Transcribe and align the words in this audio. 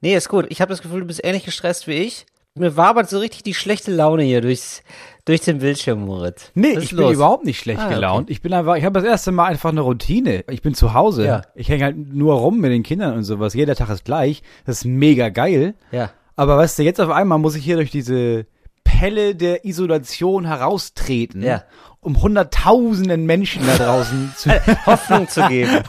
Nee, 0.00 0.14
ist 0.16 0.28
gut. 0.28 0.46
Ich 0.48 0.60
habe 0.60 0.70
das 0.70 0.82
Gefühl, 0.82 1.00
du 1.00 1.06
bist 1.06 1.22
ähnlich 1.24 1.44
gestresst 1.44 1.86
wie 1.86 1.94
ich. 1.94 2.26
Mir 2.54 2.76
wabert 2.76 3.08
so 3.08 3.18
richtig 3.18 3.44
die 3.44 3.54
schlechte 3.54 3.92
Laune 3.92 4.24
hier 4.24 4.40
durchs, 4.40 4.82
durch 5.24 5.40
den 5.42 5.58
Bildschirm, 5.58 6.00
Moritz. 6.04 6.50
Nee, 6.54 6.70
ich 6.72 6.76
ist 6.84 6.88
bin 6.90 6.98
los? 7.00 7.14
überhaupt 7.14 7.44
nicht 7.44 7.60
schlecht 7.60 7.78
Ah, 7.80 7.86
okay. 7.86 7.94
gelaunt. 7.94 8.28
Ich 8.28 8.42
bin 8.42 8.52
einfach, 8.52 8.74
ich 8.74 8.84
habe 8.84 8.98
das 8.98 9.08
erste 9.08 9.30
Mal 9.30 9.46
einfach 9.46 9.70
eine 9.70 9.82
Routine. 9.82 10.44
Ich 10.50 10.60
bin 10.60 10.74
zu 10.74 10.92
Hause. 10.94 11.24
Ja. 11.26 11.42
Ich 11.54 11.68
hänge 11.68 11.84
halt 11.84 11.96
nur 11.96 12.34
rum 12.34 12.58
mit 12.58 12.72
den 12.72 12.82
Kindern 12.82 13.14
und 13.14 13.22
sowas. 13.22 13.54
Jeder 13.54 13.76
Tag 13.76 13.88
ist 13.90 14.04
gleich. 14.04 14.42
Das 14.66 14.78
ist 14.78 14.84
mega 14.84 15.28
geil. 15.28 15.74
Ja. 15.92 16.10
Aber 16.34 16.56
weißt 16.56 16.78
du, 16.78 16.82
jetzt 16.82 17.00
auf 17.00 17.10
einmal 17.10 17.38
muss 17.38 17.54
ich 17.54 17.62
hier 17.64 17.76
durch 17.76 17.90
diese 17.92 18.46
Pelle 18.84 19.34
der 19.34 19.64
Isolation 19.64 20.44
heraustreten, 20.46 21.42
Ja. 21.42 21.62
um 22.00 22.20
hunderttausenden 22.22 23.24
Menschen 23.24 23.66
da 23.66 23.76
draußen 23.76 24.32
zu, 24.36 24.50
Hoffnung 24.86 25.28
zu 25.28 25.46
geben, 25.48 25.82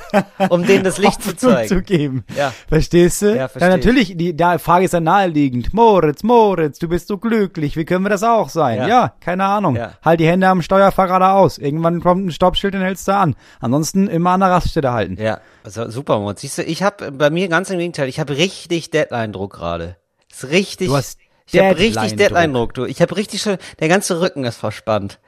um 0.49 0.65
denen 0.65 0.83
das 0.83 0.97
Licht 0.97 1.21
zu 1.23 1.31
Hoffnung 1.31 1.54
zeigen. 1.54 1.67
zu 1.69 1.81
geben. 1.81 2.25
Ja. 2.37 2.54
Verstehst 2.67 3.21
du? 3.21 3.35
Ja, 3.35 3.47
versteh 3.47 3.69
ja, 3.69 3.75
ich. 3.75 3.85
natürlich, 3.85 4.17
die, 4.17 4.35
die 4.35 4.59
Frage 4.59 4.85
ist 4.85 4.93
dann 4.93 5.04
naheliegend. 5.04 5.73
Moritz, 5.73 6.23
Moritz, 6.23 6.79
du 6.79 6.87
bist 6.87 7.07
so 7.07 7.18
glücklich. 7.18 7.75
Wie 7.75 7.85
können 7.85 8.05
wir 8.05 8.09
das 8.09 8.23
auch 8.23 8.49
sein? 8.49 8.77
Ja. 8.79 8.87
Ja, 8.87 9.13
keine 9.19 9.46
Ahnung. 9.46 9.75
Ja. 9.75 9.93
Halt 10.04 10.19
die 10.19 10.27
Hände 10.27 10.47
am 10.47 10.61
Steuerfahrer 10.61 11.33
aus. 11.35 11.57
Irgendwann 11.57 12.01
kommt 12.01 12.25
ein 12.25 12.32
Stoppschild 12.32 12.75
und 12.75 12.82
hältst 12.82 13.07
du 13.07 13.15
an. 13.15 13.35
Ansonsten 13.60 14.07
immer 14.07 14.32
an 14.32 14.39
der 14.41 14.49
Raststätte 14.51 14.91
halten. 14.91 15.18
Ja, 15.21 15.39
also 15.63 15.89
super, 15.89 16.19
Moritz. 16.19 16.41
Siehst 16.41 16.57
du, 16.57 16.63
ich 16.63 16.83
habe 16.83 17.11
bei 17.11 17.29
mir 17.29 17.47
ganz 17.47 17.69
im 17.69 17.77
Gegenteil, 17.77 18.07
ich 18.10 18.19
habe 18.19 18.37
richtig 18.37 18.89
Deadline-Druck 18.89 19.54
gerade. 19.54 19.97
Ist 20.29 20.49
richtig. 20.49 20.87
Du 20.87 20.96
hast 20.96 21.19
ich 21.54 21.60
habe 21.60 21.78
richtig 21.78 22.15
Deadline-Druck. 22.15 22.73
Du. 22.73 22.86
Ich 22.86 23.01
habe 23.01 23.15
richtig 23.18 23.41
schon, 23.41 23.57
der 23.79 23.87
ganze 23.87 24.21
Rücken 24.21 24.43
ist 24.43 24.57
verspannt. 24.57 25.19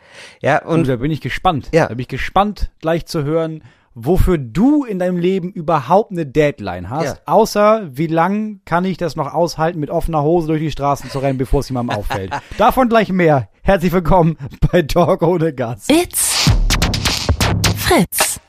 Ja, 0.41 0.63
Und 0.63 0.79
und 0.79 0.87
da 0.87 0.95
bin 0.97 1.11
ich 1.11 1.21
gespannt. 1.21 1.69
Ja. 1.73 1.83
Da 1.87 1.89
bin 1.89 1.99
ich 1.99 2.07
gespannt, 2.07 2.71
gleich 2.81 3.05
zu 3.05 3.23
hören, 3.23 3.63
wofür 3.95 4.37
du 4.37 4.83
in 4.85 4.99
deinem 4.99 5.17
Leben 5.17 5.51
überhaupt 5.51 6.11
eine 6.11 6.25
Deadline 6.25 6.89
hast. 6.89 7.05
Ja. 7.05 7.15
Außer, 7.25 7.89
wie 7.91 8.07
lang 8.07 8.61
kann 8.65 8.85
ich 8.85 8.97
das 8.97 9.15
noch 9.15 9.33
aushalten, 9.33 9.79
mit 9.79 9.89
offener 9.89 10.23
Hose 10.23 10.47
durch 10.47 10.61
die 10.61 10.71
Straßen 10.71 11.09
zu 11.09 11.19
rennen, 11.19 11.37
bevor 11.37 11.59
es 11.61 11.69
jemandem 11.69 11.97
auffällt. 11.97 12.31
Davon 12.57 12.89
gleich 12.89 13.09
mehr. 13.09 13.49
Herzlich 13.61 13.91
willkommen 13.91 14.37
bei 14.71 14.81
Talk 14.81 15.21
ohne 15.21 15.53
Gast. 15.53 15.91
It's 15.91 16.49
Fritz. 17.77 18.39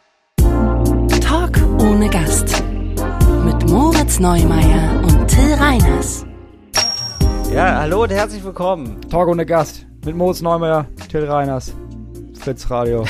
Talk 1.20 1.58
ohne 1.80 2.08
Gast. 2.08 2.62
Mit 3.45 3.69
Moritz 3.69 4.19
Neumeier 4.19 5.02
und 5.05 5.28
Till 5.28 5.55
Reiners. 5.55 6.25
Ja, 7.55 7.78
hallo 7.83 8.02
und 8.02 8.10
herzlich 8.10 8.44
willkommen. 8.44 9.00
Talk 9.08 9.28
ohne 9.28 9.47
Gast 9.47 9.86
mit 10.05 10.16
Moritz 10.16 10.42
Neumeier, 10.42 10.86
Till 11.08 11.24
Reiners, 11.24 11.72
Fritz 12.41 12.69
Radio. 12.69 13.05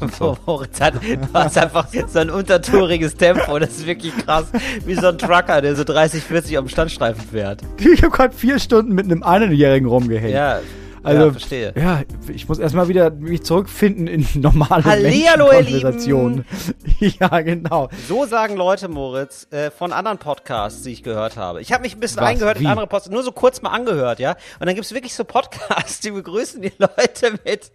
Moritz 0.46 0.80
hat, 0.80 0.94
du 0.94 1.28
hast 1.34 1.58
einfach 1.58 1.86
so 2.08 2.18
ein 2.18 2.30
untertouriges 2.30 3.14
Tempo, 3.14 3.58
das 3.58 3.70
ist 3.76 3.86
wirklich 3.86 4.16
krass. 4.16 4.46
Wie 4.86 4.94
so 4.94 5.08
ein 5.08 5.18
Trucker, 5.18 5.60
der 5.60 5.76
so 5.76 5.84
30, 5.84 6.22
40 6.24 6.56
am 6.56 6.68
Standstreifen 6.68 7.22
fährt. 7.22 7.60
Ich 7.78 8.02
habe 8.02 8.10
gerade 8.10 8.34
vier 8.34 8.58
Stunden 8.58 8.94
mit 8.94 9.04
einem 9.04 9.22
Einjährigen 9.22 9.86
rumgehängt. 9.86 10.32
Ja, 10.32 10.60
Also, 11.04 11.26
ja, 11.26 11.30
verstehe. 11.32 11.74
Ja, 11.76 12.02
ich 12.32 12.48
muss 12.48 12.58
erstmal 12.58 12.88
wieder 12.88 13.10
mich 13.10 13.42
zurückfinden 13.42 14.06
in 14.06 14.26
normale 14.40 14.84
Hallihallo, 14.84 15.52
ihr 15.52 15.58
Menschenkonversationen. 15.58 16.44
Ja, 17.00 17.40
genau. 17.40 17.90
So 18.08 18.24
sagen 18.24 18.56
Leute, 18.56 18.88
Moritz, 18.88 19.46
äh, 19.50 19.70
von 19.70 19.92
anderen 19.92 20.16
Podcasts, 20.18 20.82
die 20.82 20.92
ich 20.92 21.02
gehört 21.02 21.36
habe. 21.36 21.60
Ich 21.60 21.72
habe 21.72 21.82
mich 21.82 21.94
ein 21.94 22.00
bisschen 22.00 22.22
Was? 22.22 22.28
eingehört 22.28 22.56
in 22.56 22.62
Wie? 22.62 22.66
andere 22.68 22.86
Podcasts, 22.86 23.10
nur 23.10 23.22
so 23.22 23.32
kurz 23.32 23.60
mal 23.60 23.70
angehört, 23.70 24.20
ja. 24.20 24.36
Und 24.58 24.66
dann 24.66 24.74
gibt's 24.74 24.94
wirklich 24.94 25.14
so 25.14 25.24
Podcasts, 25.24 26.00
die 26.04 26.12
begrüßen 26.12 26.62
die 26.62 26.72
Leute 26.78 27.38
mit 27.44 27.72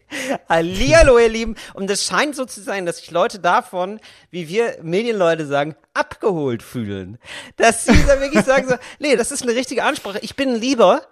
Hallihallo, 0.47 1.19
ihr 1.19 1.29
Lieben. 1.29 1.55
Und 1.73 1.89
das 1.89 2.05
scheint 2.05 2.35
so 2.35 2.45
zu 2.45 2.61
sein, 2.61 2.85
dass 2.85 2.97
sich 2.97 3.11
Leute 3.11 3.39
davon, 3.39 3.99
wie 4.31 4.47
wir 4.47 4.77
Medienleute 4.81 5.45
sagen, 5.45 5.75
abgeholt 5.93 6.63
fühlen. 6.63 7.19
Dass 7.57 7.85
sie 7.85 8.05
dann 8.07 8.21
wirklich 8.21 8.45
sagen 8.45 8.67
so, 8.67 8.75
nee, 8.99 9.15
das 9.15 9.31
ist 9.31 9.43
eine 9.43 9.53
richtige 9.53 9.83
Ansprache. 9.83 10.19
Ich 10.21 10.35
bin 10.35 10.55
lieber. 10.55 11.03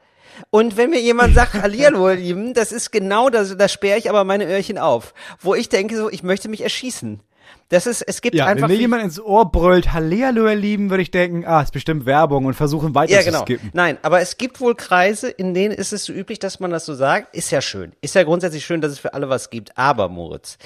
Und 0.49 0.77
wenn 0.77 0.89
mir 0.89 1.01
jemand 1.01 1.35
sagt, 1.35 1.53
Hallihallo, 1.61 2.09
ihr 2.09 2.15
Lieben, 2.15 2.53
das 2.53 2.71
ist 2.71 2.91
genau 2.91 3.29
das, 3.29 3.55
da 3.57 3.67
sperre 3.67 3.97
ich 3.97 4.09
aber 4.09 4.23
meine 4.23 4.45
Öhrchen 4.45 4.77
auf. 4.77 5.13
Wo 5.39 5.55
ich 5.55 5.69
denke 5.69 5.95
so, 5.97 6.09
ich 6.09 6.23
möchte 6.23 6.49
mich 6.49 6.61
erschießen. 6.61 7.21
Das 7.69 7.85
ist, 7.85 8.01
es 8.01 8.21
gibt 8.21 8.35
Ja, 8.35 8.45
einfach 8.45 8.69
wenn 8.69 8.75
mir 8.75 8.81
jemand 8.81 9.03
ins 9.03 9.19
Ohr 9.19 9.51
brüllt, 9.51 9.91
Hallihallo, 9.93 10.47
ihr 10.47 10.55
Lieben, 10.55 10.89
würde 10.89 11.01
ich 11.03 11.11
denken, 11.11 11.45
ah, 11.45 11.61
ist 11.61 11.73
bestimmt 11.73 12.05
Werbung 12.05 12.45
und 12.45 12.53
versuchen 12.53 12.95
weiter 12.95 13.11
Ja, 13.11 13.19
zu 13.19 13.25
genau. 13.25 13.41
skippen. 13.41 13.71
Nein, 13.73 13.97
aber 14.03 14.21
es 14.21 14.37
gibt 14.37 14.61
wohl 14.61 14.73
Kreise, 14.75 15.29
in 15.29 15.53
denen 15.53 15.73
ist 15.73 15.91
es 15.91 16.05
so 16.05 16.13
üblich, 16.13 16.39
dass 16.39 16.61
man 16.61 16.71
das 16.71 16.85
so 16.85 16.93
sagt. 16.93 17.35
Ist 17.35 17.51
ja 17.51 17.61
schön. 17.61 17.91
Ist 17.99 18.15
ja 18.15 18.23
grundsätzlich 18.23 18.65
schön, 18.65 18.79
dass 18.79 18.91
es 18.93 18.99
für 18.99 19.13
alle 19.13 19.27
was 19.27 19.49
gibt. 19.49 19.77
Aber, 19.77 20.07
Moritz, 20.07 20.57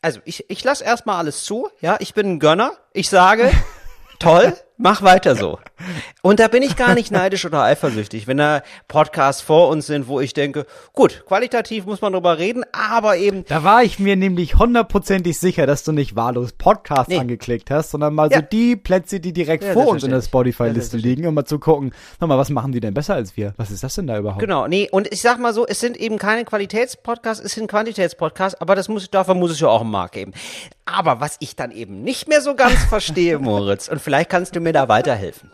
also 0.00 0.20
ich, 0.24 0.48
ich 0.48 0.62
lasse 0.62 0.84
erstmal 0.84 1.16
alles 1.16 1.42
zu. 1.44 1.68
Ja, 1.80 1.96
ich 1.98 2.14
bin 2.14 2.26
ein 2.34 2.38
Gönner. 2.38 2.72
Ich 2.92 3.08
sage, 3.08 3.50
toll, 4.20 4.54
mach 4.76 5.02
weiter 5.02 5.36
so. 5.36 5.58
Und 6.22 6.40
da 6.40 6.48
bin 6.48 6.62
ich 6.62 6.76
gar 6.76 6.94
nicht 6.94 7.10
neidisch 7.10 7.44
oder 7.44 7.62
eifersüchtig, 7.62 8.26
wenn 8.26 8.38
da 8.38 8.62
Podcasts 8.88 9.42
vor 9.42 9.68
uns 9.68 9.86
sind, 9.86 10.08
wo 10.08 10.20
ich 10.20 10.32
denke, 10.34 10.66
gut, 10.92 11.24
qualitativ 11.26 11.84
muss 11.86 12.00
man 12.00 12.12
drüber 12.12 12.38
reden, 12.38 12.64
aber 12.72 13.16
eben 13.16 13.44
Da 13.46 13.62
war 13.64 13.82
ich 13.82 13.98
mir 13.98 14.16
nämlich 14.16 14.56
hundertprozentig 14.56 15.38
sicher, 15.38 15.66
dass 15.66 15.84
du 15.84 15.92
nicht 15.92 16.16
wahllos 16.16 16.52
Podcasts 16.52 17.08
Nee. 17.08 17.18
angeklickt 17.18 17.70
hast, 17.70 17.90
sondern 17.90 18.14
mal 18.14 18.30
Ja. 18.30 18.38
so 18.38 18.44
die 18.50 18.76
Plätze, 18.76 19.20
die 19.20 19.32
direkt 19.32 19.64
Ja, 19.64 19.72
vor 19.72 19.88
uns 19.88 20.02
in 20.02 20.10
der. 20.10 20.20
Ja, 20.20 20.24
Spotify-Liste 20.24 20.96
liegen, 20.96 21.26
um 21.26 21.34
mal 21.34 21.44
zu 21.44 21.58
gucken, 21.58 21.92
nochmal, 22.20 22.38
was 22.38 22.50
machen 22.50 22.72
die 22.72 22.80
denn 22.80 22.94
besser 22.94 23.14
als 23.14 23.36
wir? 23.36 23.52
Was 23.56 23.70
ist 23.70 23.82
das 23.84 23.94
denn 23.94 24.06
da 24.06 24.18
überhaupt? 24.18 24.40
Genau, 24.40 24.66
nee, 24.66 24.88
und 24.90 25.12
ich 25.12 25.20
sag 25.20 25.38
mal 25.38 25.52
so, 25.52 25.66
es 25.66 25.80
sind 25.80 25.96
eben 25.96 26.18
keine 26.18 26.44
Qualitätspodcasts, 26.44 27.44
es 27.44 27.52
sind 27.52 27.68
Quantitätspodcasts, 27.68 28.60
aber 28.60 28.74
das 28.74 28.88
muss, 28.88 29.10
dafür 29.10 29.34
muss 29.34 29.50
es 29.50 29.60
ja 29.60 29.68
auch 29.68 29.82
einen 29.82 29.90
Markt 29.90 30.14
geben. 30.14 30.32
Aber 30.86 31.20
was 31.20 31.36
ich 31.40 31.56
dann 31.56 31.70
eben 31.70 32.02
nicht 32.02 32.28
mehr 32.28 32.40
so 32.40 32.54
ganz 32.54 32.82
verstehe, 32.84 33.38
Moritz, 33.40 33.88
und 33.88 34.00
vielleicht 34.00 34.30
kannst 34.30 34.54
du 34.56 34.60
mir 34.64 34.72
da 34.72 34.88
weiterhelfen, 34.88 35.52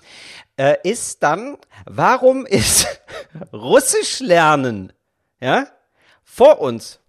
äh, 0.56 0.76
ist 0.82 1.22
dann, 1.22 1.59
warum 1.84 2.47
ist 2.47 2.87
Russisch 3.53 4.21
lernen, 4.21 4.93
ja, 5.41 5.66
vor 6.25 6.60
uns? 6.60 7.00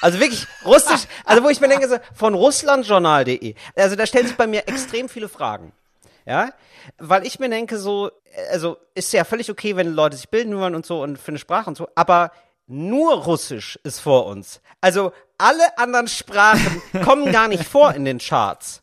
Also 0.00 0.20
wirklich 0.20 0.46
Russisch, 0.64 1.08
also 1.24 1.42
wo 1.42 1.48
ich 1.48 1.60
mir 1.60 1.68
denke, 1.68 1.88
so, 1.88 1.96
von 2.14 2.34
russlandjournal.de, 2.34 3.54
also 3.74 3.96
da 3.96 4.06
stellen 4.06 4.28
sich 4.28 4.36
bei 4.36 4.46
mir 4.46 4.68
extrem 4.68 5.08
viele 5.08 5.28
Fragen. 5.28 5.72
Ja, 6.26 6.52
weil 6.98 7.26
ich 7.26 7.38
mir 7.38 7.50
denke 7.50 7.78
so, 7.78 8.10
also 8.50 8.78
ist 8.94 9.12
ja 9.12 9.24
völlig 9.24 9.50
okay, 9.50 9.76
wenn 9.76 9.92
Leute 9.92 10.16
sich 10.16 10.30
bilden 10.30 10.56
wollen 10.56 10.74
und 10.74 10.86
so 10.86 11.02
und 11.02 11.18
für 11.18 11.32
eine 11.32 11.38
Sprache 11.38 11.68
und 11.68 11.76
so, 11.76 11.88
aber 11.94 12.32
nur 12.66 13.24
Russisch 13.24 13.78
ist 13.82 14.00
vor 14.00 14.26
uns. 14.26 14.60
Also 14.80 15.12
alle 15.36 15.76
anderen 15.76 16.08
Sprachen 16.08 16.82
kommen 17.04 17.30
gar 17.30 17.48
nicht 17.48 17.64
vor 17.64 17.92
in 17.94 18.04
den 18.04 18.18
Charts. 18.18 18.82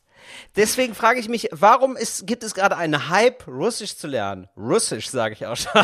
Deswegen 0.56 0.94
frage 0.94 1.20
ich 1.20 1.28
mich, 1.28 1.48
warum 1.52 1.96
ist, 1.96 2.26
gibt 2.26 2.42
es 2.44 2.54
gerade 2.54 2.76
einen 2.76 3.08
Hype, 3.08 3.46
Russisch 3.46 3.96
zu 3.96 4.06
lernen? 4.06 4.48
Russisch, 4.56 5.08
sage 5.10 5.34
ich 5.34 5.46
auch 5.46 5.56
schon. 5.56 5.72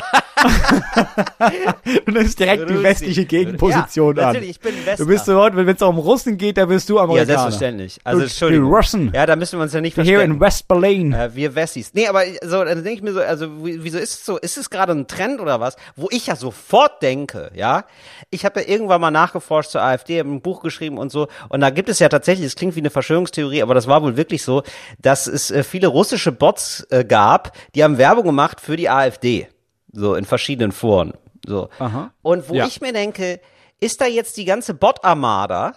Du 2.06 2.12
nimmst 2.12 2.38
direkt 2.38 2.69
die 2.69 2.72
Russi. 2.75 2.84
westliche 2.84 3.25
Gegenposition 3.25 4.16
Ja, 4.16 4.22
an. 4.22 4.28
natürlich, 4.34 4.50
ich 4.50 4.60
bin 4.60 4.75
Westler. 4.86 5.04
Du 5.04 5.06
bist 5.10 5.25
so, 5.25 5.36
wenn 5.53 5.69
es 5.69 5.82
um 5.82 5.98
Russen 5.98 6.36
geht, 6.36 6.56
da 6.59 6.66
bist 6.66 6.88
du 6.88 6.97
Ja, 6.97 7.03
Amerikaner. 7.03 7.26
selbstverständlich. 7.41 7.98
Also 8.04 8.22
Entschuldigung. 8.22 8.69
Die 8.70 8.76
Russen. 8.76 9.10
Ja, 9.14 9.26
da 9.26 9.36
müssen 9.36 9.59
wir 9.59 9.62
uns 9.64 9.72
ja 9.72 9.81
nicht 9.81 9.94
Hier 9.94 10.04
verstecken. 10.04 10.34
in 10.34 10.41
West 10.41 10.69
Berlin. 10.69 11.12
Äh, 11.12 11.34
wir 11.34 11.54
Wessis. 11.54 11.92
Nee, 11.94 12.06
aber 12.06 12.22
so, 12.42 12.62
dann 12.65 12.84
denke 12.84 12.92
ich 12.92 13.03
mir 13.03 13.12
so, 13.12 13.20
also 13.20 13.65
wie- 13.65 13.82
wieso 13.82 13.98
ist 13.98 14.12
es 14.15 14.25
so? 14.26 14.36
Ist 14.38 14.56
es 14.59 14.70
gerade 14.70 14.92
ein 14.92 15.06
Trend 15.06 15.41
oder 15.41 15.60
was? 15.60 15.76
Wo 15.97 16.09
ich 16.10 16.26
ja 16.28 16.36
sofort 16.36 17.03
denke, 17.03 17.50
ja. 17.54 17.84
Ich 18.30 18.44
habe 18.44 18.60
ja 18.60 18.69
irgendwann 18.69 19.00
mal 19.00 19.10
nachgeforscht 19.10 19.70
zur 19.70 19.82
AfD, 19.82 20.19
habe 20.20 20.30
ein 20.30 20.41
Buch 20.41 20.62
geschrieben 20.62 20.98
und 20.98 21.10
so. 21.10 21.28
Und 21.48 21.60
da 21.60 21.70
gibt 21.70 21.88
es 21.88 21.98
ja 21.98 22.09
tatsächlich, 22.09 22.47
es 22.47 22.54
klingt 22.56 22.76
wie 22.76 22.80
eine 22.80 22.91
Verschwörungstheorie, 22.91 23.62
aber 23.62 23.75
das 23.75 23.86
war 23.86 24.03
wohl 24.03 24.16
wirklich 24.16 24.38
so, 24.43 24.62
dass 25.00 25.26
es 25.26 25.50
äh, 25.50 25.62
viele 25.65 25.88
russische 25.88 26.32
Bots 26.32 26.87
äh, 26.91 27.04
gab, 27.04 27.53
die 27.75 27.84
haben 27.84 27.99
Werbung 27.99 28.25
gemacht 28.25 28.60
für 28.60 28.76
die 28.76 28.88
AfD. 28.88 29.49
So 29.93 30.15
in 30.15 30.25
verschiedenen 30.25 30.72
Foren. 30.72 31.15
So. 31.47 31.69
Aha. 31.78 32.12
Und 32.22 32.48
wo 32.48 32.54
Ja. 32.54 32.66
ich 32.66 32.81
mir 32.81 32.93
denke, 32.93 33.41
ist 33.81 34.00
da 34.00 34.06
jetzt 34.06 34.37
die 34.37 34.44
ganze 34.44 34.75
Bot-Armada? 34.75 35.75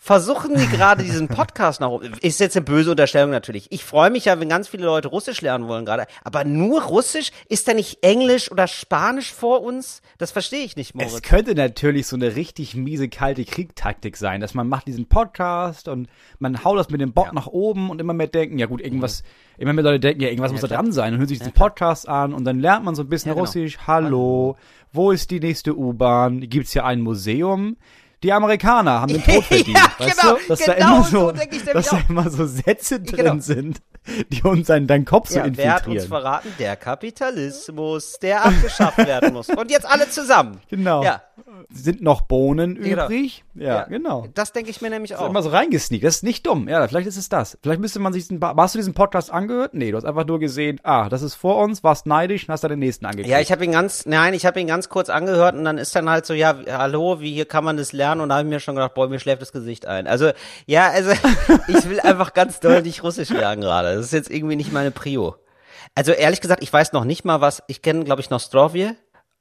Versuchen 0.00 0.54
die 0.56 0.66
gerade 0.68 1.02
diesen 1.02 1.26
Podcast 1.26 1.80
nach 1.80 1.88
oben? 1.88 2.12
Ist 2.22 2.38
jetzt 2.38 2.56
eine 2.56 2.64
böse 2.64 2.92
Unterstellung 2.92 3.30
natürlich. 3.32 3.66
Ich 3.72 3.84
freue 3.84 4.10
mich 4.10 4.26
ja, 4.26 4.38
wenn 4.38 4.48
ganz 4.48 4.68
viele 4.68 4.84
Leute 4.84 5.08
Russisch 5.08 5.40
lernen 5.40 5.66
wollen 5.66 5.84
gerade. 5.84 6.06
Aber 6.22 6.44
nur 6.44 6.82
Russisch? 6.84 7.32
Ist 7.48 7.66
da 7.66 7.74
nicht 7.74 7.98
Englisch 8.02 8.50
oder 8.52 8.68
Spanisch 8.68 9.32
vor 9.32 9.60
uns? 9.62 10.00
Das 10.16 10.30
verstehe 10.30 10.64
ich 10.64 10.76
nicht, 10.76 10.90
Es 10.96 11.10
Moritz. 11.10 11.22
könnte 11.22 11.54
natürlich 11.56 12.06
so 12.06 12.14
eine 12.14 12.36
richtig 12.36 12.76
miese, 12.76 13.08
kalte 13.08 13.44
Kriegtaktik 13.44 14.16
sein, 14.16 14.40
dass 14.40 14.54
man 14.54 14.68
macht 14.68 14.86
diesen 14.86 15.08
Podcast 15.08 15.88
und 15.88 16.08
man 16.38 16.62
haut 16.64 16.78
das 16.78 16.90
mit 16.90 17.00
dem 17.00 17.12
Bot 17.12 17.32
nach 17.32 17.48
oben 17.48 17.90
und 17.90 18.00
immer 18.00 18.12
mehr 18.14 18.28
denken, 18.28 18.56
ja 18.58 18.66
gut, 18.66 18.80
irgendwas, 18.80 19.22
Mhm. 19.56 19.62
immer 19.62 19.72
mehr 19.72 19.84
Leute 19.84 20.00
denken, 20.00 20.22
ja, 20.22 20.28
irgendwas 20.28 20.52
muss 20.52 20.60
da 20.60 20.68
dran 20.68 20.92
sein 20.92 21.12
und 21.12 21.18
hören 21.18 21.28
sich 21.28 21.38
diesen 21.40 21.52
Podcast 21.52 22.08
an 22.08 22.32
und 22.34 22.44
dann 22.44 22.60
lernt 22.60 22.84
man 22.84 22.94
so 22.94 23.02
ein 23.02 23.08
bisschen 23.08 23.30
Ja, 23.30 23.34
genau. 23.34 23.44
Russisch. 23.46 23.78
Hallo, 23.84 24.56
wo 24.92 25.10
ist 25.10 25.32
die 25.32 25.40
nächste 25.40 25.76
U-Bahn? 25.76 26.48
Gibt's 26.48 26.72
hier 26.72 26.84
ein 26.84 27.00
Museum? 27.00 27.76
Die 28.22 28.32
Amerikaner 28.32 29.00
haben 29.00 29.12
den 29.12 29.22
Tod 29.24 29.44
verdient. 29.44 29.76
Ja, 29.76 29.92
weißt 29.98 30.20
genau, 30.20 30.34
du? 30.36 30.48
Dass 30.48 30.58
da 30.60 30.74
genau 30.74 30.96
immer 30.96 31.04
so 31.04 31.10
so, 31.10 31.72
dass 31.72 31.86
da 31.90 32.00
immer 32.08 32.30
so 32.30 32.46
Sätze 32.46 33.00
drin 33.00 33.16
Genau. 33.24 33.38
sind, 33.40 33.80
die 34.30 34.42
uns 34.42 34.68
in 34.68 34.86
deinen 34.86 35.04
Kopf 35.04 35.28
so 35.28 35.38
Ja, 35.38 35.44
wer 35.52 35.72
hat 35.74 35.86
uns 35.86 35.94
infiltrieren. 36.04 36.08
verraten? 36.08 36.54
Der 36.58 36.76
Kapitalismus, 36.76 38.18
der 38.20 38.44
abgeschafft 38.44 38.98
werden 38.98 39.32
muss. 39.32 39.48
Und 39.48 39.70
jetzt 39.70 39.86
alle 39.86 40.08
zusammen. 40.08 40.60
Genau. 40.70 41.02
Ja, 41.02 41.22
Sind 41.70 42.02
noch 42.02 42.20
Bohnen 42.22 42.74
Genau. 42.76 43.04
übrig? 43.06 43.44
Ja, 43.54 43.84
genau. 43.84 44.26
Das 44.34 44.52
denke 44.52 44.70
ich 44.70 44.80
mir 44.80 44.90
nämlich 44.90 45.12
Ist 45.12 45.18
auch. 45.18 45.28
immer 45.28 45.42
so 45.42 45.48
reingesneakt. 45.48 46.04
Das 46.04 46.16
ist 46.16 46.22
nicht 46.22 46.46
dumm. 46.46 46.68
Ja, 46.68 46.86
vielleicht 46.86 47.06
ist 47.08 47.16
es 47.16 47.28
das. 47.28 47.58
Vielleicht 47.62 47.80
müsste 47.80 47.98
man 47.98 48.12
sich 48.12 48.28
diesen, 48.28 48.40
hast 48.42 48.74
du 48.74 48.78
diesen 48.78 48.94
Podcast 48.94 49.30
angehört? 49.32 49.74
Nee, 49.74 49.90
du 49.90 49.96
hast 49.96 50.04
einfach 50.04 50.26
nur 50.26 50.38
gesehen, 50.38 50.78
ah, 50.84 51.08
das 51.08 51.22
ist 51.22 51.34
vor 51.34 51.56
uns, 51.62 51.82
warst 51.82 52.06
neidisch 52.06 52.46
und 52.48 52.52
hast 52.52 52.62
dann 52.64 52.70
den 52.70 52.78
nächsten 52.78 53.06
angeklickt. 53.06 53.28
Ja, 53.30 53.40
ich 53.40 53.50
habe 53.50 53.64
ihn 53.64 53.72
ganz, 53.72 54.06
nein, 54.06 54.34
ich 54.34 54.46
habe 54.46 54.60
ihn 54.60 54.66
ganz 54.66 54.88
kurz 54.88 55.08
angehört 55.10 55.54
und 55.56 55.64
dann 55.64 55.78
ist 55.78 55.94
dann 55.96 56.08
halt 56.08 56.26
so, 56.26 56.34
ja, 56.34 56.56
hallo, 56.70 57.20
wie 57.20 57.32
hier 57.32 57.46
kann 57.46 57.64
man 57.64 57.76
das 57.76 57.92
lernen? 57.92 58.20
Und 58.20 58.28
da 58.28 58.36
habe 58.36 58.46
ich 58.46 58.50
mir 58.50 58.60
schon 58.60 58.74
gedacht, 58.76 58.94
boah, 58.94 59.08
mir 59.08 59.18
schläft 59.18 59.42
das 59.42 59.52
Gesicht 59.52 59.86
ein. 59.86 60.06
Also, 60.06 60.30
ja, 60.66 60.90
also, 60.90 61.10
ich 61.68 61.88
will 61.88 62.00
einfach 62.00 62.34
ganz 62.34 62.60
doll 62.60 62.82
nicht 62.82 63.02
Russisch 63.02 63.30
lernen 63.30 63.62
gerade. 63.62 63.88
Das 63.98 64.06
ist 64.06 64.12
jetzt 64.12 64.30
irgendwie 64.30 64.56
nicht 64.56 64.72
meine 64.72 64.90
Prio. 64.90 65.36
Also, 65.94 66.12
ehrlich 66.12 66.40
gesagt, 66.40 66.62
ich 66.62 66.72
weiß 66.72 66.92
noch 66.92 67.04
nicht 67.04 67.24
mal, 67.24 67.40
was, 67.40 67.62
ich 67.66 67.82
kenne, 67.82 68.04
glaube 68.04 68.20
ich, 68.20 68.30
noch 68.30 68.40
Strovje, 68.40 68.96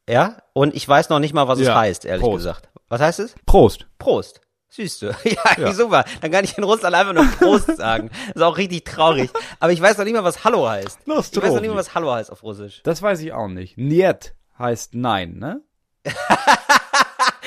ja, 0.10 0.38
und 0.54 0.76
ich 0.76 0.88
weiß 0.88 1.10
noch 1.10 1.20
nicht 1.20 1.34
mal, 1.34 1.48
was 1.48 1.60
es 1.60 1.68
Ja, 1.68 1.76
heißt, 1.80 2.06
ehrlich 2.06 2.24
Prost. 2.24 2.38
gesagt. 2.38 2.70
Was 2.90 3.02
heißt 3.02 3.20
es? 3.20 3.36
Prost. 3.46 3.88
Prost. 4.00 4.42
Siehst 4.70 5.02
du. 5.02 5.12
Ja, 5.58 5.74
super. 5.74 6.04
Dann 6.22 6.32
kann 6.32 6.44
ich 6.46 6.58
in 6.58 6.64
Russland 6.64 6.94
einfach 6.96 7.14
nur 7.14 7.26
Prost 7.26 7.76
sagen. 7.78 8.10
Das 8.28 8.36
ist 8.36 8.42
auch 8.42 8.58
richtig 8.58 8.86
traurig. 8.86 9.30
Aber 9.60 9.72
ich 9.72 9.82
weiß 9.82 9.98
noch 9.98 10.06
nicht 10.06 10.14
mal, 10.14 10.24
was 10.24 10.44
Hallo 10.44 10.68
heißt. 10.70 11.00
Ich 11.06 11.08
weiß 11.42 11.54
noch 11.54 11.62
nicht 11.62 11.70
mal, 11.70 11.76
was 11.78 11.96
Hallo 11.96 12.12
heißt 12.12 12.32
auf 12.32 12.44
Russisch. 12.44 12.82
Das 12.84 13.02
weiß 13.02 13.20
ich 13.22 13.34
auch 13.34 13.48
nicht. 13.48 13.78
Niet 13.78 14.34
heißt 14.60 14.94
nein, 14.94 15.38
ne? 15.38 15.62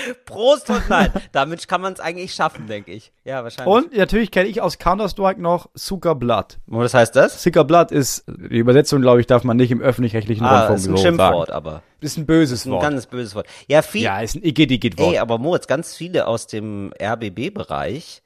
Prost 0.25 0.71
und 0.71 0.89
nein. 0.89 1.13
Damit 1.33 1.67
kann 1.69 1.81
man 1.81 1.93
es 1.93 2.01
eigentlich 2.01 2.35
schaffen, 2.35 2.67
denke 2.67 2.93
ich. 2.93 3.13
Ja, 3.25 3.43
wahrscheinlich. 3.43 3.75
Und 3.75 3.97
natürlich 3.97 4.31
kenne 4.31 4.49
ich 4.49 4.61
aus 4.61 4.79
Counter-Strike 4.79 5.41
noch 5.41 5.69
Zuckerblatt. 5.75 6.59
Und 6.67 6.79
was 6.79 6.95
heißt 6.95 7.15
das? 7.17 7.41
Zuckerblatt 7.43 7.93
ist, 7.93 8.25
die 8.27 8.59
Übersetzung, 8.59 9.01
glaube 9.03 9.21
ich, 9.21 9.27
darf 9.27 9.45
man 9.45 9.57
nicht 9.57 9.71
im 9.71 9.81
öffentlich-rechtlichen 9.81 10.45
Ah, 10.45 10.67
Rundfunk 10.69 10.79
ist 10.79 10.89
ein 10.89 10.97
Schimpfwort, 10.99 11.49
sagen. 11.49 11.57
aber. 11.57 11.83
Ist 12.01 12.17
ein 12.17 12.27
böses 12.27 12.65
Ein 12.67 12.73
Wort. 12.73 12.83
ganz 12.83 13.07
böses 13.07 13.35
Wort. 13.35 13.47
Ja, 13.69 13.83
viel, 13.83 14.03
ja, 14.03 14.21
ist 14.21 14.35
ein 14.37 14.43
Igitt-Igitt-Wort. 14.43 15.13
ey, 15.15 15.19
aber 15.19 15.39
Moritz, 15.39 15.67
ganz 15.67 15.95
viele 15.97 16.27
aus 16.27 16.47
dem 16.47 16.93
RBB-Bereich 17.01 18.23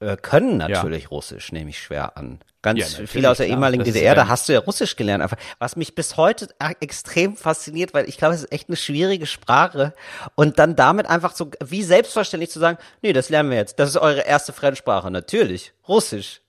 äh, 0.00 0.16
können 0.16 0.58
natürlich 0.58 1.10
Russisch, 1.10 1.52
nehme 1.52 1.70
ich 1.70 1.78
schwer 1.78 2.16
an. 2.16 2.38
Ganz 2.66 2.98
Ja, 2.98 3.06
viele 3.06 3.30
aus 3.30 3.36
der 3.36 3.46
klar. 3.46 3.56
ehemaligen 3.56 3.84
ist 3.84 3.94
DDR, 3.94 4.16
da 4.16 4.26
hast 4.26 4.48
du 4.48 4.52
ja 4.52 4.58
Russisch 4.58 4.96
gelernt. 4.96 5.22
Einfach, 5.22 5.36
was 5.60 5.76
mich 5.76 5.94
bis 5.94 6.16
heute 6.16 6.48
extrem 6.80 7.36
fasziniert, 7.36 7.94
weil 7.94 8.08
ich 8.08 8.18
glaube, 8.18 8.34
es 8.34 8.42
ist 8.42 8.50
echt 8.52 8.68
eine 8.68 8.76
schwierige 8.76 9.24
Sprache. 9.26 9.94
Und 10.34 10.58
dann 10.58 10.74
damit 10.74 11.06
einfach 11.06 11.36
so 11.36 11.48
wie 11.64 11.84
selbstverständlich 11.84 12.50
zu 12.50 12.58
sagen, 12.58 12.76
nee, 13.02 13.12
das 13.12 13.28
lernen 13.28 13.50
wir 13.50 13.56
jetzt. 13.56 13.78
Das 13.78 13.88
ist 13.88 13.96
eure 13.96 14.22
erste 14.22 14.52
Fremdsprache. 14.52 15.12
Natürlich. 15.12 15.74
Russisch. 15.86 16.40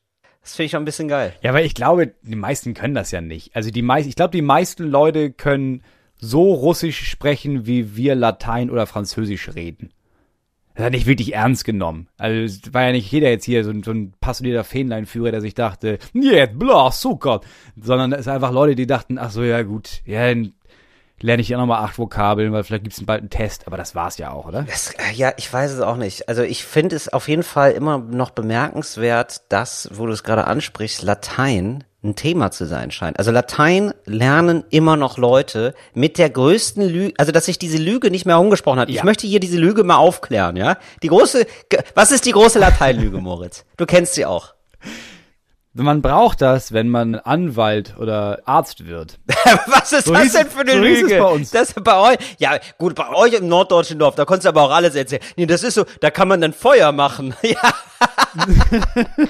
Das 0.42 0.56
finde 0.56 0.66
ich 0.66 0.72
schon 0.72 0.82
ein 0.82 0.86
bisschen 0.86 1.08
geil. 1.08 1.34
Ja, 1.44 1.52
aber 1.52 1.62
ich 1.62 1.76
glaube, 1.76 2.14
die 2.24 2.36
meisten 2.36 2.74
können 2.74 2.96
das 2.96 3.12
ja 3.12 3.22
nicht. 3.22 3.56
Also 3.56 3.70
die 3.70 3.84
meisten, 3.84 4.10
ich 4.10 4.16
glaube, 4.16 4.32
die 4.32 4.42
meisten 4.42 4.86
Leute 4.86 5.32
können 5.32 5.84
so 6.20 6.52
Russisch 6.52 7.08
sprechen, 7.08 7.68
wie 7.68 7.96
wir 7.96 8.16
Latein 8.16 8.72
oder 8.72 8.88
Französisch 8.88 9.54
reden. 9.54 9.92
Das 10.78 10.86
hat 10.86 10.94
nicht 10.94 11.08
wirklich 11.08 11.34
ernst 11.34 11.66
genommen. 11.66 12.08
Also 12.20 12.40
es 12.40 12.72
war 12.72 12.84
ja 12.84 12.92
nicht 12.92 13.12
jeder 13.12 13.32
jetzt 13.32 13.46
hier 13.46 13.64
so 13.64 13.72
ein, 13.72 13.82
so 13.82 13.90
ein 13.90 14.14
passionierter 14.22 14.64
Fähnleinführer, 14.64 15.32
der 15.32 15.42
sich 15.42 15.56
dachte, 15.56 15.98
jetzt 16.14 16.60
bla, 16.60 16.92
Zucker. 16.92 17.42
Sondern 17.82 18.14
es 18.14 18.26
sind 18.26 18.34
einfach 18.34 18.52
Leute, 18.52 18.76
die 18.76 18.86
dachten, 18.86 19.18
ach 19.18 19.32
so, 19.32 19.42
ja 19.42 19.64
gut, 19.64 20.04
ja, 20.06 20.28
dann 20.28 20.54
lerne 21.20 21.42
ich 21.42 21.50
ja 21.50 21.58
nochmal 21.58 21.84
acht 21.84 21.98
Vokabeln, 21.98 22.54
weil 22.54 22.64
vielleicht 22.64 22.84
gibt's 22.84 23.04
bald 23.04 23.22
einen 23.22 23.32
Test. 23.32 23.66
Aber 23.66 23.76
das 23.76 23.96
war's 23.96 24.20
ja 24.20 24.30
auch, 24.32 24.46
oder? 24.46 24.64
Das, 24.70 24.92
äh, 24.92 25.16
ja, 25.16 25.34
ich 25.38 25.52
weiß 25.52 25.72
es 25.72 25.80
auch 25.80 25.98
nicht. 25.98 26.30
Also 26.30 26.44
ich 26.44 26.64
finde 26.64 26.96
es 26.96 27.12
auf 27.12 27.28
jeden 27.28 27.42
Fall 27.42 27.72
immer 27.72 27.98
noch 27.98 28.30
bemerkenswert, 28.30 29.52
dass, 29.52 29.90
wo 29.94 30.06
du 30.06 30.12
es 30.12 30.24
gerade 30.24 30.46
ansprichst, 30.46 31.02
Latein 31.02 31.86
ein 32.04 32.16
Thema 32.16 32.52
zu 32.52 32.66
sein 32.66 32.92
scheint. 32.92 33.18
Also 33.18 33.32
Latein 33.32 33.92
lernen 34.06 34.64
immer 34.70 34.96
noch 34.96 35.18
Leute 35.18 35.74
mit 35.94 36.18
der 36.18 36.30
größten 36.30 36.88
Lüge, 36.88 37.14
also 37.18 37.32
dass 37.32 37.46
sich 37.46 37.58
diese 37.58 37.78
Lüge 37.78 38.12
nicht 38.12 38.26
mehr 38.26 38.36
herumgesprochen 38.36 38.80
hat. 38.80 38.90
Ich 38.90 38.96
Ja. 38.98 39.04
möchte 39.04 39.26
hier 39.28 39.40
diese 39.40 39.58
Lüge 39.58 39.84
mal 39.84 39.98
aufklären, 39.98 40.56
ja? 40.58 40.78
Die 41.02 41.08
große, 41.08 41.46
was 41.96 42.12
ist 42.12 42.26
die 42.26 42.32
große 42.34 42.60
Lateinlüge, 42.60 43.18
Moritz? 43.22 43.66
Du 43.78 43.86
kennst 43.86 44.14
sie 44.14 44.26
auch. 44.26 44.54
Man 45.78 46.02
braucht 46.02 46.42
das, 46.42 46.74
wenn 46.74 46.90
man 46.90 47.16
Anwalt 47.16 47.96
oder 48.00 48.40
Arzt 48.46 48.86
wird. 48.88 49.20
Was 49.68 49.94
ist 49.94 50.06
So 50.06 50.14
das 50.14 50.32
denn 50.34 50.48
für 50.48 50.62
eine 50.62 50.72
so 50.72 50.78
Lüge? 50.80 51.18
bei 51.20 51.26
uns. 51.26 51.52
Das 51.52 51.70
ist 51.70 51.84
bei 51.84 51.98
euch. 52.14 52.18
Ja, 52.40 52.58
gut, 52.78 52.96
bei 52.96 53.10
euch 53.14 53.34
im 53.34 53.48
norddeutschen 53.48 54.00
Dorf, 54.00 54.16
da 54.16 54.26
konntest 54.26 54.46
du 54.46 54.50
aber 54.50 54.64
auch 54.64 54.72
alles 54.72 54.96
erzählen. 54.96 55.22
Nee, 55.36 55.46
das 55.46 55.64
ist 55.64 55.76
so, 55.76 55.86
da 56.02 56.10
kann 56.10 56.28
man 56.28 56.42
dann 56.42 56.54
Feuer 56.54 56.92
machen. 56.92 57.34
Ja. 57.44 57.74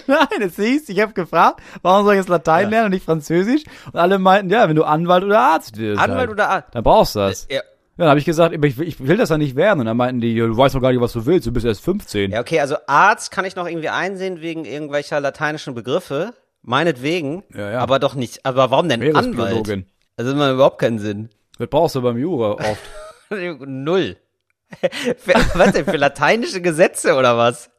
Nein, 0.08 0.42
es 0.42 0.56
hieß, 0.56 0.90
ich 0.90 1.00
habe 1.00 1.14
gefragt, 1.14 1.62
warum 1.82 2.04
soll 2.04 2.16
ich 2.16 2.20
jetzt 2.20 2.30
Latein 2.30 2.70
lernen 2.70 2.86
und 2.88 2.92
nicht 2.92 3.06
Französisch? 3.06 3.64
Und 3.86 3.96
alle 4.00 4.20
meinten, 4.20 4.50
ja, 4.52 4.68
wenn 4.68 4.76
du 4.76 4.84
Anwalt 4.84 5.24
oder 5.24 5.40
Arzt 5.40 5.78
wirst. 5.78 6.02
Anwalt 6.02 6.20
halt, 6.20 6.30
oder 6.32 6.50
Arzt? 6.50 6.70
Dann 6.74 6.84
brauchst 6.84 7.16
du 7.16 7.20
das. 7.20 7.48
Ja. 7.50 7.62
Ja, 7.98 8.04
dann 8.06 8.10
habe 8.10 8.20
ich 8.20 8.26
gesagt, 8.26 8.54
ich, 8.64 8.78
will- 8.78 8.88
ich 8.88 9.00
will 9.06 9.18
das 9.18 9.30
ja 9.30 9.38
nicht 9.38 9.56
werden. 9.56 9.80
Und 9.80 9.88
dann 9.88 9.98
meinten 9.98 10.22
die, 10.22 10.36
du 10.36 10.56
weißt 10.56 10.76
doch 10.76 10.82
gar 10.82 10.92
nicht, 10.92 11.02
was 11.02 11.14
du 11.14 11.26
willst, 11.26 11.48
du 11.48 11.52
bist 11.52 11.66
erst 11.66 11.84
15. 11.84 12.32
Ja, 12.32 12.40
okay, 12.42 12.60
also 12.60 12.76
Arzt 12.86 13.32
kann 13.32 13.44
ich 13.46 13.56
noch 13.56 13.68
irgendwie 13.68 13.90
einsehen 13.90 14.42
wegen 14.42 14.66
irgendwelcher 14.66 15.20
lateinischen 15.20 15.74
Begriffe. 15.74 16.34
Meinetwegen. 16.62 17.44
Ja, 17.56 17.72
ja. 17.72 17.80
Aber 17.80 17.98
doch 18.00 18.14
nicht. 18.14 18.46
Aber 18.46 18.70
warum 18.72 18.90
denn 18.90 19.02
Anwalt? 19.16 19.68
Also 20.18 20.32
das 20.32 20.36
macht 20.36 20.54
überhaupt 20.54 20.80
keinen 20.80 21.00
Sinn. 21.00 21.30
Das 21.58 21.68
brauchst 21.70 21.96
du 21.96 22.02
beim 22.02 22.18
Jura 22.18 22.52
oft. 22.52 22.82
Null. 23.66 24.18
was 25.54 25.72
denn, 25.72 25.86
für 25.86 25.98
lateinische 25.98 26.62
Gesetze 26.62 27.16
oder 27.16 27.38
was? 27.38 27.70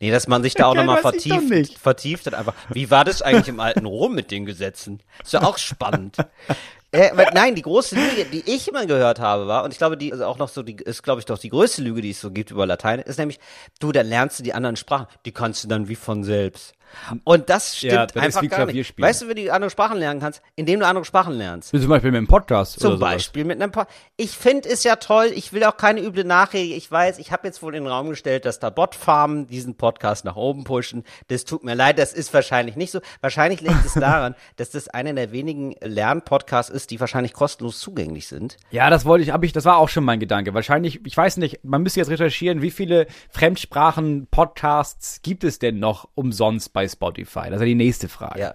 Nee, 0.00 0.10
dass 0.10 0.28
man 0.28 0.42
sich 0.42 0.54
da 0.54 0.66
auch 0.66 0.70
Okay, 0.70 0.78
nochmal 0.84 1.02
vertieft, 1.02 1.78
vertieft 1.78 2.26
hat 2.26 2.34
einfach. 2.34 2.54
Wie 2.70 2.90
war 2.90 3.04
das 3.04 3.20
eigentlich 3.20 3.48
im 3.48 3.58
alten 3.60 3.84
Rom 3.84 4.14
mit 4.14 4.30
den 4.30 4.46
Gesetzen? 4.46 5.00
Ist 5.22 5.32
ja 5.32 5.42
auch 5.42 5.58
spannend. 5.58 6.16
Äh, 6.92 7.10
nein, 7.34 7.54
die 7.54 7.62
große 7.62 7.96
Lüge, 7.96 8.24
die 8.26 8.42
ich 8.46 8.68
immer 8.68 8.86
gehört 8.86 9.18
habe, 9.18 9.46
war, 9.48 9.64
und 9.64 9.72
ich 9.72 9.78
glaube, 9.78 9.96
die 9.96 10.10
ist 10.10 10.20
auch 10.20 10.38
noch 10.38 10.48
so, 10.48 10.62
die 10.62 10.76
ist, 10.76 11.02
glaube 11.02 11.20
ich, 11.20 11.24
doch 11.26 11.38
die 11.38 11.48
größte 11.48 11.82
Lüge, 11.82 12.00
die 12.00 12.10
es 12.10 12.20
so 12.20 12.30
gibt 12.30 12.52
über 12.52 12.64
Latein, 12.64 13.00
ist 13.00 13.18
nämlich, 13.18 13.40
du, 13.80 13.90
dann 13.90 14.06
lernst 14.06 14.38
du 14.38 14.44
die 14.44 14.54
anderen 14.54 14.76
Sprachen, 14.76 15.06
die 15.24 15.32
kannst 15.32 15.64
du 15.64 15.68
dann 15.68 15.88
wie 15.88 15.96
von 15.96 16.22
selbst. 16.22 16.75
Und 17.24 17.48
das 17.48 17.76
stimmt 17.76 17.92
Ja, 17.92 18.06
das 18.06 18.22
einfach 18.22 18.48
gar 18.48 18.66
nicht. 18.66 18.98
Weißt 18.98 19.22
du, 19.22 19.28
wie 19.28 19.34
du 19.34 19.52
andere 19.52 19.70
Sprachen 19.70 19.98
lernen 19.98 20.20
kannst? 20.20 20.42
Indem 20.54 20.80
du 20.80 20.86
andere 20.86 21.04
Sprachen 21.04 21.34
lernst. 21.34 21.72
Wie 21.72 21.80
zum 21.80 21.88
Beispiel 21.88 22.10
mit 22.10 22.18
dem 22.18 22.26
Podcast 22.26 22.80
Zum. 22.80 22.98
Beispiel 22.98 23.44
mit 23.44 23.60
einem 23.60 23.72
pa 23.72 23.86
Ich 24.16 24.32
finde 24.32 24.68
es 24.68 24.82
ja 24.84 24.96
toll, 24.96 25.30
ich 25.34 25.52
will 25.52 25.64
auch 25.64 25.76
keine 25.76 26.00
üble 26.00 26.24
Nachrede. 26.24 26.74
Ich 26.74 26.90
weiß, 26.90 27.18
ich 27.18 27.32
habe 27.32 27.46
jetzt 27.46 27.62
wohl 27.62 27.74
in 27.74 27.84
den 27.84 27.92
Raum 27.92 28.08
gestellt, 28.10 28.44
dass 28.44 28.58
da 28.58 28.70
Botfarmen 28.70 29.46
diesen 29.46 29.76
Podcast 29.76 30.24
nach 30.24 30.36
oben 30.36 30.64
pushen. 30.64 31.04
Das 31.28 31.44
tut 31.44 31.64
mir 31.64 31.74
leid, 31.74 31.98
das 31.98 32.12
ist 32.12 32.32
wahrscheinlich 32.34 32.76
nicht 32.76 32.90
so. 32.90 33.00
Wahrscheinlich 33.20 33.60
liegt 33.60 33.84
es 33.84 33.94
daran, 33.94 34.34
dass 34.56 34.70
das 34.70 34.88
einer 34.88 35.12
der 35.12 35.32
wenigen 35.32 35.74
Lernpodcasts 35.80 36.70
ist, 36.70 36.90
die 36.90 37.00
wahrscheinlich 37.00 37.32
kostenlos 37.32 37.80
zugänglich 37.80 38.26
sind. 38.26 38.56
Ja, 38.70 38.90
das 38.90 39.04
wollte 39.04 39.24
ich, 39.24 39.30
hab 39.30 39.44
ich, 39.44 39.52
das 39.52 39.64
war 39.64 39.78
auch 39.78 39.88
schon 39.88 40.04
mein 40.04 40.20
Gedanke. 40.20 40.54
Wahrscheinlich, 40.54 41.00
ich 41.04 41.16
weiß 41.16 41.36
nicht, 41.38 41.60
man 41.64 41.82
müsste 41.82 42.00
jetzt 42.00 42.10
recherchieren, 42.10 42.62
wie 42.62 42.70
viele 42.70 43.06
Fremdsprachen-Podcasts 43.30 45.22
gibt 45.22 45.44
es 45.44 45.58
denn 45.58 45.78
noch 45.78 46.08
umsonst 46.14 46.72
bei 46.76 46.86
Spotify? 46.86 47.44
Das 47.46 47.54
ist 47.54 47.60
ja 47.60 47.66
die 47.66 47.74
nächste 47.74 48.08
Frage. 48.08 48.38
Ja. 48.38 48.54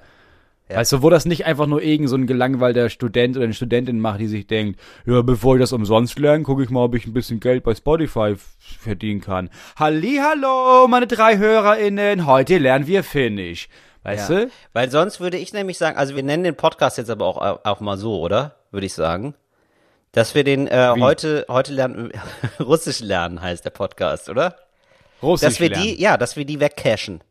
Weißt 0.70 0.94
du, 0.94 1.02
wo 1.02 1.10
das 1.10 1.26
nicht 1.26 1.46
einfach 1.46 1.66
nur 1.68 1.82
irgend 1.82 2.08
so 2.08 2.16
ein 2.16 2.28
gelangweilter 2.28 2.90
Student 2.90 3.36
oder 3.36 3.44
eine 3.46 3.54
Studentin 3.54 4.00
macht, 4.00 4.22
die 4.22 4.28
sich 4.28 4.48
denkt, 4.48 4.80
ja, 5.06 5.22
bevor 5.22 5.56
ich 5.56 5.60
das 5.62 5.74
umsonst 5.74 6.18
lerne, 6.20 6.44
gucke 6.44 6.64
ich 6.64 6.70
mal, 6.70 6.84
ob 6.86 6.96
ich 6.96 7.06
ein 7.08 7.14
bisschen 7.14 7.40
Geld 7.42 7.64
bei 7.64 7.74
Spotify 7.76 8.36
verdienen 8.80 9.20
kann. 9.22 9.50
Hallo, 9.78 10.88
meine 10.88 11.08
drei 11.08 11.38
HörerInnen, 11.38 12.26
heute 12.26 12.58
lernen 12.60 12.88
wir 12.88 13.04
Finnisch. 13.04 13.68
Weißt 14.04 14.30
Ja. 14.30 14.42
du? 14.46 14.52
Weil 14.72 14.90
sonst 14.92 15.20
würde 15.20 15.38
ich 15.38 15.52
nämlich 15.52 15.78
sagen, 15.78 15.98
also 15.98 16.16
wir 16.16 16.24
nennen 16.24 16.44
den 16.44 16.56
Podcast 16.56 16.98
jetzt 16.98 17.10
aber 17.10 17.26
auch, 17.26 17.60
auch 17.66 17.80
mal 17.82 17.98
so, 17.98 18.22
oder? 18.22 18.56
Würde 18.72 18.86
ich 18.86 18.94
sagen. 18.94 19.34
Dass 20.14 20.36
wir 20.36 20.44
den 20.46 20.68
äh, 20.68 20.94
heute, 21.00 21.46
heute 21.50 21.74
lernen, 21.74 22.12
Russisch 22.60 23.00
lernen 23.02 23.42
heißt 23.42 23.66
der 23.66 23.70
Podcast, 23.72 24.30
oder? 24.30 24.56
Russisch 25.22 25.50
dass 25.50 25.60
wir 25.60 25.70
lernen. 25.70 25.84
die, 25.84 26.02
ja, 26.02 26.16
dass 26.18 26.36
wir 26.38 26.46
die 26.46 26.60
wegcashen. 26.62 27.22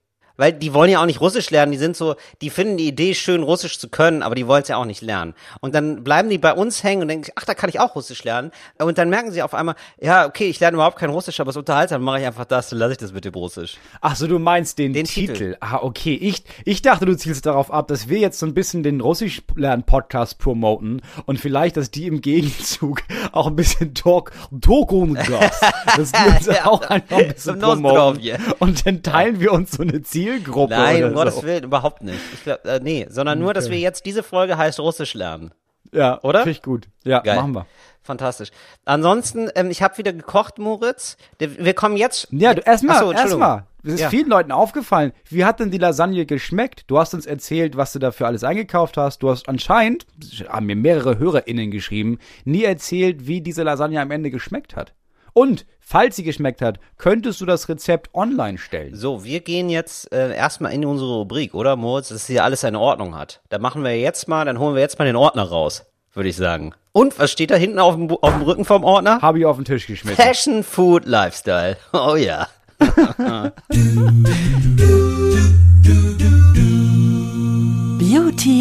Weil 0.40 0.54
die 0.54 0.72
wollen 0.72 0.90
ja 0.90 1.02
auch 1.02 1.06
nicht 1.06 1.20
Russisch 1.20 1.50
lernen, 1.50 1.70
die 1.70 1.78
sind 1.78 1.96
so, 1.96 2.16
die 2.40 2.48
finden 2.50 2.78
die 2.78 2.88
Idee 2.88 3.14
schön, 3.14 3.42
Russisch 3.42 3.78
zu 3.78 3.88
können, 3.90 4.22
aber 4.22 4.34
die 4.34 4.46
wollen 4.46 4.62
es 4.62 4.68
ja 4.68 4.76
auch 4.78 4.86
nicht 4.86 5.02
lernen. 5.02 5.34
Und 5.60 5.74
dann 5.74 6.02
bleiben 6.02 6.30
die 6.30 6.38
bei 6.38 6.52
uns 6.54 6.82
hängen 6.82 7.02
und 7.02 7.08
denken, 7.08 7.30
ach, 7.36 7.44
da 7.44 7.54
kann 7.54 7.68
ich 7.68 7.78
auch 7.78 7.94
Russisch 7.94 8.24
lernen. 8.24 8.50
Und 8.78 8.96
dann 8.98 9.10
merken 9.10 9.30
sie 9.32 9.42
auf 9.42 9.52
einmal, 9.54 9.74
ja, 10.00 10.26
okay, 10.26 10.46
ich 10.48 10.58
lerne 10.58 10.76
überhaupt 10.76 10.98
kein 10.98 11.10
Russisch, 11.10 11.38
aber 11.40 11.50
es 11.50 11.56
unterhaltsam, 11.58 11.96
dann 12.00 12.04
mache 12.06 12.20
ich 12.20 12.26
einfach 12.26 12.46
das, 12.46 12.70
dann 12.70 12.78
lasse 12.78 12.92
ich 12.92 12.98
das 12.98 13.12
mit 13.12 13.24
dem 13.26 13.34
Russisch. 13.34 13.76
Ach 14.00 14.16
so, 14.16 14.26
du 14.26 14.38
meinst 14.38 14.78
den, 14.78 14.94
Den 14.94 15.04
Titel. 15.04 15.32
Titel. 15.34 15.56
Ah, 15.60 15.78
okay. 15.82 16.14
Ich, 16.14 16.42
ich 16.64 16.80
dachte, 16.82 17.04
du 17.04 17.14
zielst 17.16 17.44
darauf 17.44 17.70
ab, 17.70 17.88
dass 17.88 18.08
wir 18.08 18.18
jetzt 18.18 18.38
so 18.38 18.46
ein 18.46 18.54
bisschen 18.54 18.82
den 18.82 19.00
Russisch-Lern-Podcast 19.02 20.38
promoten 20.38 21.02
und 21.26 21.38
vielleicht, 21.38 21.76
dass 21.76 21.90
die 21.90 22.06
im 22.06 22.20
Gegenzug 22.20 23.02
auch 23.32 23.46
ein 23.46 23.56
bisschen 23.56 23.94
Talk, 23.94 24.32
Gas, 24.50 25.60
dass 25.96 26.12
die 26.12 26.28
uns 26.28 26.46
Ja. 26.46 26.66
auch 26.66 26.80
einfach 26.82 27.18
ein 27.18 27.28
bisschen 27.34 27.58
promoten. 27.58 28.20
Und 28.58 28.86
dann 28.86 29.02
teilen 29.02 29.40
wir 29.40 29.52
uns 29.52 29.72
so 29.72 29.82
eine 29.82 30.02
Zielgruppe 30.30 30.74
Nein, 30.74 31.04
um 31.04 31.14
Gottes 31.14 31.36
so. 31.36 31.42
Willen, 31.42 31.64
überhaupt 31.64 32.02
nicht. 32.02 32.18
Ich 32.34 32.44
glaub, 32.44 32.64
äh, 32.64 32.80
nee, 32.82 33.06
sondern 33.08 33.38
nur, 33.38 33.54
dass 33.54 33.70
wir 33.70 33.78
jetzt, 33.78 34.06
diese 34.06 34.22
Folge 34.22 34.56
heißt 34.56 34.80
Russisch 34.80 35.14
lernen. 35.14 35.52
Ja, 35.92 36.20
Oder? 36.22 36.40
Finde 36.40 36.52
ich 36.52 36.62
gut. 36.62 36.88
Ja, 37.04 37.20
Geil. 37.20 37.36
machen 37.36 37.54
wir. 37.54 37.66
Fantastisch. 38.02 38.50
Ansonsten, 38.84 39.50
ähm, 39.56 39.70
ich 39.70 39.82
habe 39.82 39.98
wieder 39.98 40.12
gekocht, 40.12 40.58
Moritz. 40.58 41.16
Wir 41.38 41.74
kommen 41.74 41.96
jetzt. 41.96 42.28
Ja, 42.30 42.54
du 42.54 42.62
erstmal, 42.62 43.12
erstmal. 43.12 43.64
Es 43.82 43.94
ist 43.94 44.00
Ja. 44.00 44.10
vielen 44.10 44.28
Leuten 44.28 44.52
aufgefallen. 44.52 45.12
Wie 45.28 45.44
hat 45.44 45.58
denn 45.58 45.70
die 45.70 45.78
Lasagne 45.78 46.26
geschmeckt? 46.26 46.84
Du 46.86 46.98
hast 46.98 47.14
uns 47.14 47.26
erzählt, 47.26 47.76
was 47.76 47.92
du 47.92 47.98
dafür 47.98 48.26
alles 48.26 48.44
eingekauft 48.44 48.96
hast. 48.96 49.22
Du 49.22 49.30
hast 49.30 49.48
anscheinend, 49.48 50.06
haben 50.48 50.66
mir 50.66 50.76
mehrere 50.76 51.18
HörerInnen 51.18 51.70
geschrieben, 51.70 52.18
nie 52.44 52.64
erzählt, 52.64 53.26
wie 53.26 53.40
diese 53.40 53.62
Lasagne 53.62 54.00
am 54.00 54.10
Ende 54.10 54.30
geschmeckt 54.30 54.76
hat. 54.76 54.92
Und, 55.32 55.66
falls 55.78 56.16
sie 56.16 56.22
geschmeckt 56.22 56.62
hat, 56.62 56.78
könntest 56.98 57.40
du 57.40 57.46
das 57.46 57.68
Rezept 57.68 58.14
online 58.14 58.58
stellen. 58.58 58.94
So, 58.94 59.24
wir 59.24 59.40
gehen 59.40 59.68
jetzt 59.68 60.12
äh, 60.12 60.34
erstmal 60.34 60.72
in 60.72 60.84
unsere 60.84 61.18
Rubrik, 61.18 61.54
oder 61.54 61.76
Moritz, 61.76 62.08
dass 62.08 62.26
hier 62.26 62.44
alles 62.44 62.62
seine 62.62 62.80
Ordnung 62.80 63.16
hat. 63.16 63.40
Da 63.48 63.58
machen 63.58 63.84
wir 63.84 63.98
jetzt 63.98 64.28
mal, 64.28 64.44
dann 64.44 64.58
holen 64.58 64.74
wir 64.74 64.82
jetzt 64.82 64.98
mal 64.98 65.04
den 65.04 65.16
Ordner 65.16 65.44
raus, 65.44 65.86
würde 66.14 66.28
ich 66.28 66.36
sagen. 66.36 66.74
Und 66.92 67.18
was 67.18 67.30
steht 67.30 67.50
da 67.50 67.56
hinten 67.56 67.78
auf 67.78 67.94
dem, 67.94 68.10
auf 68.10 68.32
dem 68.32 68.42
Rücken 68.42 68.64
vom 68.64 68.84
Ordner? 68.84 69.20
Habe 69.22 69.38
ich 69.38 69.46
auf 69.46 69.56
den 69.56 69.64
Tisch 69.64 69.86
geschmissen. 69.86 70.22
Fashion, 70.22 70.64
Food, 70.64 71.04
Lifestyle. 71.04 71.76
Oh 71.92 72.16
ja. 72.16 72.48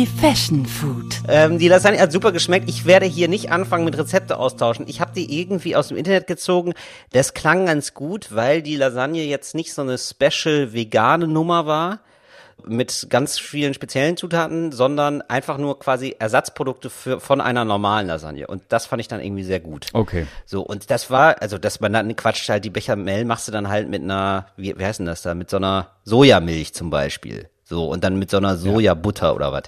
Fashion 0.05 0.65
Food. 0.65 1.21
Ähm, 1.27 1.57
die 1.59 1.67
Lasagne 1.67 1.99
hat 1.99 2.11
super 2.11 2.31
geschmeckt. 2.31 2.69
Ich 2.69 2.85
werde 2.85 3.05
hier 3.05 3.27
nicht 3.27 3.51
anfangen 3.51 3.85
mit 3.85 3.97
Rezepte 3.97 4.37
austauschen. 4.37 4.85
Ich 4.87 5.01
habe 5.01 5.11
die 5.15 5.39
irgendwie 5.39 5.75
aus 5.75 5.89
dem 5.89 5.97
Internet 5.97 6.27
gezogen. 6.27 6.73
Das 7.11 7.33
klang 7.33 7.65
ganz 7.65 7.93
gut, 7.93 8.33
weil 8.35 8.61
die 8.61 8.75
Lasagne 8.75 9.23
jetzt 9.23 9.55
nicht 9.55 9.73
so 9.73 9.81
eine 9.81 9.97
special 9.97 10.73
vegane 10.73 11.27
Nummer 11.27 11.65
war 11.65 11.99
mit 12.65 13.07
ganz 13.09 13.39
vielen 13.39 13.73
speziellen 13.73 14.17
Zutaten, 14.17 14.71
sondern 14.71 15.21
einfach 15.23 15.57
nur 15.57 15.79
quasi 15.79 16.15
Ersatzprodukte 16.17 16.89
für, 16.89 17.19
von 17.19 17.41
einer 17.41 17.65
normalen 17.65 18.07
Lasagne. 18.07 18.47
Und 18.47 18.63
das 18.69 18.85
fand 18.85 18.99
ich 18.99 19.07
dann 19.07 19.21
irgendwie 19.21 19.43
sehr 19.43 19.59
gut. 19.59 19.87
Okay. 19.93 20.27
So, 20.45 20.61
und 20.61 20.89
das 20.91 21.09
war, 21.09 21.41
also, 21.41 21.57
dass 21.57 21.79
man 21.79 21.93
dann 21.93 22.15
quatscht 22.15 22.49
halt 22.49 22.65
die 22.65 22.69
Bechamel 22.69 23.25
machst 23.25 23.47
du 23.47 23.51
dann 23.51 23.69
halt 23.69 23.89
mit 23.89 24.03
einer, 24.03 24.47
wie, 24.57 24.77
wie 24.77 24.85
heißt 24.85 24.99
denn 24.99 25.05
das 25.05 25.21
da, 25.21 25.33
mit 25.33 25.49
so 25.49 25.57
einer 25.57 25.91
Sojamilch 26.03 26.73
zum 26.73 26.89
Beispiel. 26.89 27.49
So, 27.69 27.85
und 27.85 28.03
dann 28.03 28.17
mit 28.17 28.31
so 28.31 28.37
einer 28.37 28.57
Sojabutter 28.57 29.35
oder 29.35 29.51
was. 29.51 29.63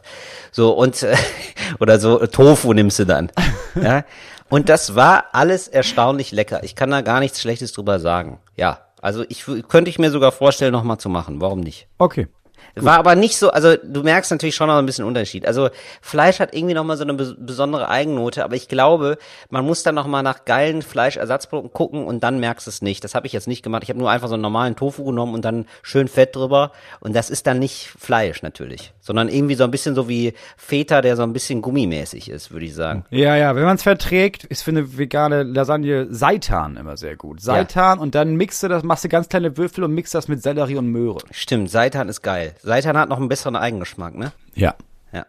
So, 0.51 0.71
und, 0.71 1.03
äh, 1.03 1.15
oder 1.79 1.99
so 1.99 2.25
Tofu 2.25 2.73
nimmst 2.73 2.97
du 2.97 3.05
dann. 3.05 3.31
ja. 3.75 4.05
Und 4.49 4.69
das 4.69 4.95
war 4.95 5.25
alles 5.33 5.67
erstaunlich 5.67 6.31
lecker. 6.31 6.63
Ich 6.63 6.75
kann 6.75 6.89
da 6.89 7.01
gar 7.01 7.19
nichts 7.19 7.39
Schlechtes 7.39 7.73
drüber 7.73 7.99
sagen. 7.99 8.39
Ja. 8.57 8.79
Also, 9.01 9.23
ich 9.29 9.45
könnte 9.67 9.89
ich 9.89 9.99
mir 9.99 10.09
sogar 10.09 10.31
vorstellen, 10.31 10.71
nochmal 10.71 10.97
zu 10.97 11.09
machen. 11.09 11.41
Warum 11.41 11.59
nicht? 11.59 11.87
Okay. 11.99 12.27
War 12.75 12.97
aber 12.99 13.15
nicht 13.15 13.37
so, 13.37 13.51
also 13.51 13.75
du 13.83 14.03
merkst 14.03 14.31
natürlich 14.31 14.55
schon 14.55 14.67
noch 14.67 14.77
ein 14.77 14.85
bisschen 14.85 15.05
Unterschied. 15.05 15.45
Also 15.45 15.69
Fleisch 16.01 16.39
hat 16.39 16.53
irgendwie 16.55 16.73
noch 16.73 16.83
mal 16.83 16.97
so 16.97 17.03
eine 17.03 17.13
bes- 17.13 17.35
besondere 17.37 17.89
Eigennote, 17.89 18.43
aber 18.43 18.55
ich 18.55 18.67
glaube, 18.67 19.17
man 19.49 19.65
muss 19.65 19.83
dann 19.83 19.95
noch 19.95 20.07
mal 20.07 20.21
nach 20.23 20.45
geilen 20.45 20.81
Fleischersatzprodukten 20.81 21.73
gucken 21.73 22.05
und 22.05 22.23
dann 22.23 22.39
merkst 22.39 22.67
du 22.67 22.69
es 22.69 22.81
nicht. 22.81 23.03
Das 23.03 23.15
habe 23.15 23.27
ich 23.27 23.33
jetzt 23.33 23.47
nicht 23.47 23.63
gemacht. 23.63 23.83
Ich 23.83 23.89
habe 23.89 23.99
nur 23.99 24.09
einfach 24.09 24.27
so 24.27 24.35
einen 24.35 24.41
normalen 24.43 24.75
Tofu 24.75 25.03
genommen 25.03 25.33
und 25.33 25.43
dann 25.43 25.65
schön 25.83 26.07
Fett 26.07 26.35
drüber 26.35 26.71
und 26.99 27.15
das 27.15 27.29
ist 27.29 27.47
dann 27.47 27.59
nicht 27.59 27.93
Fleisch 27.99 28.41
natürlich, 28.41 28.93
sondern 29.01 29.29
irgendwie 29.29 29.55
so 29.55 29.63
ein 29.63 29.71
bisschen 29.71 29.95
so 29.95 30.07
wie 30.07 30.33
Feta, 30.57 31.01
der 31.01 31.15
so 31.15 31.23
ein 31.23 31.33
bisschen 31.33 31.61
gummimäßig 31.61 32.29
ist, 32.29 32.51
würde 32.51 32.65
ich 32.65 32.75
sagen. 32.75 33.05
Ja, 33.09 33.35
ja, 33.35 33.55
wenn 33.55 33.63
man 33.63 33.75
es 33.75 33.83
verträgt, 33.83 34.43
ist 34.45 34.63
für 34.63 34.71
eine 34.71 34.97
vegane 34.97 35.43
Lasagne 35.43 36.07
Seitan 36.09 36.77
immer 36.77 36.97
sehr 36.97 37.15
gut. 37.15 37.41
Seitan 37.41 37.99
und 37.99 38.15
dann 38.15 38.35
mixt 38.35 38.63
du 38.63 38.67
das, 38.67 38.83
machst 38.83 39.03
du 39.03 39.09
ganz 39.09 39.27
kleine 39.29 39.57
Würfel 39.57 39.83
und 39.83 39.93
mixt 39.93 40.13
das 40.15 40.27
mit 40.27 40.41
Sellerie 40.41 40.77
und 40.77 40.87
Möhre. 40.87 41.19
Stimmt, 41.31 41.69
Seitan 41.69 42.09
ist 42.09 42.21
geil. 42.21 42.53
Seitan 42.61 42.97
hat 42.97 43.09
noch 43.09 43.17
einen 43.17 43.29
besseren 43.29 43.55
Eigengeschmack, 43.55 44.15
ne? 44.15 44.31
Ja. 44.53 44.75
Ja. 45.11 45.25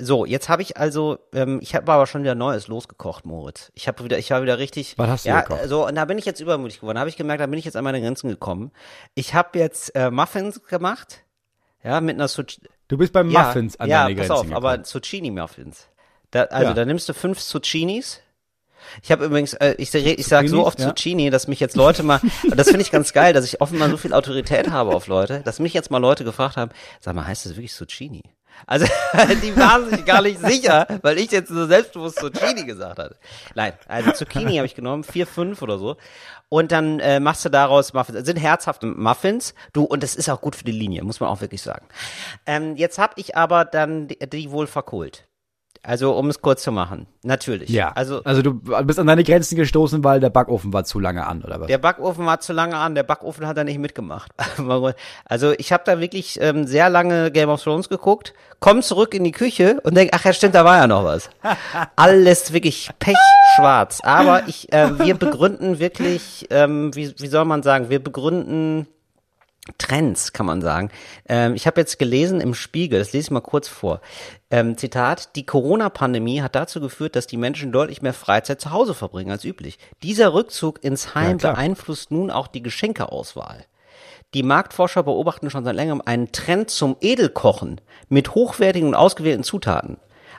So, 0.00 0.24
jetzt 0.24 0.48
habe 0.48 0.62
ich 0.62 0.76
also, 0.76 1.18
ähm, 1.34 1.58
ich 1.60 1.74
habe 1.74 1.90
aber 1.92 2.06
schon 2.06 2.22
wieder 2.22 2.36
Neues 2.36 2.68
losgekocht, 2.68 3.26
Moritz. 3.26 3.72
Ich 3.74 3.88
habe 3.88 4.04
wieder, 4.04 4.16
ich 4.18 4.30
war 4.30 4.42
wieder 4.42 4.58
richtig. 4.58 4.96
Was 4.96 5.08
hast 5.08 5.24
du 5.24 5.30
ja, 5.30 5.40
gekocht? 5.40 5.64
So, 5.66 5.86
und 5.86 5.96
da 5.96 6.04
bin 6.04 6.18
ich 6.18 6.24
jetzt 6.24 6.40
übermütig 6.40 6.80
geworden. 6.80 6.94
Da 6.94 7.00
habe 7.00 7.10
ich 7.10 7.16
gemerkt, 7.16 7.40
da 7.40 7.46
bin 7.46 7.58
ich 7.58 7.64
jetzt 7.64 7.76
an 7.76 7.82
meine 7.84 8.00
Grenzen 8.00 8.28
gekommen. 8.28 8.70
Ich 9.14 9.34
habe 9.34 9.58
jetzt 9.58 9.94
äh, 9.96 10.10
Muffins 10.10 10.62
gemacht, 10.64 11.24
ja, 11.82 12.00
mit 12.00 12.14
einer 12.16 12.28
Zuc 12.28 12.46
Du 12.86 12.96
bist 12.96 13.12
beim 13.12 13.28
ja, 13.30 13.42
Muffins 13.42 13.78
an 13.78 13.88
ja, 13.88 14.04
deine 14.04 14.14
pass 14.16 14.28
Grenzen 14.28 14.50
auf, 14.52 14.56
aber 14.56 14.70
gekommen. 14.70 14.84
Zucchini-Muffins. 14.84 15.88
Da, 16.30 16.44
also, 16.44 16.68
Ja. 16.68 16.74
da 16.74 16.84
nimmst 16.84 17.08
du 17.08 17.12
fünf 17.14 17.40
Zucchinis. 17.40 18.20
Ich 19.02 19.12
habe 19.12 19.24
übrigens, 19.24 19.54
äh, 19.54 19.74
ich, 19.78 19.94
ich 19.94 20.26
sage 20.26 20.48
so 20.48 20.66
oft 20.66 20.78
ja. 20.78 20.88
Zucchini, 20.88 21.30
dass 21.30 21.48
mich 21.48 21.60
jetzt 21.60 21.76
Leute 21.76 22.02
mal, 22.02 22.20
und 22.44 22.56
das 22.56 22.68
finde 22.68 22.82
ich 22.82 22.90
ganz 22.90 23.12
geil, 23.12 23.32
dass 23.32 23.44
ich 23.44 23.60
offenbar 23.60 23.90
so 23.90 23.96
viel 23.96 24.12
Autorität 24.12 24.70
habe 24.70 24.94
auf 24.94 25.06
Leute, 25.06 25.40
dass 25.44 25.58
mich 25.58 25.74
jetzt 25.74 25.90
mal 25.90 25.98
Leute 25.98 26.24
gefragt 26.24 26.56
haben, 26.56 26.70
sag 27.00 27.14
mal, 27.14 27.26
heißt 27.26 27.46
das 27.46 27.52
wirklich 27.52 27.74
Zucchini? 27.74 28.22
Also, 28.66 28.86
die 29.42 29.56
waren 29.56 29.88
sich 29.88 30.04
gar 30.04 30.22
nicht 30.22 30.40
sicher, 30.40 30.86
weil 31.02 31.18
ich 31.18 31.30
jetzt 31.30 31.48
so 31.48 31.66
selbstbewusst 31.66 32.18
Zucchini 32.18 32.64
gesagt 32.64 32.98
hatte. 32.98 33.16
Nein, 33.54 33.72
also 33.86 34.12
Zucchini 34.12 34.56
habe 34.56 34.66
ich 34.66 34.74
genommen, 34.74 35.04
vier, 35.04 35.26
fünf 35.26 35.62
oder 35.62 35.78
so. 35.78 35.96
Und 36.48 36.72
dann 36.72 36.98
äh, 37.00 37.20
machst 37.20 37.44
du 37.44 37.50
daraus 37.50 37.92
Muffins. 37.92 38.18
Das 38.18 38.26
sind 38.26 38.38
herzhafte 38.38 38.86
Muffins. 38.86 39.54
Du, 39.72 39.84
und 39.84 40.02
das 40.02 40.14
ist 40.14 40.30
auch 40.30 40.40
gut 40.40 40.56
für 40.56 40.64
die 40.64 40.72
Linie, 40.72 41.04
muss 41.04 41.20
man 41.20 41.28
auch 41.28 41.40
wirklich 41.40 41.62
sagen. 41.62 41.86
Ähm, 42.46 42.76
jetzt 42.76 42.98
habe 42.98 43.14
ich 43.16 43.36
aber 43.36 43.64
dann 43.64 44.08
die, 44.08 44.18
die 44.18 44.50
wohl 44.50 44.66
verkohlt. 44.66 45.27
Also, 45.82 46.12
um 46.12 46.28
es 46.28 46.40
kurz 46.40 46.62
zu 46.62 46.72
machen. 46.72 47.06
Natürlich. 47.22 47.70
Ja, 47.70 47.90
Also, 47.92 48.22
also 48.24 48.42
du 48.42 48.54
bist 48.54 48.98
an 48.98 49.06
deine 49.06 49.24
Grenzen 49.24 49.56
gestoßen, 49.56 50.02
weil 50.04 50.20
der 50.20 50.30
Backofen 50.30 50.72
war 50.72 50.84
zu 50.84 50.98
lange 50.98 51.26
an, 51.26 51.42
oder 51.42 51.60
was? 51.60 51.66
Der 51.66 51.78
Backofen 51.78 52.26
war 52.26 52.40
zu 52.40 52.52
lange 52.52 52.76
an, 52.76 52.94
der 52.94 53.02
Backofen 53.02 53.46
hat 53.46 53.56
da 53.56 53.64
nicht 53.64 53.78
mitgemacht. 53.78 54.32
Also 55.24 55.52
ich 55.58 55.72
habe 55.72 55.82
da 55.86 56.00
wirklich 56.00 56.38
ähm, 56.40 56.66
sehr 56.66 56.88
lange 56.90 57.30
Game 57.30 57.48
of 57.48 57.62
Thrones 57.62 57.88
geguckt, 57.88 58.34
komm 58.60 58.82
zurück 58.82 59.14
in 59.14 59.24
die 59.24 59.32
Küche 59.32 59.80
und 59.82 59.96
denk, 59.96 60.10
ach 60.14 60.24
ja 60.24 60.32
stimmt, 60.32 60.54
da 60.54 60.64
war 60.64 60.76
ja 60.78 60.86
noch 60.86 61.04
was. 61.04 61.30
Alles 61.96 62.52
wirklich 62.52 62.90
pechschwarz. 62.98 64.00
Aber 64.02 64.46
ich, 64.46 64.72
äh, 64.72 64.98
wir 64.98 65.14
begründen 65.14 65.78
wirklich, 65.78 66.46
ähm, 66.50 66.94
wie, 66.94 67.14
wie 67.18 67.26
soll 67.26 67.44
man 67.44 67.62
sagen, 67.62 67.90
wir 67.90 68.02
begründen 68.02 68.86
Trends, 69.76 70.32
kann 70.32 70.46
man 70.46 70.62
sagen. 70.62 70.90
Ähm, 71.28 71.54
ich 71.54 71.66
habe 71.66 71.80
jetzt 71.80 71.98
gelesen 71.98 72.40
im 72.40 72.54
Spiegel, 72.54 72.98
das 72.98 73.12
lese 73.12 73.26
ich 73.26 73.30
mal 73.30 73.40
kurz 73.40 73.68
vor. 73.68 74.00
Ähm, 74.50 74.78
Zitat, 74.78 75.36
die 75.36 75.44
Corona-Pandemie 75.44 76.40
hat 76.40 76.54
dazu 76.54 76.80
geführt, 76.80 77.16
dass 77.16 77.26
die 77.26 77.36
Menschen 77.36 77.72
deutlich 77.72 78.00
mehr 78.00 78.14
Freizeit 78.14 78.60
zu 78.60 78.70
Hause 78.70 78.94
verbringen 78.94 79.30
als 79.30 79.44
üblich. 79.44 79.78
Dieser 80.02 80.32
Rückzug 80.32 80.82
ins 80.82 81.14
Heim 81.14 81.38
klar. 81.38 81.54
beeinflusst 81.54 82.10
nun 82.10 82.30
auch 82.30 82.46
die 82.46 82.62
Geschenkeauswahl. 82.62 83.66
Die 84.34 84.42
Marktforscher 84.42 85.02
beobachten 85.02 85.50
schon 85.50 85.64
seit 85.64 85.74
längerem 85.74 86.02
einen 86.04 86.32
Trend 86.32 86.70
zum 86.70 86.96
Edelkochen 87.00 87.80
mit 88.08 88.34
hochwertigen 88.34 88.88
und 88.88 88.94
ausgewählten 88.94 89.42
Zutaten. 89.42 89.98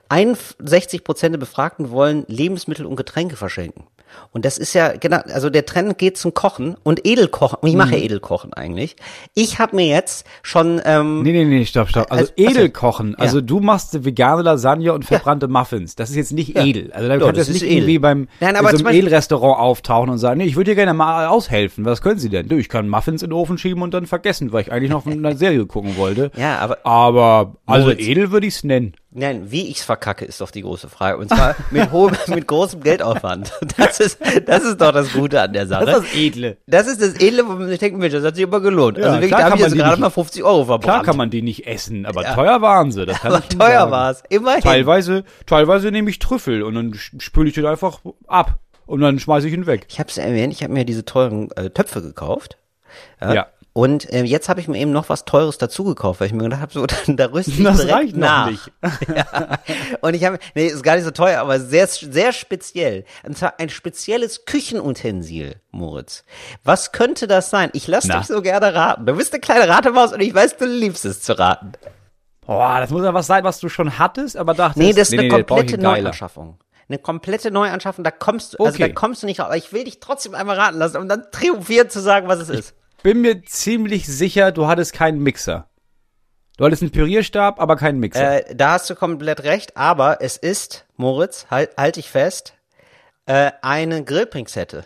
61 0.09 1.03
Prozent 1.03 1.33
der 1.33 1.39
Befragten 1.39 1.91
wollen 1.91 2.25
Lebensmittel 2.27 2.85
und 2.85 2.95
Getränke 2.95 3.35
verschenken. 3.35 3.87
Und 4.31 4.45
das 4.45 4.57
ist 4.57 4.73
ja, 4.73 4.93
genau, 4.97 5.17
also 5.33 5.49
der 5.49 5.65
Trend 5.65 5.97
geht 5.97 6.17
zum 6.17 6.33
Kochen 6.33 6.75
und 6.83 7.05
Edelkochen. 7.05 7.57
Und 7.61 7.69
ich 7.69 7.75
mache 7.75 7.95
ja 7.97 8.03
Edelkochen 8.03 8.53
eigentlich. 8.53 8.95
Ich 9.33 9.59
habe 9.59 9.75
mir 9.75 9.87
jetzt 9.87 10.25
schon, 10.43 10.81
ähm, 10.85 11.23
Nee, 11.23 11.31
nee, 11.31 11.45
nee, 11.45 11.65
stopp, 11.65 11.89
stopp. 11.89 12.11
Also 12.11 12.31
Also-. 12.37 12.51
Edelkochen. 12.51 13.15
Also 13.15 13.41
du 13.41 13.59
machst 13.59 14.05
vegane 14.05 14.41
Lasagne 14.43 14.93
und 14.93 15.05
verbrannte 15.05 15.47
Muffins. 15.47 15.95
Das 15.95 16.09
ist 16.09 16.15
jetzt 16.15 16.31
nicht 16.33 16.57
edel. 16.57 16.91
Also 16.93 17.07
da 17.07 17.15
Ja, 17.15 17.25
kannst 17.25 17.49
du 17.49 17.53
nicht 17.53 17.63
edel. 17.63 17.77
irgendwie 17.77 17.99
beim 17.99 18.27
Nein, 18.39 18.51
in 18.51 18.55
aber 18.57 18.75
so 18.77 18.87
Edelrestaurant 18.87 19.59
auftauchen 19.59 20.09
und 20.09 20.17
sagen, 20.19 20.37
nee, 20.39 20.45
ich 20.45 20.55
würde 20.55 20.71
dir 20.71 20.75
gerne 20.75 20.93
mal 20.93 21.27
aushelfen. 21.27 21.85
Was 21.85 22.01
können 22.01 22.19
Sie 22.19 22.29
denn? 22.29 22.47
Du, 22.47 22.55
ich 22.57 22.69
kann 22.69 22.87
Muffins 22.89 23.23
in 23.23 23.29
den 23.29 23.33
Ofen 23.33 23.57
schieben 23.57 23.81
und 23.83 23.93
dann 23.93 24.05
vergessen, 24.05 24.51
weil 24.51 24.61
ich 24.61 24.71
eigentlich 24.71 24.91
noch 24.91 25.05
eine 25.05 25.35
Serie 25.37 25.65
gucken 25.65 25.97
wollte. 25.97 26.31
Ja, 26.37 26.57
aber- 26.59 26.77
Aber, 26.85 27.55
also 27.65 27.87
Moritz. 27.87 28.07
edel 28.07 28.31
würde 28.31 28.47
ich's 28.47 28.63
nennen. 28.63 28.93
Nein, 29.11 29.49
wie 29.51 29.67
ich's 29.69 29.83
verkacke, 29.83 30.23
ist 30.23 30.39
doch 30.39 30.51
die 30.51 30.61
große 30.61 30.87
Frage. 30.87 31.17
Und 31.17 31.29
zwar 31.29 31.55
mit 31.71 31.91
hohem, 31.91 32.15
mit 32.27 32.45
großem 32.45 32.81
Geldaufwand. 32.81 33.51
Das 33.77 33.99
ist, 33.99 34.19
das 34.45 34.63
ist 34.63 34.79
doch 34.79 34.91
das 34.91 35.11
Gute 35.13 35.41
an 35.41 35.51
der 35.53 35.65
Sache. 35.65 36.03
Edle. 36.13 36.57
Das 36.67 36.85
ist 36.87 37.01
das 37.01 37.15
Edle, 37.19 37.47
wo 37.47 37.53
man 37.53 37.67
sich 37.69 37.79
denkt, 37.79 37.97
Mensch, 37.97 38.13
das 38.13 38.23
hat 38.23 38.35
sich 38.35 38.43
immer 38.43 38.59
gelohnt. 38.59 38.97
Ja, 38.97 39.05
also 39.05 39.15
wirklich, 39.15 39.29
klar 39.29 39.39
da 39.39 39.45
habe 39.45 39.51
kann 39.51 39.57
ich 39.57 39.61
man 39.61 39.69
jetzt 39.69 39.73
die 39.73 39.79
gerade 39.79 39.91
nicht- 39.93 40.01
mal 40.01 40.09
50 40.11 40.43
Euro 40.43 40.65
verbrannt. 40.65 40.83
Klar 40.83 41.03
kann 41.03 41.17
man 41.17 41.29
die 41.31 41.41
nicht 41.41 41.65
essen, 41.65 42.05
aber 42.05 42.23
teuer 42.23 42.61
waren 42.61 42.91
sie. 42.91 43.05
Das 43.07 43.19
kann 43.21 43.31
Aber 43.33 43.43
ich 43.49 43.57
teuer 43.57 43.79
sagen. 43.79 43.91
war's. 43.91 44.23
Immerhin. 44.29 44.61
Teilweise, 44.61 45.23
teilweise 45.47 45.91
nehme 45.91 46.09
ich 46.11 46.19
Trüffel 46.19 46.61
und 46.61 46.75
dann 46.75 46.93
spüle 46.93 47.47
ich 47.49 47.55
den 47.55 47.65
einfach 47.65 48.01
ab 48.27 48.59
und 48.85 49.01
dann 49.01 49.17
schmeiße 49.19 49.47
ich 49.47 49.53
ihn 49.53 49.65
weg. 49.65 49.87
Ich 49.89 49.99
habe 49.99 50.09
es 50.09 50.17
erwähnt, 50.19 50.53
ich 50.53 50.61
habe 50.61 50.73
mir 50.73 50.85
diese 50.85 51.03
teuren 51.05 51.49
äh, 51.55 51.69
Töpfe 51.71 52.01
gekauft. 52.03 52.57
Ja. 53.21 53.47
Und 53.79 54.11
äh, 54.11 54.23
jetzt 54.23 54.49
habe 54.49 54.59
ich 54.59 54.67
mir 54.67 54.77
eben 54.77 54.91
noch 54.91 55.07
was 55.07 55.23
Teures 55.23 55.57
dazu 55.57 55.85
gekauft, 55.85 56.19
weil 56.19 56.27
ich 56.27 56.33
mir 56.33 56.43
gedacht 56.43 56.59
habe, 56.59 56.73
so, 56.73 56.85
dann, 57.05 57.15
da 57.15 57.27
rüste 57.27 57.51
ich 57.51 57.63
Das 57.63 57.77
direkt 57.77 57.93
reicht 57.95 58.17
noch 58.17 58.27
nach. 58.27 58.49
nicht. 58.51 58.71
ja. 59.15 59.57
Und 60.01 60.15
ich 60.15 60.25
habe, 60.25 60.37
nee, 60.53 60.67
ist 60.67 60.83
gar 60.83 60.95
nicht 60.95 61.05
so 61.05 61.11
teuer, 61.11 61.39
aber 61.39 61.61
sehr, 61.61 61.87
sehr 61.87 62.33
speziell. 62.33 63.05
Und 63.23 63.37
zwar 63.37 63.57
ein 63.57 63.69
spezielles 63.69 64.43
Küchenutensil, 64.45 65.55
Moritz. 65.71 66.25
Was 66.65 66.91
könnte 66.91 67.25
das 67.25 67.49
sein? 67.49 67.69
Ich 67.71 67.87
lasse 67.87 68.09
dich 68.09 68.27
so 68.27 68.41
gerne 68.41 68.73
raten. 68.73 69.05
Du 69.05 69.13
bist 69.15 69.31
eine 69.33 69.39
kleine 69.39 69.69
Ratemaus 69.69 70.11
und 70.11 70.19
ich 70.19 70.33
weiß, 70.33 70.57
du 70.57 70.65
liebst 70.65 71.05
es 71.05 71.21
zu 71.21 71.39
raten. 71.39 71.71
Boah, 72.45 72.79
das 72.81 72.89
muss 72.89 73.03
ja 73.03 73.13
was 73.13 73.27
sein, 73.27 73.45
was 73.45 73.59
du 73.61 73.69
schon 73.69 73.97
hattest, 73.97 74.35
aber 74.35 74.53
dachtest, 74.55 74.77
Nee, 74.77 74.91
das 74.91 75.11
ist 75.13 75.19
eine 75.19 75.29
brauch 75.29 75.39
ich 75.39 75.47
komplette 75.47 75.77
geiler. 75.77 76.01
Neuanschaffung. 76.01 76.59
Eine 76.89 76.97
komplette 76.97 77.51
Neuanschaffung, 77.51 78.03
da 78.03 78.11
kommst 78.11 78.55
du, 78.55 78.57
also 78.65 78.73
Okay. 78.75 78.87
da 78.89 78.93
kommst 78.93 79.21
du 79.21 79.27
nicht 79.27 79.39
raus. 79.39 79.45
Aber 79.45 79.57
ich 79.57 79.71
will 79.71 79.83
dich 79.85 79.99
trotzdem 79.99 80.33
einmal 80.35 80.57
raten 80.57 80.79
lassen, 80.79 80.97
um 80.97 81.07
dann 81.07 81.23
triumphierend 81.31 81.91
zu 81.91 81.99
sagen, 82.01 82.27
was 82.27 82.39
es 82.39 82.49
ist. 82.49 82.73
Bin 83.01 83.21
mir 83.21 83.43
ziemlich 83.43 84.07
sicher, 84.07 84.51
du 84.51 84.67
hattest 84.67 84.93
keinen 84.93 85.19
Mixer. 85.19 85.69
Du 86.57 86.65
hattest 86.65 86.81
einen 86.81 86.91
Pürierstab, 86.91 87.61
aber 87.61 87.77
keinen 87.77 87.99
Mixer. 87.99 88.49
Äh, 88.49 88.55
da 88.55 88.73
hast 88.73 88.89
du 88.89 88.95
komplett 88.95 89.43
recht, 89.43 89.77
aber 89.77 90.17
es 90.21 90.35
ist, 90.35 90.85
Moritz, 90.97 91.47
halt, 91.49 91.77
halt 91.77 91.95
dich 91.95 92.09
fest, 92.09 92.53
äh, 93.25 93.51
eine 93.61 94.03
Grillpinzette. 94.03 94.83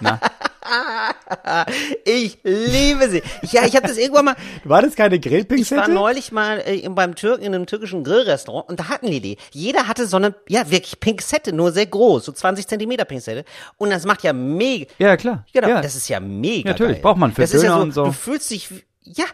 Na? 0.00 0.18
Ich 2.04 2.38
liebe 2.42 3.08
sie. 3.08 3.22
Ja, 3.50 3.64
ich 3.64 3.76
habe 3.76 3.86
das 3.88 3.96
irgendwann 3.98 4.24
mal, 4.26 4.36
War 4.64 4.82
das 4.82 4.94
keine 4.94 5.16
ich 5.16 5.24
war 5.24 5.30
Grillpinzette? 5.30 5.90
neulich 5.92 6.32
mal 6.32 6.62
äh, 6.64 6.88
beim 6.88 7.14
Türken 7.14 7.44
in 7.44 7.54
einem 7.54 7.66
türkischen 7.66 8.04
Grillrestaurant 8.04 8.68
und 8.68 8.80
da 8.80 8.88
hatten 8.88 9.10
die 9.10 9.20
die. 9.20 9.36
Jeder 9.52 9.88
hatte 9.88 10.06
so 10.06 10.16
eine, 10.16 10.34
ja 10.48 10.70
wirklich 10.70 11.00
Pinzette, 11.00 11.52
nur 11.52 11.72
sehr 11.72 11.86
groß, 11.86 12.24
so 12.24 12.32
20 12.32 12.66
Zentimeter 12.66 13.04
Pinzette. 13.04 13.44
Und 13.76 13.90
das 13.90 14.04
macht 14.06 14.22
ja 14.22 14.32
mega, 14.32 14.86
Ja, 14.98 15.16
klar. 15.16 15.44
Genau, 15.52 15.68
ja. 15.68 15.80
das 15.80 15.94
ist 15.96 16.08
ja 16.08 16.20
mega 16.20 16.70
Natürlich, 16.70 16.94
geil. 16.94 17.02
braucht 17.02 17.18
man 17.18 17.32
für 17.32 17.42
das 17.42 17.54
ist 17.54 17.62
ja 17.62 17.68
Döner 17.70 17.76
so, 17.78 17.82
und 17.82 17.92
so. 17.92 18.04
Du 18.06 18.12
fühlst 18.12 18.50
dich, 18.50 18.68
ja, 19.04 19.24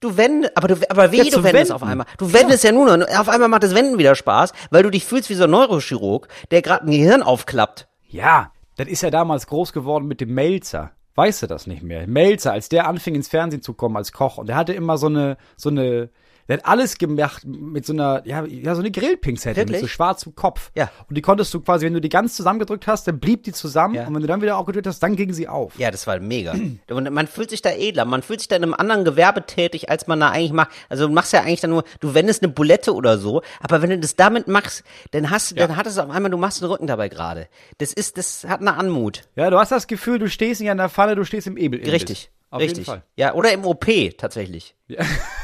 du 0.00 0.16
wendest, 0.16 0.56
aber 0.56 0.68
du, 0.68 0.76
aber 0.90 1.12
wie 1.12 1.18
Ja, 1.18 1.24
du 1.24 1.42
wendest 1.42 1.54
wenden. 1.54 1.72
auf 1.72 1.82
einmal. 1.82 2.06
Du 2.18 2.32
wendest 2.32 2.64
ja, 2.64 2.72
nur 2.72 2.96
noch, 2.96 3.08
auf 3.18 3.28
einmal 3.28 3.48
macht 3.48 3.62
das 3.62 3.74
Wenden 3.74 3.98
wieder 3.98 4.14
Spaß, 4.14 4.52
weil 4.70 4.82
du 4.82 4.90
dich 4.90 5.04
fühlst 5.04 5.30
wie 5.30 5.34
so 5.34 5.44
ein 5.44 5.50
Neurochirurg, 5.50 6.28
der 6.50 6.62
gerade 6.62 6.84
ein 6.84 6.90
Gehirn 6.90 7.22
aufklappt. 7.22 7.88
Ja, 8.10 8.52
das 8.78 8.88
ist 8.88 9.02
ja 9.02 9.10
damals 9.10 9.46
groß 9.48 9.72
geworden 9.72 10.06
mit 10.06 10.20
dem 10.20 10.32
Melzer. 10.32 10.92
Weißt 11.16 11.42
du 11.42 11.46
das 11.48 11.66
nicht 11.66 11.82
mehr? 11.82 12.06
Melzer, 12.06 12.52
als 12.52 12.68
der 12.68 12.86
anfing 12.86 13.16
ins 13.16 13.28
Fernsehen 13.28 13.60
zu 13.60 13.74
kommen 13.74 13.96
als 13.96 14.12
Koch 14.12 14.38
und 14.38 14.48
der 14.48 14.56
hatte 14.56 14.72
immer 14.72 14.96
so 14.98 15.08
eine, 15.08 15.36
so 15.56 15.68
eine, 15.68 16.10
der 16.48 16.58
hat 16.58 16.66
alles 16.66 16.98
gemacht 16.98 17.44
mit 17.44 17.84
so 17.86 17.92
einer, 17.92 18.22
ja, 18.24 18.44
ja 18.44 18.74
so 18.74 18.80
eine 18.80 18.90
Grillpinzette 18.90 19.66
mit 19.66 19.80
so 19.80 19.86
schwarzem 19.86 20.34
Kopf. 20.34 20.70
Ja. 20.74 20.90
Und 21.08 21.16
die 21.16 21.22
konntest 21.22 21.52
du 21.54 21.60
quasi, 21.60 21.86
wenn 21.86 21.94
du 21.94 22.00
die 22.00 22.08
ganz 22.08 22.34
zusammengedrückt 22.34 22.86
hast, 22.86 23.06
dann 23.06 23.20
blieb 23.20 23.42
die 23.44 23.52
zusammen 23.52 23.94
Ja. 23.94 24.06
und 24.06 24.14
wenn 24.14 24.22
du 24.22 24.26
dann 24.26 24.40
wieder 24.40 24.56
aufgedrückt 24.56 24.86
hast, 24.86 25.00
dann 25.02 25.14
ging 25.14 25.32
sie 25.32 25.46
auf. 25.46 25.78
Ja, 25.78 25.90
das 25.90 26.06
war 26.06 26.18
mega. 26.20 26.54
Und 26.88 27.10
man 27.12 27.26
fühlt 27.26 27.50
sich 27.50 27.62
da 27.62 27.70
edler, 27.70 28.04
man 28.04 28.22
fühlt 28.22 28.40
sich 28.40 28.48
da 28.48 28.56
in 28.56 28.62
einem 28.62 28.74
anderen 28.74 29.04
Gewerbe 29.04 29.44
tätig, 29.46 29.90
als 29.90 30.06
man 30.06 30.20
da 30.20 30.30
eigentlich 30.30 30.52
macht. 30.52 30.70
Also 30.88 31.06
du 31.06 31.12
machst 31.12 31.32
ja 31.32 31.40
eigentlich 31.40 31.60
dann 31.60 31.70
nur, 31.70 31.84
du 32.00 32.14
wendest 32.14 32.42
eine 32.42 32.52
Bulette 32.52 32.94
oder 32.94 33.18
so, 33.18 33.42
aber 33.60 33.82
wenn 33.82 33.90
du 33.90 33.98
das 33.98 34.16
damit 34.16 34.48
machst, 34.48 34.84
dann 35.10 35.30
hast 35.30 35.50
du, 35.50 35.54
dann 35.54 35.76
hat 35.76 35.86
es 35.86 35.98
auf 35.98 36.10
einmal, 36.10 36.30
du 36.30 36.38
machst 36.38 36.60
den 36.60 36.68
Rücken 36.68 36.86
dabei 36.86 37.08
gerade. 37.08 37.48
Das 37.78 37.92
ist, 37.92 38.16
das 38.16 38.44
hat 38.44 38.60
eine 38.60 38.76
Anmut. 38.76 39.22
Ja, 39.36 39.50
du 39.50 39.58
hast 39.58 39.70
das 39.72 39.86
Gefühl, 39.86 40.18
du 40.18 40.28
stehst 40.28 40.60
nicht 40.60 40.70
an 40.70 40.78
der 40.78 40.88
Pfanne, 40.88 41.14
du 41.14 41.24
stehst 41.24 41.46
im 41.46 41.56
Ebel. 41.56 41.80
Richtig. 41.88 42.30
Auf 42.50 42.60
Richtig. 42.60 42.78
jeden 42.78 42.86
Fall. 42.86 43.02
Ja, 43.16 43.34
oder 43.34 43.52
im 43.52 43.64
OP 43.64 43.86
tatsächlich. 44.16 44.74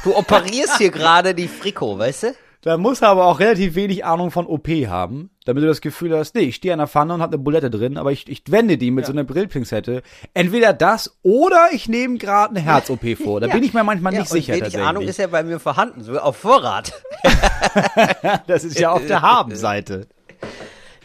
Du 0.04 0.14
operierst 0.14 0.76
hier 0.76 0.90
gerade 0.90 1.34
die 1.34 1.48
Friko, 1.48 1.98
weißt 1.98 2.22
du? 2.24 2.34
Da 2.60 2.76
muss 2.78 3.00
er 3.02 3.08
aber 3.08 3.26
auch 3.26 3.40
relativ 3.40 3.74
wenig 3.74 4.04
Ahnung 4.06 4.30
von 4.30 4.46
OP 4.46 4.68
haben, 4.68 5.30
damit 5.46 5.62
du 5.62 5.66
das 5.66 5.80
Gefühl 5.82 6.16
hast, 6.16 6.34
nee, 6.34 6.42
ich 6.42 6.56
stehe 6.56 6.72
an 6.72 6.78
der 6.78 6.88
Pfanne 6.88 7.14
und 7.14 7.20
habe 7.22 7.34
eine 7.34 7.42
Bulette 7.42 7.70
drin, 7.70 7.96
aber 7.98 8.10
ich, 8.12 8.28
ich 8.28 8.42
wende 8.48 8.76
die 8.78 8.90
mit 8.90 9.04
so 9.06 9.12
einer 9.12 9.24
Grillpinzette. 9.24 10.02
Entweder 10.34 10.72
das 10.74 11.18
oder 11.22 11.68
ich 11.72 11.88
nehme 11.88 12.16
gerade 12.18 12.50
eine 12.56 12.60
Herz-OP 12.60 13.16
vor. 13.22 13.40
Da 13.40 13.48
Ja. 13.48 13.54
bin 13.54 13.64
ich 13.64 13.72
mir 13.74 13.84
manchmal 13.84 14.14
ja, 14.14 14.20
nicht 14.20 14.30
sicher 14.30 14.54
wenig. 14.54 14.78
Ahnung 14.78 15.04
ist 15.04 15.18
ja 15.18 15.26
bei 15.26 15.42
mir 15.42 15.58
vorhanden, 15.60 16.02
so 16.02 16.18
auf 16.18 16.36
Vorrat. 16.36 16.92
das 18.46 18.64
ist 18.64 18.78
ja 18.78 18.92
auf 18.92 19.06
der 19.06 19.20
Habenseite. 19.22 20.06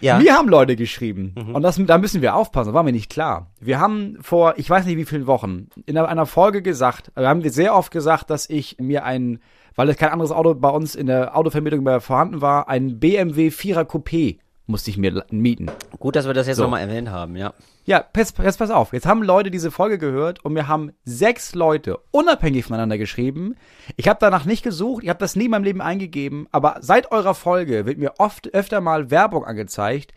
Ja. 0.01 0.19
Mir 0.19 0.33
haben 0.33 0.49
Leute 0.49 0.75
geschrieben. 0.75 1.35
Mhm. 1.37 1.55
Und 1.55 1.61
das, 1.63 1.79
da 1.85 1.97
müssen 1.97 2.21
wir 2.21 2.35
aufpassen, 2.35 2.73
war 2.73 2.83
mir 2.83 2.91
nicht 2.91 3.09
klar. 3.09 3.51
Wir 3.59 3.79
haben 3.79 4.17
vor, 4.21 4.53
ich 4.57 4.69
weiß 4.69 4.85
nicht 4.85 4.97
wie 4.97 5.05
vielen 5.05 5.27
Wochen, 5.27 5.67
in 5.85 5.97
einer- 5.97 6.25
Folge 6.25 6.61
gesagt, 6.61 7.11
wir 7.15 7.27
haben 7.27 7.47
sehr 7.49 7.75
oft 7.75 7.91
gesagt, 7.91 8.29
dass 8.29 8.49
ich 8.49 8.77
mir 8.79 9.03
ein, 9.03 9.39
weil 9.75 9.89
es 9.89 9.97
kein 9.97 10.09
anderes 10.09 10.31
Auto 10.31 10.53
bei 10.55 10.69
uns 10.69 10.95
in 10.95 11.07
der 11.07 11.35
Autovermietung 11.37 11.83
mehr 11.83 12.01
vorhanden 12.01 12.41
war, 12.41 12.67
ein 12.69 12.99
BMW 12.99 13.49
4er 13.49 13.83
Coupé 13.85 14.39
musste 14.69 14.89
ich 14.91 14.97
mir 14.97 15.25
mieten. 15.31 15.67
Gut, 15.99 16.15
dass 16.15 16.25
wir 16.27 16.33
das 16.33 16.47
jetzt 16.47 16.57
So. 16.57 16.63
nochmal 16.63 16.81
erwähnt 16.81 17.09
haben, 17.09 17.35
ja. 17.35 17.53
Ja, 17.85 18.05
jetzt, 18.15 18.37
jetzt 18.37 18.57
pass 18.59 18.69
auf. 18.69 18.93
Jetzt 18.93 19.07
haben 19.07 19.23
Leute 19.23 19.49
diese 19.49 19.71
Folge 19.71 19.97
gehört 19.97 20.45
und 20.45 20.53
mir 20.53 20.67
haben 20.67 20.91
sechs 21.05 21.55
Leute 21.55 21.97
unabhängig 22.11 22.65
voneinander 22.65 22.97
geschrieben. 22.99 23.55
Ich 23.97 24.07
habe 24.07 24.19
danach 24.21 24.45
nicht 24.45 24.63
gesucht, 24.63 25.03
ich 25.03 25.09
habe 25.09 25.19
das 25.19 25.35
nie 25.35 25.45
in 25.45 25.51
meinem 25.51 25.63
Leben 25.63 25.81
eingegeben, 25.81 26.47
aber 26.51 26.77
seit 26.81 27.11
eurer 27.11 27.33
Folge 27.33 27.85
wird 27.87 27.97
mir 27.97 28.13
oft 28.19 28.53
öfter 28.53 28.79
mal 28.79 29.09
Werbung 29.09 29.43
angezeigt 29.43 30.13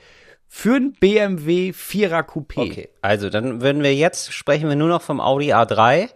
für 0.46 0.74
ein 0.76 0.92
BMW 0.92 1.70
4er 1.70 2.22
Coupé. 2.22 2.58
Okay, 2.70 2.88
also 3.00 3.30
dann 3.30 3.62
würden 3.62 3.82
wir 3.82 3.94
jetzt, 3.94 4.34
sprechen 4.34 4.68
wir 4.68 4.76
nur 4.76 4.88
noch 4.88 5.00
vom 5.00 5.18
Audi 5.18 5.54
A3 5.54 6.10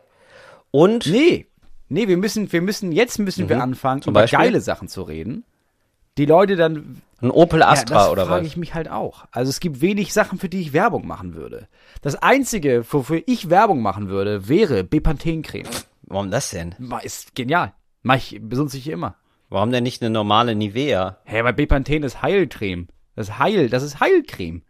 und 0.71 1.07
Nee, 1.07 1.47
nee, 1.89 2.07
wir 2.07 2.19
müssen, 2.19 2.53
wir 2.53 2.61
müssen, 2.61 2.93
jetzt 2.93 3.19
müssen 3.19 3.49
wir 3.49 3.63
anfangen, 3.63 4.01
Mhm. 4.01 4.03
Zum 4.03 4.11
über 4.13 4.21
Beispiel? 4.21 4.39
geile 4.41 4.61
Sachen 4.61 4.89
zu 4.89 5.03
reden. 5.03 5.45
Die 6.19 6.27
Leute 6.27 6.57
dann, 6.57 7.01
ein 7.21 7.31
Opel 7.31 7.61
ja, 7.61 7.69
Astra 7.69 7.95
das 7.95 8.09
oder 8.11 8.27
frage 8.27 8.45
was? 8.45 8.49
ich 8.49 8.57
mich 8.57 8.75
halt 8.75 8.91
auch. 8.91 9.25
Also 9.31 9.51
es 9.51 9.61
gibt 9.61 9.81
wenig 9.81 10.13
Sachen, 10.13 10.39
für 10.39 10.49
die 10.49 10.61
ich 10.61 10.73
Werbung 10.73 11.07
machen 11.07 11.35
würde. 11.35 11.69
Das 12.03 12.17
einzige, 12.17 12.85
wofür 12.91 13.23
ich 13.27 13.49
Werbung 13.49 13.81
machen 13.81 14.09
würde, 14.09 14.49
wäre 14.49 14.85
Bepanthen-Creme. 14.85 15.69
Warum 16.03 16.31
das 16.31 16.51
denn? 16.51 16.75
Ist 17.03 17.35
genial. 17.35 17.73
Mach 18.03 18.17
ich 18.17 18.39
besonders 18.41 18.75
ich 18.75 18.89
immer. 18.89 19.17
Warum 19.49 19.73
denn 19.73 19.85
nicht 19.85 20.03
eine 20.03 20.11
normale 20.11 20.55
Nivea? 20.55 21.19
Hä, 21.25 21.45
weil 21.45 21.55
Bepanthen 21.55 22.03
ist 22.03 22.23
Heilcreme. 22.23 22.89
Das 23.15 23.29
ist 23.29 23.39
Heil, 23.39 23.71
das 23.71 23.83
ist 23.83 24.01
Heilcreme. 24.01 24.63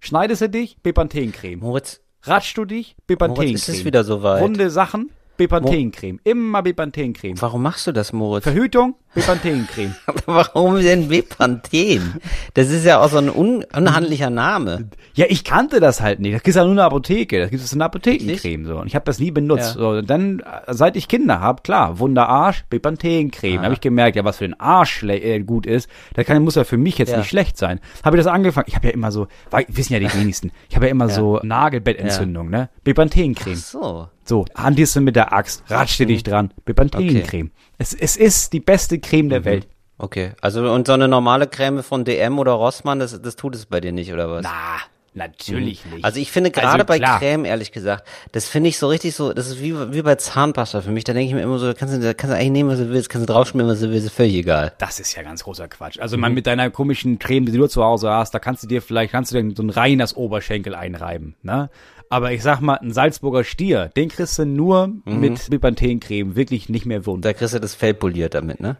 Schneidest 0.00 0.42
du 0.42 0.48
dich, 0.48 0.78
Bepanthen-Creme. 0.82 1.60
Moritz, 1.60 2.00
Ratschst 2.22 2.56
du 2.56 2.64
dich, 2.64 2.94
Moritz, 2.96 3.06
Bepanthen-Creme. 3.06 3.54
ist 3.54 3.68
es 3.68 3.84
wieder 3.84 4.04
soweit? 4.04 4.42
Runde 4.42 4.70
Sachen, 4.70 5.10
Bepanthen-Creme. 5.38 6.20
Immer 6.24 6.62
Bepanthen-Creme. 6.62 7.40
Warum 7.40 7.62
machst 7.62 7.86
du 7.86 7.92
das, 7.92 8.12
Moritz? 8.12 8.44
Verhütung, 8.44 8.96
Bepanthen-Creme. 9.14 9.94
Warum 10.26 10.80
denn 10.82 11.08
Bepanthen? 11.08 12.16
Das 12.54 12.68
ist 12.70 12.84
ja 12.84 13.00
auch 13.00 13.08
so 13.08 13.18
ein 13.18 13.30
un 13.30 13.64
unhandlicher 13.74 14.30
Name. 14.30 14.90
Ja, 15.14 15.26
ich 15.28 15.44
kannte 15.44 15.80
das 15.80 16.00
halt 16.00 16.20
nicht. 16.20 16.34
Das 16.34 16.42
gibt's 16.42 16.56
ja 16.56 16.62
nur 16.64 16.72
in 16.72 16.76
der 16.76 16.86
Apotheke. 16.86 17.40
Das 17.40 17.50
gibt 17.50 17.62
es 17.62 17.72
in 17.72 17.78
der 17.78 17.86
Apothekencreme 17.86 18.66
so. 18.66 18.78
Und 18.78 18.88
ich 18.88 18.94
habe 18.94 19.04
das 19.04 19.18
nie 19.18 19.30
benutzt. 19.30 19.76
Ja. 19.76 19.80
So, 19.80 19.88
und 19.90 20.10
dann, 20.10 20.40
äh, 20.40 20.74
seit 20.74 20.96
ich 20.96 21.08
Kinder 21.08 21.40
hab, 21.40 21.64
klar, 21.64 21.98
Wunderarsch, 21.98 22.64
Bepanthen-Creme. 22.68 23.60
Ah. 23.60 23.62
Habe 23.64 23.74
ich 23.74 23.80
gemerkt, 23.80 24.16
ja, 24.16 24.24
was 24.24 24.38
für 24.38 24.44
den 24.48 24.58
Arsch 24.60 25.02
äh, 25.04 25.40
gut 25.40 25.66
ist, 25.66 25.88
das 26.14 26.26
kann, 26.26 26.42
muss 26.42 26.56
ja 26.56 26.64
für 26.64 26.76
mich 26.76 26.98
jetzt 26.98 27.12
Ja. 27.12 27.18
nicht 27.18 27.28
schlecht 27.28 27.56
sein. 27.56 27.80
Habe 28.04 28.16
ich 28.16 28.24
das 28.24 28.32
angefangen. 28.32 28.66
Ich 28.68 28.74
habe 28.74 28.88
ja 28.88 28.92
immer 28.92 29.12
so, 29.12 29.28
weil, 29.50 29.64
wissen 29.68 29.92
ja 29.92 30.00
die 30.00 30.12
wenigsten, 30.12 30.50
ich 30.68 30.74
habe 30.76 30.86
ja 30.86 30.90
immer 30.90 31.08
so 31.08 31.38
Nagelbettentzündung, 31.42 32.50
ne? 32.50 32.68
Bepanthen-Creme. 32.84 33.54
So. 33.56 34.08
So, 34.28 34.44
handest 34.54 34.94
du 34.96 35.00
mit 35.00 35.16
der 35.16 35.32
Axt, 35.32 35.62
ratsch 35.68 35.96
dir 35.98 36.06
dich 36.06 36.22
dran. 36.22 36.52
Bepanthen-Creme. 36.64 37.50
Es, 37.78 37.94
es 37.94 38.16
ist 38.16 38.52
die 38.52 38.60
beste 38.60 38.98
Creme 38.98 39.26
Mhm. 39.26 39.30
der 39.30 39.44
Welt. 39.44 39.68
Okay. 39.96 40.32
Also, 40.40 40.70
und 40.70 40.86
so 40.86 40.92
eine 40.92 41.08
normale 41.08 41.46
Creme 41.46 41.82
von 41.82 42.04
DM 42.04 42.38
oder 42.38 42.52
Rossmann, 42.52 42.98
das, 43.00 43.20
das 43.20 43.36
tut 43.36 43.54
es 43.56 43.66
bei 43.66 43.80
dir 43.80 43.92
nicht, 43.92 44.12
oder 44.12 44.30
was? 44.30 44.42
Na, 44.44 44.76
natürlich 45.18 45.84
nicht. 45.84 46.04
Also 46.04 46.18
ich 46.18 46.32
finde 46.32 46.50
gerade 46.50 46.68
Also 46.68 46.84
bei. 46.86 46.98
Creme, 46.98 47.44
ehrlich 47.44 47.72
gesagt, 47.72 48.06
das 48.32 48.48
finde 48.48 48.70
ich 48.70 48.78
so 48.78 48.88
richtig 48.88 49.14
so, 49.14 49.32
das 49.32 49.48
ist 49.48 49.60
wie, 49.60 49.74
wie 49.92 50.02
bei 50.02 50.14
Zahnpasta 50.14 50.80
für 50.80 50.90
mich. 50.90 51.04
Da 51.04 51.12
denke 51.12 51.28
ich 51.28 51.34
mir 51.34 51.42
immer 51.42 51.58
so, 51.58 51.66
da 51.66 51.74
kannst 51.74 51.94
du, 51.94 52.00
da 52.00 52.14
kannst 52.14 52.32
du 52.32 52.36
eigentlich 52.38 52.50
nehmen, 52.52 52.70
was 52.70 52.78
du 52.78 52.88
willst, 52.88 53.10
kannst 53.10 53.28
du 53.28 53.32
draufschmieren, 53.32 53.70
was 53.70 53.80
du 53.80 53.90
willst, 53.90 54.06
ist 54.06 54.14
völlig 54.14 54.36
egal. 54.36 54.72
Das 54.78 55.00
ist 55.00 55.14
ja 55.14 55.22
ganz 55.22 55.44
großer 55.44 55.68
Quatsch. 55.68 55.98
Also 55.98 56.16
man 56.16 56.32
mit 56.32 56.46
deiner 56.46 56.70
komischen 56.70 57.18
Creme, 57.18 57.46
die 57.46 57.52
du 57.52 57.66
zu 57.66 57.84
Hause 57.84 58.10
hast, 58.10 58.32
da 58.32 58.38
kannst 58.38 58.62
du 58.62 58.66
dir 58.66 58.80
vielleicht, 58.80 59.12
kannst 59.12 59.32
du 59.32 59.42
dir 59.42 59.54
so 59.54 59.62
ein 59.62 59.70
reines 59.70 60.16
Oberschenkel 60.16 60.74
einreiben, 60.74 61.34
ne? 61.42 61.68
Aber 62.10 62.32
ich 62.32 62.42
sag 62.42 62.60
mal, 62.60 62.76
ein 62.76 62.92
Salzburger 62.92 63.44
Stier, 63.44 63.90
den 63.94 64.08
kriegst 64.08 64.38
du 64.38 64.46
nur 64.46 64.90
mit 65.04 65.50
Bepanthen-Creme 65.50 66.36
wirklich 66.36 66.70
nicht 66.70 66.86
mehr 66.86 67.04
wund. 67.04 67.22
Da 67.22 67.34
kriegst 67.34 67.52
du 67.52 67.58
das 67.58 67.74
Fell 67.74 67.92
poliert 67.92 68.32
damit, 68.32 68.60
ne? 68.60 68.78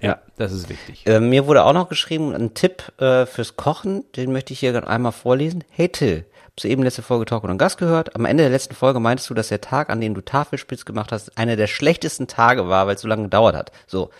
Ja, 0.00 0.18
das 0.36 0.52
ist 0.52 0.68
wichtig. 0.68 1.06
Äh, 1.06 1.20
mir 1.20 1.46
wurde 1.46 1.64
auch 1.64 1.72
noch 1.72 1.88
geschrieben, 1.88 2.34
ein 2.34 2.54
Tipp 2.54 2.92
äh, 3.00 3.26
fürs 3.26 3.56
Kochen, 3.56 4.04
den 4.16 4.32
möchte 4.32 4.52
ich 4.52 4.60
hier 4.60 4.88
einmal 4.88 5.12
vorlesen. 5.12 5.62
Hey 5.70 5.88
Till, 5.88 6.24
hast 6.56 6.64
du 6.64 6.68
eben 6.68 6.82
letzte 6.82 7.02
Folge 7.02 7.26
Talk 7.26 7.44
und 7.44 7.58
Gast 7.58 7.78
gehört? 7.78 8.16
Am 8.16 8.24
Ende 8.24 8.44
der 8.44 8.50
letzten 8.50 8.74
Folge 8.74 8.98
meintest 9.00 9.28
du, 9.28 9.34
dass 9.34 9.48
der 9.48 9.60
Tag, 9.60 9.90
an 9.90 10.00
dem 10.00 10.14
du 10.14 10.22
Tafelspitz 10.22 10.84
gemacht 10.84 11.12
hast, 11.12 11.36
einer 11.36 11.56
der 11.56 11.66
schlechtesten 11.66 12.26
Tage 12.26 12.68
war, 12.68 12.86
weil 12.86 12.94
es 12.94 13.02
so 13.02 13.08
lange 13.08 13.24
gedauert 13.24 13.56
hat. 13.56 13.72
So, 13.86 14.10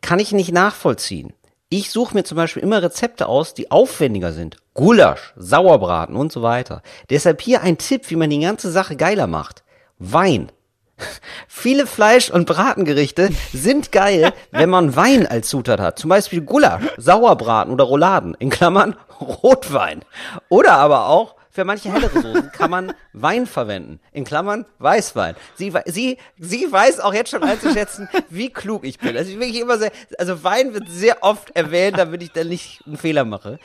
kann 0.00 0.18
ich 0.18 0.32
nicht 0.32 0.52
nachvollziehen. 0.52 1.32
Ich 1.70 1.90
suche 1.90 2.14
mir 2.14 2.24
zum 2.24 2.36
Beispiel 2.36 2.62
immer 2.62 2.82
Rezepte 2.82 3.26
aus, 3.26 3.52
die 3.52 3.70
aufwendiger 3.70 4.32
sind. 4.32 4.56
Gulasch, 4.72 5.34
Sauerbraten 5.36 6.16
und 6.16 6.32
so 6.32 6.40
weiter. 6.40 6.82
Deshalb 7.10 7.42
hier 7.42 7.62
ein 7.62 7.78
Tipp, 7.78 8.08
wie 8.10 8.16
man 8.16 8.30
die 8.30 8.40
ganze 8.40 8.70
Sache 8.70 8.96
geiler 8.96 9.26
macht. 9.26 9.62
Wein. 9.98 10.50
Viele 11.46 11.86
Fleisch- 11.86 12.30
und 12.30 12.46
Bratengerichte 12.46 13.30
sind 13.52 13.92
geil, 13.92 14.32
wenn 14.50 14.70
man 14.70 14.96
Wein 14.96 15.26
als 15.26 15.48
Zutat 15.48 15.80
hat. 15.80 15.98
Zum 15.98 16.10
Beispiel 16.10 16.40
Gulasch, 16.40 16.84
Sauerbraten 16.96 17.72
oder 17.72 17.84
Rouladen, 17.84 18.34
in 18.38 18.50
Klammern 18.50 18.96
Rotwein. 19.20 20.02
Oder 20.48 20.74
aber 20.74 21.06
auch 21.06 21.34
für 21.58 21.64
manche 21.64 21.92
hellere 21.92 22.22
Soßen 22.22 22.52
kann 22.52 22.70
man 22.70 22.92
Wein 23.12 23.44
verwenden, 23.44 23.98
in 24.12 24.22
Klammern 24.22 24.64
Weißwein. 24.78 25.34
Sie, 25.56 25.72
sie, 25.86 26.18
sie 26.38 26.70
weiß 26.70 27.00
auch 27.00 27.12
jetzt 27.12 27.30
schon 27.30 27.42
einzuschätzen, 27.42 28.08
wie 28.30 28.50
klug 28.50 28.84
ich 28.84 29.00
bin. 29.00 29.16
Also 29.16 29.32
ich 29.32 29.40
wirklich 29.40 29.58
immer 29.58 29.76
sehr, 29.76 29.90
also 30.18 30.44
Wein 30.44 30.72
wird 30.72 30.88
sehr 30.88 31.24
oft 31.24 31.50
erwähnt, 31.56 31.98
damit 31.98 32.22
ich 32.22 32.30
dann 32.30 32.46
nicht 32.46 32.84
einen 32.86 32.96
Fehler 32.96 33.24
mache 33.24 33.58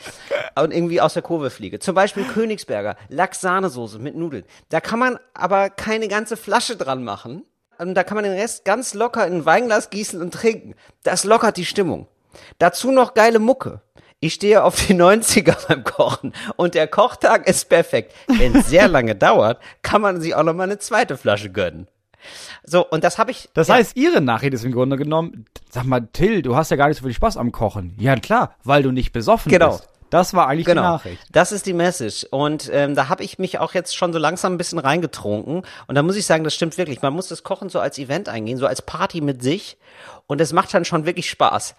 und 0.56 0.74
irgendwie 0.74 1.02
aus 1.02 1.14
der 1.14 1.22
Kurve 1.22 1.52
fliege. 1.52 1.78
Zum 1.78 1.94
Beispiel 1.94 2.24
Königsberger, 2.24 2.98
Lachs-Sahnesoße 3.10 4.00
mit 4.00 4.16
Nudeln. 4.16 4.46
Da 4.70 4.82
kann 4.82 4.98
man 4.98 5.20
aber 5.36 5.70
keine 5.70 6.08
ganze 6.08 6.36
Flasche 6.36 6.76
dran 6.76 7.04
machen. 7.04 7.46
Und 7.78 7.94
da 7.94 8.04
kann 8.04 8.16
man 8.16 8.24
den 8.24 8.34
Rest 8.34 8.66
ganz 8.66 8.96
locker 8.96 9.28
in 9.28 9.34
ein 9.34 9.46
Weinglas 9.46 9.92
gießen 9.92 10.20
und 10.20 10.34
trinken. 10.34 10.74
Das 11.04 11.26
lockert 11.26 11.58
die 11.58 11.66
Stimmung. 11.66 12.08
Dazu 12.58 12.90
noch 12.90 13.14
geile 13.14 13.38
Mucke. 13.38 13.82
Ich 14.24 14.36
stehe 14.36 14.64
auf 14.64 14.76
die 14.78 14.94
90er 14.96 15.68
beim 15.68 15.84
Kochen 15.84 16.34
und 16.56 16.76
der 16.76 16.88
Kochtag 16.88 17.46
ist 17.46 17.68
perfekt. 17.68 18.14
Wenn 18.28 18.56
es 18.56 18.68
sehr 18.68 18.88
lange 18.88 19.16
dauert, 19.16 19.60
kann 19.82 20.02
man 20.02 20.22
sich 20.22 20.34
auch 20.34 20.44
noch 20.44 20.54
mal 20.54 20.64
eine 20.64 20.80
zweite 20.80 21.18
Flasche 21.18 21.50
gönnen. 21.52 21.88
So, 22.64 22.88
und 22.88 23.04
das 23.04 23.18
habe 23.18 23.32
ich. 23.32 23.50
Das 23.54 23.68
ja, 23.68 23.76
heißt, 23.76 23.98
ihre 23.98 24.22
Nachricht 24.22 24.54
ist 24.54 24.64
im 24.64 24.72
Grunde 24.72 24.96
genommen, 24.96 25.44
sag 25.70 25.84
mal, 25.84 26.08
Till, 26.14 26.42
du 26.42 26.56
hast 26.56 26.72
ja 26.72 26.78
gar 26.78 26.88
nicht 26.88 27.00
so 27.00 27.04
viel 27.04 27.14
Spaß 27.14 27.36
am 27.36 27.52
Kochen. 27.52 27.98
Ja, 28.00 28.16
klar, 28.16 28.56
weil 28.64 28.82
du 28.82 28.92
nicht 28.92 29.12
besoffen 29.12 29.52
Genau. 29.52 29.72
bist. 29.72 29.90
Das 30.10 30.34
war 30.34 30.48
eigentlich 30.48 30.66
die 30.68 30.72
Genau, 30.72 30.84
Nachricht. 30.84 31.22
das 31.34 31.52
ist 31.52 31.66
die 31.66 31.74
Message. 31.74 32.26
Und 32.32 32.70
ähm, 32.72 32.96
da 32.96 33.10
habe 33.10 33.24
ich 33.26 33.40
mich 33.40 33.60
auch 33.60 33.74
jetzt 33.74 33.94
schon 33.98 34.14
so 34.14 34.20
langsam 34.20 34.54
ein 34.54 34.58
bisschen 34.58 34.80
reingetrunken. 34.80 35.64
Und 35.88 35.96
da 35.96 36.02
muss 36.04 36.16
ich 36.16 36.26
sagen, 36.26 36.46
das 36.46 36.54
stimmt 36.54 36.78
wirklich. 36.78 37.02
Man 37.02 37.12
muss 37.14 37.28
das 37.28 37.44
Kochen 37.44 37.68
so 37.68 37.82
als 37.82 37.98
Event 37.98 38.30
eingehen, 38.30 38.58
so 38.58 38.68
als 38.68 38.82
Party 38.84 39.20
mit 39.20 39.44
sich. 39.44 39.76
Und 40.28 40.40
es 40.40 40.54
macht 40.54 40.74
dann 40.74 40.86
schon 40.86 41.06
wirklich 41.06 41.30
Spaß. 41.30 41.76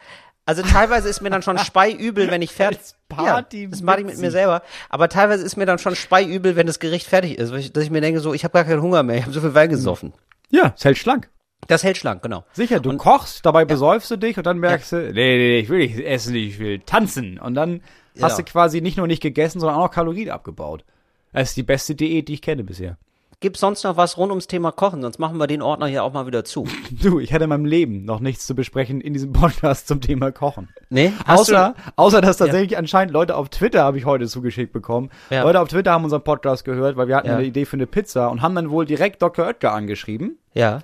Also 0.46 0.62
teilweise 0.62 1.08
ist 1.08 1.20
mir 1.22 1.30
dann 1.30 1.42
schon 1.42 1.58
speiübel, 1.58 2.30
wenn 2.30 2.42
ich 2.42 2.52
fertig 2.54 2.80
Party 3.08 3.62
ja, 3.64 3.68
das 3.70 3.82
mache 3.82 4.00
ich 4.00 4.06
mit 4.06 4.18
mir 4.18 4.30
selber. 4.30 4.62
Aber 4.90 5.08
teilweise 5.08 5.44
ist 5.44 5.56
mir 5.56 5.66
dann 5.66 5.78
schon 5.78 5.96
speiübel, 5.96 6.54
wenn 6.56 6.66
das 6.66 6.80
Gericht 6.80 7.06
fertig 7.06 7.38
ist, 7.38 7.52
ich- 7.52 7.72
dass 7.72 7.84
ich 7.84 7.90
mir 7.90 8.00
denke, 8.00 8.20
so, 8.20 8.34
ich 8.34 8.44
habe 8.44 8.52
gar 8.52 8.64
keinen 8.64 8.82
Hunger 8.82 9.02
mehr, 9.02 9.16
ich 9.16 9.22
habe 9.22 9.32
so 9.32 9.40
viel 9.40 9.54
Wein 9.54 9.70
gesoffen. 9.70 10.12
Ja, 10.50 10.74
es 10.76 10.84
hält 10.84 10.98
schlank. 10.98 11.30
Das 11.66 11.82
hält 11.82 11.96
schlank, 11.96 12.22
genau. 12.22 12.44
Sicher, 12.52 12.78
du 12.78 12.94
kochst, 12.98 13.46
dabei 13.46 13.64
besäufst 13.64 14.10
du 14.10 14.16
dich 14.18 14.36
und 14.36 14.44
dann 14.44 14.58
merkst 14.58 14.92
du, 14.92 14.96
nee, 14.96 15.36
nee, 15.38 15.58
ich 15.60 15.70
will 15.70 15.78
nicht 15.78 15.98
essen, 15.98 16.34
ich 16.34 16.58
will 16.58 16.80
tanzen. 16.80 17.38
Und 17.38 17.54
dann 17.54 17.80
hast 18.20 18.38
Ja. 18.38 18.44
du 18.44 18.50
quasi 18.50 18.82
nicht 18.82 18.98
nur 18.98 19.06
nicht 19.06 19.22
gegessen, 19.22 19.60
sondern 19.60 19.78
auch 19.78 19.84
noch 19.84 19.90
Kalorien 19.90 20.28
abgebaut. 20.28 20.84
Das 21.32 21.48
ist 21.48 21.56
die 21.56 21.62
beste 21.62 21.94
Diät, 21.94 22.28
die 22.28 22.34
ich 22.34 22.42
kenne 22.42 22.64
bisher. 22.64 22.98
Gibt 23.44 23.58
sonst 23.58 23.84
noch 23.84 23.98
was 23.98 24.16
rund 24.16 24.30
ums 24.30 24.46
Thema 24.46 24.72
Kochen? 24.72 25.02
Sonst 25.02 25.18
machen 25.18 25.36
wir 25.38 25.46
den 25.46 25.60
Ordner 25.60 25.84
hier 25.86 26.02
auch 26.02 26.14
mal 26.14 26.26
wieder 26.26 26.44
zu. 26.46 26.66
Du, 27.02 27.20
ich 27.20 27.30
hatte 27.34 27.44
in 27.44 27.50
meinem 27.50 27.66
Leben 27.66 28.06
noch 28.06 28.18
nichts 28.20 28.46
zu 28.46 28.54
besprechen 28.54 29.02
in 29.02 29.12
diesem 29.12 29.34
Podcast 29.34 29.86
zum 29.86 30.00
Thema 30.00 30.32
Kochen. 30.32 30.70
Nee? 30.88 31.12
Außer, 31.26 31.74
außer 31.96 32.22
dass 32.22 32.38
tatsächlich 32.38 32.78
anscheinend 32.78 33.12
Leute 33.12 33.36
auf 33.36 33.50
Twitter, 33.50 33.84
habe 33.84 33.98
ich 33.98 34.06
heute 34.06 34.28
zugeschickt 34.28 34.72
bekommen, 34.72 35.10
Ja. 35.28 35.42
Leute 35.42 35.60
auf 35.60 35.68
Twitter 35.68 35.92
haben 35.92 36.04
unseren 36.04 36.24
Podcast 36.24 36.64
gehört, 36.64 36.96
weil 36.96 37.06
wir 37.06 37.16
hatten 37.16 37.26
Ja. 37.28 37.34
eine 37.36 37.44
Idee 37.44 37.66
für 37.66 37.76
eine 37.76 37.86
Pizza 37.86 38.30
und 38.30 38.40
haben 38.40 38.54
dann 38.54 38.70
wohl 38.70 38.86
direkt 38.86 39.20
Dr. 39.20 39.44
Oetker 39.46 39.74
angeschrieben 39.74 40.38
du? 40.54 40.60
Ja. 40.60 40.78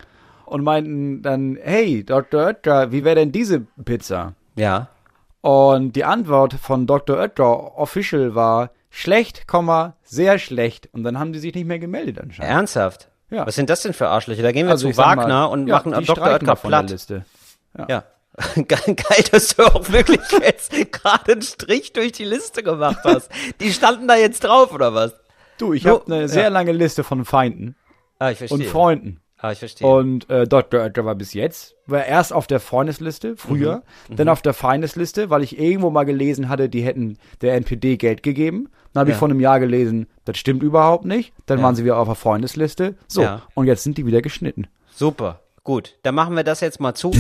und 0.45 0.63
meinten 0.63 1.23
dann, 1.23 1.57
hey, 1.63 2.05
Dr. 2.05 2.43
Oetker, 2.49 2.93
wie 2.93 3.05
wäre 3.05 3.15
denn 3.17 3.33
diese 3.33 3.61
Pizza? 3.87 4.35
Ja. 4.57 4.89
Und 5.41 5.97
die 5.97 6.05
Antwort 6.05 6.53
von 6.53 6.87
Dr. 6.87 7.17
Oetker 7.17 7.79
official 7.79 8.35
war 8.35 8.69
schlecht, 8.91 9.47
Komma, 9.47 9.97
sehr 10.03 10.39
schlecht. 10.39 10.89
Und 10.93 11.05
dann 11.05 11.19
haben 11.19 11.33
die 11.33 11.39
sich 11.39 11.55
nicht 11.55 11.67
mehr 11.67 11.79
gemeldet 11.79 12.21
anscheinend. 12.21 12.53
Ernsthaft? 12.53 13.09
Ja. 13.31 13.47
Was 13.47 13.55
sind 13.55 13.71
das 13.71 13.83
denn 13.83 13.93
für 13.93 14.09
Arschlöcher? 14.09 14.43
Da 14.43 14.53
gehen 14.53 14.67
wir 14.67 14.77
zu 14.77 14.89
ich 14.89 14.97
sag 14.97 15.19
Wagner 15.19 15.27
mal, 15.29 15.45
und 15.47 15.69
ja, 15.69 15.77
machen 15.77 15.93
Dr. 16.05 16.27
Oetker 16.27 16.57
platt. 16.57 16.91
Liste. 16.91 17.25
Ja. 17.89 18.05
Geil, 18.55 18.95
geil, 18.95 19.25
dass 19.33 19.57
du 19.57 19.65
auch 19.65 19.91
wirklich 19.91 20.21
jetzt 20.43 20.73
gerade 20.93 21.33
einen 21.33 21.43
Strich 21.43 21.93
durch 21.93 22.13
die 22.13 22.25
Liste 22.25 22.63
gemacht 22.63 23.01
hast. 23.05 23.29
Die 23.61 23.73
standen 23.73 24.09
da 24.09 24.17
jetzt 24.17 24.45
drauf, 24.45 24.73
oder 24.73 24.95
was? 24.95 25.15
Du, 25.59 25.75
ich 25.75 25.87
habe 25.87 26.07
eine 26.07 26.23
ja. 26.23 26.29
sehr 26.29 26.49
lange 26.49 26.73
Liste 26.73 27.05
von 27.05 27.25
Feinden 27.25 27.77
Ah, 28.19 28.31
ich 28.31 28.39
verstehe. 28.39 28.59
und 28.59 28.65
Freunden. 28.67 29.20
Ah, 29.43 29.53
ich 29.53 29.59
verstehe. 29.61 29.87
Und 29.89 30.29
äh, 30.29 30.47
Dr. 30.47 30.81
Oetker 30.83 31.05
war 31.07 31.15
bis 31.15 31.33
jetzt, 31.33 31.75
war 31.87 32.05
erst 32.05 32.33
auf 32.33 32.47
der 32.47 32.61
Freundesliste, 32.61 33.37
früher, 33.37 33.83
Mhm. 34.09 34.17
dann 34.17 34.29
auf 34.29 34.43
der 34.43 34.53
Feindesliste, 34.53 35.31
weil 35.31 35.43
ich 35.43 35.59
irgendwo 35.59 35.89
mal 35.91 36.05
gelesen 36.05 36.49
hatte, 36.51 36.69
die 36.69 36.83
hätten 36.83 37.17
der 37.41 37.55
NPD 37.55 37.97
Geld 37.97 38.23
gegeben. 38.23 38.69
Dann 38.93 39.01
habe 39.01 39.11
ich 39.11 39.15
Ja. 39.15 39.19
vor 39.21 39.29
einem 39.29 39.41
Jahr 39.41 39.59
gelesen, 39.61 40.09
das 40.27 40.37
stimmt 40.37 40.63
überhaupt 40.63 41.05
nicht. 41.07 41.33
Dann 41.47 41.59
Ja. 41.59 41.65
waren 41.65 41.75
sie 41.75 41.85
wieder 41.85 41.97
auf 41.99 42.09
der 42.09 42.17
Freundesliste. 42.17 42.97
So, 43.09 43.23
Ja. 43.23 43.43
und 43.55 43.67
jetzt 43.67 43.83
sind 43.83 43.97
die 43.97 44.05
wieder 44.05 44.21
geschnitten. 44.21 44.67
Super. 44.93 45.41
Gut, 45.65 45.97
dann 46.03 46.15
machen 46.15 46.37
wir 46.37 46.43
das 46.45 46.61
jetzt 46.61 46.81
mal 46.81 46.95
zu. 46.95 47.11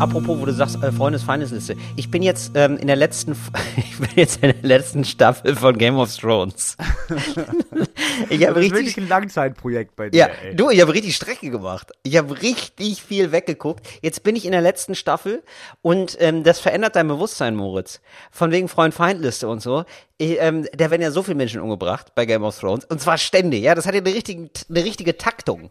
Apropos, 0.00 0.40
wo 0.40 0.46
du 0.46 0.52
sagst, 0.54 0.82
äh, 0.82 0.92
Freundes 0.92 1.22
Feindesliste. 1.24 1.76
Ich 1.94 2.10
bin 2.10 2.22
jetzt 2.22 2.52
ähm, 2.54 2.78
in 2.78 2.86
der 2.86 2.96
letzten, 2.96 3.32
ich 3.76 3.98
bin 3.98 4.08
jetzt 4.16 4.42
in 4.42 4.52
der 4.52 4.62
letzten 4.62 5.04
Staffel 5.04 5.54
von 5.54 5.76
Game 5.76 5.98
of 5.98 6.16
Thrones. 6.16 6.78
ich 8.30 8.46
habe 8.46 8.60
richtig, 8.60 8.96
ein 8.96 9.08
Langzeitprojekt 9.08 9.94
bei 9.96 10.08
dir, 10.08 10.18
ja, 10.18 10.28
du, 10.54 10.70
ich 10.70 10.80
habe 10.80 10.94
richtig 10.94 11.14
Strecke 11.14 11.50
gemacht. 11.50 11.92
Ich 12.02 12.16
habe 12.16 12.40
richtig 12.40 13.02
viel 13.02 13.30
weggeguckt. 13.30 13.86
Jetzt 14.00 14.22
bin 14.22 14.36
ich 14.36 14.46
in 14.46 14.52
der 14.52 14.62
letzten 14.62 14.94
Staffel 14.94 15.42
und 15.82 16.16
ähm, 16.18 16.44
das 16.44 16.60
verändert 16.60 16.96
dein 16.96 17.06
Bewusstsein, 17.06 17.54
Moritz. 17.54 18.00
Von 18.30 18.52
wegen 18.52 18.68
Freund-Feind-Liste 18.68 19.48
und 19.48 19.60
so. 19.60 19.84
Ich, 20.20 20.36
ähm, 20.38 20.68
da 20.74 20.90
werden 20.90 21.00
ja 21.00 21.10
so 21.10 21.22
viele 21.22 21.36
Menschen 21.36 21.62
umgebracht 21.62 22.14
bei 22.14 22.26
Game 22.26 22.42
of 22.42 22.58
Thrones 22.58 22.84
und 22.84 23.00
zwar 23.00 23.16
ständig. 23.16 23.62
Ja, 23.62 23.74
das 23.74 23.86
hat 23.86 23.94
ja 23.94 24.02
eine 24.02 24.14
richtige, 24.14 24.50
eine 24.68 24.84
richtige 24.84 25.16
Taktung. 25.16 25.70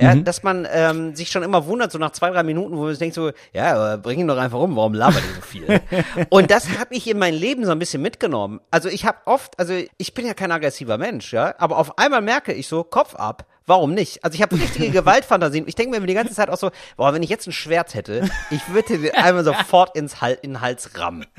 Ja, 0.00 0.14
dass 0.14 0.44
man 0.44 0.68
ähm, 0.72 1.16
sich 1.16 1.32
schon 1.32 1.42
immer 1.42 1.66
wundert, 1.66 1.90
so 1.90 1.98
nach 1.98 2.12
zwei, 2.12 2.30
drei 2.30 2.44
Minuten, 2.44 2.76
wo 2.76 2.82
man 2.82 2.90
sich 2.90 3.00
denkt 3.00 3.16
so, 3.16 3.32
ja, 3.52 3.74
aber 3.74 3.98
bring 3.98 4.20
ihn 4.20 4.28
doch 4.28 4.36
einfach 4.36 4.60
um, 4.60 4.76
warum 4.76 4.94
labert 4.94 5.24
ihr 5.24 5.34
so 5.34 5.40
viel? 5.40 5.80
und 6.30 6.52
das 6.52 6.78
hat 6.78 6.92
mich 6.92 7.08
in 7.08 7.18
mein 7.18 7.34
Leben 7.34 7.66
so 7.66 7.72
ein 7.72 7.80
bisschen 7.80 8.00
mitgenommen. 8.00 8.60
Also 8.70 8.88
ich 8.88 9.04
habe 9.04 9.18
oft, 9.24 9.58
also 9.58 9.74
ich 9.96 10.14
bin 10.14 10.24
ja 10.24 10.34
kein 10.34 10.52
aggressiver 10.52 10.96
Mensch, 10.96 11.32
ja, 11.32 11.56
aber 11.58 11.78
auf 11.78 11.98
einmal 11.98 12.20
merke 12.20 12.52
ich 12.52 12.68
so, 12.68 12.84
Kopf 12.84 13.16
ab, 13.16 13.46
warum 13.66 13.94
nicht? 13.94 14.22
Also 14.22 14.36
ich 14.36 14.42
habe 14.42 14.54
richtige 14.54 14.90
Gewaltfantasien. 14.92 15.66
Ich 15.66 15.74
denke 15.74 15.98
mir 15.98 16.06
die 16.06 16.14
ganze 16.14 16.34
Zeit 16.34 16.50
auch 16.50 16.58
so, 16.58 16.70
boah, 16.96 17.12
wenn 17.12 17.24
ich 17.24 17.30
jetzt 17.30 17.48
ein 17.48 17.52
Schwert 17.52 17.94
hätte, 17.94 18.30
ich 18.50 18.60
würde 18.68 18.96
den 18.96 19.12
einmal 19.16 19.42
sofort 19.42 19.96
ins 19.96 20.20
Hal 20.20 20.38
in 20.40 20.52
den 20.52 20.60
Hals 20.60 20.96
rammen. 20.96 21.26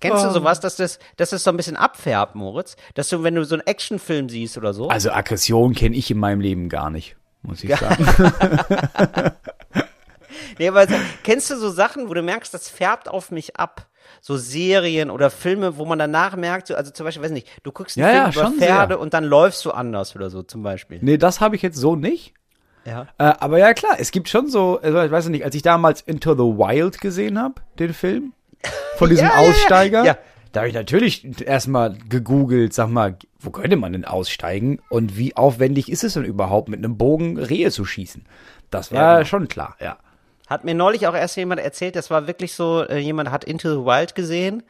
Kennst 0.00 0.24
du 0.24 0.30
sowas, 0.30 0.60
dass 0.60 0.76
das, 0.76 0.98
dass 1.16 1.30
das 1.30 1.42
so 1.42 1.50
ein 1.50 1.56
bisschen 1.56 1.76
abfärbt, 1.76 2.34
Moritz? 2.36 2.76
Dass 2.94 3.08
du, 3.08 3.22
wenn 3.24 3.34
du 3.34 3.44
so 3.44 3.56
einen 3.56 3.66
Actionfilm 3.66 4.28
siehst 4.28 4.56
oder 4.56 4.72
so, 4.72 4.88
Also 4.88 5.10
Aggression 5.10 5.74
kenne 5.74 5.96
ich 5.96 6.10
in 6.10 6.18
meinem 6.18 6.40
Leben 6.40 6.68
gar 6.68 6.90
nicht, 6.90 7.16
muss 7.42 7.64
ich 7.64 7.74
sagen. 7.76 8.06
Nee, 10.58 10.68
aber 10.68 10.86
kennst 11.22 11.50
du 11.50 11.56
so 11.56 11.70
Sachen, 11.70 12.08
wo 12.08 12.14
du 12.14 12.22
merkst, 12.22 12.52
das 12.52 12.68
färbt 12.68 13.08
auf 13.08 13.30
mich 13.30 13.56
ab? 13.56 13.86
So 14.20 14.36
Serien 14.36 15.10
oder 15.10 15.30
Filme, 15.30 15.76
wo 15.76 15.84
man 15.84 15.98
danach 15.98 16.34
merkt, 16.36 16.66
so, 16.68 16.74
also 16.74 16.90
zum 16.90 17.04
Beispiel, 17.04 17.22
weiß 17.22 17.30
nicht, 17.30 17.46
du 17.62 17.70
guckst 17.70 17.96
einen 17.96 18.06
Ja, 18.06 18.12
Film 18.12 18.24
ja, 18.24 18.30
über 18.32 18.42
schon 18.50 18.58
Pferde 18.58 18.94
sehr. 18.94 19.00
und 19.00 19.14
dann 19.14 19.24
läufst 19.24 19.64
du 19.64 19.70
anders 19.70 20.16
oder 20.16 20.30
so, 20.30 20.42
zum 20.42 20.62
Beispiel. 20.62 20.98
nee, 21.02 21.16
das 21.16 21.40
habe 21.40 21.54
ich 21.56 21.62
jetzt 21.62 21.76
so 21.76 21.94
nicht. 21.94 22.34
Ja. 22.84 23.02
Äh, 23.18 23.34
aber 23.38 23.58
ja, 23.58 23.72
klar, 23.74 23.96
es 23.98 24.10
gibt 24.10 24.28
schon 24.28 24.48
so, 24.48 24.80
also 24.82 25.00
ich 25.02 25.10
weiß 25.10 25.28
nicht, 25.28 25.44
als 25.44 25.54
ich 25.54 25.62
damals 25.62 26.00
Into 26.00 26.32
the 26.34 26.40
Wild 26.58 27.00
gesehen 27.00 27.38
habe, 27.38 27.54
den 27.78 27.94
Film, 27.94 28.32
von 28.96 29.10
diesem 29.10 29.26
Ja, 29.28 29.34
ja, 29.34 29.42
ja. 29.42 29.48
Aussteiger, 29.50 30.04
Ja. 30.04 30.18
da 30.52 30.60
habe 30.60 30.68
ich 30.68 30.74
natürlich 30.74 31.40
erstmal 31.46 31.96
gegoogelt, 32.08 32.72
sag 32.74 32.88
mal, 32.88 33.16
wo 33.40 33.50
könnte 33.50 33.76
man 33.76 33.92
denn 33.92 34.04
aussteigen 34.04 34.80
und 34.90 35.16
wie 35.16 35.36
aufwendig 35.36 35.90
ist 35.90 36.04
es 36.04 36.14
denn 36.14 36.24
überhaupt, 36.24 36.68
mit 36.68 36.78
einem 36.78 36.96
Bogen 36.98 37.38
Rehe 37.38 37.70
zu 37.70 37.84
schießen? 37.84 38.24
Das 38.70 38.92
war 38.92 38.98
Ja, 39.00 39.14
genau. 39.18 39.26
schon 39.26 39.48
klar, 39.48 39.76
ja. 39.80 39.98
Hat 40.48 40.64
mir 40.64 40.74
neulich 40.74 41.06
auch 41.06 41.14
erst 41.14 41.36
jemand 41.36 41.60
erzählt, 41.60 41.94
das 41.94 42.10
war 42.10 42.26
wirklich 42.26 42.54
so, 42.54 42.82
äh, 42.82 42.98
jemand 42.98 43.30
hat 43.30 43.44
Into 43.44 43.68
the 43.70 43.84
Wild 43.84 44.14
gesehen. 44.14 44.62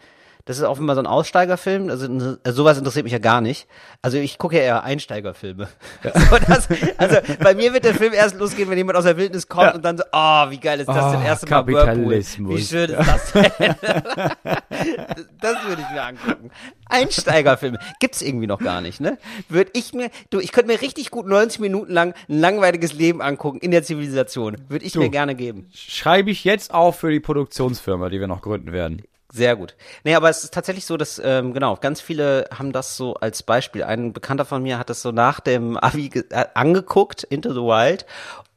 Das 0.48 0.56
ist 0.56 0.64
offenbar 0.64 0.96
so 0.96 1.02
ein 1.02 1.06
Aussteigerfilm. 1.06 1.90
Also, 1.90 2.06
n- 2.06 2.38
sowas 2.48 2.78
interessiert 2.78 3.04
mich 3.04 3.12
ja 3.12 3.18
gar 3.18 3.42
nicht. 3.42 3.68
Also 4.00 4.16
ich 4.16 4.38
gucke 4.38 4.56
ja 4.56 4.62
eher 4.62 4.82
Einsteigerfilme. 4.82 5.68
So, 6.02 6.36
das, 6.38 6.68
also 6.96 7.16
bei 7.42 7.54
mir 7.54 7.74
wird 7.74 7.84
der 7.84 7.94
Film 7.94 8.14
erst 8.14 8.36
losgehen, 8.38 8.70
wenn 8.70 8.78
jemand 8.78 8.96
aus 8.96 9.04
der 9.04 9.16
Wildnis 9.18 9.46
kommt 9.46 9.64
Ja. 9.68 9.74
und 9.74 9.84
dann 9.84 9.98
so, 9.98 10.04
oh, 10.10 10.50
wie 10.50 10.58
geil 10.58 10.80
ist 10.80 10.88
das 10.88 11.04
Oh, 11.04 11.12
denn? 11.12 11.22
Erste 11.22 11.50
Mal 11.50 11.66
Whirlpool. 11.66 11.84
Kapitalismus. 11.84 12.56
Wie 12.58 12.64
schön 12.64 12.90
ist 12.90 13.08
das 13.08 13.32
denn? 13.32 13.74
das 15.40 15.66
würde 15.66 15.82
ich 15.82 15.90
mir 15.92 16.02
angucken. 16.02 16.50
Einsteigerfilme. 16.86 17.78
Gibt's 18.00 18.22
irgendwie 18.22 18.46
noch 18.46 18.58
gar 18.58 18.80
nicht, 18.80 19.00
ne? 19.00 19.18
Würde 19.48 19.70
ich 19.74 19.92
mir, 19.92 20.10
du, 20.30 20.40
ich 20.40 20.52
könnte 20.52 20.72
mir 20.72 20.80
richtig 20.80 21.10
gut 21.10 21.26
90 21.26 21.60
Minuten 21.60 21.92
lang 21.92 22.14
ein 22.28 22.38
langweiliges 22.40 22.92
Leben 22.94 23.20
angucken 23.20 23.58
in 23.58 23.70
der 23.70 23.82
Zivilisation. 23.82 24.56
Würde 24.68 24.84
ich 24.84 24.94
mir 24.94 25.08
gerne 25.10 25.34
geben. 25.34 25.68
Schreibe 25.74 26.30
ich 26.30 26.44
jetzt 26.44 26.72
auf 26.72 26.98
für 27.00 27.10
die 27.10 27.20
Produktionsfirma, 27.20 28.08
die 28.08 28.20
wir 28.20 28.26
noch 28.28 28.40
gründen 28.42 28.72
werden. 28.72 29.02
Sehr 29.30 29.56
gut. 29.56 29.74
Nee, 30.04 30.14
aber 30.14 30.30
es 30.30 30.42
ist 30.42 30.54
tatsächlich 30.54 30.86
so, 30.86 30.96
dass, 30.96 31.20
ähm, 31.22 31.52
genau, 31.52 31.76
ganz 31.76 32.00
viele 32.00 32.48
haben 32.56 32.72
das 32.72 32.96
so 32.96 33.14
als 33.14 33.42
Beispiel. 33.42 33.84
Ein 33.84 34.14
Bekannter 34.14 34.46
von 34.46 34.62
mir 34.62 34.78
hat 34.78 34.88
das 34.88 35.02
so 35.02 35.12
nach 35.12 35.40
dem 35.40 35.76
Abi 35.76 36.10
äh, 36.30 36.46
angeguckt, 36.54 37.24
Into 37.24 37.52
the 37.52 37.60
Wild, 37.60 38.06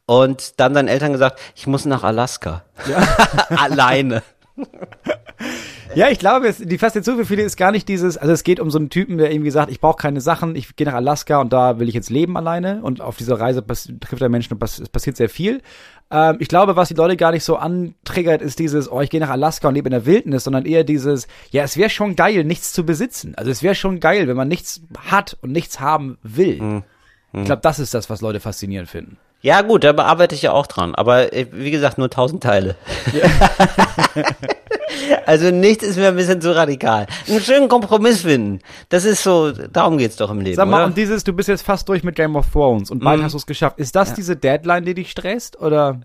und 0.05 0.59
dann 0.59 0.73
seinen 0.73 0.87
Eltern 0.87 1.11
gesagt, 1.13 1.39
ich 1.55 1.67
muss 1.67 1.85
nach 1.85 2.03
Alaska. 2.03 2.63
Alleine. 3.49 4.23
Ja, 5.93 6.09
ich 6.09 6.19
glaube, 6.19 6.47
es, 6.47 6.57
die 6.57 6.77
Faszination 6.77 7.17
für 7.17 7.25
viele 7.25 7.43
ist 7.43 7.57
gar 7.57 7.71
nicht 7.71 7.87
dieses, 7.87 8.17
also 8.17 8.31
es 8.31 8.43
geht 8.43 8.59
um 8.59 8.71
so 8.71 8.77
einen 8.77 8.89
Typen, 8.89 9.17
der 9.17 9.31
irgendwie 9.31 9.51
sagt, 9.51 9.71
ich 9.71 9.81
brauche 9.81 9.97
keine 9.97 10.21
Sachen, 10.21 10.55
ich 10.55 10.75
gehe 10.75 10.87
nach 10.87 10.93
Alaska 10.93 11.39
und 11.41 11.51
da 11.51 11.79
will 11.79 11.89
ich 11.89 11.95
jetzt 11.95 12.09
leben 12.09 12.37
alleine 12.37 12.81
und 12.81 13.01
auf 13.01 13.17
dieser 13.17 13.39
Reise 13.39 13.65
trifft 13.65 14.21
er 14.21 14.29
Menschen 14.29 14.53
und 14.53 14.59
pass 14.59 14.79
es 14.79 14.89
passiert 14.89 15.17
sehr 15.17 15.29
viel. 15.29 15.61
Ähm, 16.09 16.37
ich 16.39 16.47
glaube, 16.47 16.75
was 16.75 16.87
die 16.87 16.93
Leute 16.93 17.17
gar 17.17 17.31
nicht 17.31 17.43
so 17.43 17.57
antriggert, 17.57 18.41
ist 18.41 18.59
dieses, 18.59 18.91
oh, 18.91 19.01
ich 19.01 19.09
gehe 19.09 19.19
nach 19.19 19.29
Alaska 19.29 19.67
und 19.67 19.75
lebe 19.75 19.87
in 19.87 19.91
der 19.91 20.05
Wildnis, 20.05 20.45
sondern 20.45 20.65
eher 20.65 20.83
dieses, 20.83 21.27
ja, 21.51 21.63
es 21.63 21.75
wäre 21.75 21.89
schon 21.89 22.15
geil, 22.15 22.43
nichts 22.43 22.71
zu 22.73 22.85
besitzen. 22.85 23.35
Also 23.35 23.51
es 23.51 23.61
wäre 23.61 23.75
schon 23.75 23.99
geil, 23.99 24.27
wenn 24.27 24.37
man 24.37 24.47
nichts 24.47 24.81
hat 25.09 25.37
und 25.41 25.51
nichts 25.51 25.79
haben 25.79 26.17
will. 26.23 26.83
Ich 27.33 27.45
glaube, 27.45 27.61
das 27.61 27.79
ist 27.79 27.93
das, 27.93 28.09
was 28.09 28.21
Leute 28.21 28.39
faszinierend 28.41 28.89
finden. 28.89 29.17
Ja, 29.41 29.61
gut, 29.61 29.83
da 29.83 29.93
bearbeite 29.93 30.35
ich 30.35 30.43
ja 30.43 30.51
auch 30.51 30.67
dran. 30.67 30.93
Aber 30.95 31.33
äh, 31.33 31.47
wie 31.51 31.71
gesagt, 31.71 31.97
nur 31.97 32.09
tausend 32.09 32.43
Teile. 32.43 32.75
also 35.25 35.51
nichts 35.51 35.83
ist 35.83 35.97
mir 35.97 36.09
ein 36.09 36.15
bisschen 36.15 36.41
zu 36.41 36.55
radikal. 36.55 37.07
Einen 37.27 37.41
schönen 37.41 37.67
Kompromiss 37.67 38.21
finden. 38.21 38.59
Das 38.89 39.05
ist 39.05 39.23
so, 39.23 39.51
darum 39.51 39.97
geht's 39.97 40.15
doch 40.15 40.31
im 40.31 40.39
Leben. 40.39 40.55
Sag 40.55 40.67
mal, 40.67 40.77
oder? 40.77 40.85
und 40.85 40.97
dieses, 40.97 41.23
du 41.23 41.33
bist 41.33 41.49
jetzt 41.49 41.63
fast 41.63 41.87
durch 41.89 42.03
mit 42.03 42.15
Game 42.15 42.35
of 42.35 42.51
Thrones 42.51 42.91
und 42.91 43.03
bald 43.03 43.21
hast 43.21 43.33
du 43.33 43.37
es 43.37 43.45
geschafft. 43.45 43.79
Ist 43.79 43.95
das 43.95 44.13
diese 44.13 44.35
Deadline, 44.35 44.85
die 44.85 44.93
dich 44.93 45.11
stresst? 45.11 45.59
Oder 45.59 46.01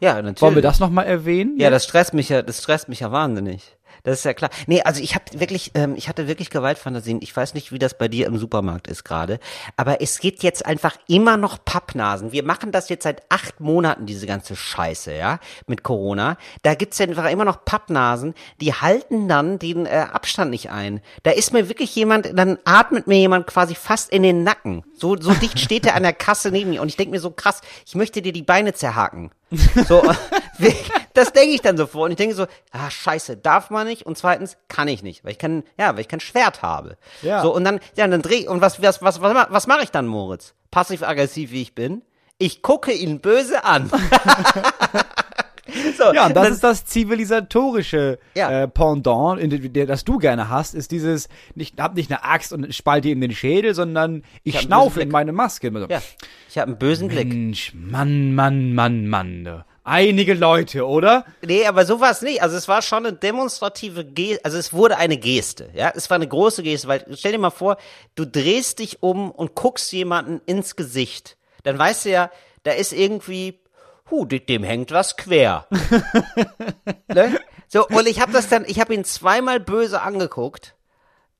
ja, 0.00 0.14
natürlich. 0.14 0.42
wollen 0.42 0.54
wir 0.54 0.62
das 0.62 0.80
nochmal 0.80 1.06
erwähnen? 1.06 1.56
Ja, 1.58 1.70
das 1.70 1.84
stresst 1.84 2.14
mich 2.14 2.28
ja, 2.28 2.42
das 2.42 2.58
stresst 2.58 2.88
mich 2.88 3.00
ja 3.00 3.10
wahnsinnig. 3.10 3.76
Das 4.02 4.18
ist 4.18 4.24
ja 4.24 4.34
klar. 4.34 4.50
Nee, 4.66 4.82
also 4.82 5.02
ich 5.02 5.14
habe 5.14 5.24
wirklich, 5.32 5.72
ähm, 5.74 5.94
ich 5.96 6.08
hatte 6.08 6.28
wirklich 6.28 6.50
Gewaltfantasien. 6.50 7.20
Ich 7.22 7.36
weiß 7.36 7.54
nicht, 7.54 7.72
wie 7.72 7.78
das 7.78 7.96
bei 7.96 8.08
dir 8.08 8.26
im 8.26 8.38
Supermarkt 8.38 8.88
ist 8.88 9.04
gerade, 9.04 9.38
aber 9.76 10.00
es 10.00 10.18
geht 10.18 10.42
jetzt 10.42 10.64
einfach 10.66 10.96
immer 11.06 11.36
noch 11.36 11.64
Pappnasen. 11.64 12.32
Wir 12.32 12.44
machen 12.44 12.72
das 12.72 12.88
jetzt 12.88 13.04
seit 13.04 13.22
acht 13.30 13.60
Monaten, 13.60 14.06
diese 14.06 14.26
ganze 14.26 14.56
Scheiße, 14.56 15.14
ja, 15.14 15.40
mit 15.66 15.82
Corona. 15.82 16.36
Da 16.62 16.74
gibt's 16.74 16.98
ja 16.98 17.06
einfach 17.06 17.30
immer 17.30 17.44
noch 17.44 17.64
Pappnasen, 17.64 18.34
die 18.60 18.72
halten 18.74 19.28
dann 19.28 19.58
den 19.58 19.86
äh, 19.86 20.06
Abstand 20.12 20.50
nicht 20.50 20.70
ein. 20.70 21.00
Da 21.22 21.30
ist 21.30 21.52
mir 21.52 21.68
wirklich 21.68 21.94
jemand, 21.94 22.30
dann 22.38 22.58
atmet 22.64 23.06
mir 23.06 23.18
jemand 23.18 23.46
quasi 23.46 23.74
fast 23.74 24.10
in 24.10 24.22
den 24.22 24.44
Nacken. 24.44 24.84
So, 24.94 25.16
so 25.16 25.32
dicht 25.32 25.58
steht 25.60 25.86
er 25.86 25.94
an 25.94 26.02
der 26.02 26.12
Kasse 26.12 26.50
neben 26.50 26.70
mir 26.70 26.82
und 26.82 26.88
ich 26.88 26.96
denke 26.96 27.12
mir 27.12 27.20
so 27.20 27.30
krass, 27.30 27.60
ich 27.86 27.94
möchte 27.94 28.22
dir 28.22 28.32
die 28.32 28.42
Beine 28.42 28.74
zerhaken. 28.74 29.30
So, 29.50 30.02
das 31.14 31.32
denke 31.32 31.54
ich 31.54 31.62
dann 31.62 31.76
so 31.76 31.86
vor 31.86 32.04
und 32.04 32.10
ich 32.10 32.16
denke 32.16 32.34
so, 32.34 32.46
ah 32.72 32.90
scheiße, 32.90 33.36
darf 33.36 33.70
man 33.70 33.86
nicht 33.86 34.04
und 34.04 34.18
zweitens 34.18 34.56
kann 34.68 34.88
ich 34.88 35.02
nicht, 35.02 35.24
weil 35.24 35.32
ich 35.32 35.38
kein, 35.38 35.64
ja, 35.78 35.94
weil 35.94 36.00
ich 36.00 36.08
kein 36.08 36.20
Schwert 36.20 36.62
habe. 36.62 36.96
Ja. 37.22 37.42
So 37.42 37.54
und 37.54 37.64
dann, 37.64 37.80
ja, 37.96 38.06
dann 38.06 38.22
dreh 38.22 38.46
und 38.46 38.60
was, 38.60 38.82
was, 38.82 39.02
was, 39.02 39.20
was, 39.20 39.46
was 39.50 39.66
mache 39.66 39.82
ich 39.82 39.90
dann, 39.90 40.06
Moritz? 40.06 40.54
Passiv-aggressiv 40.70 41.50
wie 41.50 41.62
ich 41.62 41.74
bin, 41.74 42.02
ich 42.38 42.62
gucke 42.62 42.92
ihn 42.92 43.20
böse 43.20 43.64
an. 43.64 43.90
so, 45.98 46.12
Ja, 46.14 46.26
und 46.26 46.36
das 46.36 46.44
dann- 46.44 46.52
ist 46.52 46.64
das 46.64 46.84
zivilisatorische 46.86 48.18
Ja. 48.34 48.62
äh, 48.62 48.68
Pendant, 48.68 49.40
in 49.40 49.72
der, 49.72 49.86
das 49.86 50.04
du 50.04 50.18
gerne 50.18 50.48
hast, 50.48 50.74
ist 50.74 50.90
dieses, 50.90 51.28
nicht, 51.54 51.80
hab 51.80 51.94
nicht 51.94 52.10
eine 52.10 52.24
Axt 52.24 52.52
und 52.52 52.74
spalte 52.74 53.08
ihm 53.08 53.20
den 53.20 53.32
Schädel, 53.32 53.74
sondern 53.74 54.22
ich, 54.44 54.54
einen 54.56 54.66
schnaufe 54.66 55.00
in 55.00 55.10
meine 55.10 55.32
Maske. 55.32 55.70
So, 55.72 55.86
ja, 55.88 56.02
ich 56.48 56.58
habe 56.58 56.68
einen 56.72 56.78
bösen 56.78 57.08
Blick. 57.08 57.28
Mensch, 57.28 57.72
Mann, 57.74 58.34
Mann, 58.34 58.74
Mann, 58.74 59.06
Mann. 59.08 59.44
du. 59.44 59.64
Einige 59.84 60.34
Leute, 60.34 60.86
oder? 60.86 61.24
Nee, 61.46 61.64
aber 61.64 61.86
so 61.86 61.98
war 61.98 62.10
es 62.10 62.20
nicht. 62.20 62.42
Also 62.42 62.56
es 62.58 62.68
war 62.68 62.82
schon 62.82 63.06
eine 63.06 63.14
demonstrative 63.16 64.04
Geste, 64.04 64.44
also 64.44 64.58
es 64.58 64.74
wurde 64.74 64.98
eine 64.98 65.16
Geste, 65.16 65.70
ja. 65.74 65.90
Es 65.94 66.10
war 66.10 66.16
eine 66.16 66.28
große 66.28 66.62
Geste, 66.62 66.88
weil 66.88 67.06
stell 67.14 67.32
dir 67.32 67.38
mal 67.38 67.48
vor, 67.50 67.78
du 68.14 68.26
drehst 68.26 68.80
dich 68.80 69.02
um 69.02 69.30
und 69.30 69.54
guckst 69.54 69.90
jemanden 69.92 70.42
ins 70.44 70.76
Gesicht. 70.76 71.38
Dann 71.62 71.78
weißt 71.78 72.04
du 72.04 72.10
ja, 72.10 72.30
da 72.64 72.72
ist 72.72 72.92
irgendwie, 72.92 73.60
hu, 74.10 74.24
de- 74.24 74.40
dem 74.40 74.62
hängt 74.64 74.90
was 74.92 75.16
quer. 75.16 75.66
ne? 77.08 77.38
So, 77.68 77.86
und 77.86 78.06
ich 78.08 78.20
habe 78.20 78.32
das 78.32 78.48
dann, 78.48 78.64
ich 78.66 78.80
habe 78.80 78.94
ihn 78.94 79.04
zweimal 79.04 79.60
böse 79.60 80.00
angeguckt 80.00 80.74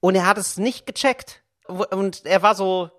und 0.00 0.14
er 0.14 0.26
hat 0.26 0.38
es 0.38 0.58
nicht 0.58 0.86
gecheckt. 0.86 1.42
Und 1.66 2.24
er 2.24 2.42
war 2.42 2.54
so, 2.54 2.90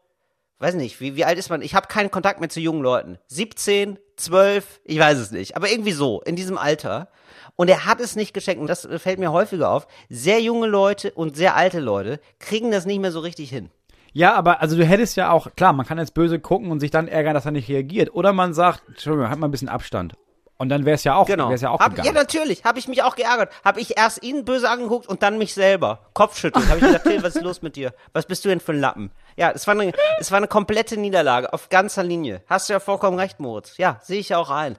weiß 0.59 0.75
nicht, 0.75 0.99
wie, 0.99 1.15
wie 1.15 1.25
alt 1.25 1.37
ist 1.37 1.49
man? 1.49 1.61
Ich 1.61 1.75
habe 1.75 1.87
keinen 1.87 2.11
Kontakt 2.11 2.39
mehr 2.39 2.49
zu 2.49 2.59
jungen 2.59 2.81
Leuten. 2.81 3.17
17, 3.27 3.99
12, 4.17 4.81
ich 4.83 4.99
weiß 4.99 5.17
es 5.17 5.31
nicht. 5.31 5.55
Aber 5.55 5.69
irgendwie 5.69 5.91
so, 5.91 6.21
in 6.21 6.35
diesem 6.35 6.57
Alter. 6.57 7.09
Und 7.55 7.67
er 7.69 7.85
hat 7.85 7.99
es 7.99 8.15
nicht 8.15 8.33
geschenkt. 8.33 8.61
Und 8.61 8.67
das 8.67 8.87
fällt 8.97 9.19
mir 9.19 9.31
häufiger 9.31 9.69
auf. 9.69 9.87
Sehr 10.09 10.39
junge 10.41 10.67
Leute 10.67 11.11
und 11.11 11.35
sehr 11.35 11.55
alte 11.55 11.79
Leute 11.79 12.19
kriegen 12.39 12.71
das 12.71 12.85
nicht 12.85 12.99
mehr 12.99 13.11
so 13.11 13.19
richtig 13.19 13.49
hin. 13.49 13.69
Ja, 14.13 14.33
aber 14.35 14.61
also 14.61 14.75
du 14.75 14.85
hättest 14.85 15.15
ja 15.17 15.31
auch, 15.31 15.47
klar, 15.55 15.73
man 15.73 15.85
kann 15.85 15.97
jetzt 15.97 16.13
böse 16.13 16.39
gucken 16.39 16.71
und 16.71 16.79
sich 16.79 16.91
dann 16.91 17.07
ärgern, 17.07 17.33
dass 17.33 17.45
er 17.45 17.51
nicht 17.51 17.69
reagiert. 17.69 18.13
Oder 18.13 18.33
man 18.33 18.53
sagt, 18.53 18.83
Entschuldigung, 18.87 19.29
halt 19.29 19.39
mal 19.39 19.47
ein 19.47 19.51
bisschen 19.51 19.69
Abstand. 19.69 20.13
Und 20.57 20.67
dann 20.67 20.83
wäre 20.83 20.95
es 20.95 21.05
ja 21.05 21.15
auch, 21.15 21.25
Genau. 21.25 21.49
wär's 21.49 21.61
ja 21.61 21.69
auch 21.69 21.79
hab, 21.79 21.97
ja, 22.03 22.11
natürlich. 22.11 22.65
Habe 22.65 22.79
ich 22.79 22.89
mich 22.89 23.01
auch 23.01 23.15
geärgert. 23.15 23.49
Habe 23.63 23.79
ich 23.79 23.97
erst 23.97 24.21
ihn 24.23 24.43
böse 24.43 24.69
angeguckt 24.69 25.07
und 25.07 25.23
dann 25.23 25.37
mich 25.37 25.53
selber. 25.53 26.09
Kopfschütteln. 26.13 26.67
Habe 26.67 26.79
ich 26.79 26.85
gedacht, 26.85 27.03
Till, 27.05 27.23
was 27.23 27.37
ist 27.37 27.43
los 27.43 27.61
mit 27.61 27.77
dir? 27.77 27.93
Was 28.11 28.25
bist 28.25 28.43
du 28.43 28.49
denn 28.49 28.59
für 28.59 28.73
ein 28.73 28.79
Lappen? 28.81 29.11
Ja, 29.37 29.51
es 29.51 29.65
war 29.67 29.73
eine, 29.79 29.93
es 30.19 30.31
war 30.31 30.37
eine 30.37 30.49
komplette 30.49 30.97
Niederlage 30.97 31.53
auf 31.53 31.69
ganzer 31.69 32.03
Linie. 32.03 32.41
Hast 32.47 32.67
du 32.67 32.73
ja 32.73 32.81
vollkommen 32.81 33.17
recht, 33.17 33.39
Moritz. 33.39 33.77
Ja, 33.77 33.99
sehe 34.03 34.19
ich 34.19 34.29
ja 34.29 34.37
auch 34.37 34.49
ein. 34.49 34.77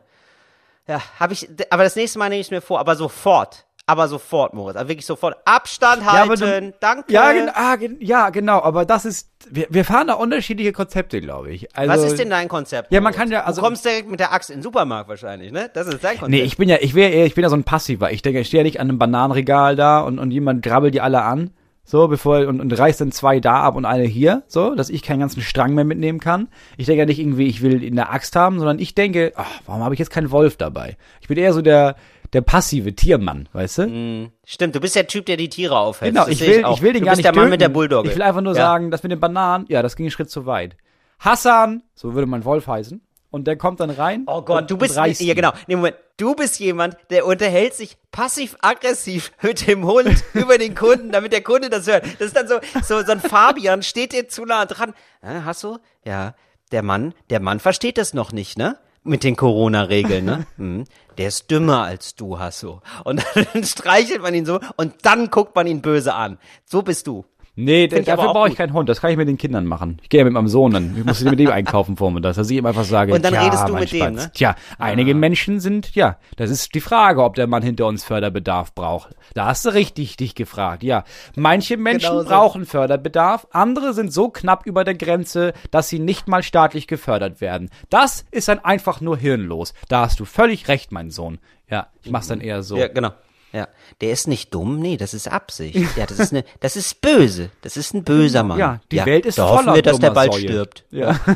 Ja, 0.86 1.00
habe 1.18 1.32
ich, 1.32 1.48
aber 1.70 1.84
das 1.84 1.96
nächste 1.96 2.18
Mal 2.18 2.28
nehme 2.28 2.40
ich 2.40 2.48
es 2.48 2.50
mir 2.50 2.60
vor, 2.60 2.78
aber 2.78 2.94
sofort. 2.96 3.64
Aber 3.90 4.08
sofort, 4.08 4.54
Moritz. 4.54 4.76
Aber 4.76 4.88
wirklich 4.88 5.06
sofort. 5.06 5.36
Abstand 5.44 6.02
Ja, 6.02 6.12
halten. 6.28 6.40
du- 6.70 6.72
Danke. 6.80 7.12
Ja, 7.12 7.32
gen 7.32 7.50
ah, 7.52 7.76
gen 7.76 7.96
ja, 8.00 8.30
genau, 8.30 8.60
aber 8.62 8.84
das 8.84 9.04
ist, 9.04 9.28
wir, 9.50 9.66
wir 9.70 9.84
fahren 9.84 10.06
da 10.06 10.14
unterschiedliche 10.14 10.72
Konzepte, 10.72 11.20
glaube 11.20 11.50
ich. 11.50 11.76
Also, 11.76 11.92
Was 11.92 12.02
ist 12.12 12.18
denn 12.18 12.30
dein 12.30 12.48
Konzept? 12.48 12.92
Ja, 12.92 13.00
man 13.00 13.12
Moritz? 13.12 13.16
kann 13.18 13.30
ja, 13.30 13.44
also- 13.44 13.60
Du 13.60 13.66
kommst 13.66 13.84
direkt 13.84 14.10
mit 14.10 14.20
der 14.20 14.32
Axt 14.32 14.50
in 14.50 14.56
den 14.58 14.62
Supermarkt 14.62 15.08
wahrscheinlich, 15.08 15.50
ne? 15.52 15.70
Das 15.74 15.86
ist 15.86 16.02
dein 16.04 16.12
Konzept. 16.18 16.30
Nee, 16.30 16.42
ich 16.42 16.56
bin 16.56 16.68
ja, 16.68 16.76
ich 16.80 16.94
wäre 16.94 17.24
ich 17.24 17.34
bin 17.34 17.42
ja 17.42 17.50
so 17.50 17.56
ein 17.56 17.64
Passiver. 17.64 18.12
Ich 18.12 18.22
denke, 18.22 18.40
ich 18.40 18.46
stehe 18.46 18.60
ja 18.62 18.64
nicht 18.64 18.80
an 18.80 18.88
einem 18.88 18.98
Bananenregal 18.98 19.76
da 19.76 20.00
und, 20.00 20.18
und 20.18 20.30
jemand 20.30 20.62
grabbelt 20.62 20.94
die 20.94 21.00
alle 21.00 21.22
an. 21.22 21.50
So, 21.82 22.06
bevor, 22.06 22.46
und, 22.46 22.60
und 22.60 22.78
reißt 22.78 23.00
dann 23.00 23.10
zwei 23.10 23.40
da 23.40 23.62
ab 23.62 23.74
und 23.74 23.84
eine 23.84 24.04
hier, 24.04 24.44
so, 24.46 24.76
dass 24.76 24.90
ich 24.90 25.02
keinen 25.02 25.18
ganzen 25.18 25.40
Strang 25.42 25.74
mehr 25.74 25.84
mitnehmen 25.84 26.20
kann. 26.20 26.46
Ich 26.76 26.86
denke 26.86 27.00
ja 27.00 27.06
nicht 27.06 27.18
irgendwie, 27.18 27.48
ich 27.48 27.62
will 27.62 27.82
in 27.82 27.96
der 27.96 28.12
Axt 28.12 28.36
haben, 28.36 28.58
sondern 28.60 28.78
ich 28.78 28.94
denke, 28.94 29.32
ach, 29.34 29.48
warum 29.66 29.82
habe 29.82 29.94
ich 29.94 29.98
jetzt 29.98 30.10
keinen 30.10 30.30
Wolf 30.30 30.56
dabei? 30.56 30.96
Ich 31.20 31.26
bin 31.26 31.36
eher 31.36 31.52
so 31.52 31.62
der, 31.62 31.96
der 32.32 32.40
passive 32.42 32.94
Tiermann, 32.94 33.48
weißt 33.52 33.78
du? 33.78 34.30
Stimmt, 34.44 34.74
du 34.74 34.80
bist 34.80 34.94
der 34.96 35.06
Typ, 35.06 35.26
der 35.26 35.36
die 35.36 35.48
Tiere 35.48 35.78
aufhält. 35.78 36.14
Genau, 36.14 36.26
ich 36.28 36.40
will, 36.40 36.64
auch. 36.64 36.76
ich 36.76 36.82
will 36.82 36.92
den 36.92 37.02
du 37.02 37.06
gar 37.06 37.12
bist 37.12 37.18
nicht 37.18 37.24
der 37.26 37.32
Mann 37.34 37.42
töten. 37.44 37.50
mit 37.50 37.60
der 37.60 37.68
Bulldogge. 37.68 38.08
Ich 38.08 38.14
will 38.14 38.22
einfach 38.22 38.40
nur 38.40 38.54
Ja. 38.54 38.62
sagen, 38.62 38.90
das 38.90 39.02
mit 39.02 39.10
den 39.12 39.20
Bananen, 39.20 39.66
ja, 39.68 39.82
das 39.82 39.96
ging 39.96 40.04
einen 40.06 40.10
Schritt 40.10 40.30
zu 40.30 40.46
weit. 40.46 40.76
Hassan, 41.18 41.82
so 41.94 42.14
würde 42.14 42.26
mein 42.26 42.44
Wolf 42.44 42.66
heißen, 42.66 43.00
und 43.30 43.46
der 43.46 43.56
kommt 43.56 43.80
dann 43.80 43.90
rein. 43.90 44.24
Oh 44.26 44.42
Gott, 44.42 44.62
und, 44.62 44.70
du 44.70 44.76
bist, 44.76 44.96
und 44.96 45.20
ja 45.20 45.34
genau, 45.34 45.52
nee, 45.66 45.76
Moment, 45.76 45.96
du 46.16 46.34
bist 46.34 46.58
jemand, 46.58 46.96
der 47.10 47.26
unterhält 47.26 47.74
sich 47.74 47.96
passiv-aggressiv 48.10 49.32
mit 49.42 49.66
dem 49.66 49.84
Hund 49.84 50.22
über 50.34 50.58
den 50.58 50.74
Kunden, 50.74 51.10
damit 51.12 51.32
der 51.32 51.42
Kunde 51.42 51.68
das 51.70 51.86
hört. 51.86 52.04
Das 52.18 52.28
ist 52.28 52.36
dann 52.36 52.48
so, 52.48 52.56
so, 52.82 53.02
so 53.04 53.12
ein 53.12 53.20
Fabian 53.20 53.82
steht 53.82 54.12
dir 54.12 54.28
zu 54.28 54.44
nah 54.44 54.66
dran. 54.66 54.94
Äh, 55.22 55.40
hast 55.44 55.62
du? 55.62 55.78
Ja, 56.04 56.34
der 56.72 56.82
Mann, 56.82 57.14
der 57.30 57.40
Mann 57.40 57.60
versteht 57.60 57.98
das 57.98 58.14
noch 58.14 58.32
nicht, 58.32 58.56
ne? 58.58 58.78
Mit 59.02 59.24
den 59.24 59.34
Corona-Regeln, 59.36 60.24
ne? 60.24 60.46
Hm. 60.56 60.84
Der 61.20 61.28
ist 61.28 61.50
dümmer 61.50 61.82
als 61.82 62.14
du, 62.14 62.38
Hasso. 62.38 62.80
Und 63.04 63.22
dann 63.52 63.62
streichelt 63.62 64.22
man 64.22 64.32
ihn 64.32 64.46
so 64.46 64.58
und 64.76 64.94
dann 65.02 65.28
guckt 65.28 65.54
man 65.54 65.66
ihn 65.66 65.82
böse 65.82 66.14
an. 66.14 66.38
So 66.64 66.80
bist 66.80 67.06
du. 67.06 67.26
Nee, 67.64 67.88
Find 67.88 68.08
dafür 68.08 68.30
auch 68.30 68.32
brauche 68.34 68.48
ich 68.48 68.56
keinen 68.56 68.72
Hund. 68.72 68.88
Das 68.88 69.00
kann 69.00 69.10
ich 69.10 69.16
mit 69.16 69.28
den 69.28 69.36
Kindern 69.38 69.66
machen. 69.66 69.98
Ich 70.02 70.08
gehe 70.08 70.18
ja 70.20 70.24
mit 70.24 70.32
meinem 70.32 70.48
Sohn 70.48 70.72
dann. 70.72 70.94
Ich 70.98 71.04
muss 71.04 71.22
mit 71.22 71.38
dem 71.38 71.50
einkaufen 71.50 71.96
vormittags, 71.96 72.36
dass 72.36 72.48
ich 72.50 72.56
ihm 72.58 72.66
einfach 72.66 72.84
sage, 72.84 73.12
Und 73.12 73.24
dann 73.24 73.34
redest 73.34 73.68
du 73.68 73.74
mit 73.74 73.92
dem, 73.92 73.98
Spatz. 74.00 74.14
ne? 74.26 74.30
Tja, 74.34 74.54
einige 74.78 75.14
Menschen 75.14 75.60
sind, 75.60 75.94
ja, 75.94 76.16
das 76.36 76.50
ist 76.50 76.74
die 76.74 76.80
Frage, 76.80 77.22
ob 77.22 77.34
der 77.34 77.46
Mann 77.46 77.62
hinter 77.62 77.86
uns 77.86 78.04
Förderbedarf 78.04 78.74
braucht. 78.74 79.14
Da 79.34 79.46
hast 79.46 79.64
du 79.64 79.70
richtig 79.70 80.16
dich 80.16 80.34
gefragt, 80.34 80.82
ja. 80.82 81.04
Manche 81.36 81.76
Menschen 81.76 82.10
Genau 82.10 82.22
so. 82.22 82.28
brauchen 82.28 82.66
Förderbedarf, 82.66 83.46
andere 83.50 83.92
sind 83.94 84.12
so 84.12 84.28
knapp 84.30 84.66
über 84.66 84.84
der 84.84 84.94
Grenze, 84.94 85.52
dass 85.70 85.88
sie 85.88 85.98
nicht 85.98 86.28
mal 86.28 86.42
staatlich 86.42 86.86
gefördert 86.86 87.40
werden. 87.40 87.70
Das 87.90 88.24
ist 88.30 88.48
dann 88.48 88.58
einfach 88.60 89.00
nur 89.00 89.16
hirnlos. 89.16 89.74
Da 89.88 90.02
hast 90.02 90.18
du 90.20 90.24
völlig 90.24 90.68
recht, 90.68 90.92
mein 90.92 91.10
Sohn. 91.10 91.38
Ja, 91.70 91.88
ich 92.02 92.10
mach's 92.10 92.26
dann 92.28 92.40
eher 92.40 92.62
so. 92.62 92.76
Ja, 92.76 92.88
genau. 92.88 93.10
Ja, 93.52 93.68
der 94.00 94.12
ist 94.12 94.28
nicht 94.28 94.54
dumm, 94.54 94.78
nee, 94.78 94.96
das 94.96 95.12
ist 95.12 95.26
Absicht. 95.26 95.96
Ja, 95.96 96.06
das 96.06 96.20
ist 96.20 96.32
eine, 96.32 96.44
das 96.60 96.76
ist 96.76 97.00
böse. 97.00 97.50
Das 97.62 97.76
ist 97.76 97.94
ein 97.94 98.04
böser 98.04 98.44
Mann. 98.44 98.58
Ja, 98.58 98.80
die 98.92 99.04
Welt 99.04 99.26
ist 99.26 99.38
da 99.38 99.48
hoffen 99.48 99.64
voller 99.64 99.74
wir, 99.76 99.82
dass 99.82 99.98
der 99.98 100.10
bald 100.10 100.32
Säue. 100.32 100.42
stirbt. 100.42 100.84
Ja. 100.90 101.18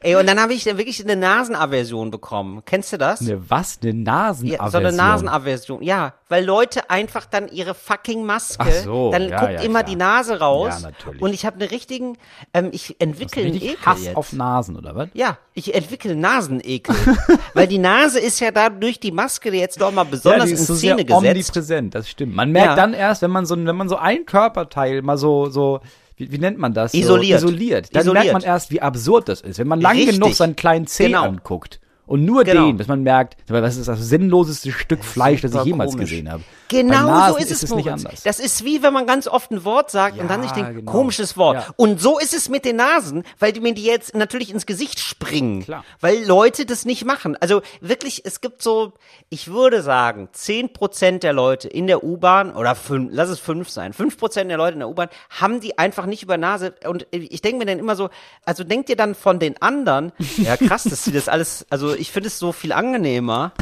Ey, 0.00 0.14
und 0.16 0.28
dann 0.28 0.40
habe 0.40 0.52
ich 0.54 0.64
wirklich 0.66 1.02
eine 1.02 1.16
Nasenaversion 1.16 2.10
bekommen. 2.10 2.62
Kennst 2.64 2.92
du 2.92 2.98
das? 2.98 3.20
Eine 3.20 3.50
was? 3.50 3.78
Eine 3.82 3.94
Nasenaversion? 3.94 4.64
Ja, 4.64 4.70
so 4.70 4.78
eine 4.78 4.92
Nasenaversion. 4.92 5.82
Ja, 5.82 6.14
weil 6.28 6.44
Leute 6.44 6.88
einfach 6.90 7.26
dann 7.26 7.48
ihre 7.48 7.74
fucking 7.74 8.24
Maske, 8.24 8.64
Ach 8.68 8.84
so, 8.84 9.10
dann 9.10 9.28
ja, 9.28 9.40
guckt 9.40 9.52
ja, 9.54 9.60
immer 9.62 9.80
klar. 9.80 9.90
die 9.90 9.96
Nase 9.96 10.38
raus. 10.40 10.74
Ja, 10.82 10.90
natürlich. 10.90 11.22
Und 11.22 11.32
ich 11.32 11.44
habe 11.46 11.56
eine 11.56 11.70
richtigen, 11.70 12.16
ähm, 12.54 12.68
ich 12.72 12.96
entwickle 13.00 13.42
einen 13.44 13.54
Ekel 13.56 13.76
Hass 13.84 14.04
jetzt. 14.04 14.16
auf 14.16 14.32
Nasen, 14.32 14.76
oder 14.76 14.94
was? 14.94 15.08
ja, 15.14 15.38
ich 15.54 15.74
entwickle 15.74 16.14
Nasenekel. 16.14 16.94
weil 17.54 17.66
die 17.66 17.78
Nase 17.78 18.20
ist 18.20 18.40
ja 18.40 18.50
da 18.50 18.68
durch 18.70 19.00
die 19.00 19.12
Maske 19.12 19.50
jetzt 19.52 19.80
doch 19.80 19.90
mal 19.92 20.04
besonders 20.04 20.44
die 20.46 20.52
in 20.52 20.56
so 20.56 20.74
Szene 20.74 20.96
sehr 20.96 21.04
gesetzt. 21.04 21.26
omnipräsent, 21.26 21.94
das 21.94 22.08
stimmt. 22.08 22.34
Man 22.36 22.52
merkt 22.52 22.68
Ja. 22.70 22.76
dann 22.76 22.94
erst, 22.94 23.22
wenn 23.22 23.30
man 23.30 23.46
so, 23.46 23.56
wenn 23.56 23.76
man 23.76 23.88
so 23.88 23.96
ein 23.96 24.26
Körperteil 24.26 25.02
mal 25.02 25.16
so, 25.18 25.48
so, 25.50 25.80
wie, 26.18 26.30
wie 26.32 26.38
nennt 26.38 26.58
man 26.58 26.74
das? 26.74 26.94
Isoliert. 26.94 27.40
So, 27.40 27.48
isoliert. 27.48 27.94
Dann 27.94 28.02
Isoliert. 28.02 28.24
merkt 28.26 28.32
man 28.34 28.42
erst, 28.42 28.70
wie 28.70 28.80
absurd 28.82 29.28
das 29.28 29.40
ist. 29.40 29.58
Wenn 29.58 29.68
man 29.68 29.80
lang 29.80 29.96
Richtig. 29.96 30.16
genug 30.16 30.34
seinen 30.34 30.56
kleinen 30.56 30.86
Zeh 30.86 31.06
Genau. 31.06 31.24
anguckt 31.24 31.80
und 32.08 32.24
nur 32.24 32.42
Genau. 32.44 32.66
den, 32.66 32.76
bis 32.76 32.88
man 32.88 33.02
merkt, 33.02 33.36
was 33.48 33.76
ist 33.76 33.86
das 33.88 34.00
sinnloseste 34.00 34.72
Stück 34.72 35.04
Fleisch, 35.04 35.42
das 35.42 35.54
ich 35.54 35.64
jemals 35.64 35.92
komisch. 35.92 36.10
gesehen 36.10 36.30
habe. 36.30 36.42
Genau 36.68 37.30
so 37.32 37.36
ist 37.38 37.50
es, 37.50 37.62
es 37.62 37.74
nicht 37.74 37.90
anders. 37.90 38.22
Das 38.24 38.38
ist 38.40 38.62
wie 38.64 38.82
wenn 38.82 38.92
man 38.92 39.06
ganz 39.06 39.26
oft 39.26 39.50
ein 39.50 39.64
Wort 39.64 39.90
sagt 39.90 40.18
und 40.18 40.28
dann 40.28 40.42
sich 40.42 40.50
Ja, 40.50 40.56
denkt, 40.56 40.74
genau. 40.80 40.90
komisches 40.92 41.36
Wort. 41.38 41.56
Ja. 41.56 41.66
Und 41.76 41.98
so 42.00 42.18
ist 42.18 42.34
es 42.34 42.48
mit 42.50 42.64
den 42.66 42.76
Nasen, 42.76 43.22
weil 43.38 43.52
die 43.52 43.60
mir 43.60 43.72
die 43.72 43.84
jetzt 43.84 44.14
natürlich 44.14 44.50
ins 44.50 44.66
Gesicht 44.66 45.00
springen. 45.00 45.62
Klar. 45.62 45.84
Weil 46.00 46.24
Leute 46.26 46.66
das 46.66 46.84
nicht 46.84 47.04
machen. 47.06 47.36
Also 47.40 47.62
wirklich, 47.80 48.22
es 48.26 48.40
gibt 48.42 48.62
so, 48.62 48.92
ich 49.30 49.48
würde 49.50 49.80
sagen, 49.82 50.28
10% 50.34 51.20
der 51.20 51.32
Leute 51.32 51.68
in 51.68 51.86
der 51.86 52.04
U-Bahn 52.04 52.54
oder 52.54 52.74
fünf, 52.74 53.10
lass 53.12 53.28
es 53.30 53.38
fünf 53.38 53.70
sein, 53.70 53.92
5% 53.94 54.44
der 54.44 54.56
Leute 54.58 54.74
in 54.74 54.80
der 54.80 54.88
U-Bahn 54.88 55.08
haben 55.40 55.60
die 55.60 55.78
einfach 55.78 56.04
nicht 56.06 56.22
über 56.22 56.36
Nase. 56.36 56.74
Und 56.86 57.06
ich 57.12 57.40
denke 57.40 57.58
mir 57.58 57.66
dann 57.66 57.78
immer 57.78 57.96
so, 57.96 58.10
also 58.44 58.62
denkt 58.64 58.90
ihr 58.90 58.96
dann 58.96 59.14
von 59.14 59.38
den 59.38 59.60
anderen, 59.62 60.12
ja 60.36 60.56
krass, 60.56 60.84
dass 60.84 61.04
sie 61.04 61.12
das 61.12 61.28
alles, 61.28 61.66
also 61.70 61.94
ich 61.98 62.12
finde 62.12 62.28
es 62.28 62.38
so 62.38 62.52
viel 62.52 62.72
angenehmer. 62.72 63.52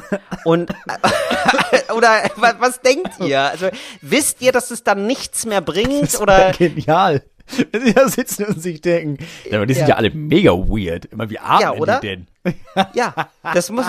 Und 0.44 0.70
oder 1.94 2.30
was, 2.36 2.54
was 2.58 2.80
denkt 2.80 3.20
ihr? 3.20 3.40
Also 3.40 3.68
wisst 4.00 4.42
ihr, 4.42 4.52
dass 4.52 4.70
es 4.70 4.84
dann 4.84 5.06
nichts 5.06 5.46
mehr 5.46 5.60
bringt? 5.60 6.18
Oder 6.20 6.52
Genial. 6.52 7.22
Wenn 7.72 7.86
sie 7.86 7.94
da 7.94 8.08
sitzen 8.08 8.44
und 8.44 8.60
sich 8.60 8.80
denken, 8.80 9.18
ja, 9.48 9.58
aber 9.58 9.66
die 9.66 9.74
sind 9.74 9.84
ja, 9.84 9.90
Ja. 9.90 9.94
alle 9.96 10.10
mega 10.10 10.50
weird. 10.52 11.06
Immer, 11.06 11.30
wie 11.30 11.38
atmen 11.38 11.60
Ja, 11.60 11.72
oder? 11.72 12.00
die 12.00 12.08
denn? 12.08 12.26
Ja, 12.94 13.12
das 13.54 13.70
muss, 13.70 13.86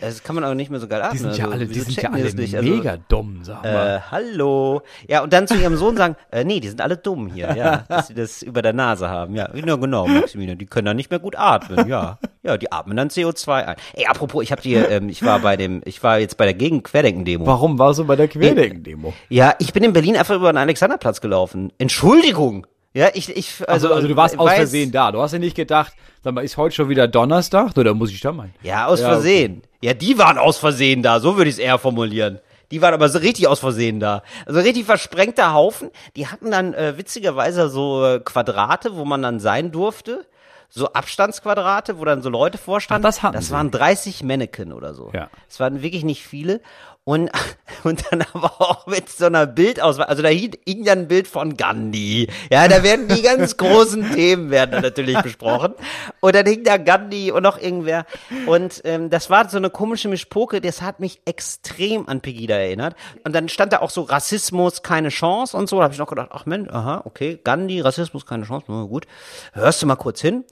das 0.00 0.22
kann 0.22 0.34
man 0.36 0.44
aber 0.44 0.54
nicht 0.54 0.70
mehr 0.70 0.78
so 0.80 0.86
geil 0.86 1.02
atmen. 1.02 1.12
Die 1.12 1.18
sind 1.18 1.36
ja 1.38 1.44
also, 1.46 1.56
alle, 1.56 1.66
die 1.66 1.80
sind 1.80 2.00
ja 2.02 2.10
alle 2.10 2.34
nicht? 2.34 2.54
Also, 2.54 2.68
mega 2.68 2.98
dumm, 3.08 3.40
sag 3.42 3.62
mal. 3.64 3.96
Äh, 3.96 4.00
hallo. 4.10 4.82
Ja, 5.08 5.22
und 5.22 5.32
dann 5.32 5.48
zu 5.48 5.54
ihrem 5.56 5.76
Sohn 5.76 5.96
sagen, 5.96 6.14
äh, 6.30 6.44
nee, 6.44 6.60
die 6.60 6.68
sind 6.68 6.80
alle 6.80 6.96
dumm 6.96 7.26
hier, 7.32 7.56
ja, 7.56 7.78
dass 7.88 8.08
sie 8.08 8.14
das 8.14 8.42
über 8.42 8.62
der 8.62 8.72
Nase 8.72 9.08
haben. 9.08 9.34
Ja, 9.34 9.48
ja 9.54 9.76
genau, 9.76 10.06
Maximilian, 10.06 10.58
die 10.58 10.66
können 10.66 10.86
dann 10.86 10.96
nicht 10.96 11.10
mehr 11.10 11.18
gut 11.20 11.36
atmen, 11.36 11.88
ja. 11.88 12.18
Ja, 12.42 12.56
die 12.56 12.70
atmen 12.70 12.96
dann 12.96 13.08
CO2 13.08 13.64
ein. 13.64 13.76
Ey, 13.94 14.06
apropos, 14.06 14.42
ich 14.44 14.52
hab 14.52 14.60
die, 14.60 14.74
ähm, 14.74 15.08
ich 15.08 15.24
war 15.24 15.40
bei 15.40 15.56
dem, 15.56 15.82
ich 15.84 16.00
war 16.04 16.20
jetzt 16.20 16.36
bei 16.36 16.44
der 16.44 16.54
Gegen-Querdenken-Demo. 16.54 17.44
Warum 17.44 17.78
warst 17.80 17.98
du 17.98 18.04
bei 18.04 18.14
der 18.14 18.28
Querdenken-Demo? 18.28 19.14
Ja, 19.28 19.54
ich 19.58 19.72
bin 19.72 19.82
in 19.82 19.92
Berlin 19.92 20.16
einfach 20.16 20.36
über 20.36 20.52
den 20.52 20.58
Alexanderplatz 20.58 21.20
gelaufen. 21.20 21.72
Entschuldigung. 21.78 22.66
Ja, 22.96 23.10
ich, 23.12 23.28
ich, 23.28 23.56
Also, 23.68 23.88
also, 23.88 23.92
also 23.94 24.08
du 24.08 24.16
warst 24.16 24.38
aus 24.38 24.48
weiß- 24.50 24.56
Versehen 24.56 24.90
da. 24.90 25.12
Du 25.12 25.20
hast 25.20 25.32
ja 25.32 25.38
nicht 25.38 25.54
gedacht, 25.54 25.92
sag 26.24 26.32
mal, 26.32 26.42
ist 26.42 26.56
heute 26.56 26.74
schon 26.74 26.88
wieder 26.88 27.06
Donnerstag? 27.06 27.76
Oder 27.76 27.92
muss 27.92 28.10
ich 28.10 28.20
da 28.20 28.32
mal? 28.32 28.48
Ja, 28.62 28.86
aus 28.86 29.00
Ja, 29.00 29.08
Versehen. 29.10 29.60
Ja, 29.82 29.92
die 29.92 30.16
waren 30.16 30.38
aus 30.38 30.56
Versehen 30.56 31.02
da, 31.02 31.20
so 31.20 31.36
würde 31.36 31.50
ich 31.50 31.56
es 31.56 31.58
eher 31.58 31.78
formulieren. 31.78 32.40
Die 32.70 32.80
waren 32.80 32.94
aber 32.94 33.10
so 33.10 33.18
richtig 33.18 33.48
aus 33.48 33.60
Versehen 33.60 34.00
da. 34.00 34.22
Also 34.46 34.60
richtig 34.60 34.86
versprengter 34.86 35.52
Haufen. 35.52 35.90
Die 36.16 36.26
hatten 36.26 36.50
dann 36.50 36.72
äh, 36.72 36.96
witzigerweise 36.96 37.68
so 37.68 38.02
äh, 38.04 38.18
Quadrate, 38.20 38.96
wo 38.96 39.04
man 39.04 39.20
dann 39.20 39.40
sein 39.40 39.72
durfte. 39.72 40.24
So 40.70 40.92
Abstandsquadrate, 40.92 41.98
wo 41.98 42.04
dann 42.06 42.22
so 42.22 42.30
Leute 42.30 42.56
vorstanden. 42.58 43.04
Ach, 43.04 43.08
das 43.10 43.22
hatten 43.22 43.34
das 43.34 43.48
sie. 43.48 43.52
waren 43.52 43.70
30 43.70 44.24
Mannequin 44.24 44.72
oder 44.72 44.94
so. 44.94 45.10
Ja. 45.14 45.28
Es 45.48 45.60
waren 45.60 45.82
wirklich 45.82 46.02
nicht 46.02 46.24
viele. 46.26 46.60
Und, 47.08 47.30
und 47.84 48.04
dann 48.10 48.24
aber 48.32 48.60
auch 48.60 48.88
mit 48.88 49.08
so 49.08 49.26
einer 49.26 49.46
Bildauswahl. 49.46 50.06
Also 50.06 50.22
da 50.22 50.28
hing, 50.28 50.56
hing 50.66 50.84
dann 50.84 51.00
ein 51.00 51.08
Bild 51.08 51.28
von 51.28 51.56
Gandhi. 51.56 52.28
Ja, 52.50 52.66
da 52.66 52.82
werden 52.82 53.06
die 53.06 53.22
ganz 53.22 53.56
großen 53.56 54.12
Themen 54.12 54.50
werden 54.50 54.82
natürlich 54.82 55.16
besprochen. 55.22 55.74
Und 56.18 56.34
dann 56.34 56.44
hing 56.46 56.64
da 56.64 56.78
Gandhi 56.78 57.30
und 57.30 57.44
noch 57.44 57.58
irgendwer. 57.58 58.06
Und 58.46 58.82
ähm, 58.84 59.08
das 59.08 59.30
war 59.30 59.48
so 59.48 59.56
eine 59.56 59.70
komische 59.70 60.08
Mischpoke, 60.08 60.60
das 60.60 60.82
hat 60.82 60.98
mich 60.98 61.20
extrem 61.26 62.08
an 62.08 62.20
Pegida 62.20 62.56
erinnert. 62.56 62.96
Und 63.22 63.34
dann 63.34 63.48
stand 63.48 63.72
da 63.72 63.82
auch 63.82 63.90
so 63.90 64.02
Rassismus, 64.02 64.82
keine 64.82 65.10
Chance 65.10 65.56
und 65.56 65.68
so. 65.68 65.76
Da 65.76 65.84
habe 65.84 65.94
ich 65.94 66.00
noch 66.00 66.08
gedacht, 66.08 66.30
ach 66.32 66.44
Mensch, 66.44 66.68
aha, 66.70 67.02
okay, 67.04 67.38
Gandhi, 67.42 67.80
Rassismus, 67.80 68.26
keine 68.26 68.44
Chance, 68.46 68.66
na 68.68 68.82
gut. 68.82 69.06
Hörst 69.52 69.80
du 69.80 69.86
mal 69.86 69.94
kurz 69.94 70.20
hin. 70.20 70.44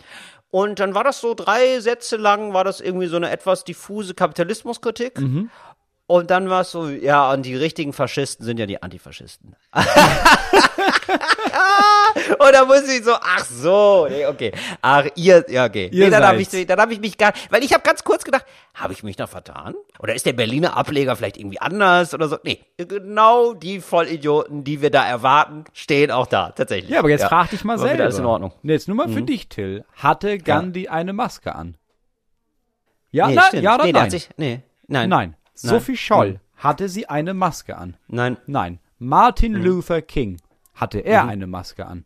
Und 0.53 0.79
dann 0.79 0.95
war 0.95 1.03
das 1.03 1.21
so 1.21 1.35
drei 1.35 1.81
Sätze 1.81 2.17
lang, 2.17 2.53
war 2.55 2.63
das 2.63 2.81
irgendwie 2.81 3.09
so 3.09 3.17
eine 3.17 3.29
etwas 3.31 3.65
diffuse 3.65 4.15
Kapitalismuskritik. 4.15 5.19
Und 6.07 6.31
dann 6.31 6.51
war 6.51 6.61
es 6.61 6.71
so, 6.71 6.89
ja, 6.89 7.33
und 7.33 7.47
die 7.47 7.57
richtigen 7.57 7.95
Faschisten 7.95 8.45
sind 8.45 8.59
ja 8.59 8.67
die 8.67 8.83
Antifaschisten. 8.83 9.57
und 9.73 9.87
da 12.53 12.67
muss 12.67 12.87
ich 12.87 13.03
so, 13.03 13.13
ach 13.15 13.43
so, 13.47 14.07
nee, 14.11 14.27
okay. 14.27 14.53
Ach, 14.83 15.07
ihr, 15.15 15.47
ja, 15.49 15.65
okay. 15.65 15.89
Ihr 15.91 16.05
nee, 16.05 16.11
dann 16.11 16.23
habe 16.23 16.43
ich, 16.43 16.67
dann 16.67 16.79
hab 16.79 16.91
ich 16.91 17.01
mich 17.01 17.17
gar, 17.17 17.33
weil 17.49 17.65
ich 17.65 17.73
habe 17.73 17.83
ganz 17.83 18.05
kurz 18.05 18.23
gedacht, 18.23 18.45
habe 18.75 18.93
ich 18.93 19.03
mich 19.03 19.17
da 19.17 19.27
vertan? 19.27 19.75
Oder 19.99 20.15
ist 20.15 20.27
der 20.27 20.35
Berliner 20.35 20.77
Ableger 20.77 21.17
vielleicht 21.17 21.39
irgendwie 21.39 21.59
anders 21.59 22.13
oder 22.13 22.29
so? 22.29 22.37
Nee, 22.43 22.61
genau 22.77 23.55
die 23.55 23.81
Vollidioten, 23.81 24.63
die 24.63 24.83
wir 24.83 24.91
da 24.91 25.07
erwarten, 25.07 25.65
stehen 25.73 26.11
auch 26.11 26.27
da, 26.27 26.51
tatsächlich. 26.51 26.91
Ja, 26.91 26.99
aber 26.99 27.09
jetzt 27.09 27.25
frag 27.25 27.49
dich 27.49 27.65
mal 27.65 27.79
selber. 27.79 27.95
wieder 27.95 28.05
alles 28.05 28.19
in 28.19 28.27
Ordnung. 28.27 28.51
Mhm. 28.51 28.59
Nee, 28.63 28.73
Jetzt 28.75 28.89
nur 28.89 28.97
mal 28.99 29.09
für 29.09 29.23
dich, 29.23 29.49
Till. 29.49 29.87
Hatte 29.95 30.37
Gandhi 30.37 30.89
eine 30.89 31.15
Maske 31.15 31.55
an? 31.55 31.79
Ja, 33.11 33.29
Nee, 33.29 33.37
na, 33.37 33.55
ja 33.59 33.75
oder 33.77 33.85
nee, 33.85 33.93
nein? 33.93 34.11
sich, 34.11 34.29
nee, 34.37 34.61
nein. 34.87 35.09
nein. 35.09 35.35
Nein. 35.63 35.71
Sophie 35.75 35.97
Scholl, 35.97 36.41
hatte 36.57 36.89
sie 36.89 37.09
eine 37.09 37.35
Maske 37.35 37.77
an? 37.77 37.97
Nein, 38.09 38.37
Nein. 38.47 38.79
Martin 38.99 39.53
Mhm. 39.53 39.65
Luther 39.65 40.03
King, 40.03 40.41
hatte 40.75 40.99
er 41.01 41.27
eine 41.27 41.47
Maske 41.47 41.87
an? 41.87 42.05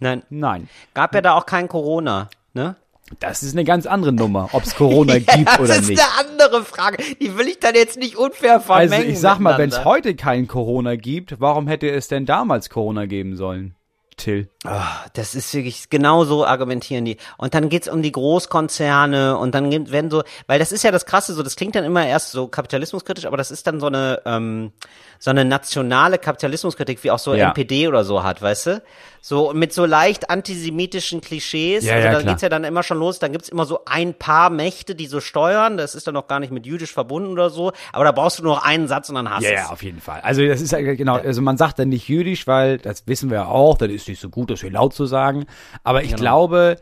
nein. 0.00 0.22
Nein. 0.30 0.68
Gab 0.94 1.14
ja 1.14 1.20
da 1.20 1.34
auch 1.34 1.46
kein 1.46 1.68
Corona, 1.68 2.28
ne? 2.54 2.76
Das 3.20 3.42
ist 3.42 3.54
eine 3.54 3.64
ganz 3.64 3.86
andere 3.86 4.12
Nummer, 4.12 4.50
ob 4.52 4.62
es 4.64 4.74
Corona 4.76 5.14
Ja, 5.16 5.34
gibt 5.36 5.48
das 5.48 5.58
oder 5.60 5.76
ist 5.76 5.88
nicht. 5.88 6.00
eine 6.00 6.28
andere 6.28 6.62
Frage. 6.62 7.02
Die 7.20 7.36
will 7.38 7.48
ich 7.48 7.58
dann 7.58 7.74
jetzt 7.74 7.96
nicht 7.98 8.16
unfair 8.16 8.60
vermengen. 8.60 8.92
Also 8.92 9.08
ich 9.08 9.18
sag 9.18 9.38
mal, 9.40 9.56
wenn 9.58 9.70
es 9.70 9.84
heute 9.84 10.14
kein 10.14 10.46
Corona 10.46 10.94
gibt, 10.96 11.40
warum 11.40 11.66
hätte 11.68 11.90
es 11.90 12.08
denn 12.08 12.26
damals 12.26 12.68
Corona 12.70 13.06
geben 13.06 13.34
sollen? 13.36 13.74
Till. 14.18 14.50
Ah, 14.64 15.06
Das 15.14 15.34
ist 15.34 15.54
wirklich, 15.54 15.88
genau 15.88 16.24
so 16.24 16.44
argumentieren 16.44 17.06
die. 17.06 17.16
Und 17.38 17.54
dann 17.54 17.70
geht's 17.70 17.88
um 17.88 18.02
die 18.02 18.12
Großkonzerne 18.12 19.38
und 19.38 19.54
dann 19.54 19.70
werden 19.90 20.10
so, 20.10 20.22
weil 20.46 20.58
das 20.58 20.72
ist 20.72 20.84
ja 20.84 20.90
das 20.90 21.06
Krasse, 21.06 21.32
so, 21.32 21.42
das 21.42 21.56
klingt 21.56 21.74
dann 21.74 21.84
immer 21.84 22.06
erst 22.06 22.32
so 22.32 22.48
kapitalismuskritisch, 22.48 23.24
aber 23.24 23.36
das 23.36 23.50
ist 23.50 23.66
dann 23.66 23.80
so 23.80 23.86
eine, 23.86 24.20
ähm, 24.26 24.72
so 25.18 25.30
eine 25.30 25.44
nationale 25.44 26.18
Kapitalismuskritik, 26.18 27.02
wie 27.04 27.10
auch 27.10 27.18
so 27.18 27.34
Ja. 27.34 27.48
NPD 27.48 27.88
oder 27.88 28.04
so 28.04 28.22
hat, 28.22 28.42
weißt 28.42 28.66
du? 28.66 28.82
So, 29.20 29.52
mit 29.52 29.72
so 29.72 29.84
leicht 29.84 30.30
antisemitischen 30.30 31.20
Klischees. 31.20 31.84
Ja, 31.84 31.94
also 31.94 32.06
ja, 32.06 32.12
da 32.12 32.20
klar. 32.20 32.32
geht's 32.32 32.42
ja 32.42 32.48
dann 32.48 32.64
immer 32.64 32.82
schon 32.82 32.98
los, 32.98 33.18
dann 33.18 33.32
gibt's 33.32 33.48
immer 33.48 33.64
so 33.66 33.80
ein 33.84 34.14
paar 34.14 34.50
Mächte, 34.50 34.94
die 34.94 35.06
so 35.06 35.20
steuern, 35.20 35.76
das 35.76 35.94
ist 35.94 36.06
dann 36.06 36.14
noch 36.14 36.28
gar 36.28 36.40
nicht 36.40 36.52
mit 36.52 36.66
jüdisch 36.66 36.92
verbunden 36.92 37.28
oder 37.30 37.50
so, 37.50 37.72
aber 37.92 38.04
da 38.04 38.12
brauchst 38.12 38.38
du 38.38 38.42
nur 38.44 38.54
noch 38.56 38.64
einen 38.64 38.86
Satz 38.88 39.08
und 39.08 39.16
dann 39.16 39.28
hast 39.30 39.42
Ja, 39.44 39.50
du 39.50 39.56
ja, 39.56 39.68
auf 39.70 39.82
jeden 39.82 40.00
Fall. 40.00 40.20
Also 40.20 40.46
das 40.46 40.60
ist 40.60 40.72
ja 40.72 40.80
genau, 40.80 41.16
also 41.16 41.42
man 41.42 41.56
sagt 41.56 41.78
dann 41.78 41.88
nicht 41.88 42.08
jüdisch, 42.08 42.46
weil 42.46 42.78
das 42.78 43.06
wissen 43.06 43.30
wir 43.30 43.38
ja 43.38 43.46
auch, 43.46 43.76
das 43.78 43.90
ist 43.90 44.08
nicht 44.08 44.20
so 44.20 44.28
gut, 44.30 44.50
das 44.50 44.60
hier 44.60 44.70
laut 44.70 44.94
zu 44.94 45.06
sagen. 45.06 45.46
Aber 45.84 46.00
Genau. 46.00 46.10
ich 46.14 46.16
glaube, 46.16 46.76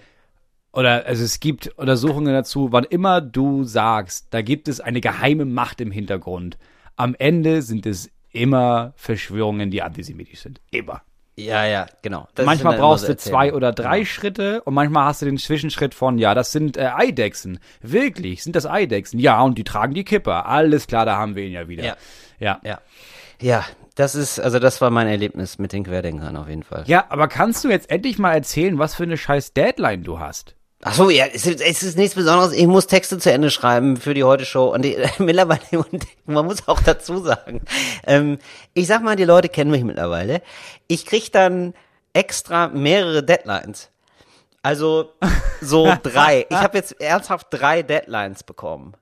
oder 0.72 1.06
also 1.06 1.24
es 1.24 1.40
gibt 1.40 1.68
Untersuchungen 1.78 2.34
dazu, 2.34 2.68
wann 2.70 2.84
immer 2.84 3.20
du 3.22 3.64
sagst, 3.64 4.26
da 4.30 4.42
gibt 4.42 4.68
es 4.68 4.80
eine 4.80 5.00
geheime 5.00 5.46
Macht 5.46 5.80
im 5.80 5.90
Hintergrund. 5.90 6.58
Am 6.96 7.14
Ende 7.18 7.62
sind 7.62 7.86
es 7.86 8.10
immer 8.30 8.92
Verschwörungen, 8.96 9.70
die 9.70 9.80
antisemitisch 9.82 10.40
sind. 10.40 10.60
Immer. 10.70 11.00
Ja, 11.36 11.66
ja, 11.66 11.86
genau. 12.00 12.28
Das 12.34 12.46
manchmal 12.46 12.78
brauchst 12.78 13.08
du 13.08 13.16
zwei 13.16 13.52
oder 13.52 13.72
drei 13.72 14.06
Schritte 14.06 14.62
und 14.62 14.72
manchmal 14.72 15.04
hast 15.04 15.20
du 15.20 15.26
den 15.26 15.36
Zwischenschritt 15.36 15.94
von, 15.94 16.16
ja, 16.16 16.34
das 16.34 16.50
sind 16.50 16.78
äh, 16.78 16.90
Eidechsen. 16.94 17.58
Wirklich, 17.82 18.42
sind 18.42 18.56
das 18.56 18.64
Eidechsen? 18.64 19.20
Ja, 19.20 19.42
und 19.42 19.58
die 19.58 19.64
tragen 19.64 19.92
die 19.92 20.04
Kipper. 20.04 20.46
Alles 20.46 20.86
klar, 20.86 21.04
da 21.04 21.16
haben 21.16 21.36
wir 21.36 21.44
ihn 21.44 21.52
ja 21.52 21.68
wieder. 21.68 21.84
Ja. 21.84 21.96
Ja. 22.38 22.60
Ja. 22.64 22.80
Ja, 23.40 23.66
das 23.96 24.14
ist, 24.14 24.40
also 24.40 24.58
das 24.58 24.80
war 24.80 24.88
mein 24.88 25.08
Erlebnis 25.08 25.58
mit 25.58 25.74
den 25.74 25.84
Querdenkern 25.84 26.36
auf 26.36 26.48
jeden 26.48 26.62
Fall. 26.62 26.84
Ja, 26.86 27.04
aber 27.10 27.28
kannst 27.28 27.64
du 27.64 27.68
jetzt 27.68 27.90
endlich 27.90 28.18
mal 28.18 28.32
erzählen, 28.32 28.78
was 28.78 28.94
für 28.94 29.02
eine 29.02 29.18
scheiß 29.18 29.52
Deadline 29.52 30.04
du 30.04 30.18
hast? 30.18 30.55
Ach 30.82 30.94
so, 30.94 31.08
ja, 31.10 31.26
es 31.26 31.46
ist, 31.46 31.60
es 31.60 31.82
ist 31.82 31.96
nichts 31.96 32.14
Besonderes. 32.14 32.52
Ich 32.52 32.66
muss 32.66 32.86
Texte 32.86 33.18
zu 33.18 33.32
Ende 33.32 33.50
schreiben 33.50 33.96
für 33.96 34.14
die 34.14 34.24
Heute-Show. 34.24 34.72
Und 34.72 34.82
die, 34.82 34.96
mittlerweile, 35.18 35.60
und 35.72 36.06
man 36.26 36.44
muss 36.44 36.68
auch 36.68 36.80
dazu 36.80 37.18
sagen, 37.22 37.62
ähm, 38.06 38.38
ich 38.74 38.86
sag 38.86 39.02
mal, 39.02 39.16
die 39.16 39.24
Leute 39.24 39.48
kennen 39.48 39.70
mich 39.70 39.84
mittlerweile. 39.84 40.42
Ich 40.86 41.06
krieg 41.06 41.32
dann 41.32 41.74
extra 42.12 42.68
mehrere 42.68 43.22
Deadlines. 43.22 43.90
Also 44.62 45.12
so 45.60 45.92
drei. 46.02 46.46
Ich 46.48 46.56
habe 46.56 46.78
jetzt 46.78 47.00
ernsthaft 47.00 47.48
drei 47.50 47.82
Deadlines 47.82 48.42
bekommen. 48.42 48.94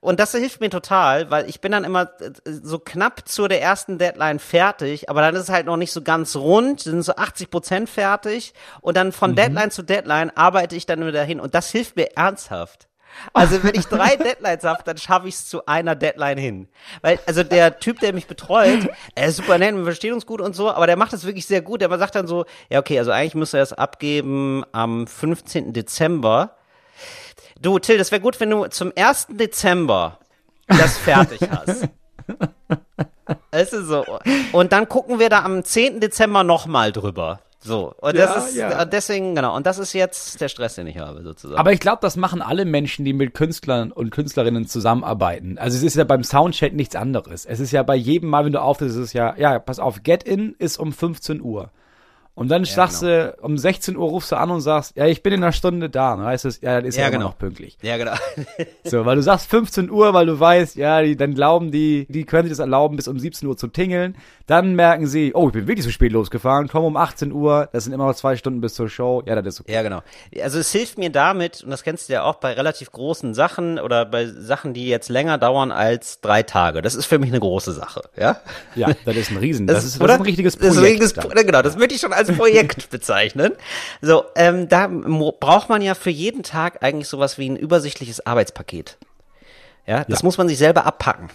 Und 0.00 0.20
das 0.20 0.32
hilft 0.32 0.60
mir 0.60 0.70
total, 0.70 1.30
weil 1.30 1.48
ich 1.48 1.60
bin 1.60 1.72
dann 1.72 1.84
immer 1.84 2.10
äh, 2.20 2.30
so 2.44 2.78
knapp 2.78 3.28
zu 3.28 3.48
der 3.48 3.62
ersten 3.62 3.98
Deadline 3.98 4.38
fertig, 4.38 5.08
aber 5.08 5.20
dann 5.20 5.34
ist 5.34 5.42
es 5.42 5.48
halt 5.48 5.66
noch 5.66 5.76
nicht 5.76 5.92
so 5.92 6.02
ganz 6.02 6.36
rund, 6.36 6.80
sind 6.80 7.02
so 7.02 7.16
80 7.16 7.50
Prozent 7.50 7.90
fertig 7.90 8.54
und 8.80 8.96
dann 8.96 9.12
von 9.12 9.34
Deadline 9.34 9.70
zu 9.70 9.82
Deadline 9.82 10.30
arbeite 10.36 10.76
ich 10.76 10.86
dann 10.86 11.06
wieder 11.06 11.24
hin 11.24 11.40
und 11.40 11.54
das 11.54 11.70
hilft 11.70 11.96
mir 11.96 12.16
ernsthaft. 12.16 12.88
Also 13.32 13.62
wenn 13.62 13.74
ich 13.74 13.86
drei 13.86 14.16
Deadlines 14.16 14.64
habe, 14.64 14.82
dann 14.84 14.98
schaffe 14.98 15.28
ich 15.28 15.34
es 15.34 15.48
zu 15.48 15.66
einer 15.66 15.94
Deadline 15.94 16.38
hin. 16.38 16.68
Weil, 17.00 17.18
also 17.26 17.42
der 17.42 17.78
Typ, 17.78 18.00
der 18.00 18.12
mich 18.12 18.26
betreut, 18.26 18.88
er 19.14 19.28
ist 19.28 19.36
super 19.36 19.58
nett, 19.58 19.74
wir 19.74 19.84
verstehen 19.84 20.14
uns 20.14 20.26
gut 20.26 20.40
und 20.40 20.54
so, 20.54 20.70
aber 20.70 20.86
der 20.86 20.96
macht 20.96 21.12
das 21.12 21.24
wirklich 21.24 21.46
sehr 21.46 21.62
gut. 21.62 21.80
Der 21.80 21.96
sagt 21.98 22.14
dann 22.14 22.26
so, 22.26 22.44
ja 22.70 22.80
okay, 22.80 22.98
also 22.98 23.10
eigentlich 23.10 23.34
müsste 23.34 23.58
er 23.58 23.62
es 23.62 23.72
abgeben 23.72 24.64
am 24.72 25.06
15. 25.06 25.72
Dezember. 25.72 26.56
Du, 27.60 27.78
Till, 27.78 27.98
das 27.98 28.10
wäre 28.10 28.20
gut, 28.20 28.40
wenn 28.40 28.50
du 28.50 28.66
zum 28.66 28.92
1. 28.94 29.28
Dezember 29.30 30.18
das 30.68 30.98
fertig 30.98 31.40
hast. 31.50 31.88
Es 33.50 33.72
ist 33.72 33.86
so. 33.86 34.04
Und 34.52 34.72
dann 34.72 34.88
gucken 34.88 35.18
wir 35.18 35.30
da 35.30 35.44
am 35.44 35.64
10. 35.64 36.00
Dezember 36.00 36.44
nochmal 36.44 36.92
drüber. 36.92 37.40
So. 37.60 37.94
Und 38.00 38.16
Ja, 38.16 38.26
das 38.26 38.50
ist, 38.50 38.56
ja. 38.56 38.84
deswegen, 38.84 39.34
genau. 39.34 39.56
Und 39.56 39.66
das 39.66 39.78
ist 39.78 39.94
jetzt 39.94 40.40
der 40.40 40.48
Stress, 40.48 40.74
den 40.74 40.86
ich 40.86 40.98
habe, 40.98 41.22
sozusagen. 41.22 41.58
Aber 41.58 41.72
ich 41.72 41.80
glaube, 41.80 42.00
das 42.02 42.16
machen 42.16 42.42
alle 42.42 42.66
Menschen, 42.66 43.06
die 43.06 43.14
mit 43.14 43.32
Künstlern 43.32 43.90
und 43.90 44.10
Künstlerinnen 44.10 44.66
zusammenarbeiten. 44.66 45.56
Also 45.56 45.78
es 45.78 45.82
ist 45.82 45.96
ja 45.96 46.04
beim 46.04 46.22
Soundcheck 46.22 46.74
nichts 46.74 46.96
anderes. 46.96 47.46
Es 47.46 47.60
ist 47.60 47.70
ja 47.70 47.82
bei 47.82 47.96
jedem 47.96 48.28
Mal, 48.28 48.44
wenn 48.44 48.52
du 48.52 48.60
auftrittst, 48.60 48.96
ist 48.96 49.02
es 49.02 49.12
ja, 49.14 49.34
ja, 49.38 49.58
pass 49.58 49.78
auf, 49.78 50.02
Get 50.02 50.22
In 50.24 50.54
ist 50.58 50.78
um 50.78 50.92
15 50.92 51.40
Uhr. 51.40 51.70
Und 52.36 52.48
dann 52.48 52.64
sagst 52.64 53.00
genau. 53.02 53.26
du, 53.30 53.36
um 53.42 53.56
16 53.56 53.96
Uhr 53.96 54.08
rufst 54.08 54.32
du 54.32 54.36
an 54.36 54.50
und 54.50 54.60
sagst, 54.60 54.96
ja, 54.96 55.06
ich 55.06 55.22
bin 55.22 55.32
in 55.32 55.42
einer 55.44 55.52
Stunde 55.52 55.88
da. 55.88 56.16
Dann 56.16 56.24
heißt 56.26 56.44
es, 56.46 56.60
ja, 56.60 56.80
das 56.80 56.88
ist 56.90 56.96
ja, 56.96 57.02
Ja, 57.02 57.08
immer 57.08 57.18
genau. 57.18 57.28
noch 57.28 57.38
pünktlich. 57.38 57.78
ja, 57.82 57.96
genau. 57.96 58.14
So, 58.84 59.06
weil 59.06 59.16
du 59.16 59.22
sagst 59.22 59.48
15 59.48 59.88
Uhr, 59.90 60.12
weil 60.14 60.26
du 60.26 60.38
weißt, 60.38 60.74
ja, 60.76 61.00
die, 61.00 61.16
dann 61.16 61.34
glauben 61.34 61.70
die, 61.70 62.06
die 62.10 62.24
können 62.24 62.44
sich 62.44 62.50
das 62.50 62.58
erlauben, 62.58 62.96
bis 62.96 63.06
um 63.08 63.18
17 63.18 63.48
Uhr 63.48 63.56
zu 63.56 63.68
tingeln. 63.68 64.16
Dann 64.46 64.74
merken 64.74 65.06
sie, 65.06 65.32
oh, 65.34 65.46
ich 65.46 65.52
bin 65.54 65.66
wirklich 65.68 65.86
zu 65.86 65.92
spät 65.92 66.12
losgefahren, 66.12 66.68
komm 66.68 66.84
um 66.84 66.96
18 66.96 67.32
Uhr, 67.32 67.68
das 67.72 67.84
sind 67.84 67.92
immer 67.92 68.06
noch 68.08 68.14
zwei 68.14 68.36
Stunden 68.36 68.60
bis 68.60 68.74
zur 68.74 68.88
Show. 68.88 69.22
Ja, 69.26 69.36
das 69.40 69.54
ist 69.54 69.60
okay. 69.60 69.72
Ja, 69.72 69.82
genau. 69.82 70.02
Also 70.42 70.58
es 70.58 70.70
hilft 70.72 70.98
mir 70.98 71.10
damit, 71.10 71.62
und 71.62 71.70
das 71.70 71.82
kennst 71.84 72.08
du 72.08 72.14
ja 72.14 72.24
auch 72.24 72.34
bei 72.34 72.52
relativ 72.52 72.90
großen 72.90 73.32
Sachen 73.32 73.78
oder 73.78 74.04
bei 74.04 74.26
Sachen, 74.26 74.74
die 74.74 74.86
jetzt 74.88 75.08
länger 75.08 75.38
dauern 75.38 75.70
als 75.72 76.20
drei 76.20 76.42
Tage. 76.42 76.82
Das 76.82 76.94
ist 76.94 77.06
für 77.06 77.18
mich 77.18 77.30
eine 77.30 77.40
große 77.40 77.72
Sache, 77.72 78.02
ja? 78.18 78.38
Ja, 78.74 78.88
das 79.04 79.16
ist 79.16 79.30
ein 79.30 79.36
Riesen, 79.38 79.66
das, 79.66 79.84
ist, 79.84 80.00
das 80.00 80.10
ist 80.10 80.14
ein 80.16 80.20
richtiges 80.22 80.58
Das 80.58 80.68
ist 80.70 80.74
Projekt. 80.74 81.00
ein 81.00 81.02
richtiges 81.04 81.28
dann. 81.34 81.46
Genau, 81.46 81.62
das 81.62 81.76
möchte 81.76 81.94
ich 81.94 82.00
schon 82.00 82.12
als 82.12 82.23
als 82.28 82.36
Projekt 82.36 82.90
bezeichnen. 82.90 83.52
So, 84.00 84.24
ähm, 84.36 84.68
da 84.68 84.88
braucht 84.88 85.68
man 85.68 85.82
ja 85.82 85.94
für 85.94 86.10
jeden 86.10 86.42
Tag 86.42 86.82
eigentlich 86.82 87.08
sowas 87.08 87.38
wie 87.38 87.48
ein 87.48 87.56
übersichtliches 87.56 88.26
Arbeitspaket. 88.26 88.98
Ja, 89.86 90.04
das 90.04 90.22
muss 90.22 90.38
man 90.38 90.48
sich 90.48 90.58
selber 90.58 90.86
abpacken. 90.86 91.28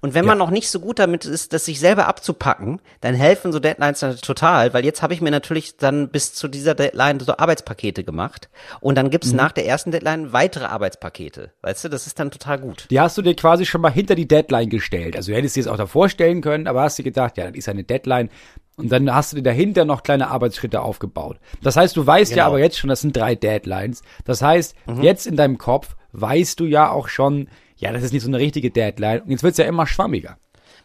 Und 0.00 0.14
wenn 0.14 0.24
man 0.24 0.38
noch 0.38 0.50
nicht 0.50 0.70
so 0.70 0.80
gut 0.80 0.98
damit 0.98 1.24
ist, 1.24 1.52
das 1.52 1.64
sich 1.64 1.80
selber 1.80 2.06
abzupacken, 2.06 2.80
dann 3.00 3.14
helfen 3.14 3.52
so 3.52 3.58
Deadlines 3.58 4.00
dann 4.00 4.16
total, 4.16 4.74
weil 4.74 4.84
jetzt 4.84 5.02
habe 5.02 5.14
ich 5.14 5.20
mir 5.20 5.30
natürlich 5.30 5.76
dann 5.76 6.08
bis 6.08 6.34
zu 6.34 6.48
dieser 6.48 6.74
Deadline 6.74 7.20
so 7.20 7.36
Arbeitspakete 7.36 8.04
gemacht 8.04 8.48
und 8.80 8.96
dann 8.96 9.10
gibt's 9.10 9.32
nach 9.32 9.52
der 9.52 9.66
ersten 9.66 9.90
Deadline 9.90 10.32
weitere 10.32 10.66
Arbeitspakete. 10.66 11.52
Weißt 11.62 11.84
du, 11.84 11.88
das 11.88 12.06
ist 12.06 12.18
dann 12.18 12.30
total 12.30 12.58
gut. 12.58 12.86
Die 12.90 13.00
hast 13.00 13.16
du 13.18 13.22
dir 13.22 13.34
quasi 13.34 13.66
schon 13.66 13.80
mal 13.80 13.92
hinter 13.92 14.14
die 14.14 14.28
Deadline 14.28 14.68
gestellt. 14.68 15.16
Also 15.16 15.32
du 15.32 15.38
hättest 15.38 15.56
dir 15.56 15.64
das 15.64 15.72
auch 15.72 15.76
davor 15.76 16.08
stellen 16.08 16.40
können, 16.40 16.66
aber 16.66 16.82
hast 16.82 16.98
dir 16.98 17.04
gedacht, 17.04 17.36
ja, 17.36 17.46
das 17.46 17.56
ist 17.56 17.68
eine 17.68 17.84
Deadline. 17.84 18.30
Und 18.76 18.90
dann 18.90 19.14
hast 19.14 19.32
du 19.32 19.36
dir 19.36 19.42
dahinter 19.42 19.84
noch 19.84 20.02
kleine 20.02 20.28
Arbeitsschritte 20.28 20.80
aufgebaut. 20.80 21.38
Das 21.62 21.76
heißt, 21.76 21.96
du 21.96 22.06
weißt 22.06 22.32
ja 22.32 22.44
Genau. 22.44 22.48
aber 22.48 22.58
jetzt 22.58 22.78
schon, 22.78 22.88
das 22.88 23.02
sind 23.02 23.16
drei 23.16 23.34
Deadlines. 23.34 24.02
Das 24.24 24.40
heißt, 24.42 24.74
jetzt 25.00 25.26
in 25.26 25.36
deinem 25.36 25.58
Kopf 25.58 25.94
weißt 26.12 26.58
du 26.58 26.64
ja 26.64 26.90
auch 26.90 27.08
schon, 27.08 27.48
ja, 27.76 27.92
das 27.92 28.02
ist 28.02 28.12
nicht 28.12 28.22
so 28.22 28.28
eine 28.28 28.38
richtige 28.38 28.70
Deadline. 28.70 29.20
Und 29.22 29.30
jetzt 29.30 29.42
wird's 29.42 29.58
ja 29.58 29.66
immer 29.66 29.86
schwammiger. 29.86 30.36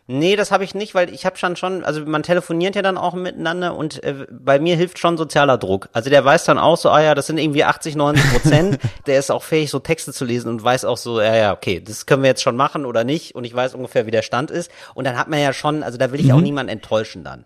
Nee, 0.09 0.38
das 0.38 0.51
habe 0.51 0.63
ich 0.63 0.73
nicht, 0.73 0.95
weil 0.95 1.13
ich 1.13 1.25
habe 1.25 1.35
schon 1.35 1.57
schon, 1.57 1.83
also 1.83 2.05
man 2.05 2.23
telefoniert 2.23 2.75
ja 2.77 2.81
dann 2.81 2.97
auch 2.97 3.13
miteinander 3.13 3.75
und 3.75 4.01
äh, 4.05 4.25
bei 4.31 4.57
mir 4.57 4.77
hilft 4.77 4.99
schon 4.99 5.17
sozialer 5.17 5.57
Druck. 5.57 5.89
Also 5.91 6.09
der 6.09 6.23
weiß 6.23 6.45
dann 6.45 6.57
auch 6.57 6.77
so, 6.77 6.89
ah 6.89 7.01
ja, 7.01 7.13
das 7.13 7.27
sind 7.27 7.38
irgendwie 7.38 7.65
80, 7.65 7.97
90 7.97 8.31
Prozent. 8.31 8.79
der 9.05 9.19
ist 9.19 9.31
auch 9.31 9.43
fähig, 9.43 9.69
so 9.69 9.79
Texte 9.79 10.13
zu 10.13 10.23
lesen 10.23 10.47
und 10.47 10.63
weiß 10.63 10.85
auch 10.85 10.95
so, 10.95 11.19
ja, 11.19 11.35
ja, 11.35 11.53
okay, 11.53 11.81
das 11.81 12.05
können 12.05 12.23
wir 12.23 12.29
jetzt 12.29 12.41
schon 12.41 12.55
machen 12.55 12.85
oder 12.85 13.03
nicht 13.03 13.35
und 13.35 13.43
ich 13.43 13.53
weiß 13.53 13.75
ungefähr, 13.75 14.05
wie 14.05 14.11
der 14.11 14.21
Stand 14.21 14.49
ist. 14.49 14.71
Und 14.93 15.03
dann 15.05 15.17
hat 15.17 15.27
man 15.27 15.39
ja 15.39 15.51
schon, 15.51 15.83
also 15.83 15.97
da 15.97 16.11
will 16.13 16.21
ich 16.21 16.31
auch 16.31 16.41
niemanden 16.41 16.71
enttäuschen 16.71 17.25
dann. 17.25 17.45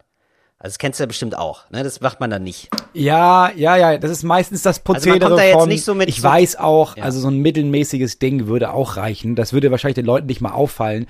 Also 0.64 0.74
das 0.74 0.78
kennst 0.78 1.00
du 1.00 1.04
ja 1.04 1.08
bestimmt 1.08 1.36
auch, 1.36 1.68
ne? 1.72 1.84
Das 1.84 2.02
macht 2.02 2.20
man 2.20 2.30
dann 2.30 2.44
nicht. 2.44 2.70
Ja, 2.94 3.52
ja, 3.56 3.78
ja, 3.78 3.98
das 3.98 4.12
ist 4.12 4.22
meistens 4.24 4.62
das 4.62 4.78
Also 4.78 4.84
Prozedere 4.84 5.20
kommt 5.30 5.40
da 5.40 5.44
jetzt 5.44 5.54
von, 5.60 5.68
nicht 5.70 5.84
so 5.84 5.96
mit 5.96 6.08
ich 6.08 6.18
so- 6.22 6.28
weiß 6.28 6.56
auch, 6.58 6.98
Ja. 6.98 7.04
also 7.04 7.20
so 7.20 7.30
ein 7.30 7.38
mittelmäßiges 7.40 8.20
Ding 8.20 8.46
würde 8.46 8.72
auch 8.72 8.96
reichen. 8.96 9.36
Das 9.36 9.54
würde 9.54 9.72
wahrscheinlich 9.72 9.96
den 9.96 10.06
Leuten 10.06 10.28
nicht 10.28 10.40
mal 10.40 10.52
auffallen. 10.52 11.08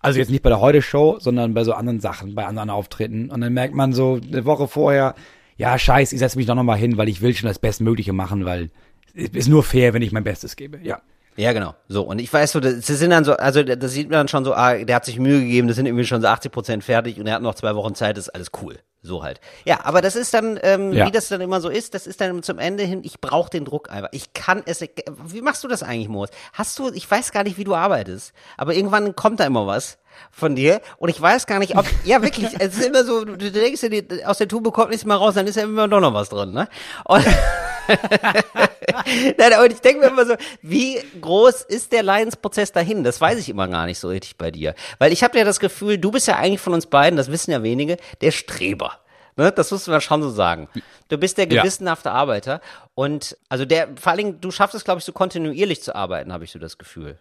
Also 0.00 0.18
jetzt 0.18 0.30
nicht 0.30 0.42
bei 0.42 0.48
der 0.48 0.60
Heute-Show, 0.60 1.18
sondern 1.20 1.52
bei 1.54 1.64
so 1.64 1.74
anderen 1.74 2.00
Sachen, 2.00 2.34
bei 2.34 2.46
anderen 2.46 2.70
Auftritten. 2.70 3.30
Und 3.30 3.42
dann 3.42 3.52
merkt 3.52 3.74
man 3.74 3.92
so 3.92 4.18
eine 4.26 4.44
Woche 4.46 4.66
vorher, 4.68 5.14
ja, 5.58 5.78
scheiß, 5.78 6.12
ich 6.14 6.18
setze 6.18 6.38
mich 6.38 6.46
doch 6.46 6.54
nochmal 6.54 6.78
hin, 6.78 6.96
weil 6.96 7.08
ich 7.10 7.20
will 7.20 7.34
schon 7.34 7.48
das 7.48 7.58
Bestmögliche 7.58 8.12
machen, 8.14 8.44
weil 8.46 8.70
es 9.14 9.28
ist 9.34 9.48
nur 9.48 9.62
fair, 9.62 9.92
wenn 9.92 10.02
ich 10.02 10.12
mein 10.12 10.24
Bestes 10.24 10.56
gebe. 10.56 10.78
Ja. 10.82 11.02
Ja, 11.36 11.52
genau. 11.52 11.74
So, 11.88 12.02
und 12.02 12.18
ich 12.20 12.30
weiß 12.32 12.52
so, 12.52 12.60
das 12.60 12.86
sind 12.86 13.10
dann 13.10 13.24
so, 13.24 13.32
also 13.34 13.62
das 13.62 13.92
sieht 13.92 14.10
man 14.10 14.18
dann 14.18 14.28
schon 14.28 14.44
so, 14.44 14.52
ah, 14.54 14.74
der 14.74 14.96
hat 14.96 15.04
sich 15.06 15.18
Mühe 15.18 15.40
gegeben, 15.40 15.66
das 15.66 15.76
sind 15.76 15.86
irgendwie 15.86 16.04
schon 16.04 16.20
so 16.20 16.28
80 16.28 16.52
Prozent 16.52 16.84
fertig 16.84 17.18
und 17.18 17.26
er 17.26 17.34
hat 17.36 17.42
noch 17.42 17.54
zwei 17.54 17.74
Wochen 17.74 17.94
Zeit, 17.94 18.16
das 18.18 18.26
ist 18.28 18.34
alles 18.34 18.50
cool. 18.62 18.78
So 19.04 19.24
halt. 19.24 19.40
Ja, 19.64 19.80
aber 19.84 20.00
das 20.00 20.14
ist 20.14 20.32
dann, 20.32 20.60
ähm, 20.62 20.92
Ja. 20.92 21.06
wie 21.06 21.10
das 21.10 21.26
dann 21.28 21.40
immer 21.40 21.60
so 21.60 21.68
ist, 21.70 21.94
das 21.94 22.06
ist 22.06 22.20
dann 22.20 22.42
zum 22.44 22.58
Ende 22.60 22.84
hin, 22.84 23.00
ich 23.02 23.20
brauche 23.20 23.50
den 23.50 23.64
Druck 23.64 23.90
einfach. 23.90 24.10
Ich 24.12 24.32
kann 24.34 24.62
es, 24.66 24.80
wie 25.24 25.40
machst 25.40 25.64
du 25.64 25.68
das 25.68 25.82
eigentlich, 25.82 26.08
Moritz? 26.08 26.32
Hast 26.52 26.78
du, 26.78 26.90
ich 26.92 27.10
weiß 27.10 27.32
gar 27.32 27.42
nicht, 27.44 27.56
wie 27.58 27.64
du 27.64 27.74
arbeitest, 27.74 28.32
aber 28.56 28.74
irgendwann 28.74 29.16
kommt 29.16 29.40
da 29.40 29.44
immer 29.46 29.66
was 29.66 29.98
von 30.30 30.54
dir 30.54 30.80
und 30.98 31.08
ich 31.08 31.20
weiß 31.20 31.46
gar 31.46 31.58
nicht, 31.58 31.76
ob, 31.76 31.86
ja 32.04 32.22
wirklich, 32.22 32.48
es 32.60 32.76
ist 32.78 32.86
immer 32.86 33.02
so, 33.04 33.24
du 33.24 33.36
denkst 33.50 33.80
dir, 33.80 33.90
die- 34.02 34.24
aus 34.26 34.38
der 34.38 34.46
Tube 34.48 34.72
kommt 34.72 34.90
nichts 34.90 35.04
mehr 35.06 35.16
raus, 35.16 35.34
dann 35.34 35.46
ist 35.48 35.56
ja 35.56 35.64
immer 35.64 35.88
doch 35.88 36.00
noch 36.00 36.14
was 36.14 36.28
drin, 36.28 36.52
ne? 36.52 36.68
Und 37.04 37.24
Nein, 39.38 39.52
aber 39.52 39.66
ich 39.70 39.80
denke 39.80 40.00
mir 40.00 40.06
immer 40.08 40.26
so, 40.26 40.34
wie 40.62 40.98
groß 41.20 41.62
ist 41.62 41.92
der 41.92 42.02
Leidensprozess 42.02 42.72
dahin? 42.72 43.04
Das 43.04 43.20
weiß 43.20 43.38
ich 43.38 43.48
immer 43.48 43.68
gar 43.68 43.86
nicht 43.86 43.98
so 43.98 44.08
richtig 44.08 44.36
bei 44.36 44.50
dir. 44.50 44.74
Weil 44.98 45.12
ich 45.12 45.22
habe 45.22 45.38
ja 45.38 45.44
das 45.44 45.60
Gefühl, 45.60 45.98
du 45.98 46.10
bist 46.10 46.26
ja 46.28 46.36
eigentlich 46.36 46.60
von 46.60 46.74
uns 46.74 46.86
beiden, 46.86 47.16
das 47.16 47.30
wissen 47.30 47.50
ja 47.50 47.62
wenige, 47.62 47.96
der 48.20 48.30
Streber. 48.30 48.98
Ne, 49.36 49.50
das 49.50 49.70
musst 49.70 49.88
du 49.88 50.00
schon 50.00 50.22
so 50.22 50.28
sagen. 50.30 50.68
Du 51.08 51.16
bist 51.16 51.38
der 51.38 51.50
Ja. 51.50 51.62
gewissenhafte 51.62 52.10
Arbeiter 52.10 52.60
und 52.94 53.36
also 53.48 53.64
der, 53.64 53.88
vor 53.96 54.10
allen 54.10 54.18
Dingen, 54.18 54.40
du 54.42 54.50
schaffst 54.50 54.74
es, 54.74 54.84
glaube 54.84 54.98
ich, 54.98 55.04
so 55.06 55.12
kontinuierlich 55.12 55.82
zu 55.82 55.94
arbeiten, 55.94 56.32
habe 56.34 56.44
ich 56.44 56.50
so 56.52 56.58
das 56.58 56.76
Gefühl. 56.76 57.18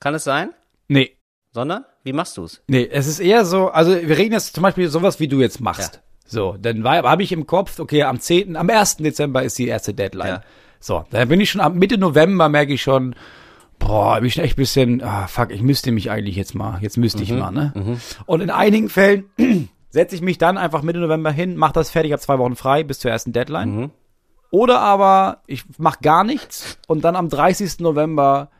Kann 0.00 0.14
es 0.14 0.24
sein? 0.24 0.50
Nee, 0.88 1.16
Sondern? 1.52 1.84
Wie 2.02 2.12
machst 2.12 2.36
du 2.38 2.44
es? 2.44 2.60
Nee, 2.66 2.88
es 2.90 3.06
ist 3.06 3.20
eher 3.20 3.44
so, 3.44 3.68
also 3.68 3.92
wir 3.92 4.18
reden 4.18 4.32
jetzt 4.32 4.54
zum 4.54 4.62
Beispiel 4.62 4.88
sowas, 4.88 5.20
wie 5.20 5.28
du 5.28 5.40
jetzt 5.40 5.60
machst. 5.60 5.94
Ja. 5.96 6.00
So, 6.26 6.56
dann 6.58 6.84
habe 6.84 7.22
ich 7.22 7.32
im 7.32 7.46
Kopf, 7.46 7.78
okay, 7.78 8.04
am 8.04 8.18
10., 8.20 8.56
am 8.56 8.70
1. 8.70 8.98
Dezember 8.98 9.42
ist 9.42 9.58
die 9.58 9.68
erste 9.68 9.92
Deadline. 9.94 10.28
Ja. 10.28 10.42
So, 10.80 11.04
dann 11.10 11.28
bin 11.28 11.40
ich 11.40 11.50
schon 11.50 11.60
ab 11.60 11.74
Mitte 11.74 11.98
November, 11.98 12.48
merke 12.48 12.72
ich 12.72 12.82
schon, 12.82 13.14
boah, 13.78 14.16
bin 14.16 14.26
ich 14.26 14.38
echt 14.38 14.54
ein 14.54 14.56
bisschen, 14.56 15.02
ah, 15.02 15.26
fuck, 15.26 15.50
ich 15.50 15.62
müsste 15.62 15.92
mich 15.92 16.10
eigentlich 16.10 16.36
jetzt 16.36 16.54
mal, 16.54 16.78
jetzt 16.80 16.96
müsste 16.96 17.18
Mhm, 17.18 17.24
ich 17.24 17.32
mal, 17.32 17.50
ne? 17.50 17.98
Und 18.26 18.40
in 18.40 18.50
einigen 18.50 18.88
Fällen 18.88 19.24
setze 19.90 20.14
ich 20.16 20.22
mich 20.22 20.38
dann 20.38 20.56
einfach 20.58 20.82
Mitte 20.82 20.98
November 21.00 21.30
hin, 21.30 21.56
mache 21.56 21.74
das 21.74 21.90
fertig, 21.90 22.12
habe 22.12 22.22
zwei 22.22 22.38
Wochen 22.38 22.56
frei 22.56 22.82
bis 22.82 22.98
zur 23.00 23.10
ersten 23.10 23.32
Deadline. 23.32 23.76
Mhm. 23.76 23.90
Oder 24.50 24.80
aber 24.80 25.38
ich 25.46 25.64
mache 25.78 25.98
gar 26.02 26.24
nichts 26.24 26.78
und 26.86 27.04
dann 27.04 27.16
am 27.16 27.28
30. 27.28 27.80
November 27.80 28.50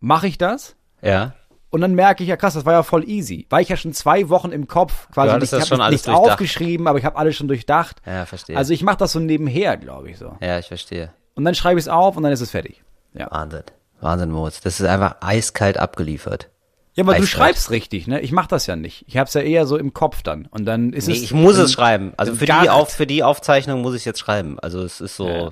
mache 0.00 0.26
ich 0.28 0.38
das. 0.38 0.76
Ja. 1.02 1.34
Und 1.70 1.80
dann 1.80 1.94
merke 1.94 2.22
ich, 2.22 2.28
ja 2.28 2.36
krass, 2.36 2.54
das 2.54 2.64
war 2.64 2.72
ja 2.72 2.82
voll 2.82 3.08
easy. 3.08 3.46
Weil 3.50 3.62
ich 3.62 3.68
ja 3.68 3.76
schon 3.76 3.92
zwei 3.92 4.28
Wochen 4.28 4.52
im 4.52 4.68
Kopf 4.68 5.08
quasi 5.12 5.32
Du 5.34 5.40
das 5.40 5.52
ich 5.52 5.70
habe 5.72 5.90
nichts 5.90 6.08
aufgeschrieben, 6.08 6.86
aber 6.86 6.98
ich 6.98 7.04
habe 7.04 7.16
alles 7.16 7.36
schon 7.36 7.48
durchdacht. 7.48 7.96
Ja, 8.06 8.24
verstehe. 8.24 8.56
Also 8.56 8.72
ich 8.72 8.82
mache 8.82 8.98
das 8.98 9.12
so 9.12 9.18
nebenher, 9.20 9.76
glaube 9.76 10.10
ich 10.10 10.18
so. 10.18 10.36
ja, 10.40 10.58
ich 10.58 10.68
verstehe. 10.68 11.12
Und 11.34 11.44
dann 11.44 11.54
schreibe 11.54 11.78
ich 11.78 11.84
es 11.84 11.88
auf 11.88 12.16
und 12.16 12.22
dann 12.22 12.32
ist 12.32 12.40
es 12.40 12.50
fertig. 12.52 12.82
Ja. 13.14 13.28
Wahnsinn. 13.30 13.62
Wahnsinn, 14.00 14.30
Moritz. 14.30 14.60
Das 14.60 14.78
ist 14.80 14.86
einfach 14.86 15.16
eiskalt 15.20 15.76
abgeliefert. 15.78 16.48
Ja, 16.94 17.02
aber 17.04 17.12
du 17.12 17.22
Eiskalt. 17.22 17.28
schreibst 17.28 17.70
richtig, 17.70 18.06
ne? 18.06 18.20
Ich 18.20 18.32
mache 18.32 18.48
das 18.48 18.66
ja 18.66 18.74
nicht. 18.76 19.04
Ich 19.06 19.18
habe 19.18 19.26
es 19.28 19.34
ja 19.34 19.42
eher 19.42 19.66
so 19.66 19.76
im 19.76 19.92
Kopf 19.92 20.22
dann. 20.22 20.46
Und 20.50 20.64
dann 20.64 20.92
ist 20.94 21.08
Nee, 21.08 21.14
es. 21.14 21.22
ich 21.22 21.32
muss 21.34 21.58
es 21.58 21.72
schreiben. 21.72 22.14
Also 22.16 22.34
für 22.34 22.46
die, 22.46 22.70
auf, 22.70 22.90
für 22.90 23.06
die 23.06 23.22
Aufzeichnung 23.22 23.82
muss 23.82 23.94
ich 23.94 24.04
jetzt 24.06 24.18
schreiben. 24.18 24.58
Also 24.60 24.80
es 24.82 25.00
ist 25.02 25.16
so, 25.16 25.28
Ja. 25.28 25.50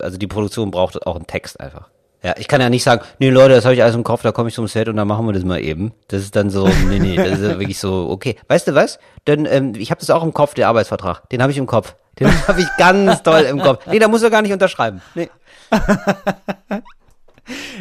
also 0.00 0.18
die 0.18 0.26
Produktion 0.26 0.72
braucht 0.72 1.06
auch 1.06 1.14
einen 1.14 1.26
Text 1.28 1.60
einfach. 1.60 1.88
Ja, 2.22 2.34
ich 2.38 2.46
kann 2.46 2.60
ja 2.60 2.70
nicht 2.70 2.84
sagen, 2.84 3.02
nee 3.18 3.30
Leute, 3.30 3.54
das 3.54 3.64
habe 3.64 3.74
ich 3.74 3.82
alles 3.82 3.96
im 3.96 4.04
Kopf, 4.04 4.22
da 4.22 4.30
komme 4.30 4.48
ich 4.48 4.54
zum 4.54 4.68
Set 4.68 4.88
und 4.88 4.96
dann 4.96 5.08
machen 5.08 5.26
wir 5.26 5.32
das 5.32 5.44
mal 5.44 5.60
eben. 5.60 5.92
Das 6.08 6.22
ist 6.22 6.36
dann 6.36 6.50
so, 6.50 6.68
nee, 6.88 7.00
nee, 7.00 7.16
das 7.16 7.40
ist 7.40 7.58
wirklich 7.58 7.80
so, 7.80 8.08
okay. 8.10 8.36
Weißt 8.48 8.68
du 8.68 8.74
was? 8.74 9.00
Denn 9.26 9.46
ähm, 9.46 9.74
ich 9.76 9.90
habe 9.90 10.00
das 10.00 10.10
auch 10.10 10.22
im 10.22 10.32
Kopf, 10.32 10.54
der 10.54 10.68
Arbeitsvertrag. 10.68 11.28
Den 11.30 11.42
habe 11.42 11.50
ich 11.50 11.58
im 11.58 11.66
Kopf. 11.66 11.96
Den 12.20 12.28
habe 12.48 12.60
ich 12.60 12.68
ganz 12.78 13.22
toll 13.22 13.42
im 13.42 13.58
Kopf. 13.60 13.86
Nee, 13.86 13.98
da 13.98 14.08
muss 14.08 14.22
er 14.22 14.30
gar 14.30 14.42
nicht 14.42 14.52
unterschreiben. 14.52 15.02
Nee. 15.14 15.30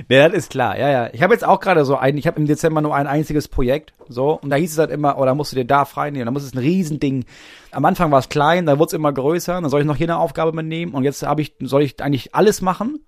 Nee, 0.10 0.18
das 0.18 0.34
ist 0.34 0.50
klar, 0.50 0.78
ja, 0.78 0.90
ja. 0.90 1.10
Ich 1.14 1.22
habe 1.22 1.34
jetzt 1.34 1.46
auch 1.46 1.60
gerade 1.60 1.86
so 1.86 1.96
ein, 1.96 2.18
ich 2.18 2.26
habe 2.26 2.40
im 2.40 2.48
Dezember 2.48 2.82
nur 2.82 2.96
ein 2.96 3.06
einziges 3.06 3.48
Projekt, 3.48 3.94
so, 4.10 4.40
und 4.42 4.50
da 4.50 4.56
hieß 4.56 4.72
es 4.74 4.78
halt 4.80 4.90
immer, 4.90 5.18
oh, 5.20 5.26
da 5.26 5.36
musst 5.36 5.52
du 5.52 5.56
dir 5.56 5.66
da 5.66 5.86
frei 5.86 6.10
nehmen, 6.10 6.26
da 6.26 6.32
muss 6.32 6.44
es 6.44 6.54
ein 6.54 6.58
Riesending. 6.58 7.26
Am 7.72 7.86
Anfang 7.86 8.12
war 8.12 8.20
es 8.20 8.30
klein, 8.30 8.66
dann 8.66 8.80
wurde 8.80 8.88
es 8.88 8.94
immer 8.94 9.14
größer, 9.14 9.62
dann 9.62 9.70
soll 9.70 9.82
ich 9.82 9.88
noch 9.88 9.96
hier 9.96 10.08
eine 10.08 10.18
Aufgabe 10.18 10.52
mitnehmen 10.52 10.94
und 10.94 11.04
jetzt 11.04 11.24
habe 11.24 11.42
ich, 11.42 11.54
soll 11.60 11.84
ich 11.84 12.02
eigentlich 12.02 12.34
alles 12.34 12.62
machen. 12.62 13.06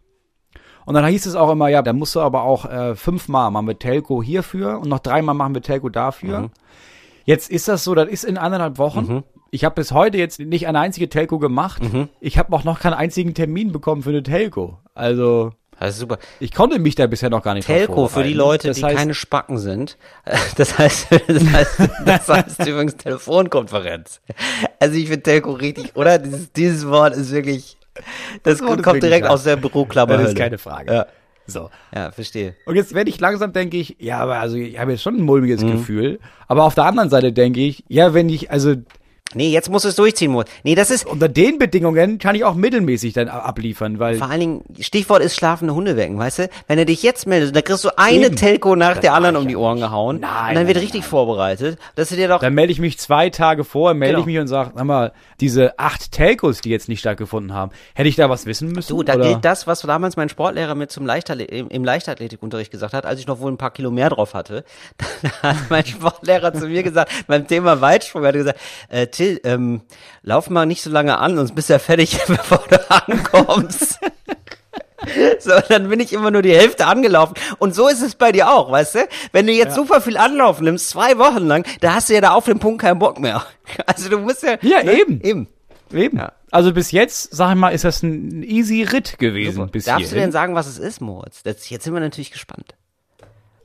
Und 0.86 0.94
dann 0.96 1.06
hieß 1.06 1.26
es 1.26 1.36
auch 1.36 1.50
immer, 1.52 1.68
ja, 1.70 1.82
da 1.82 1.94
musst 1.94 2.16
du 2.16 2.22
aber 2.22 2.44
auch 2.44 2.66
äh, 2.66 2.96
fünfmal 2.96 3.52
machen 3.52 3.68
wir 3.68 3.80
Telco 3.80 4.22
hierfür 4.22 4.80
und 4.80 4.90
noch 4.90 5.00
dreimal 5.00 5.36
machen 5.36 5.54
wir 5.54 5.62
Telco 5.62 5.90
dafür. 5.90 6.50
Jetzt 7.26 7.50
ist 7.50 7.68
das 7.68 7.84
so, 7.84 7.96
das 7.96 8.10
ist 8.10 8.26
in 8.26 8.38
anderthalb 8.38 8.78
Wochen. 8.78 9.24
Ich 9.50 9.64
habe 9.64 9.76
bis 9.76 9.92
heute 9.92 10.18
jetzt 10.18 10.40
nicht 10.40 10.68
eine 10.68 10.80
einzige 10.80 11.10
Telco 11.10 11.40
gemacht. 11.40 11.82
Ich 12.20 12.38
habe 12.38 12.54
auch 12.56 12.64
noch 12.64 12.80
keinen 12.80 12.96
einzigen 12.96 13.34
Termin 13.34 13.72
bekommen 13.72 14.02
für 14.02 14.10
eine 14.10 14.24
Telco. 14.24 14.78
Also 14.96 15.52
Das 15.80 15.92
ist 15.96 16.00
super. 16.00 16.18
ich 16.40 16.52
konnte 16.54 16.80
mich 16.80 16.96
da 16.96 17.08
bisher 17.08 17.30
noch 17.30 17.44
gar 17.44 17.54
nicht 17.54 17.66
Telco 17.68 18.08
für 18.08 18.24
die. 18.24 18.34
Leute, 18.34 18.68
das 18.70 18.78
die 18.78 18.84
heißt, 18.86 18.98
keine 18.98 19.14
Spacken 19.14 19.58
sind. 19.60 19.98
Das 20.58 20.78
heißt, 20.78 21.08
das 21.28 21.44
heißt, 21.52 21.80
das 22.06 22.30
heißt 22.30 22.68
übrigens 22.68 22.98
Telefonkonferenz. 22.98 24.22
Also 24.80 24.96
ich 24.96 25.08
finde 25.08 25.24
Telco 25.24 25.52
richtig, 25.52 25.96
oder? 25.96 26.20
Dieses, 26.20 26.52
dieses 26.52 26.88
Wort 26.90 27.16
ist 27.16 27.32
wirklich, 27.32 27.78
das, 28.44 28.62
ist 28.62 28.84
kommt 28.84 29.04
direkt 29.04 29.28
aus 29.28 29.44
der 29.44 29.56
Büroklammer. 29.56 30.18
Das 30.18 30.30
ist 30.30 30.38
keine 30.38 30.58
Frage. 30.58 30.94
Ja. 30.94 31.06
So. 31.46 31.70
ja, 31.94 32.12
verstehe. 32.12 32.56
Und 32.66 32.76
jetzt 32.76 32.94
werde 32.94 33.10
ich 33.10 33.20
langsam, 33.20 33.52
denke 33.52 33.78
ich, 33.78 33.98
ja, 34.00 34.20
aber 34.20 34.38
also 34.38 34.56
ich 34.56 34.80
habe 34.80 34.92
jetzt 34.92 35.02
schon 35.04 35.18
ein 35.18 35.24
mulmiges 35.24 35.62
Mhm. 35.62 35.72
Gefühl. 35.74 36.20
Aber 36.48 36.64
auf 36.64 36.76
der 36.76 36.86
anderen 36.86 37.10
Seite 37.10 37.34
denke 37.34 37.60
ich, 37.60 37.84
ja, 37.90 38.14
wenn 38.14 38.30
ich, 38.30 38.50
also 38.50 38.76
Nee, 39.36 39.50
jetzt 39.50 39.70
muss 39.70 39.84
es 39.84 39.96
durchziehen, 39.96 40.32
Mo. 40.32 40.44
Nee, 40.64 40.76
das 40.76 40.92
ist, 40.92 41.08
unter 41.08 41.28
den 41.28 41.58
Bedingungen 41.58 42.20
kann 42.20 42.36
ich 42.36 42.44
auch 42.44 42.54
mittelmäßig 42.54 43.14
dann 43.14 43.30
abliefern, 43.30 43.98
weil 43.98 44.18
vor 44.18 44.30
allen 44.30 44.40
Dingen, 44.40 44.64
Stichwort 44.80 45.24
ist 45.24 45.36
schlafende 45.36 45.74
Hunde 45.74 45.96
wecken, 45.98 46.20
weißt 46.20 46.40
du? 46.40 46.50
Wenn 46.68 46.78
er 46.78 46.86
dich 46.86 47.02
jetzt 47.02 47.26
meldet, 47.26 47.56
dann 47.56 47.64
kriegst 47.64 47.84
du 47.84 47.90
eine 47.98 48.28
Eben. 48.28 48.36
Telco 48.36 48.76
nach 48.76 48.98
der 48.98 49.10
mach 49.12 49.18
anderen 49.18 49.38
um 49.38 49.44
ja 49.44 49.50
die 49.50 49.56
Ohren 49.56 49.80
gehauen. 49.80 50.20
Nein, 50.20 50.50
und 50.50 50.56
dann 50.56 50.68
wird 50.68 50.76
nein, 50.78 50.84
richtig 50.84 51.04
vorbereitet, 51.06 51.80
dass 51.96 52.10
du 52.10 52.16
dir 52.16 52.28
doch, 52.28 52.42
dann 52.42 52.54
melde 52.54 52.72
ich 52.74 52.80
mich 52.80 53.00
zwei 53.00 53.32
Tage 53.32 53.64
vor, 53.64 53.94
melde 53.96 54.14
Genau. 54.14 54.20
ich 54.20 54.26
mich 54.28 54.38
und 54.40 54.48
sage, 54.48 54.72
sag 54.76 54.84
mal, 54.86 55.14
diese 55.40 55.80
acht 55.80 56.12
Telcos, 56.12 56.62
die 56.62 56.70
jetzt 56.70 56.88
nicht 56.88 57.00
stattgefussen 57.00 57.54
haben, 57.56 57.72
hätte 57.96 58.10
ich 58.10 58.16
da 58.16 58.30
was 58.30 58.46
wissen 58.46 58.72
müssen? 58.72 58.90
Du, 58.96 59.02
da 59.02 59.16
oder? 59.16 59.30
gilt 59.30 59.46
das, 59.46 59.66
was 59.66 59.82
damals 59.82 60.16
mein 60.16 60.30
Sportlehrer 60.30 60.76
mir 60.76 60.90
zum 60.90 61.08
Leichtathlet 61.08 61.50
im 61.52 61.84
Leichtathletikunterricht 61.84 62.70
gesagt 62.70 62.94
hat, 62.94 63.06
als 63.08 63.20
ich 63.20 63.26
noch 63.26 63.40
wohl 63.40 63.52
ein 63.52 63.58
paar 63.58 63.72
Kilo 63.72 63.90
mehr 63.90 64.10
drauf 64.10 64.34
hatte. 64.36 64.64
Da 65.42 65.50
hat 65.50 65.70
mein 65.70 65.86
Sportlehrer 65.86 66.54
zu 66.54 66.68
mir 66.68 66.84
gesagt, 66.84 67.12
beim 67.28 67.48
Thema 67.48 67.80
Weitsprung, 67.82 68.24
er 68.24 68.28
hat 68.28 68.36
gesagt, 68.36 68.60
äh, 68.90 69.08
Till, 69.14 69.40
ähm, 69.46 69.82
lauf 70.22 70.50
mal 70.50 70.66
nicht 70.66 70.82
so 70.82 70.90
lange 70.90 71.18
an, 71.18 71.38
sonst 71.38 71.56
bist 71.56 71.70
du 71.70 71.74
ja 71.74 71.80
fertig, 71.80 72.20
bevor 72.28 72.64
du 72.70 72.92
ankommst. 72.92 74.00
So, 75.40 75.52
dann 75.68 75.90
bin 75.90 76.00
ich 76.00 76.14
immer 76.14 76.32
nur 76.32 76.42
die 76.42 76.56
Hälfte 76.56 76.86
angelaufen. 76.86 77.34
Und 77.60 77.76
so 77.76 77.90
ist 77.90 78.02
es 78.02 78.16
bei 78.16 78.32
dir 78.32 78.50
auch, 78.50 78.72
weißt 78.72 78.96
du? 78.96 79.00
Wenn 79.34 79.48
du 79.48 79.52
jetzt 79.52 79.76
super 79.76 80.00
viel 80.00 80.16
Anlauf 80.16 80.62
nimmst, 80.62 80.90
zwei 80.90 81.18
Wochen 81.18 81.46
lang, 81.46 81.66
da 81.82 81.96
hast 81.96 82.08
du 82.08 82.14
ja 82.14 82.22
da 82.22 82.32
auf 82.32 82.46
den 82.46 82.60
Punkt 82.60 82.82
keinen 82.82 83.00
Bock 83.00 83.20
mehr. 83.20 83.44
Also 83.86 84.08
du 84.08 84.20
musst 84.20 84.44
ja. 84.44 84.58
Ja, 84.62 84.82
eben. 84.82 85.20
Eben. 85.22 85.48
Eben. 85.92 86.18
Ja. 86.20 86.32
Also 86.52 86.72
bis 86.74 86.92
jetzt, 86.92 87.36
sag 87.36 87.52
ich 87.52 87.60
mal, 87.60 87.72
ist 87.72 87.84
das 87.84 88.02
ein 88.02 88.44
easy 88.44 88.84
Ritt 88.84 89.20
gewesen. 89.20 89.56
Super. 89.56 89.68
Bis 89.72 89.86
Darfst 89.86 90.06
du 90.06 90.10
hierhin. 90.12 90.28
denn 90.28 90.32
sagen, 90.32 90.56
was 90.56 90.68
es 90.68 90.78
ist, 90.78 91.02
Moritz? 91.02 91.44
Das, 91.44 91.70
jetzt 91.70 91.84
sind 91.84 91.94
wir 91.94 92.00
natürlich 92.00 92.32
gespannt. 92.32 92.76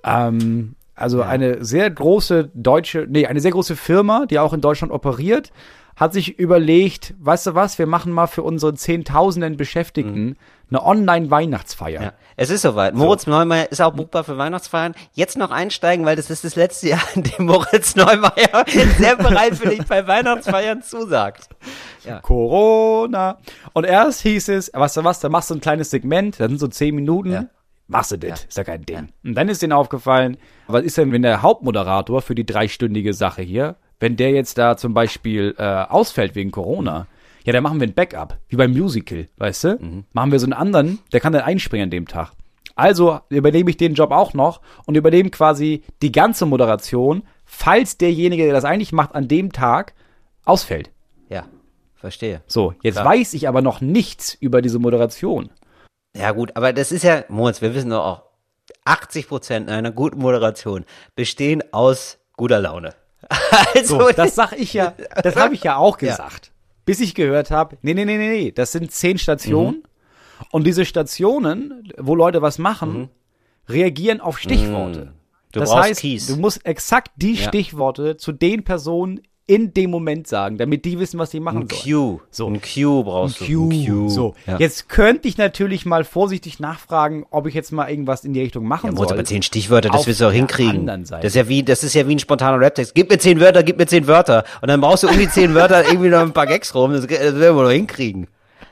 Ähm, 0.04 0.74
also 0.98 1.22
eine 1.22 1.64
sehr 1.64 1.88
große 1.90 2.50
deutsche, 2.54 3.06
nee, 3.08 3.26
eine 3.26 3.40
sehr 3.40 3.52
große 3.52 3.76
Firma, 3.76 4.26
die 4.26 4.38
auch 4.38 4.52
in 4.52 4.60
Deutschland 4.60 4.92
operiert, 4.92 5.52
hat 5.96 6.12
sich 6.12 6.38
überlegt, 6.38 7.14
weißt 7.18 7.48
du 7.48 7.54
was, 7.54 7.78
wir 7.78 7.86
machen 7.86 8.12
mal 8.12 8.28
für 8.28 8.42
unsere 8.42 8.74
Zehntausenden 8.74 9.56
Beschäftigten 9.56 10.36
eine 10.70 10.84
Online-Weihnachtsfeier. 10.84 11.98
Mhm. 11.98 12.04
Ja. 12.06 12.12
Es 12.36 12.50
ist 12.50 12.62
soweit. 12.62 12.94
Moritz 12.94 13.26
Neumeier 13.26 13.70
ist 13.72 13.80
auch 13.80 13.92
buchbar 13.92 14.22
für 14.22 14.38
Weihnachtsfeiern. 14.38 14.94
Jetzt 15.14 15.36
noch 15.36 15.50
einsteigen, 15.50 16.06
weil 16.06 16.14
das 16.14 16.30
ist 16.30 16.44
das 16.44 16.54
letzte 16.54 16.90
Jahr, 16.90 17.02
in 17.14 17.24
dem 17.24 17.46
Moritz 17.46 17.96
Neumeier 17.96 18.64
sehr 18.98 19.16
bereitwillig 19.16 19.86
bei 19.88 20.06
Weihnachtsfeiern 20.06 20.82
zusagt. 20.82 21.48
Corona. 22.22 23.38
Und 23.72 23.84
erst 23.84 24.20
hieß 24.22 24.50
es, 24.50 24.70
weißt 24.72 24.98
du 24.98 25.04
was, 25.04 25.20
da 25.20 25.28
machst 25.28 25.50
du 25.50 25.54
ein 25.54 25.60
kleines 25.60 25.90
Segment, 25.90 26.38
das 26.38 26.48
sind 26.48 26.58
so 26.58 26.68
zehn 26.68 26.94
Minuten. 26.94 27.32
Ja. 27.32 27.44
Machst 27.88 28.12
du 28.12 28.18
das, 28.18 28.44
ist 28.44 28.56
ja 28.56 28.64
kein 28.64 28.84
Ding. 28.84 29.08
Und 29.24 29.34
dann 29.34 29.48
ist 29.48 29.62
denen 29.62 29.72
aufgefallen, 29.72 30.36
was 30.66 30.84
ist 30.84 30.98
denn, 30.98 31.10
wenn 31.10 31.22
der 31.22 31.40
Hauptmoderator 31.40 32.20
für 32.20 32.34
die 32.34 32.44
dreistündige 32.44 33.14
Sache 33.14 33.40
hier, 33.42 33.76
wenn 33.98 34.16
der 34.16 34.30
jetzt 34.30 34.58
da 34.58 34.76
zum 34.76 34.92
Beispiel 34.92 35.54
äh, 35.58 35.62
ausfällt 35.62 36.34
wegen 36.34 36.50
Corona, 36.50 37.06
ja, 37.44 37.52
dann 37.54 37.62
machen 37.62 37.80
wir 37.80 37.86
ein 37.86 37.94
Backup, 37.94 38.36
wie 38.48 38.56
beim 38.56 38.72
Musical, 38.72 39.26
weißt 39.38 39.64
du? 39.64 39.78
Mhm. 39.80 40.04
Machen 40.12 40.32
wir 40.32 40.38
so 40.38 40.44
einen 40.44 40.52
anderen, 40.52 40.98
der 41.12 41.20
kann 41.20 41.32
dann 41.32 41.42
einspringen 41.42 41.84
an 41.86 41.90
dem 41.90 42.06
Tag. 42.06 42.32
Also 42.74 43.20
übernehme 43.30 43.70
ich 43.70 43.78
den 43.78 43.94
Job 43.94 44.10
auch 44.10 44.34
noch 44.34 44.60
und 44.84 44.96
übernehme 44.96 45.30
quasi 45.30 45.82
die 46.02 46.12
ganze 46.12 46.44
Moderation, 46.44 47.22
falls 47.46 47.96
derjenige, 47.96 48.44
der 48.44 48.52
das 48.52 48.64
eigentlich 48.64 48.92
macht, 48.92 49.14
an 49.14 49.28
dem 49.28 49.50
Tag 49.50 49.94
ausfällt. 50.44 50.90
Ja, 51.28 51.46
verstehe. 51.96 52.42
So, 52.46 52.74
jetzt 52.82 52.96
Klar. 52.96 53.06
weiß 53.06 53.32
ich 53.34 53.48
aber 53.48 53.62
noch 53.62 53.80
nichts 53.80 54.34
über 54.34 54.62
diese 54.62 54.78
Moderation. 54.78 55.50
Ja 56.16 56.32
gut, 56.32 56.56
aber 56.56 56.72
das 56.72 56.92
ist 56.92 57.04
ja, 57.04 57.24
Moritz, 57.28 57.60
wir 57.62 57.74
wissen 57.74 57.90
doch 57.90 58.04
auch, 58.04 58.22
80 58.84 59.28
Prozent 59.28 59.68
einer 59.70 59.90
guten 59.92 60.18
Moderation 60.18 60.84
bestehen 61.14 61.62
aus 61.72 62.18
guter 62.36 62.60
Laune. 62.60 62.94
Also, 63.74 64.00
So, 64.00 64.10
das 64.10 64.34
sag 64.34 64.52
ich 64.52 64.72
ja, 64.72 64.94
das 65.22 65.36
habe 65.36 65.54
ich 65.54 65.62
ja 65.64 65.76
auch 65.76 65.98
gesagt. 65.98 66.52
Bis 66.84 67.00
ich 67.00 67.14
gehört 67.14 67.50
habe, 67.50 67.76
nee, 67.82 67.92
nee, 67.92 68.04
nee, 68.04 68.16
nee, 68.16 68.28
nee, 68.28 68.52
das 68.52 68.72
sind 68.72 68.90
zehn 68.92 69.18
Stationen. 69.18 69.82
Und 70.52 70.64
diese 70.66 70.84
Stationen, 70.84 71.90
wo 71.98 72.14
Leute 72.14 72.40
was 72.42 72.58
machen, 72.58 73.10
reagieren 73.68 74.20
auf 74.20 74.38
Stichworte. 74.38 75.06
Mhm. 75.06 75.12
Du 75.52 75.60
das 75.60 75.74
heißt, 75.74 76.00
Keys. 76.00 76.26
du 76.28 76.36
musst 76.36 76.64
exakt 76.64 77.10
die 77.16 77.34
Ja. 77.34 77.48
Stichworte 77.48 78.16
zu 78.16 78.32
den 78.32 78.64
Personen 78.64 79.20
in 79.48 79.72
dem 79.74 79.90
Moment 79.90 80.28
sagen, 80.28 80.58
damit 80.58 80.84
die 80.84 80.98
wissen, 81.00 81.18
was 81.18 81.30
sie 81.32 81.40
machen 81.40 81.62
ein 81.62 81.68
sollen. 81.68 82.18
Q. 82.18 82.20
So. 82.30 82.46
Ein 82.46 82.60
Q 82.60 83.02
brauchst 83.02 83.40
du. 83.40 83.68
Ein 83.70 83.86
Q. 83.86 84.08
So, 84.10 84.34
Ja. 84.46 84.58
jetzt 84.58 84.88
könnte 84.88 85.26
ich 85.26 85.38
natürlich 85.38 85.86
mal 85.86 86.04
vorsichtig 86.04 86.60
nachfragen, 86.60 87.24
ob 87.30 87.46
ich 87.46 87.54
jetzt 87.54 87.72
mal 87.72 87.88
irgendwas 87.90 88.24
in 88.24 88.34
die 88.34 88.40
Richtung 88.42 88.64
machen 88.66 88.90
Ja, 88.90 88.96
soll. 88.96 89.10
aber 89.10 89.24
zehn 89.24 89.42
Stichwörter, 89.42 89.88
das 89.88 90.06
wirst 90.06 90.20
du 90.20 90.26
auch 90.26 90.32
hinkriegen. 90.32 90.86
Das 90.86 91.24
ist 91.24 91.34
ja 91.34 91.48
wie, 91.48 91.62
das 91.62 91.82
ist 91.82 91.94
ja 91.94 92.06
wie 92.06 92.14
ein 92.14 92.18
spontaner 92.18 92.64
Raptext. 92.64 92.94
Gib 92.94 93.10
mir 93.10 93.18
zehn 93.18 93.40
Wörter, 93.40 93.62
gib 93.62 93.78
mir 93.78 93.86
zehn 93.86 94.06
Wörter. 94.06 94.44
Und 94.60 94.68
dann 94.68 94.80
brauchst 94.80 95.02
du 95.02 95.08
um 95.08 95.18
die 95.18 95.28
zehn 95.28 95.54
Wörter 95.54 95.84
irgendwie 95.88 96.10
noch 96.10 96.20
ein 96.20 96.32
paar 96.32 96.46
Gags 96.46 96.74
rum. 96.74 96.92
Das, 96.92 97.06
das 97.06 97.10
werden 97.10 97.56
wir 97.56 97.62
noch 97.62 97.70
hinkriegen. 97.70 98.26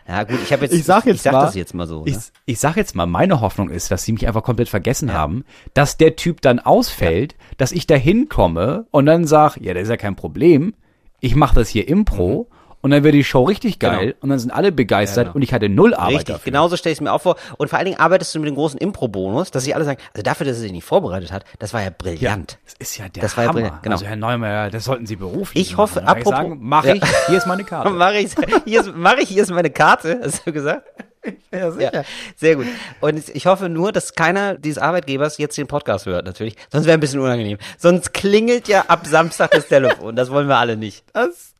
Ja, 0.08 0.22
gut, 0.22 0.38
ich 0.42 0.52
habe 0.52 0.64
jetzt, 0.64 0.74
ich 0.74 0.84
sag 0.84 1.04
jetzt 1.04 1.16
ich 1.16 1.22
sag 1.22 1.32
mal, 1.32 1.46
das 1.46 1.54
jetzt 1.54 1.74
mal 1.74 1.86
so. 1.86 2.04
Ich, 2.06 2.14
ne? 2.14 2.22
ich 2.44 2.60
sag 2.60 2.76
jetzt 2.76 2.94
mal, 2.94 3.06
meine 3.06 3.40
Hoffnung 3.40 3.70
ist, 3.70 3.90
dass 3.90 4.04
sie 4.04 4.12
mich 4.12 4.26
einfach 4.26 4.42
komplett 4.42 4.68
vergessen 4.68 5.12
haben, 5.12 5.44
dass 5.74 5.96
der 5.96 6.14
Typ 6.14 6.40
dann 6.42 6.60
ausfällt, 6.60 7.34
dass 7.56 7.72
ich 7.72 7.86
da 7.86 7.96
hinkomme 7.96 8.86
und 8.92 9.06
dann 9.06 9.26
sag, 9.26 9.56
ja, 9.56 9.74
das 9.74 9.84
ist 9.84 9.88
ja 9.88 9.96
kein 9.96 10.14
Problem. 10.14 10.74
Ich 11.20 11.34
mache 11.34 11.56
das 11.56 11.68
hier 11.68 11.88
Impro 11.88 12.48
und 12.86 12.92
dann 12.92 13.02
wird 13.02 13.14
die 13.14 13.24
Show 13.24 13.42
richtig 13.42 13.80
geil 13.80 13.96
Mhm. 13.96 14.00
Genau. 14.00 14.14
und 14.20 14.28
dann 14.30 14.38
sind 14.38 14.50
alle 14.52 14.70
begeistert 14.70 15.16
Ja, 15.16 15.22
genau. 15.24 15.34
und 15.34 15.42
ich 15.42 15.52
hatte 15.52 15.68
null 15.68 15.92
Arbeit 15.94 16.10
Richtig, 16.20 16.26
dafür. 16.36 16.52
genauso 16.52 16.76
stelle 16.76 16.92
ich 16.92 16.98
es 16.98 17.00
mir 17.00 17.12
auch 17.12 17.20
vor. 17.20 17.34
Und 17.58 17.68
vor 17.68 17.78
allen 17.78 17.86
Dingen 17.86 17.98
arbeitest 17.98 18.32
du 18.34 18.38
mit 18.38 18.48
dem 18.48 18.54
großen 18.54 18.78
Impro-Bonus, 18.78 19.50
dass 19.50 19.64
sie 19.64 19.74
alle 19.74 19.84
sagen, 19.84 20.00
also 20.14 20.22
dafür, 20.22 20.46
dass 20.46 20.56
er 20.56 20.60
sich 20.62 20.70
nicht 20.72 20.84
vorbereitet 20.84 21.32
hat, 21.32 21.44
das 21.58 21.74
war 21.74 21.82
ja 21.82 21.90
brillant. 21.90 22.58
Das 22.64 22.74
ist 22.78 22.96
ja 22.96 23.08
der 23.08 23.22
Das 23.22 23.36
war 23.36 23.42
ja 23.44 23.50
Hammer. 23.50 23.60
brillant, 23.60 23.82
genau. 23.82 23.94
Also 23.96 24.06
Herr 24.06 24.16
Neumeier, 24.16 24.70
das 24.70 24.84
sollten 24.84 25.04
Sie 25.06 25.16
beruflich 25.16 25.70
Ich 25.70 25.76
hoffe, 25.76 25.96
machen. 26.00 26.08
Apropos- 26.08 26.32
ich 26.32 26.36
sagen, 26.38 26.58
mach 26.60 26.84
Ja. 26.84 26.94
ich, 26.94 27.02
hier 27.26 27.38
ist 27.38 27.46
meine 27.46 27.64
Karte. 27.64 27.90
Mach 27.96 28.12
ich, 28.12 28.30
hier 28.64 28.80
ist, 28.80 28.92
mach 28.94 29.16
ich, 29.18 29.28
hier 29.28 29.42
ist 29.42 29.50
meine 29.50 29.70
Karte, 29.70 30.20
hast 30.22 30.46
du 30.46 30.52
gesagt? 30.52 30.86
ja, 31.52 31.70
Ja, 31.76 32.02
sehr 32.36 32.54
gut. 32.54 32.66
Und 33.00 33.28
ich 33.34 33.46
hoffe 33.46 33.68
nur, 33.68 33.90
dass 33.90 34.14
keiner 34.14 34.54
dieses 34.54 34.78
Arbeitgebers 34.80 35.38
jetzt 35.38 35.58
den 35.58 35.66
Podcast 35.66 36.06
hört, 36.06 36.24
natürlich. 36.24 36.54
Sonst 36.70 36.86
wäre 36.86 36.96
ein 36.96 37.00
bisschen 37.00 37.18
unangenehm. 37.18 37.58
Sonst 37.78 38.14
klingelt 38.14 38.68
ja 38.68 38.82
ab 38.86 39.06
Samstag 39.08 39.50
das 39.50 39.66
Telefon. 39.66 40.14
Das 40.14 40.30
wollen 40.30 40.46
wir 40.46 40.56
alle 40.56 40.76
nicht. 40.76 41.04
Das, 41.12 41.54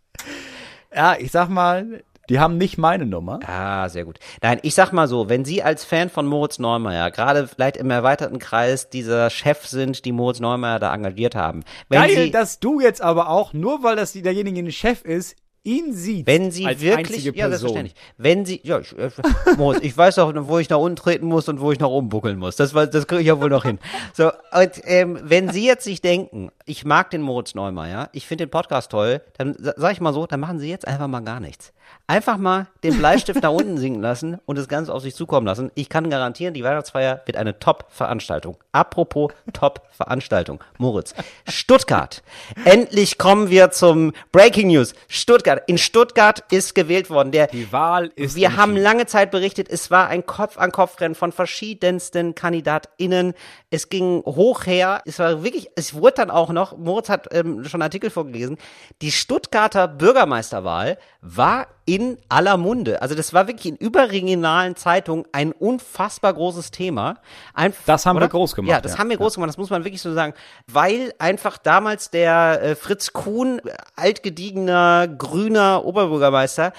ja, 0.96 1.16
ich 1.18 1.30
sag 1.30 1.48
mal, 1.48 2.02
die 2.28 2.40
haben 2.40 2.58
nicht 2.58 2.76
meine 2.78 3.06
Nummer. 3.06 3.38
Ah, 3.46 3.88
sehr 3.88 4.04
gut. 4.04 4.18
Nein, 4.42 4.58
ich 4.62 4.74
sag 4.74 4.92
mal 4.92 5.06
so, 5.06 5.28
wenn 5.28 5.44
Sie 5.44 5.62
als 5.62 5.84
Fan 5.84 6.10
von 6.10 6.26
Moritz 6.26 6.58
Neumeier, 6.58 7.10
gerade 7.10 7.46
vielleicht 7.46 7.76
im 7.76 7.90
erweiterten 7.90 8.38
Kreis 8.38 8.90
dieser 8.90 9.30
Chef 9.30 9.66
sind, 9.66 10.04
die 10.04 10.12
Moritz 10.12 10.40
Neumeier 10.40 10.80
da 10.80 10.92
engagiert 10.92 11.34
haben, 11.36 11.62
wenn 11.88 12.00
Geil, 12.00 12.10
Sie, 12.10 12.30
dass 12.30 12.58
du 12.58 12.80
jetzt 12.80 13.00
aber 13.00 13.28
auch, 13.28 13.52
nur 13.52 13.82
weil 13.82 13.96
das 13.96 14.12
derjenige 14.12 14.58
ein 14.60 14.72
Chef 14.72 15.02
ist, 15.04 15.36
ihn 15.66 15.92
sieht. 15.92 16.26
wenn 16.26 16.50
Sie 16.50 16.64
als 16.66 16.80
wirklich, 16.80 17.08
einzige 17.16 17.36
ja, 17.38 17.48
Person. 17.48 17.70
selbstverständlich, 17.74 17.94
wenn 18.16 18.46
Sie, 18.46 18.60
ja, 18.64 18.78
ich, 18.80 18.96
äh, 18.96 19.10
Moritz, 19.58 19.82
ich 19.82 19.96
weiß 19.96 20.18
auch, 20.20 20.32
wo 20.36 20.58
ich 20.58 20.70
nach 20.70 20.78
unten 20.78 20.96
treten 20.96 21.26
muss 21.26 21.48
und 21.48 21.60
wo 21.60 21.72
ich 21.72 21.80
nach 21.80 21.88
oben 21.88 22.08
buckeln 22.08 22.38
muss. 22.38 22.56
Das, 22.56 22.72
war- 22.74 22.86
das 22.86 23.06
kriege 23.06 23.20
ich 23.22 23.26
ja 23.26 23.40
wohl 23.40 23.50
noch 23.50 23.64
hin. 23.64 23.78
So, 24.14 24.26
und, 24.52 24.70
ähm, 24.84 25.18
wenn 25.22 25.50
Sie 25.50 25.66
jetzt 25.66 25.84
sich 25.84 26.00
denken, 26.00 26.50
ich 26.64 26.84
mag 26.84 27.10
den 27.10 27.20
Moritz 27.22 27.54
Neumeier, 27.54 28.08
ich 28.12 28.26
finde 28.26 28.46
den 28.46 28.50
Podcast 28.50 28.90
toll, 28.92 29.20
dann 29.36 29.54
sa- 29.58 29.74
sag 29.76 29.92
ich 29.92 30.00
mal 30.00 30.12
so, 30.14 30.26
dann 30.26 30.40
machen 30.40 30.58
Sie 30.58 30.70
jetzt 30.70 30.86
einfach 30.86 31.08
mal 31.08 31.20
gar 31.20 31.40
nichts. 31.40 31.72
Einfach 32.08 32.36
mal 32.36 32.68
den 32.84 32.96
Bleistift 32.98 33.42
nach 33.42 33.50
unten 33.50 33.78
sinken 33.78 34.00
lassen 34.00 34.38
und 34.46 34.56
das 34.56 34.68
Ganze 34.68 34.94
auf 34.94 35.02
sich 35.02 35.16
zukommen 35.16 35.44
lassen. 35.44 35.72
Ich 35.74 35.88
kann 35.88 36.08
garantieren, 36.08 36.54
die 36.54 36.62
Weihnachtsfeier 36.62 37.22
wird 37.24 37.36
eine 37.36 37.58
Top-Veranstaltung. 37.58 38.58
Apropos 38.70 39.32
Top-Veranstaltung. 39.52 40.62
Moritz. 40.78 41.14
Stuttgart. 41.48 42.22
Endlich 42.64 43.18
kommen 43.18 43.50
wir 43.50 43.72
zum 43.72 44.12
Breaking 44.30 44.68
News. 44.68 44.94
Stuttgart. 45.08 45.64
In 45.66 45.78
Stuttgart 45.78 46.44
ist 46.52 46.76
gewählt 46.76 47.10
worden. 47.10 47.32
Der, 47.32 47.48
Die 47.48 47.72
Wahl 47.72 48.12
ist 48.14 48.36
wir 48.36 48.56
haben 48.56 48.76
lange 48.76 49.06
Zeit 49.06 49.32
berichtet, 49.32 49.68
es 49.68 49.90
war 49.90 50.06
ein 50.06 50.24
Kopf-an-Kopf-Rennen 50.24 51.16
von 51.16 51.32
verschiedensten 51.32 52.36
KandidatInnen. 52.36 53.34
Es 53.70 53.88
ging 53.88 54.22
hoch 54.24 54.66
her. 54.66 55.02
Es 55.06 55.18
war 55.18 55.42
wirklich, 55.42 55.70
es 55.74 55.94
wurde 55.94 56.14
dann 56.18 56.30
auch 56.30 56.50
noch, 56.50 56.76
Moritz 56.76 57.08
hat 57.08 57.26
ähm, 57.32 57.64
schon 57.64 57.82
einen 57.82 57.88
Artikel 57.88 58.10
vorgelesen, 58.10 58.58
die 59.02 59.10
Stuttgarter 59.10 59.88
Bürgermeisterwahl 59.88 60.98
war 61.20 61.66
in 61.86 62.18
aller 62.28 62.56
Munde. 62.56 63.00
Also 63.00 63.14
das 63.14 63.32
war 63.32 63.46
wirklich 63.46 63.66
in 63.72 63.76
überregionalen 63.76 64.74
Zeitungen 64.74 65.24
ein 65.30 65.52
unfassbar 65.52 66.34
großes 66.34 66.72
Thema. 66.72 67.18
Ein, 67.54 67.72
Das 67.86 68.04
haben 68.04 68.18
wir 68.18 68.28
groß 68.28 68.56
gemacht, 68.56 68.70
Ja, 68.70 68.80
das 68.80 68.92
ja. 68.94 68.98
haben 68.98 69.08
wir 69.08 69.16
groß 69.16 69.34
gemacht, 69.34 69.48
das 69.48 69.56
muss 69.56 69.70
man 69.70 69.84
wirklich 69.84 70.02
so 70.02 70.12
sagen. 70.12 70.34
Weil 70.66 71.14
einfach 71.18 71.58
damals 71.58 72.10
der 72.10 72.60
äh, 72.60 72.74
Fritz 72.74 73.12
Kuhn, 73.12 73.60
altgediegener, 73.94 75.06
grüner 75.06 75.84
Oberbürgermeister, 75.84 76.72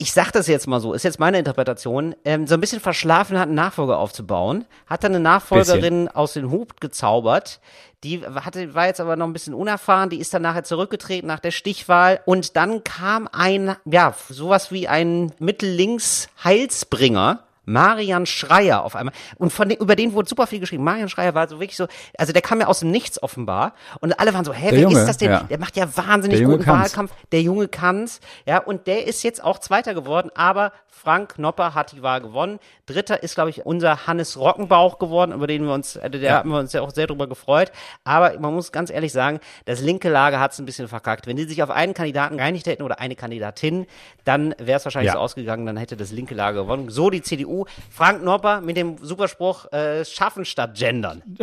ich 0.00 0.12
sag 0.14 0.32
das 0.32 0.46
jetzt 0.46 0.66
mal 0.66 0.80
so, 0.80 0.94
ist 0.94 1.02
jetzt 1.02 1.20
meine 1.20 1.38
Interpretation, 1.38 2.16
ähm, 2.24 2.46
so 2.46 2.54
ein 2.54 2.60
bisschen 2.60 2.80
verschlafen 2.80 3.38
hat, 3.38 3.48
einen 3.48 3.54
Nachfolger 3.54 3.98
aufzubauen, 3.98 4.64
hat 4.86 5.04
dann 5.04 5.12
eine 5.12 5.20
Nachfolgerin 5.20 6.08
aus 6.08 6.32
dem 6.32 6.50
Hut 6.50 6.80
gezaubert, 6.80 7.60
die 8.02 8.26
hatte, 8.26 8.74
war 8.74 8.86
jetzt 8.86 9.00
aber 9.00 9.16
noch 9.16 9.26
ein 9.26 9.34
bisschen 9.34 9.52
unerfahren, 9.52 10.08
die 10.08 10.18
ist 10.18 10.32
dann 10.32 10.40
nachher 10.40 10.64
zurückgetreten 10.64 11.26
nach 11.26 11.40
der 11.40 11.50
Stichwahl. 11.50 12.20
Und 12.24 12.56
dann 12.56 12.82
kam 12.82 13.28
ein, 13.30 13.76
ja, 13.84 14.14
sowas 14.30 14.72
wie 14.72 14.88
ein 14.88 15.34
Mittellinks-Heilsbringer, 15.38 17.44
Marian 17.72 18.26
Schreier 18.26 18.84
auf 18.84 18.96
einmal. 18.96 19.14
Und 19.36 19.52
von 19.52 19.68
den, 19.68 19.78
über 19.78 19.96
den 19.96 20.12
wurde 20.12 20.28
super 20.28 20.46
viel 20.46 20.60
geschrieben. 20.60 20.84
Marian 20.84 21.08
Schreier 21.08 21.34
war 21.34 21.48
so 21.48 21.60
wirklich 21.60 21.76
so, 21.76 21.86
also 22.18 22.32
der 22.32 22.42
kam 22.42 22.60
ja 22.60 22.66
aus 22.66 22.80
dem 22.80 22.90
Nichts 22.90 23.22
offenbar. 23.22 23.74
Und 24.00 24.18
alle 24.18 24.34
waren 24.34 24.44
so, 24.44 24.52
hä, 24.52 24.68
wer 24.72 24.88
ist 24.88 25.06
das 25.06 25.16
denn? 25.18 25.30
ja. 25.30 25.42
Der 25.44 25.58
macht 25.58 25.76
ja 25.76 25.86
wahnsinnig 25.96 26.42
guten 26.44 26.62
kann's. 26.64 26.90
Wahlkampf. 26.90 27.12
Der 27.32 27.42
Junge 27.42 27.68
kann's. 27.68 28.20
Ja, 28.46 28.58
und 28.58 28.86
der 28.86 29.06
ist 29.06 29.22
jetzt 29.22 29.42
auch 29.42 29.58
Zweiter 29.58 29.94
geworden, 29.94 30.30
aber 30.34 30.72
Frank 30.88 31.36
Knopper 31.36 31.74
hat 31.74 31.92
die 31.92 32.02
Wahl 32.02 32.20
gewonnen. 32.20 32.58
Dritter 32.84 33.22
ist, 33.22 33.34
glaube 33.34 33.48
ich, 33.50 33.64
unser 33.64 34.06
Hannes 34.06 34.36
Rockenbauch 34.38 34.98
geworden, 34.98 35.32
über 35.32 35.46
den 35.46 35.64
wir 35.64 35.72
uns, 35.72 35.96
äh, 35.96 36.10
der 36.10 36.34
haben 36.34 36.50
wir 36.50 36.58
uns 36.58 36.72
ja 36.74 36.82
auch 36.82 36.90
sehr 36.90 37.06
drüber 37.06 37.26
gefreut. 37.26 37.72
Aber 38.04 38.38
man 38.38 38.52
muss 38.52 38.70
ganz 38.72 38.90
ehrlich 38.90 39.12
sagen, 39.12 39.40
das 39.64 39.80
linke 39.80 40.10
Lager 40.10 40.40
hat's 40.40 40.58
ein 40.58 40.66
bisschen 40.66 40.88
verkackt. 40.88 41.26
Wenn 41.26 41.36
die 41.36 41.44
sich 41.44 41.62
auf 41.62 41.70
einen 41.70 41.94
Kandidaten 41.94 42.36
geeinigt 42.36 42.66
hätten 42.66 42.82
oder 42.82 43.00
eine 43.00 43.16
Kandidatin, 43.16 43.86
dann 44.24 44.54
wäre 44.58 44.76
es 44.78 44.84
wahrscheinlich 44.84 45.06
Ja. 45.08 45.14
so 45.14 45.20
ausgegangen, 45.20 45.64
dann 45.64 45.76
hätte 45.78 45.96
das 45.96 46.10
linke 46.12 46.34
Lager 46.34 46.62
gewonnen. 46.64 46.90
So 46.90 47.08
die 47.08 47.22
CDU. 47.22 47.59
Frank 47.90 48.22
Knopper 48.22 48.60
mit 48.60 48.76
dem 48.76 48.96
Superspruch, 49.02 49.70
äh, 49.72 50.04
schaffen 50.04 50.44
statt 50.44 50.74
gendern. 50.76 51.22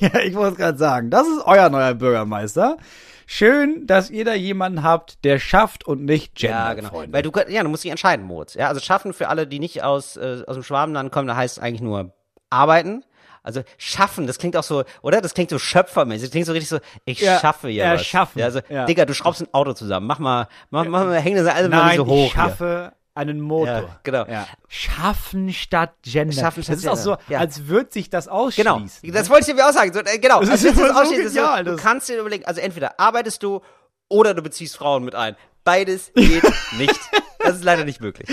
Ja, 0.00 0.18
ich 0.20 0.34
wollte 0.34 0.56
gerade 0.56 0.78
sagen, 0.78 1.10
das 1.10 1.26
ist 1.28 1.42
euer 1.44 1.68
neuer 1.68 1.92
Bürgermeister. 1.92 2.78
Schön, 3.26 3.86
dass 3.86 4.08
ihr 4.08 4.24
da 4.24 4.32
jemanden 4.32 4.82
habt, 4.82 5.22
der 5.24 5.38
schafft 5.38 5.86
und 5.86 6.06
nicht 6.06 6.34
gendert, 6.36 6.58
Ja, 6.68 6.72
genau. 6.74 6.88
Freunde. 6.88 7.12
Weil 7.12 7.22
du, 7.22 7.30
ja, 7.48 7.62
du 7.62 7.68
musst 7.68 7.84
dich 7.84 7.90
entscheiden, 7.90 8.24
Moritz. 8.24 8.54
Ja, 8.54 8.68
also 8.68 8.80
schaffen 8.80 9.12
für 9.12 9.28
alle, 9.28 9.46
die 9.46 9.58
nicht 9.58 9.82
aus, 9.82 10.16
äh, 10.16 10.42
aus 10.46 10.54
dem 10.56 10.62
Schwabenland 10.62 11.12
kommen, 11.12 11.28
da 11.28 11.36
heißt 11.36 11.58
es 11.58 11.62
eigentlich 11.62 11.82
nur 11.82 12.14
arbeiten. 12.48 13.04
Also 13.42 13.60
schaffen, 13.76 14.26
das 14.26 14.38
klingt 14.38 14.56
auch 14.56 14.62
so, 14.62 14.84
oder? 15.02 15.20
Das 15.20 15.34
klingt 15.34 15.50
so 15.50 15.58
schöpfermäßig. 15.58 16.22
Das 16.24 16.30
klingt 16.30 16.46
so 16.46 16.52
richtig 16.52 16.68
so, 16.70 16.78
ich 17.04 17.20
Ja, 17.20 17.38
schaffe 17.38 17.68
hier 17.68 17.84
was. 17.84 18.00
erschaffen, 18.00 18.38
Ja, 18.38 18.46
also, 18.46 18.60
ja. 18.70 18.86
Digga, 18.86 19.04
du 19.04 19.12
schraubst 19.14 19.42
ein 19.42 19.48
Auto 19.52 19.74
zusammen. 19.74 20.06
Mach 20.06 20.18
mal, 20.18 20.48
mach, 20.70 20.86
mach 20.86 21.04
mal, 21.04 21.20
häng 21.20 21.36
das 21.36 21.46
alles 21.46 21.68
mal 21.70 21.76
Nein, 21.76 21.96
so 21.96 22.06
hoch. 22.06 22.26
ich 22.26 22.32
schaffe 22.32 22.92
einen 23.14 23.40
Motor. 23.40 23.66
Ja, 23.66 24.00
genau. 24.02 24.26
Ja. 24.26 24.46
Schaffen 24.68 25.52
statt 25.52 25.94
Gender. 26.02 26.32
Schaffen 26.34 26.62
statt 26.62 26.76
das 26.76 26.82
ist 26.84 26.88
auch 26.88 26.96
so, 26.96 27.16
ja. 27.28 27.38
als 27.40 27.66
würde 27.66 27.90
sich 27.92 28.08
das. 28.10 28.26
Genau, 28.26 28.36
ausschließen. 28.46 29.00
ne? 29.02 29.12
das 29.12 29.28
wollte 29.30 29.50
ich 29.50 29.56
dir 29.56 29.68
auch 29.68 29.72
sagen. 29.72 29.92
So, 29.92 30.00
äh, 30.00 30.18
genau, 30.18 30.40
Das 30.40 30.50
also 30.50 30.68
ist 30.68 30.78
das 30.78 30.88
so 30.88 30.92
ausschließen, 30.94 31.24
das 31.24 31.32
ist 31.32 31.34
genial, 31.38 31.64
du 31.64 31.72
das- 31.72 31.80
kannst 31.82 32.08
dir 32.08 32.18
überlegen, 32.20 32.44
also 32.46 32.60
entweder 32.60 32.98
arbeitest 33.00 33.42
du 33.42 33.60
oder 34.08 34.34
du 34.34 34.42
beziehst 34.42 34.76
Frauen 34.76 35.04
mit 35.04 35.14
ein. 35.14 35.36
Beides 35.64 36.12
geht 36.14 36.42
nicht. 36.78 36.98
Das 37.38 37.56
ist 37.56 37.64
leider 37.64 37.84
nicht 37.84 38.00
möglich. 38.00 38.28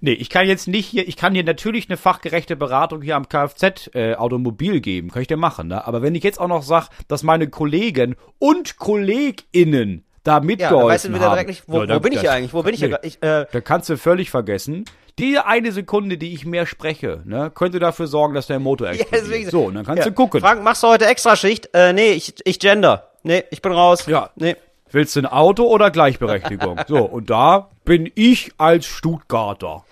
Nee, 0.00 0.12
ich 0.12 0.30
kann 0.30 0.46
jetzt 0.46 0.68
nicht 0.68 0.86
hier, 0.86 1.06
ich 1.06 1.16
kann 1.16 1.34
dir 1.34 1.44
natürlich 1.44 1.88
eine 1.90 1.98
fachgerechte 1.98 2.56
Beratung 2.56 3.02
hier 3.02 3.16
am 3.16 3.28
Kfz 3.28 3.90
äh, 3.94 4.14
Automobil 4.14 4.80
geben, 4.80 5.10
kann 5.10 5.20
ich 5.20 5.28
dir 5.28 5.36
machen, 5.36 5.68
ne? 5.68 5.86
Aber 5.86 6.00
wenn 6.00 6.14
ich 6.14 6.24
jetzt 6.24 6.40
auch 6.40 6.48
noch 6.48 6.62
sag, 6.62 6.88
dass 7.08 7.22
meine 7.22 7.48
Kollegen 7.50 8.16
und 8.38 8.78
KollegInnen 8.78 10.06
da 10.24 10.34
Ja, 10.34 10.40
mitgeholfen 10.40 10.78
dann 10.80 10.88
weißt 10.88 11.04
du 11.06 11.14
wieder 11.14 11.28
direkt 11.30 11.48
nicht, 11.48 11.62
wo, 11.66 11.80
Ja, 11.80 11.86
da- 11.86 11.94
wo 11.96 12.00
bin 12.00 12.12
ich 12.12 12.16
das- 12.16 12.22
hier 12.22 12.32
eigentlich? 12.32 12.52
Wo 12.54 12.62
bin 12.62 12.74
ich 12.74 12.80
hier? 12.80 12.88
nee. 12.88 12.92
gerade? 12.94 13.06
Ich, 13.06 13.22
äh, 13.22 13.46
Da 13.52 13.60
kannst 13.60 13.88
du 13.88 13.96
völlig 13.96 14.30
vergessen. 14.30 14.84
Die 15.18 15.38
eine 15.38 15.72
Sekunde, 15.72 16.16
die 16.18 16.32
ich 16.34 16.46
mehr 16.46 16.66
spreche, 16.66 17.20
ne, 17.24 17.50
könnte 17.54 17.78
dafür 17.78 18.06
sorgen, 18.06 18.34
dass 18.34 18.46
der 18.46 18.58
Motor 18.58 18.88
explodiert. 18.90 19.22
deswegen- 19.24 19.50
so, 19.50 19.64
und 19.64 19.74
dann 19.74 19.84
kannst 19.84 19.98
ja. 20.04 20.08
du 20.08 20.12
gucken. 20.12 20.40
Frank, 20.40 20.62
machst 20.62 20.82
du 20.82 20.88
heute 20.88 21.06
Extraschicht? 21.06 21.68
Äh, 21.74 21.92
nee, 21.92 22.12
ich, 22.12 22.34
ich 22.44 22.58
gender. 22.58 23.10
Nee, 23.22 23.44
ich 23.50 23.60
bin 23.60 23.72
raus. 23.72 24.06
Ja. 24.06 24.30
Nee. 24.36 24.56
Willst 24.92 25.14
du 25.14 25.20
ein 25.20 25.26
Auto 25.26 25.64
oder 25.66 25.90
Gleichberechtigung? 25.90 26.80
so, 26.88 26.98
und 27.04 27.30
da 27.30 27.68
bin 27.84 28.10
ich 28.14 28.52
als 28.58 28.86
Stuttgarter. 28.86 29.84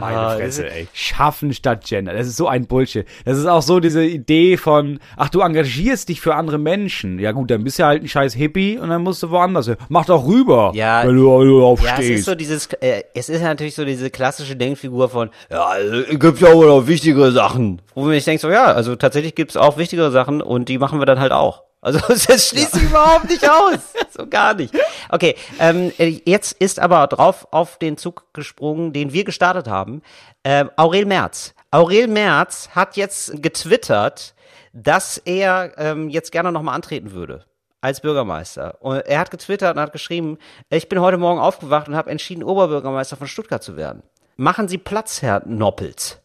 Meine 0.00 0.16
Ah, 0.18 0.36
Fresse, 0.36 0.70
ey. 0.70 0.88
Schaffen 0.92 1.52
statt 1.52 1.84
Gender. 1.86 2.12
Das 2.12 2.26
ist 2.26 2.36
so 2.36 2.48
ein 2.48 2.66
Bullshit. 2.66 3.06
Das 3.24 3.36
ist 3.38 3.46
auch 3.46 3.62
so 3.62 3.80
diese 3.80 4.04
Idee 4.04 4.56
von, 4.56 4.98
ach, 5.16 5.28
du 5.28 5.40
engagierst 5.40 6.08
dich 6.08 6.20
für 6.20 6.34
andere 6.34 6.58
Menschen. 6.58 7.18
Ja 7.18 7.32
gut, 7.32 7.50
dann 7.50 7.64
bist 7.64 7.78
du 7.78 7.84
halt 7.84 8.02
ein 8.02 8.08
scheiß 8.08 8.34
Hippie 8.34 8.78
und 8.78 8.88
dann 8.90 9.02
musst 9.02 9.22
du 9.22 9.30
woanders 9.30 9.66
hin. 9.66 9.76
Mach 9.88 10.06
doch 10.06 10.26
rüber, 10.26 10.72
Ja. 10.74 11.02
wenn 11.06 11.16
du, 11.16 11.38
wenn 11.38 11.46
du 11.48 11.58
Ja, 11.58 11.64
aufstehst. 11.64 12.00
es 12.00 12.18
ist 12.20 12.24
so 12.26 12.34
dieses, 12.34 12.66
äh, 12.80 13.02
es 13.14 13.28
ist 13.28 13.42
natürlich 13.42 13.74
so 13.74 13.84
diese 13.84 14.10
klassische 14.10 14.56
Denkfigur 14.56 15.08
von, 15.08 15.30
ja, 15.50 15.64
also, 15.66 16.02
gibt 16.18 16.40
ja 16.40 16.48
auch 16.48 16.62
noch 16.64 16.86
wichtigere 16.86 17.32
Sachen. 17.32 17.80
Wo 17.94 18.02
man 18.04 18.12
sich 18.12 18.24
denkt 18.24 18.40
so, 18.42 18.50
ja, 18.50 18.66
also 18.66 18.96
tatsächlich 18.96 19.34
gibt's 19.34 19.56
auch 19.56 19.76
wichtigere 19.78 20.10
Sachen 20.10 20.40
und 20.42 20.68
die 20.68 20.78
machen 20.78 20.98
wir 21.00 21.06
dann 21.06 21.20
halt 21.20 21.32
auch. 21.32 21.62
Also 21.80 21.98
das 22.08 22.48
schließt 22.48 22.72
sich 22.72 22.84
überhaupt 22.84 23.28
nicht 23.28 23.48
aus. 23.48 23.78
So 24.10 24.26
gar 24.26 24.54
nicht. 24.54 24.74
Okay, 25.10 25.36
ähm, 25.60 25.92
äh, 25.98 26.20
jetzt 26.24 26.52
ist 26.52 26.80
aber 26.80 27.06
drauf 27.06 27.46
auf 27.52 27.78
den 27.78 27.96
Zug 27.96 28.24
gesprungen, 28.32 28.92
den 28.92 29.12
wir 29.12 29.22
gestartet 29.22 29.68
haben. 29.68 30.02
Ähm, 30.42 30.70
Aurel 30.76 31.04
Merz. 31.04 31.54
Aurel 31.70 32.08
Merz 32.08 32.70
hat 32.70 32.96
jetzt 32.96 33.40
getwittert, 33.42 34.34
dass 34.72 35.18
er 35.18 35.72
ähm, 35.76 36.08
jetzt 36.08 36.32
gerne 36.32 36.50
nochmal 36.50 36.74
antreten 36.74 37.12
würde 37.12 37.44
als 37.80 38.00
Bürgermeister. 38.00 38.78
Und 38.80 39.06
er 39.06 39.20
hat 39.20 39.30
getwittert 39.30 39.76
und 39.76 39.82
hat 39.82 39.92
geschrieben, 39.92 40.38
ich 40.70 40.88
bin 40.88 41.00
heute 41.00 41.18
Morgen 41.18 41.38
aufgewacht 41.38 41.88
und 41.88 41.94
habe 41.94 42.10
entschieden, 42.10 42.42
Oberbürgermeister 42.42 43.16
von 43.16 43.28
Stuttgart 43.28 43.62
zu 43.62 43.76
werden. 43.76 44.02
Machen 44.36 44.68
Sie 44.68 44.78
Platz, 44.78 45.22
Herr 45.22 45.42
Noppels. 45.46 46.20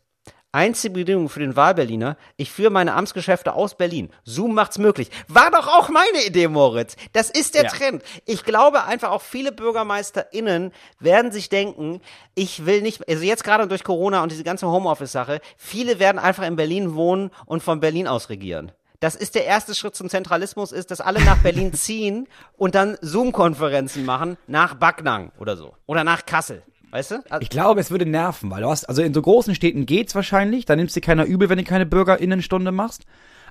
Einzige 0.56 0.94
Bedingung 0.94 1.30
für 1.30 1.40
den 1.40 1.56
Wahlberliner, 1.56 2.16
ich 2.38 2.52
führe 2.52 2.70
meine 2.70 2.94
Amtsgeschäfte 2.94 3.54
aus 3.54 3.76
Berlin. 3.76 4.12
Zoom 4.24 4.54
macht's 4.54 4.78
möglich. 4.78 5.10
War 5.28 5.50
doch 5.50 5.68
auch 5.68 5.90
meine 5.90 6.24
Idee, 6.28 6.48
Moritz. 6.48 6.96
Das 7.12 7.32
ist 7.32 7.56
der 7.56 7.64
Ja. 7.64 7.70
Trend. 7.72 8.04
Ich 8.26 8.44
glaube 8.44 8.84
einfach 8.84 9.10
auch 9.10 9.24
viele 9.24 9.52
BürgermeisterInnen 9.52 10.72
werden 11.00 11.32
sich 11.32 11.50
denken, 11.50 12.02
ich 12.36 12.68
will 12.68 12.84
nicht, 12.84 13.10
also 13.10 13.24
jetzt 13.24 13.44
gerade 13.44 13.68
durch 13.68 13.84
Corona 13.84 14.22
und 14.22 14.32
diese 14.32 14.44
ganze 14.44 14.68
Homeoffice-Sache, 14.68 15.42
viele 15.58 15.98
werden 15.98 16.20
einfach 16.20 16.44
in 16.46 16.56
Berlin 16.56 16.94
wohnen 16.94 17.32
und 17.48 17.64
von 17.64 17.80
Berlin 17.80 18.08
aus 18.08 18.30
regieren. 18.30 18.72
Das 19.00 19.16
ist 19.16 19.34
der 19.34 19.46
erste 19.46 19.74
Schritt 19.74 19.96
zum 19.96 20.08
Zentralismus, 20.08 20.72
ist, 20.72 20.92
dass 20.92 21.02
alle 21.02 21.22
nach 21.26 21.40
Berlin 21.40 21.74
ziehen 21.74 22.28
und 22.58 22.76
dann 22.76 22.96
Zoom-Konferenzen 23.02 24.06
machen 24.06 24.38
nach 24.46 24.76
Backnang 24.76 25.32
oder 25.40 25.58
so. 25.58 25.74
Oder 25.88 26.04
nach 26.04 26.28
Kassel. 26.28 26.62
Weißt 26.94 27.10
du? 27.10 27.16
Also, 27.28 27.42
Ich 27.42 27.50
glaube, 27.50 27.82
es 27.82 27.90
würde 27.90 28.06
nerven, 28.06 28.52
weil 28.52 28.62
du 28.62 28.70
hast, 28.70 28.86
also 28.86 29.02
in 29.02 29.16
so 29.16 29.22
großen 29.24 29.56
Städten 29.56 29.88
geht's 29.88 30.14
wahrscheinlich, 30.14 30.66
da 30.66 30.76
nimmst 30.76 30.96
dir 30.96 31.02
keiner 31.02 31.26
übel, 31.26 31.50
wenn 31.50 31.58
du 31.58 31.64
keine 31.64 31.88
Bürgerinnenstunde 31.88 32.72
machst. 32.72 33.06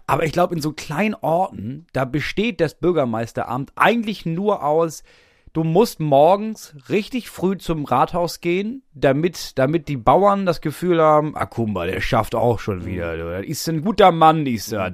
Aber 0.06 0.24
ich 0.24 0.30
glaube, 0.30 0.54
in 0.54 0.60
so 0.62 0.70
kleinen 0.72 1.16
Orten, 1.16 1.86
da 1.92 2.04
besteht 2.04 2.60
das 2.60 2.74
Bürgermeisteramt 2.74 3.72
eigentlich 3.74 4.26
nur 4.26 4.64
aus, 4.64 5.02
du 5.52 5.64
musst 5.64 5.98
morgens 5.98 6.76
richtig 6.88 7.30
früh 7.30 7.58
zum 7.58 7.84
Rathaus 7.84 8.40
gehen, 8.40 8.84
damit, 8.94 9.58
damit 9.58 9.88
die 9.88 9.96
Bauern 9.96 10.46
das 10.46 10.60
Gefühl 10.60 11.02
haben, 11.02 11.36
ah, 11.36 11.46
guck 11.46 11.68
mal, 11.68 11.88
der 11.90 12.00
schafft 12.00 12.36
auch 12.36 12.60
schon 12.60 12.86
wieder, 12.86 13.16
du. 13.16 13.24
Das 13.24 13.44
ist 13.44 13.68
ein 13.68 13.82
guter 13.82 14.12
Mann, 14.12 14.46
ist 14.46 14.70
das. 14.70 14.92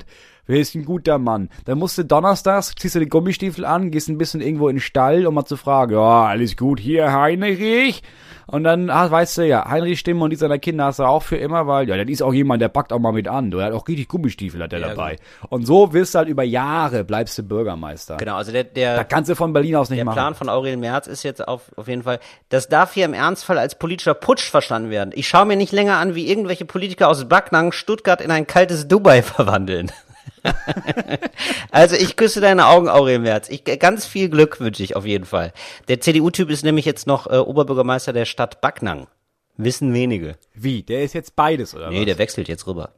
Wer 0.49 0.61
ist 0.61 0.74
ein 0.74 0.84
guter 0.86 1.18
Mann? 1.18 1.51
Dann 1.66 1.78
musst 1.78 1.99
du 1.99 2.05
donnerstags, 2.05 2.74
ziehst 2.74 2.94
du 2.94 3.01
die 3.01 3.09
Gummistiefel 3.09 3.66
an, 3.66 3.90
gehst 3.90 4.09
ein 4.09 4.16
bisschen 4.16 4.40
irgendwo 4.40 4.68
in 4.70 4.76
den 4.76 4.80
Stall, 4.82 5.26
um 5.26 5.34
mal 5.34 5.44
zu 5.44 5.59
fragen, 5.59 5.92
ja, 5.92 6.24
alles 6.24 6.57
gut 6.57 6.80
hier, 6.80 7.12
Heinrich? 7.12 8.03
Und 8.46 8.64
dann, 8.64 8.88
ah, 8.88 9.11
weißt 9.11 9.36
du, 9.38 9.46
ja, 9.46 9.68
Heinrich 9.68 9.99
Stimme 10.01 10.24
und 10.24 10.30
die 10.30 10.36
seiner 10.36 10.59
Kinder 10.59 10.86
hast 10.86 11.01
du 11.01 11.03
auch 11.03 11.22
für 11.22 11.36
immer, 11.36 11.66
weil, 11.66 11.86
ja, 11.86 11.99
das 11.99 12.09
ist 12.09 12.22
auch 12.22 12.32
jemand, 12.32 12.62
der 12.62 12.68
packt 12.70 12.94
auch 12.94 12.99
mal 12.99 13.12
mit 13.12 13.28
an. 13.28 13.51
Du 13.51 13.61
hat 13.61 13.74
auch 13.74 13.86
richtig 13.86 14.09
Gummistiefel 14.09 14.62
hat 14.62 14.72
der 14.72 14.80
Ja, 14.80 14.88
dabei. 14.88 15.16
Und 15.51 15.66
so 15.66 15.92
wirst 15.92 16.14
du 16.14 16.20
halt 16.20 16.28
über 16.30 16.44
Jahre, 16.44 17.05
bleibst 17.05 17.36
du 17.36 17.42
Bürgermeister. 17.42 18.16
genau, 18.16 18.36
also 18.36 18.51
der, 18.51 18.64
Da 18.64 18.70
der, 18.72 19.05
kannst 19.05 19.28
du 19.28 19.34
von 19.36 19.53
Berlin 19.53 19.76
aus 19.76 19.90
nicht 19.90 19.99
der 19.99 20.07
machen. 20.07 20.14
Plan 20.16 20.34
von 20.34 20.49
Aurel 20.49 20.78
Merz 20.78 21.07
ist 21.09 21.24
jetzt 21.24 21.46
auf, 21.46 21.64
auf 21.76 21.88
jeden 21.88 22.05
Fall, 22.05 22.20
das 22.49 22.70
darf 22.70 22.94
hier 22.94 23.05
im 23.05 23.12
Ernstfall 23.12 23.59
als 23.59 23.74
politischer 23.74 24.14
Putsch 24.14 24.49
verstanden 24.51 24.88
werden. 24.88 25.11
Ich 25.14 25.28
schaue 25.28 25.44
mir 25.44 25.57
nicht 25.57 25.72
länger 25.72 25.99
an, 25.99 26.14
wie 26.14 26.26
irgendwelche 26.30 26.64
Politiker 26.64 27.09
aus 27.09 27.28
Backnang 27.28 27.72
Stuttgart 27.72 28.22
in 28.22 28.30
ein 28.30 28.46
kaltes 28.46 28.88
Dubai 28.88 29.20
verwandeln. 29.22 29.92
also 31.70 31.97
ich 31.97 32.16
küsse 32.16 32.41
deine 32.41 32.66
Augen, 32.66 32.89
Aurel 32.89 33.18
Merz. 33.18 33.49
Ich, 33.49 33.64
ganz 33.64 34.07
viel 34.07 34.29
Glück 34.29 34.61
wünsche 34.61 34.83
ich 34.83 34.97
auf 34.97 35.05
jeden 35.07 35.24
Fall. 35.24 35.53
Der 35.89 36.01
CDU-Typ 36.01 36.51
ist 36.51 36.64
nämlich 36.64 36.85
jetzt 36.85 37.07
noch 37.07 37.26
äh, 37.26 37.37
Oberbürgermeister 37.37 38.12
der 38.12 38.24
Stadt 38.24 38.61
Backnang. 38.61 39.07
Wissen 39.57 39.93
wenige. 39.93 40.37
Wie? 40.55 40.83
Der 40.83 41.03
ist 41.03 41.14
jetzt 41.14 41.35
beides, 41.37 41.74
oder 41.74 41.91
Nee, 41.91 42.01
was? 42.01 42.07
der 42.07 42.18
wechselt 42.18 42.49
jetzt 42.49 42.66
rüber. 42.66 42.93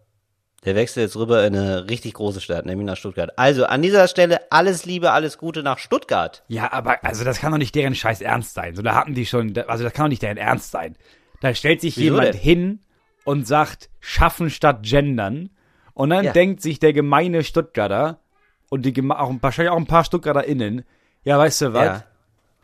Der 0.67 0.75
wechselt 0.75 1.07
jetzt 1.07 1.17
rüber 1.17 1.47
in 1.47 1.57
eine 1.57 1.89
richtig 1.89 2.13
große 2.13 2.43
Stadt, 2.43 2.67
nämlich 2.67 2.87
nach 2.87 2.99
Stuttgart. 2.99 3.33
Also 3.39 3.65
an 3.65 3.81
dieser 3.81 4.09
Stelle 4.09 4.41
alles 4.53 4.85
Liebe, 4.85 5.11
alles 5.13 5.39
Gute 5.39 5.63
nach 5.63 5.79
Stuttgart. 5.79 6.43
Ja, 6.49 6.71
aber 6.73 7.03
also 7.03 7.25
das 7.25 7.39
kann 7.41 7.51
doch 7.53 7.59
nicht 7.59 7.75
deren 7.75 7.95
Scheiß 7.95 8.21
Ernst 8.21 8.53
sein. 8.53 8.77
So, 8.77 8.83
da 8.83 8.95
hatten 8.95 9.15
die 9.15 9.25
schon, 9.25 9.57
also 9.67 9.85
das 9.85 9.95
kann 9.95 10.05
doch 10.05 10.11
nicht 10.11 10.21
deren 10.23 10.37
Ernst 10.37 10.71
sein. 10.71 10.97
Da 11.41 11.55
stellt 11.55 11.81
sich 11.81 11.97
Wieso 11.97 12.05
jemand 12.17 12.35
denn? 12.35 12.41
hin 12.41 12.81
und 13.25 13.47
sagt, 13.47 13.89
schaffen 14.01 14.51
statt 14.51 14.81
gendern. 14.83 15.49
Und 16.01 16.09
dann 16.09 16.25
Ja. 16.25 16.33
denkt 16.33 16.63
sich 16.63 16.79
der 16.79 16.95
gemeine 16.95 17.45
Stuttgarter 17.45 18.21
und 18.71 18.87
die 18.87 18.95
auch, 19.11 19.35
wahrscheinlich 19.43 19.71
auch 19.71 19.77
ein 19.77 19.87
paar 19.87 20.03
StuttgarterInnen, 20.03 20.83
ja, 21.25 21.39
weißt 21.39 21.61
du 21.61 21.73
was? 21.75 21.85
Ja. 21.85 22.03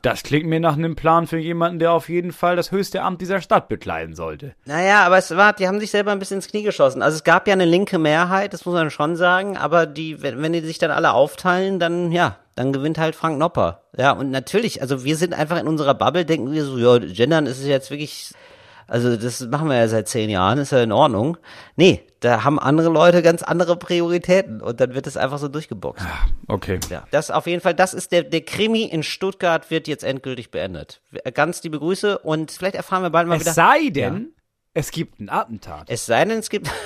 Das 0.00 0.22
klingt 0.22 0.46
mir 0.46 0.58
nach 0.58 0.74
einem 0.78 0.96
Plan 0.96 1.26
für 1.26 1.36
jemanden, 1.36 1.78
der 1.78 1.92
auf 1.92 2.08
jeden 2.08 2.32
Fall 2.32 2.56
das 2.56 2.70
höchste 2.72 3.02
Amt 3.02 3.20
dieser 3.20 3.42
Stadt 3.42 3.68
bekleiden 3.68 4.14
sollte. 4.14 4.54
Naja, 4.64 5.04
aber 5.04 5.18
es 5.18 5.36
war, 5.36 5.52
die 5.52 5.68
haben 5.68 5.80
sich 5.80 5.90
selber 5.90 6.12
ein 6.12 6.18
bisschen 6.18 6.36
ins 6.38 6.48
Knie 6.48 6.62
geschossen. 6.62 7.02
Also 7.02 7.16
es 7.16 7.24
gab 7.24 7.46
ja 7.46 7.52
eine 7.52 7.66
linke 7.66 7.98
Mehrheit, 7.98 8.54
das 8.54 8.64
muss 8.64 8.74
man 8.74 8.88
schon 8.90 9.16
sagen, 9.16 9.58
aber 9.58 9.84
die, 9.84 10.22
wenn, 10.22 10.40
wenn 10.40 10.54
die 10.54 10.60
sich 10.60 10.78
dann 10.78 10.90
alle 10.90 11.12
aufteilen, 11.12 11.78
dann, 11.78 12.12
ja, 12.12 12.36
dann 12.54 12.72
gewinnt 12.72 12.96
halt 12.96 13.14
Frank 13.16 13.36
Nopper. 13.38 13.82
Ja, 13.98 14.12
und 14.12 14.30
natürlich, 14.30 14.80
also 14.80 15.04
wir 15.04 15.16
sind 15.16 15.34
einfach 15.34 15.60
in 15.60 15.68
unserer 15.68 15.92
Bubble, 15.92 16.24
denken 16.24 16.52
wir 16.52 16.64
so, 16.64 16.78
ja, 16.78 16.98
Gendern 16.98 17.44
ist 17.44 17.62
jetzt 17.66 17.90
wirklich, 17.90 18.32
also 18.86 19.14
das 19.16 19.40
machen 19.48 19.68
wir 19.68 19.76
ja 19.76 19.88
seit 19.88 20.08
zehn 20.08 20.30
Jahren, 20.30 20.58
ist 20.58 20.72
ja 20.72 20.82
in 20.82 20.92
Ordnung. 20.92 21.36
Nee, 21.74 22.02
da 22.26 22.42
haben 22.42 22.58
andere 22.58 22.88
Leute 22.88 23.22
ganz 23.22 23.42
andere 23.42 23.76
Prioritäten 23.76 24.60
und 24.60 24.80
dann 24.80 24.94
wird 24.94 25.06
es 25.06 25.16
einfach 25.16 25.38
so 25.38 25.46
durchgeboxt. 25.46 26.04
Okay. 26.48 26.80
Ja, 26.90 27.04
das 27.12 27.30
auf 27.30 27.46
jeden 27.46 27.60
Fall, 27.60 27.74
das 27.74 27.94
ist 27.94 28.10
der, 28.10 28.24
der 28.24 28.40
Krimi 28.40 28.82
in 28.82 29.04
Stuttgart 29.04 29.70
wird 29.70 29.86
jetzt 29.86 30.02
endgültig 30.02 30.50
beendet. 30.50 31.00
Ganz 31.34 31.62
liebe 31.62 31.78
Grüße 31.78 32.18
und 32.18 32.50
vielleicht 32.50 32.74
erfahren 32.74 33.02
wir 33.02 33.10
bald 33.10 33.28
mal 33.28 33.38
wieder. 33.38 33.50
Es 33.50 33.54
sei 33.54 33.90
denn, 33.90 34.32
es 34.74 34.90
gibt 34.90 35.20
ein 35.20 35.28
Attentat. 35.28 35.84
Es 35.88 36.04
sei 36.06 36.24
denn, 36.24 36.38
es 36.38 36.50
gibt. 36.50 36.68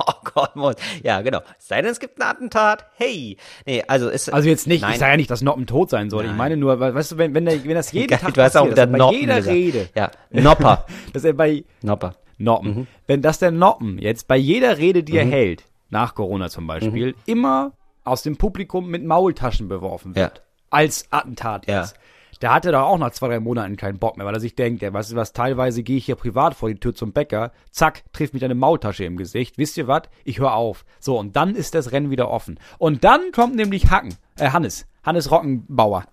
Oh 0.00 0.12
Gott, 0.32 0.54
Mord. 0.54 0.80
Ja, 1.02 1.22
genau. 1.22 1.40
Es 1.58 1.66
sei 1.66 1.82
denn, 1.82 1.90
es 1.90 1.98
gibt 1.98 2.20
ein 2.20 2.22
Attentat. 2.22 2.86
Hey. 2.94 3.36
Nee, 3.66 3.82
also 3.88 4.08
es. 4.08 4.28
Also 4.28 4.48
jetzt 4.48 4.68
nicht, 4.68 4.82
Nein. 4.82 4.92
ich 4.92 4.98
sage 5.00 5.10
ja 5.10 5.16
nicht, 5.16 5.28
dass 5.28 5.42
Noppen 5.42 5.66
tot 5.66 5.90
sein 5.90 6.08
soll. 6.08 6.24
Ich 6.26 6.32
meine 6.32 6.56
nur, 6.56 6.78
weißt 6.78 7.10
du, 7.10 7.18
wenn, 7.18 7.34
wenn, 7.34 7.44
der, 7.46 7.64
wenn 7.64 7.74
das 7.74 7.90
jeden 7.92 8.06
Geil, 8.06 8.20
Tag 8.20 8.32
du 8.32 8.40
hast 8.40 8.56
auch 8.56 8.60
passiert, 8.60 8.78
er 8.78 8.86
bei 8.86 8.98
Noppen 8.98 9.18
jeder 9.18 9.36
gesagt. 9.38 9.56
Rede, 9.56 9.88
Ja, 9.96 10.12
Nopper. 10.30 10.86
dass 11.12 11.24
er 11.24 11.32
bei 11.32 11.64
Nopper. 11.82 12.14
Noppen, 12.38 12.74
Mhm. 12.74 12.86
wenn 13.06 13.22
das 13.22 13.38
der 13.38 13.50
Noppen 13.50 13.98
jetzt 13.98 14.28
bei 14.28 14.36
jeder 14.36 14.78
Rede, 14.78 15.02
die 15.02 15.16
er 15.16 15.26
hält, 15.26 15.64
nach 15.90 16.14
Corona 16.14 16.48
zum 16.48 16.66
Beispiel, 16.66 17.08
Mhm. 17.08 17.14
immer 17.26 17.72
aus 18.04 18.22
dem 18.22 18.36
Publikum 18.36 18.88
mit 18.88 19.04
Maultaschen 19.04 19.68
beworfen 19.68 20.14
wird, 20.16 20.36
Ja. 20.38 20.42
als 20.70 21.06
Attentat 21.10 21.66
Ja. 21.68 21.82
ist. 21.82 21.96
Da 22.40 22.54
hat 22.54 22.64
er 22.66 22.70
doch 22.72 22.82
auch 22.82 22.98
nach 22.98 23.10
zwei, 23.10 23.26
drei 23.28 23.40
Monaten 23.40 23.76
keinen 23.76 23.98
Bock 23.98 24.16
mehr, 24.16 24.24
weil 24.24 24.34
er 24.34 24.38
sich 24.40 24.54
denkt, 24.54 24.80
ja, 24.80 24.92
weißt 24.92 25.10
du 25.10 25.16
was, 25.16 25.32
teilweise 25.32 25.82
gehe 25.82 25.96
ich 25.96 26.04
hier 26.06 26.14
privat 26.14 26.54
vor 26.54 26.68
die 26.68 26.78
Tür 26.78 26.94
zum 26.94 27.12
Bäcker, 27.12 27.50
zack, 27.72 28.04
trifft 28.12 28.32
mich 28.32 28.44
eine 28.44 28.54
Maultasche 28.54 29.04
im 29.04 29.16
Gesicht, 29.16 29.58
wisst 29.58 29.76
ihr 29.76 29.88
was, 29.88 30.02
ich 30.24 30.38
höre 30.38 30.54
auf. 30.54 30.84
So, 31.00 31.18
und 31.18 31.34
dann 31.34 31.56
ist 31.56 31.74
das 31.74 31.90
Rennen 31.90 32.10
wieder 32.10 32.30
offen. 32.30 32.60
Und 32.78 33.02
dann 33.02 33.32
kommt 33.32 33.56
nämlich 33.56 33.90
Hacken, 33.90 34.14
äh, 34.38 34.50
Hannes, 34.50 34.86
Hannes 35.04 35.32
Rockenbauer. 35.32 36.04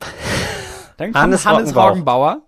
Dann 0.97 1.11
kommt 1.11 1.21
Hannes 1.23 1.45
Hannes. 1.45 1.75
Rockenbauer, 1.75 2.41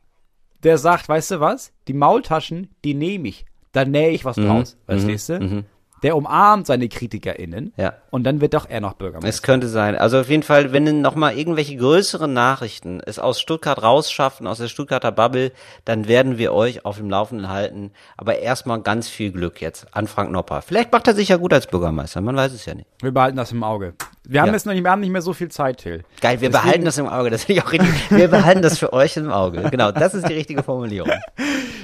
der 0.64 0.78
sagt, 0.80 1.08
weißt 1.08 1.32
du 1.32 1.40
was, 1.40 1.72
die 1.88 1.94
Maultaschen, 1.94 2.70
die 2.84 2.96
nehme 2.96 3.28
ich. 3.28 3.46
Da 3.78 3.86
nähe 3.86 4.10
ich 4.10 4.26
was 4.26 4.38
draus, 4.38 4.76
verstehst 4.88 5.30
du? 5.30 5.64
Der 6.04 6.16
umarmt 6.16 6.68
seine 6.68 6.88
KritikerInnen 6.90 7.74
Ja. 7.78 7.94
und 8.12 8.24
dann 8.24 8.40
wird 8.42 8.54
doch 8.54 8.70
er 8.70 8.82
noch 8.82 8.94
Bürgermeister. 8.94 9.28
Es 9.30 9.42
könnte 9.42 9.68
sein. 9.68 9.96
Also 9.96 10.20
auf 10.20 10.30
jeden 10.30 10.44
Fall, 10.44 10.72
wenn 10.74 11.02
noch 11.02 11.16
mal 11.16 11.36
irgendwelche 11.38 11.76
größeren 11.76 12.32
Nachrichten 12.32 13.02
es 13.06 13.20
aus 13.20 13.40
Stuttgart 13.40 13.82
rausschaffen, 13.82 14.46
aus 14.48 14.60
der 14.60 14.68
Stuttgarter 14.68 15.12
Bubble, 15.12 15.52
dann 15.86 16.08
werden 16.08 16.38
wir 16.38 16.54
euch 16.54 16.86
auf 16.86 16.98
dem 16.98 17.10
Laufenden 17.10 17.50
halten. 17.50 17.92
Aber 18.16 18.38
erstmal 18.40 18.82
ganz 18.82 19.08
viel 19.10 19.32
Glück 19.32 19.60
jetzt 19.62 19.88
an 19.96 20.08
Frank 20.08 20.32
Nopper. 20.32 20.62
Vielleicht 20.62 20.92
macht 20.92 21.08
er 21.08 21.16
sich 21.16 21.30
ja 21.30 21.38
gut 21.38 21.54
als 21.54 21.68
Bürgermeister, 21.68 22.22
man 22.22 22.36
weiß 22.36 22.54
es 22.54 22.66
ja 22.66 22.76
nicht. 22.76 22.88
Wir 23.02 23.12
behalten 23.12 23.38
das 23.38 23.52
im 23.52 23.64
Auge. 23.64 23.94
Wir 24.30 24.42
haben 24.42 24.48
Ja. 24.48 24.54
jetzt 24.54 24.66
noch 24.66 24.74
nicht, 24.74 24.84
wir 24.84 24.92
haben 24.92 25.02
nicht 25.02 25.12
mehr 25.12 25.22
so 25.22 25.34
viel 25.34 25.50
Zeit, 25.50 25.78
Till. 25.78 26.04
Geil, 26.22 26.42
wir 26.42 26.50
Deswegen- 26.50 26.52
behalten 26.52 26.86
das 26.86 26.98
im 26.98 27.08
Auge, 27.08 27.30
das 27.30 27.46
finde 27.46 27.60
ich 27.62 27.66
auch 27.66 27.72
richtig. 27.72 28.12
Wir 28.12 28.28
behalten 28.28 28.62
das 28.62 28.78
für 28.78 28.94
euch 28.94 29.16
im 29.18 29.32
Auge. 29.32 29.64
Genau, 29.72 29.92
das 29.92 30.14
ist 30.14 30.28
die 30.30 30.34
richtige 30.34 30.64
Formulierung. 30.64 31.12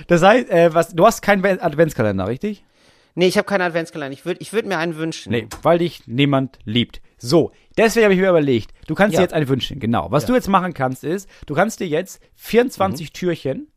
Das 0.07 0.21
heißt, 0.21 0.49
äh, 0.49 0.73
was, 0.73 0.89
du 0.93 1.05
hast 1.05 1.21
keinen 1.21 1.43
Ven- 1.43 1.61
Adventskalender, 1.61 2.27
richtig? 2.27 2.65
Nee, 3.15 3.27
ich 3.27 3.37
habe 3.37 3.45
keinen 3.45 3.61
Adventskalender. 3.61 4.13
Ich 4.13 4.25
würde 4.25 4.39
ich 4.41 4.53
würd 4.53 4.65
mir 4.65 4.77
einen 4.77 4.95
wünschen. 4.97 5.31
Nee, 5.31 5.47
weil 5.61 5.77
dich 5.79 6.03
niemand 6.07 6.57
liebt. 6.65 7.01
So, 7.17 7.51
deswegen 7.77 8.05
habe 8.05 8.13
ich 8.15 8.19
mir 8.19 8.29
überlegt, 8.29 8.71
du 8.87 8.95
kannst 8.95 9.13
Ja. 9.13 9.19
dir 9.19 9.23
jetzt 9.23 9.33
einen 9.33 9.47
wünschen. 9.47 9.79
Genau. 9.79 10.09
Was 10.11 10.25
du 10.25 10.33
jetzt 10.33 10.47
machen 10.49 10.73
kannst, 10.73 11.03
ist, 11.03 11.29
du 11.45 11.53
kannst 11.53 11.79
dir 11.79 11.87
jetzt 11.87 12.21
24 12.35 13.09
Mhm. 13.09 13.13
Türchen, 13.13 13.67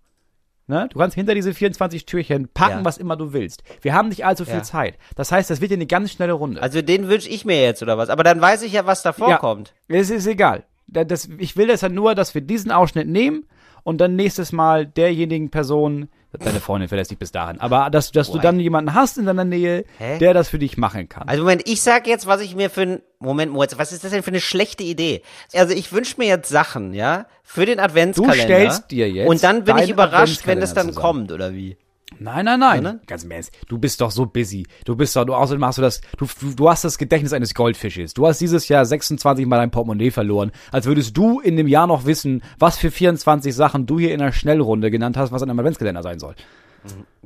ne? 0.66 0.88
Du 0.92 0.98
kannst 0.98 1.14
hinter 1.14 1.34
diese 1.34 1.54
24 1.54 2.06
Türchen 2.06 2.48
packen, 2.48 2.78
Ja. 2.78 2.84
was 2.84 2.98
immer 2.98 3.16
du 3.16 3.32
willst. 3.32 3.62
Wir 3.82 3.94
haben 3.94 4.08
nicht 4.08 4.24
allzu 4.24 4.44
viel 4.44 4.54
Ja. 4.54 4.62
Zeit. 4.62 4.98
Das 5.14 5.30
heißt, 5.30 5.48
das 5.50 5.60
wird 5.60 5.70
dir 5.70 5.74
eine 5.76 5.86
ganz 5.86 6.12
schnelle 6.12 6.32
Runde. 6.32 6.62
Also 6.62 6.82
den 6.82 7.08
wünsche 7.08 7.28
ich 7.28 7.44
mir 7.44 7.62
jetzt 7.62 7.82
oder 7.82 7.98
was? 7.98 8.08
Aber 8.08 8.24
dann 8.24 8.40
weiß 8.40 8.62
ich 8.62 8.72
ja, 8.72 8.86
was 8.86 9.02
davor 9.02 9.28
Ja. 9.28 9.36
kommt. 9.38 9.74
Es 9.88 10.10
ist 10.10 10.26
egal. 10.26 10.64
Da- 10.88 11.04
Das, 11.04 11.28
ich 11.38 11.56
will 11.56 11.66
das 11.68 11.82
ja 11.82 11.88
nur, 11.88 12.14
dass 12.14 12.34
wir 12.34 12.40
diesen 12.40 12.70
Ausschnitt 12.72 13.06
nehmen 13.08 13.44
und 13.86 13.98
dann 13.98 14.16
nächstes 14.16 14.50
Mal 14.50 14.84
derjenigen 14.84 15.50
Person, 15.50 16.08
deine 16.32 16.58
Freundin 16.58 16.88
verlässt 16.88 17.12
dich 17.12 17.18
bis 17.18 17.30
dahin, 17.30 17.60
aber 17.60 17.88
dass, 17.88 18.10
dass 18.10 18.32
du 18.32 18.38
dann 18.38 18.58
jemanden 18.58 18.94
hast 18.94 19.16
in 19.16 19.26
deiner 19.26 19.44
Nähe, 19.44 19.84
Hä? 19.98 20.18
der 20.18 20.34
das 20.34 20.48
für 20.48 20.58
dich 20.58 20.76
machen 20.76 21.08
kann. 21.08 21.28
Also 21.28 21.44
Moment, 21.44 21.62
ich 21.68 21.82
sag 21.82 22.08
jetzt, 22.08 22.26
was 22.26 22.40
ich 22.40 22.56
mir 22.56 22.68
für 22.68 22.82
ein 22.82 23.02
Moment, 23.20 23.52
Moritz, 23.52 23.78
was 23.78 23.92
ist 23.92 24.02
das 24.02 24.10
denn 24.10 24.24
für 24.24 24.32
eine 24.32 24.40
schlechte 24.40 24.82
Idee? 24.82 25.22
Also 25.54 25.72
ich 25.72 25.92
wünsche 25.92 26.16
mir 26.18 26.26
jetzt 26.26 26.48
Sachen, 26.48 26.94
ja, 26.94 27.26
für 27.44 27.64
den 27.64 27.78
Adventskalender. 27.78 28.42
stellst 28.42 28.90
dir 28.90 29.08
jetzt 29.08 29.28
und 29.28 29.44
dann 29.44 29.62
bin 29.62 29.78
ich 29.78 29.88
überrascht, 29.88 30.48
wenn 30.48 30.58
das 30.58 30.74
dann 30.74 30.88
zusammen. 30.88 31.06
kommt 31.06 31.32
oder 31.32 31.54
wie? 31.54 31.76
Nein, 32.18 32.44
nein, 32.44 32.60
nein. 32.60 32.76
Sondern? 32.76 33.00
Ganz 33.06 33.24
im 33.24 33.30
Ernst. 33.32 33.52
Du 33.68 33.78
bist 33.78 34.00
doch 34.00 34.10
so 34.10 34.26
busy. 34.26 34.66
Du 34.84 34.94
bist 34.96 35.16
doch, 35.16 35.24
du 35.24 35.34
außerdem 35.34 35.64
hast 35.64 35.78
du 35.78 35.82
das, 35.82 36.00
du, 36.16 36.26
du, 36.54 36.70
hast 36.70 36.84
das 36.84 36.98
Gedächtnis 36.98 37.32
eines 37.32 37.52
Goldfisches. 37.52 38.14
Du 38.14 38.26
hast 38.26 38.40
dieses 38.40 38.68
Jahr 38.68 38.84
26 38.84 39.44
Mal 39.44 39.56
dein 39.58 39.70
Portemonnaie 39.70 40.10
verloren. 40.10 40.52
Als 40.70 40.86
würdest 40.86 41.16
du 41.16 41.40
in 41.40 41.56
dem 41.56 41.66
Jahr 41.66 41.86
noch 41.86 42.06
wissen, 42.06 42.42
was 42.58 42.78
für 42.78 42.90
24 42.90 43.54
Sachen 43.54 43.86
du 43.86 43.98
hier 43.98 44.12
in 44.12 44.20
der 44.20 44.32
Schnellrunde 44.32 44.90
genannt 44.90 45.16
hast, 45.16 45.32
was 45.32 45.42
in 45.42 45.50
einem 45.50 45.58
Adventskalender 45.58 46.02
sein 46.02 46.18
soll. 46.18 46.36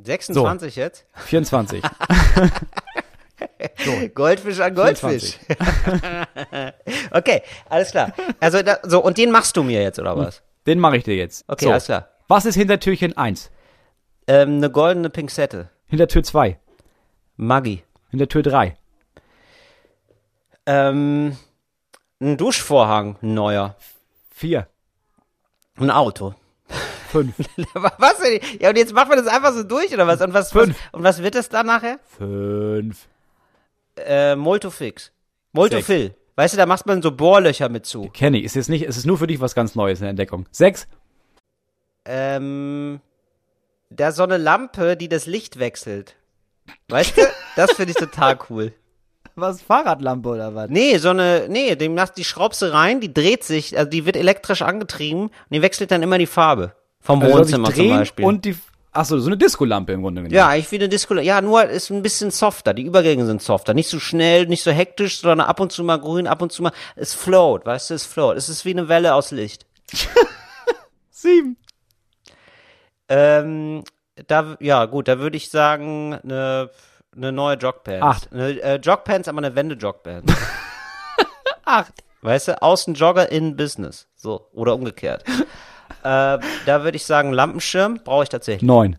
26 0.03 0.75
jetzt? 0.75 1.05
24. 1.13 1.83
Goldfisch 4.15 4.59
an 4.59 4.75
Goldfisch. 4.75 5.37
24. 5.47 7.11
okay, 7.11 7.41
alles 7.69 7.91
klar. 7.91 8.13
Also 8.39 8.61
da, 8.61 8.79
so 8.83 9.03
und 9.03 9.17
den 9.17 9.31
machst 9.31 9.55
du 9.57 9.63
mir 9.63 9.81
jetzt 9.81 9.99
oder 9.99 10.17
was? 10.17 10.41
Den 10.65 10.79
mache 10.79 10.97
ich 10.97 11.03
dir 11.03 11.15
jetzt. 11.15 11.45
Okay, 11.47 11.65
so. 11.65 11.71
alles 11.71 11.85
klar. 11.85 12.07
Was 12.27 12.45
ist 12.45 12.55
hinter 12.55 12.79
Türchen 12.79 13.15
1? 13.15 13.51
Ähm, 14.27 14.57
eine 14.57 14.69
goldene 14.69 15.09
Pinzette. 15.09 15.69
Hinter 15.87 16.07
Tür 16.07 16.23
2? 16.23 16.59
Maggi. 17.37 17.83
Hinter 18.09 18.27
Tür 18.27 18.43
3? 18.43 18.77
Ähm, 20.65 21.37
ein 22.19 22.37
Duschvorhang, 22.37 23.17
ein 23.21 23.33
neuer. 23.33 23.75
4? 24.31 24.67
Ein 25.77 25.91
Auto. 25.91 26.35
5? 27.11 27.35
was 27.73 28.19
denn? 28.19 28.39
Ja, 28.59 28.69
und 28.69 28.77
jetzt 28.77 28.93
machen 28.93 29.09
wir 29.09 29.17
das 29.17 29.27
einfach 29.27 29.53
so 29.53 29.63
durch 29.63 29.93
oder 29.93 30.07
was? 30.07 30.21
Und 30.21 30.33
was, 30.33 30.53
was 30.55 30.63
Fünf. 30.63 30.77
und 30.91 31.03
was 31.03 31.21
wird 31.21 31.35
das 31.35 31.49
dann 31.49 31.65
nachher? 31.65 31.99
5? 32.17 33.07
Äh, 33.97 34.35
Moltofix. 34.35 35.11
Moltofil. 35.51 36.15
Weißt 36.35 36.53
du, 36.53 36.57
da 36.57 36.65
macht 36.65 36.85
man 36.85 37.01
so 37.01 37.11
Bohrlöcher 37.11 37.69
mit 37.69 37.85
zu. 37.85 38.09
Kenny, 38.13 38.39
ist 38.39 38.55
jetzt 38.55 38.69
nicht, 38.69 38.87
es 38.87 38.97
ist 38.97 39.05
nur 39.05 39.17
für 39.17 39.27
dich 39.27 39.41
was 39.41 39.53
ganz 39.53 39.75
Neues 39.75 39.99
in 39.99 40.03
der 40.03 40.11
Entdeckung. 40.11 40.45
6? 40.51 40.87
Ähm, 42.05 43.01
da 43.91 44.11
so 44.11 44.23
eine 44.23 44.37
Lampe, 44.37 44.97
die 44.97 45.09
das 45.09 45.25
Licht 45.25 45.59
wechselt. 45.59 46.15
Weißt 46.89 47.17
du? 47.17 47.21
Das 47.55 47.71
finde 47.73 47.91
ich 47.91 47.97
total 47.97 48.39
cool. 48.49 48.73
Was, 49.35 49.61
Fahrradlampe 49.61 50.29
oder 50.29 50.55
was? 50.55 50.69
Nee, 50.69 50.97
so 50.97 51.09
eine, 51.09 51.47
nee, 51.49 51.75
dem 51.75 51.95
machst 51.95 52.17
die 52.17 52.23
schraubst 52.23 52.61
du 52.61 52.73
rein, 52.73 52.99
die 52.99 53.13
dreht 53.13 53.43
sich, 53.43 53.77
also 53.77 53.89
die 53.89 54.05
wird 54.05 54.17
elektrisch 54.17 54.61
angetrieben 54.61 55.23
und 55.23 55.31
die 55.49 55.61
wechselt 55.61 55.91
dann 55.91 56.03
immer 56.03 56.17
die 56.17 56.25
Farbe. 56.27 56.75
Vom 56.99 57.21
Also 57.21 57.37
Wohnzimmer 57.37 57.73
zum 57.73 57.89
Beispiel. 57.89 58.25
Und 58.25 58.45
die, 58.45 58.55
ach 58.91 59.05
so, 59.05 59.19
so 59.19 59.27
eine 59.27 59.37
Diskolampe 59.37 59.93
im 59.93 60.01
Grunde 60.01 60.21
genommen. 60.21 60.35
ja, 60.35 60.53
ich 60.55 60.67
finde 60.67 60.89
Disco, 60.89 61.15
ja, 61.15 61.41
nur 61.41 61.63
ist 61.63 61.89
ein 61.89 62.01
bisschen 62.01 62.31
softer, 62.31 62.73
die 62.73 62.83
Übergänge 62.83 63.25
sind 63.25 63.41
softer, 63.41 63.73
nicht 63.73 63.89
so 63.89 63.99
schnell, 63.99 64.47
nicht 64.47 64.63
so 64.63 64.71
hektisch, 64.71 65.21
sondern 65.21 65.47
ab 65.47 65.59
und 65.59 65.71
zu 65.71 65.83
mal 65.83 65.99
grün, 65.99 66.27
ab 66.27 66.41
und 66.41 66.51
zu 66.51 66.61
mal, 66.63 66.73
es 66.95 67.13
float, 67.13 67.65
weißt 67.65 67.89
du, 67.89 67.93
es 67.95 68.05
float, 68.05 68.37
es 68.37 68.49
ist 68.49 68.65
wie 68.65 68.71
eine 68.71 68.89
Welle 68.89 69.15
aus 69.15 69.31
Licht. 69.31 69.65
Sieben. 71.09 71.57
Ähm, 73.11 73.83
da, 74.27 74.55
ja, 74.61 74.85
gut, 74.85 75.09
da 75.09 75.19
würde 75.19 75.35
ich 75.35 75.49
sagen, 75.49 76.17
eine, 76.23 76.69
eine 77.15 77.31
neue 77.33 77.57
Jogpants. 77.57 78.03
Acht. 78.03 78.31
Eine, 78.31 78.61
äh, 78.61 78.75
Jogpants, 78.77 79.27
aber 79.27 79.39
eine 79.39 79.53
Wende-Jogpants. 79.53 80.33
Acht. 81.65 81.93
Weißt 82.21 82.47
du, 82.47 82.61
außen 82.61 82.93
Jogger 82.93 83.29
in 83.29 83.57
Business. 83.57 84.07
So, 84.15 84.47
oder 84.53 84.75
umgekehrt. 84.75 85.25
äh, 86.03 86.39
da 86.65 86.83
würde 86.83 86.95
ich 86.95 87.05
sagen, 87.05 87.33
Lampenschirm 87.33 87.99
brauche 88.03 88.23
ich 88.23 88.29
tatsächlich. 88.29 88.65
Neun. 88.67 88.97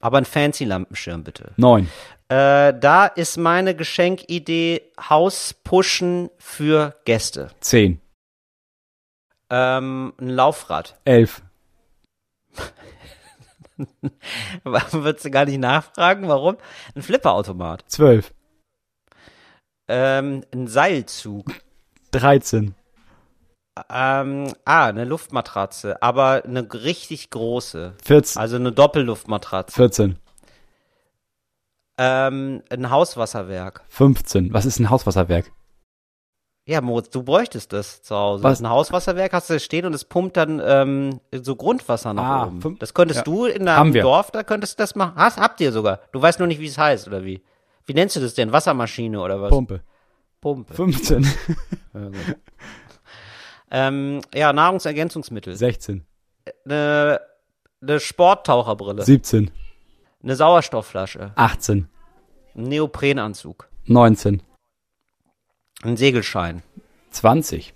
Aber 0.00 0.18
ein 0.18 0.24
fancy 0.24 0.64
Lampenschirm, 0.64 1.22
bitte. 1.22 1.52
Neun. 1.56 1.88
Äh, 2.28 2.74
da 2.78 3.06
ist 3.06 3.36
meine 3.36 3.76
Geschenkidee 3.76 4.82
Haus 5.08 5.54
pushen 5.62 6.30
für 6.38 6.96
Gäste. 7.04 7.50
Zehn. 7.60 8.00
Ähm, 9.50 10.14
ein 10.18 10.30
Laufrad. 10.30 10.98
Elf. 11.04 11.42
Warum 14.62 15.04
würdest 15.04 15.24
du 15.24 15.30
gar 15.30 15.44
nicht 15.44 15.58
nachfragen? 15.58 16.28
Warum? 16.28 16.56
Ein 16.94 17.02
Flipperautomat. 17.02 17.84
Zwölf. 17.88 18.32
Ähm, 19.88 20.44
ein 20.52 20.66
Seilzug. 20.66 21.52
Dreizehn. 22.10 22.74
Ähm, 23.90 24.52
ah, 24.64 24.86
eine 24.86 25.04
Luftmatratze, 25.04 26.00
aber 26.00 26.44
eine 26.44 26.72
richtig 26.72 27.30
große. 27.30 27.94
Vierzehn. 28.02 28.40
Also 28.40 28.56
eine 28.56 28.70
Doppelluftmatratze. 28.70 29.74
Vierzehn. 29.74 30.18
Ähm, 31.98 32.62
ein 32.70 32.90
Hauswasserwerk. 32.90 33.84
Fünfzehn. 33.88 34.52
Was 34.52 34.64
ist 34.64 34.78
ein 34.78 34.90
Hauswasserwerk? 34.90 35.50
Ja, 36.66 36.80
Moritz, 36.80 37.10
du 37.10 37.22
bräuchtest 37.22 37.72
das 37.74 38.00
zu 38.02 38.16
Hause. 38.16 38.42
Was? 38.42 38.60
Ein 38.62 38.70
Hauswasserwerk 38.70 39.34
hast 39.34 39.50
du 39.50 39.60
stehen 39.60 39.84
und 39.84 39.94
es 39.94 40.04
pumpt 40.06 40.36
dann 40.38 40.62
ähm, 40.64 41.20
so 41.32 41.56
Grundwasser 41.56 42.14
nach 42.14 42.24
Ah, 42.24 42.46
oben. 42.46 42.62
fünf- 42.62 42.78
das 42.78 42.94
könntest 42.94 43.18
ja. 43.18 43.24
du 43.24 43.44
in 43.44 43.66
deinem. 43.66 43.92
Dorf, 43.92 44.30
da 44.30 44.42
könntest 44.42 44.78
du 44.78 44.82
das 44.82 44.94
machen. 44.94 45.12
Hast, 45.16 45.38
habt 45.38 45.60
ihr 45.60 45.72
sogar. 45.72 46.00
Du 46.12 46.22
weißt 46.22 46.38
nur 46.38 46.48
nicht, 46.48 46.60
wie 46.60 46.66
es 46.66 46.78
heißt 46.78 47.06
oder 47.06 47.22
wie. 47.24 47.42
Wie 47.84 47.92
nennst 47.92 48.16
du 48.16 48.20
das 48.20 48.32
denn? 48.32 48.50
Wassermaschine 48.50 49.20
oder 49.20 49.42
was? 49.42 49.50
Pumpe. 49.50 49.82
Pumpe. 50.40 50.72
Fünfzehn. 50.74 51.26
Ähm, 53.70 54.20
ja, 54.32 54.52
Nahrungsergänzungsmittel. 54.52 55.56
Sechzehn. 55.56 56.04
Eine, 56.64 57.20
eine 57.82 57.98
Sporttaucherbrille. 57.98 59.02
Siebzehn. 59.02 59.50
Eine 60.22 60.36
Sauerstoffflasche. 60.36 61.32
Achtzehn. 61.34 61.88
Ein 62.54 62.64
Neoprenanzug. 62.64 63.68
Neunzehn. 63.86 64.42
Ein 65.84 65.98
Segelschein. 65.98 66.62
Zwanzig. 67.10 67.74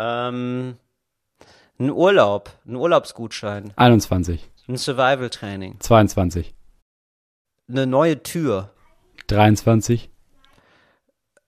Ähm, 0.00 0.76
ein 1.78 1.90
Urlaub. 1.90 2.50
Ein 2.66 2.74
Urlaubsgutschein. 2.74 3.72
Einundzwanzig. 3.76 4.50
Ein 4.68 4.76
Survival-Training. 4.76 5.78
Zweiundzwanzig. 5.78 6.52
Eine 7.68 7.86
neue 7.86 8.22
Tür. 8.22 8.70
Dreiundzwanzig. 9.28 10.10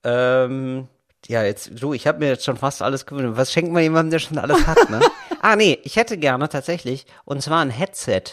Ähm, 0.05 0.87
ja, 1.27 1.43
jetzt, 1.43 1.71
du, 1.81 1.93
ich 1.93 2.07
habe 2.07 2.19
mir 2.19 2.29
jetzt 2.29 2.45
schon 2.45 2.57
fast 2.57 2.81
alles 2.81 3.05
gewünscht. 3.05 3.37
Was 3.37 3.51
schenkt 3.51 3.73
man 3.73 3.83
jemandem, 3.83 4.11
der 4.11 4.19
schon 4.19 4.37
alles 4.37 4.65
hat, 4.65 4.89
ne? 4.89 5.01
ah, 5.41 5.57
nee, 5.57 5.77
ich 5.83 5.97
hätte 5.97 6.17
gerne 6.17 6.47
tatsächlich, 6.47 7.05
und 7.25 7.41
zwar 7.41 7.59
ein 7.59 7.69
Headset. 7.69 8.23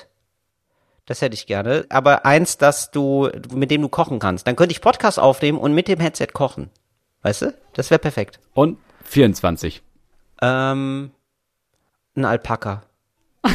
Das 1.06 1.20
hätte 1.20 1.34
ich 1.34 1.46
gerne, 1.46 1.86
aber 1.88 2.24
eins, 2.24 2.58
das 2.58 2.92
du, 2.92 3.28
mit 3.52 3.72
dem 3.72 3.82
du 3.82 3.88
kochen 3.88 4.20
kannst. 4.20 4.46
Dann 4.46 4.54
könnte 4.54 4.72
ich 4.72 4.80
Podcast 4.80 5.18
aufnehmen 5.18 5.58
und 5.58 5.74
mit 5.74 5.88
dem 5.88 5.98
Headset 5.98 6.28
kochen. 6.32 6.70
Weißt 7.22 7.42
du? 7.42 7.54
Das 7.74 7.90
wäre 7.90 7.98
perfekt. 7.98 8.40
Und 8.54 8.78
vierundzwanzig. 9.04 9.82
Ähm, 10.40 11.12
ein 12.14 12.24
Alpaka. 12.24 12.82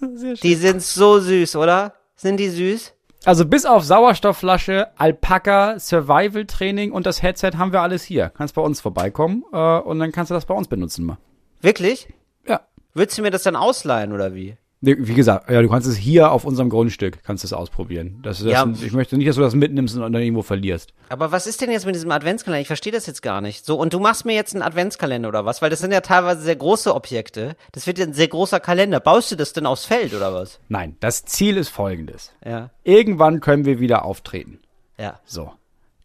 Die 0.00 0.54
sind 0.54 0.82
so 0.82 1.18
süß, 1.18 1.56
oder? 1.56 1.94
Sind 2.14 2.38
die 2.38 2.48
süß? 2.48 2.94
Also 3.24 3.46
bis 3.46 3.64
auf 3.64 3.84
Sauerstoffflasche, 3.84 4.88
Alpaka, 4.96 5.78
Survival 5.78 6.44
Training 6.44 6.92
und 6.92 7.06
das 7.06 7.22
Headset 7.22 7.52
haben 7.56 7.72
wir 7.72 7.80
alles 7.80 8.02
hier. 8.02 8.30
Kannst 8.36 8.54
bei 8.54 8.62
uns 8.62 8.80
vorbeikommen 8.80 9.44
äh, 9.52 9.78
und 9.78 9.98
dann 9.98 10.12
kannst 10.12 10.30
du 10.30 10.34
das 10.34 10.44
bei 10.44 10.54
uns 10.54 10.68
benutzen 10.68 11.06
mal. 11.06 11.18
Wirklich? 11.62 12.08
Ja. 12.46 12.60
Würdest 12.92 13.16
du 13.16 13.22
mir 13.22 13.30
das 13.30 13.42
dann 13.42 13.56
ausleihen, 13.56 14.12
oder 14.12 14.34
wie? 14.34 14.56
Wie 14.84 15.14
gesagt, 15.14 15.50
ja, 15.50 15.62
du 15.62 15.68
kannst 15.68 15.88
es 15.88 15.96
hier 15.96 16.30
auf 16.30 16.44
unserem 16.44 16.68
Grundstück, 16.68 17.22
kannst 17.24 17.44
es 17.44 17.52
ausprobieren. 17.52 18.20
Das, 18.22 18.38
das, 18.38 18.46
Ja. 18.46 18.66
Ich 18.82 18.92
möchte 18.92 19.16
nicht, 19.16 19.28
dass 19.28 19.36
du 19.36 19.42
das 19.42 19.54
mitnimmst 19.54 19.96
und 19.96 20.02
dann 20.02 20.14
irgendwo 20.14 20.42
verlierst. 20.42 20.92
Aber 21.08 21.32
was 21.32 21.46
ist 21.46 21.60
denn 21.60 21.70
jetzt 21.70 21.86
mit 21.86 21.94
diesem 21.94 22.10
Adventskalender? 22.10 22.60
Ich 22.60 22.66
verstehe 22.66 22.92
das 22.92 23.06
jetzt 23.06 23.22
gar 23.22 23.40
nicht. 23.40 23.64
So, 23.64 23.76
und 23.76 23.92
du 23.92 24.00
machst 24.00 24.24
mir 24.24 24.34
jetzt 24.34 24.54
einen 24.54 24.62
Adventskalender 24.62 25.28
oder 25.28 25.44
was? 25.44 25.62
Weil 25.62 25.70
das 25.70 25.80
sind 25.80 25.92
ja 25.92 26.00
teilweise 26.00 26.42
sehr 26.42 26.56
große 26.56 26.94
Objekte. 26.94 27.56
Das 27.72 27.86
wird 27.86 27.98
ja 27.98 28.06
ein 28.06 28.12
sehr 28.12 28.28
großer 28.28 28.60
Kalender. 28.60 29.00
Baust 29.00 29.30
du 29.32 29.36
das 29.36 29.52
denn 29.52 29.66
aufs 29.66 29.84
Feld 29.84 30.14
oder 30.14 30.34
was? 30.34 30.60
Nein, 30.68 30.96
das 31.00 31.24
Ziel 31.24 31.56
ist 31.56 31.68
folgendes. 31.68 32.32
Ja. 32.44 32.70
Irgendwann 32.82 33.40
können 33.40 33.64
wir 33.64 33.80
wieder 33.80 34.04
auftreten. 34.04 34.60
Ja. 34.98 35.20
So. 35.24 35.52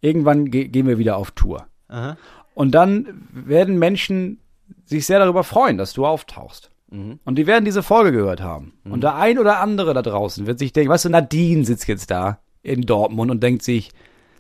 Irgendwann 0.02 0.50
ge 0.50 0.68
gehen 0.68 0.88
wir 0.88 0.98
wieder 0.98 1.18
auf 1.18 1.32
Tour. 1.32 1.68
Aha. 1.90 2.18
Und 2.54 2.72
dann 2.72 3.28
werden 3.32 3.78
Menschen 3.80 4.40
sich 4.86 5.06
sehr 5.06 5.20
darüber 5.20 5.44
freuen, 5.44 5.78
dass 5.78 5.94
du 5.94 6.06
auftauchst. 6.06 6.72
Mhm. 6.92 7.20
Und 7.26 7.36
die 7.36 7.48
werden 7.48 7.66
diese 7.66 7.84
Folge 7.84 8.12
gehört 8.12 8.42
haben. 8.42 8.74
Und 8.84 9.02
der 9.04 9.16
ein 9.16 9.38
oder 9.40 9.60
andere 9.60 9.94
da 9.94 10.02
draußen 10.02 10.48
wird 10.48 10.60
sich 10.60 10.74
denken, 10.74 10.90
weißt 10.92 11.06
du, 11.06 11.10
Nadine 11.10 11.64
sitzt 11.66 11.88
jetzt 11.88 12.10
da 12.12 12.40
in 12.64 12.82
Dortmund 12.82 13.30
und 13.32 13.42
denkt 13.44 13.62
sich, 13.64 13.92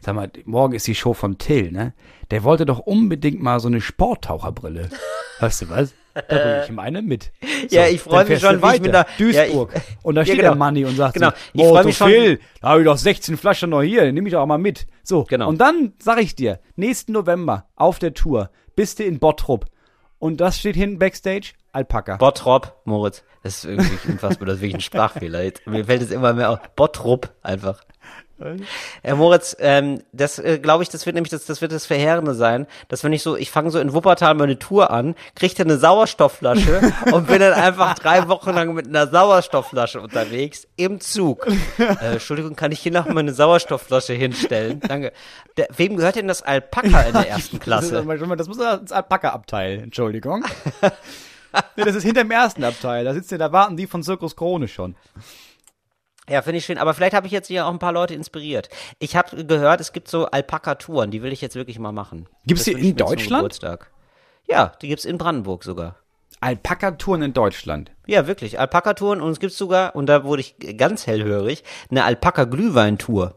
sag 0.01 0.15
mal, 0.15 0.29
morgen 0.45 0.73
ist 0.73 0.87
die 0.87 0.95
Show 0.95 1.13
von 1.13 1.37
Till, 1.37 1.71
ne? 1.71 1.93
Der 2.31 2.43
wollte 2.43 2.65
doch 2.65 2.79
unbedingt 2.79 3.41
mal 3.41 3.59
so 3.59 3.67
eine 3.67 3.81
Sporttaucherbrille. 3.81 4.89
Weißt 5.39 5.61
du 5.63 5.69
was? 5.69 5.93
Da 6.13 6.21
bringe 6.27 6.61
ich 6.63 6.69
ihm 6.69 6.79
eine 6.79 7.01
mit. 7.01 7.31
So, 7.69 7.75
Ja, 7.75 7.87
ich 7.87 8.01
freu 8.01 8.17
dann 8.19 8.27
mich 8.27 8.39
schon, 8.41 8.61
wie 8.61 8.75
ich 8.75 8.81
mit 8.81 8.91
weiter. 8.93 9.05
der- 9.17 9.31
ja, 9.31 9.43
Duisburg. 9.45 9.73
ich- 9.75 9.81
und 10.05 10.15
da 10.15 10.21
Ja, 10.21 10.25
steht 10.25 10.37
genau. 10.37 10.49
der 10.49 10.57
Manni 10.57 10.83
und 10.85 10.95
sagt 10.97 11.13
Genau. 11.13 11.29
so, 11.29 11.35
Ich 11.53 11.61
oh, 11.61 11.73
mich 11.75 11.83
so 11.83 11.91
schon- 12.05 12.07
Phil, 12.11 12.39
da 12.61 12.69
habe 12.69 12.81
ich 12.81 12.85
doch 12.85 12.97
16 12.97 13.37
Flaschen 13.37 13.69
noch 13.69 13.81
hier, 13.83 14.11
nehme 14.11 14.27
ich 14.27 14.33
doch 14.33 14.41
auch 14.41 14.45
mal 14.47 14.57
mit. 14.57 14.87
So, 15.03 15.23
Genau. 15.23 15.47
und 15.47 15.59
dann 15.61 15.93
sag 15.99 16.19
ich 16.19 16.35
dir, 16.35 16.59
nächsten 16.75 17.13
November 17.13 17.67
auf 17.75 17.99
der 17.99 18.13
Tour 18.13 18.49
bist 18.75 18.99
du 18.99 19.03
in 19.05 19.19
Bottrop. 19.19 19.65
Und 20.17 20.41
das 20.41 20.59
steht 20.59 20.75
hinten 20.75 20.99
Backstage, 20.99 21.53
Alpaka. 21.71 22.17
Bottrop, 22.17 22.81
Moritz. 22.85 23.23
Das 23.43 23.59
ist 23.59 23.65
irgendwie 23.65 24.11
unfassbar, 24.11 24.47
das 24.47 24.55
ist 24.55 24.61
wirklich 24.61 24.75
ein 24.75 24.81
Sprachfehler. 24.81 25.43
Jetzt, 25.43 25.65
mir 25.65 25.85
fällt 25.85 26.01
es 26.01 26.11
immer 26.11 26.33
mehr 26.33 26.49
auf. 26.49 26.59
Bottrop 26.75 27.29
einfach. 27.41 27.81
Herr 29.01 29.15
Moritz, 29.15 29.55
ähm, 29.59 30.01
das 30.13 30.39
äh, 30.39 30.59
glaube 30.59 30.83
ich, 30.83 30.89
das 30.89 31.05
wird 31.05 31.15
nämlich 31.15 31.29
das, 31.29 31.45
das 31.45 31.61
wird 31.61 31.73
das 31.73 31.85
Verheerende 31.85 32.33
sein, 32.33 32.67
dass 32.87 33.03
wenn 33.03 33.11
ich 33.11 33.21
so, 33.21 33.35
ich 33.35 33.51
fange 33.51 33.69
so 33.69 33.79
in 33.79 33.93
Wuppertal 33.93 34.33
meine 34.33 34.57
Tour 34.57 34.91
an, 34.91 35.15
kriege 35.35 35.53
dann 35.55 35.69
eine 35.69 35.77
Sauerstoffflasche 35.77 36.93
und 37.11 37.27
bin 37.27 37.39
dann 37.39 37.53
einfach 37.53 37.95
drei 37.95 38.29
Wochen 38.29 38.51
lang 38.51 38.73
mit 38.73 38.87
einer 38.87 39.07
Sauerstoffflasche 39.07 39.99
unterwegs 39.99 40.67
im 40.77 41.01
Zug. 41.01 41.47
Äh, 41.77 42.13
Entschuldigung, 42.13 42.55
kann 42.55 42.71
ich 42.71 42.79
hier 42.79 42.93
noch 42.93 43.07
mal 43.07 43.19
eine 43.19 43.33
Sauerstoffflasche 43.33 44.13
hinstellen? 44.13 44.79
Danke. 44.79 45.11
Der, 45.57 45.67
wem 45.75 45.97
gehört 45.97 46.15
denn 46.15 46.29
das 46.29 46.41
Alpaka 46.41 47.01
in 47.01 47.13
der 47.13 47.29
ersten 47.29 47.59
Klasse? 47.59 48.05
Das, 48.05 48.37
das 48.37 48.47
muss 48.47 48.57
ins 48.57 48.91
Alpaka-Abteil, 48.93 49.79
Entschuldigung. 49.79 50.45
nee, 51.75 51.83
das 51.83 51.95
ist 51.95 52.03
hinter 52.03 52.23
dem 52.23 52.31
ersten 52.31 52.63
Abteil. 52.63 53.05
Da 53.05 53.13
sitzt 53.13 53.31
ja, 53.31 53.37
da 53.37 53.51
warten 53.51 53.77
die 53.77 53.87
von 53.87 54.03
Zirkus 54.03 54.35
Krone 54.35 54.67
schon. 54.67 54.95
Ja, 56.29 56.41
finde 56.43 56.59
ich 56.59 56.65
schön. 56.65 56.77
Aber 56.77 56.93
vielleicht 56.93 57.15
habe 57.15 57.25
ich 57.25 57.33
jetzt 57.33 57.47
hier 57.47 57.65
auch 57.65 57.71
ein 57.71 57.79
paar 57.79 57.91
Leute 57.93 58.13
inspiriert. 58.13 58.69
Ich 58.99 59.15
habe 59.15 59.45
gehört, 59.45 59.81
es 59.81 59.93
gibt 59.93 60.07
so 60.07 60.27
Alpaka-Touren, 60.27 61.09
die 61.09 61.23
will 61.23 61.31
ich 61.33 61.41
jetzt 61.41 61.55
wirklich 61.55 61.79
mal 61.79 61.91
machen. 61.91 62.27
Gibt's 62.45 62.65
Das 62.65 62.75
die 62.75 62.89
in 62.89 62.95
Deutschland? 62.95 63.59
Ja, 64.47 64.73
die 64.81 64.87
gibt's 64.87 65.05
in 65.05 65.17
Brandenburg 65.17 65.63
sogar. 65.63 65.95
Alpaka-Touren 66.41 67.23
in 67.23 67.33
Deutschland. 67.33 67.91
Ja, 68.05 68.27
wirklich. 68.27 68.59
Alpaka-Touren 68.59 69.21
und 69.21 69.31
es 69.31 69.39
gibt 69.39 69.53
sogar, 69.53 69.95
und 69.95 70.05
da 70.05 70.23
wurde 70.23 70.41
ich 70.41 70.55
ganz 70.77 71.05
hellhörig, 71.07 71.63
eine 71.89 72.03
Alpaka-Glühwein-Tour 72.05 73.35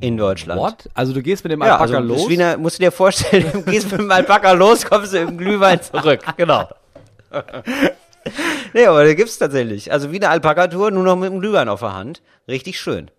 in 0.00 0.16
Deutschland. 0.16 0.60
What? 0.60 0.88
Also 0.94 1.12
du 1.12 1.22
gehst 1.22 1.44
mit 1.44 1.52
dem 1.52 1.60
Ja, 1.60 1.76
Alpaka 1.78 1.82
also 1.82 1.94
das 1.94 2.04
los? 2.04 2.22
ist 2.22 2.28
wie 2.28 2.42
eine, 2.42 2.56
musst 2.58 2.78
du 2.78 2.82
dir 2.84 2.92
vorstellen, 2.92 3.50
du 3.52 3.62
gehst 3.62 3.90
mit 3.90 4.00
dem 4.00 4.10
Alpaka 4.10 4.52
los, 4.52 4.84
kommst 4.84 5.12
du 5.14 5.18
im 5.18 5.38
Glühwein 5.38 5.80
zurück. 5.82 6.20
Genau. 6.36 6.68
Nee, 8.72 8.86
aber 8.86 9.04
da 9.04 9.14
gibt's 9.14 9.38
tatsächlich. 9.38 9.92
Also 9.92 10.10
wie 10.12 10.16
eine 10.16 10.28
Alpaka-Tour, 10.30 10.90
nur 10.90 11.04
noch 11.04 11.16
mit 11.16 11.30
dem 11.30 11.40
Glühwein 11.40 11.68
auf 11.68 11.80
der 11.80 11.94
Hand. 11.94 12.22
Richtig 12.48 12.78
schön. 12.78 13.10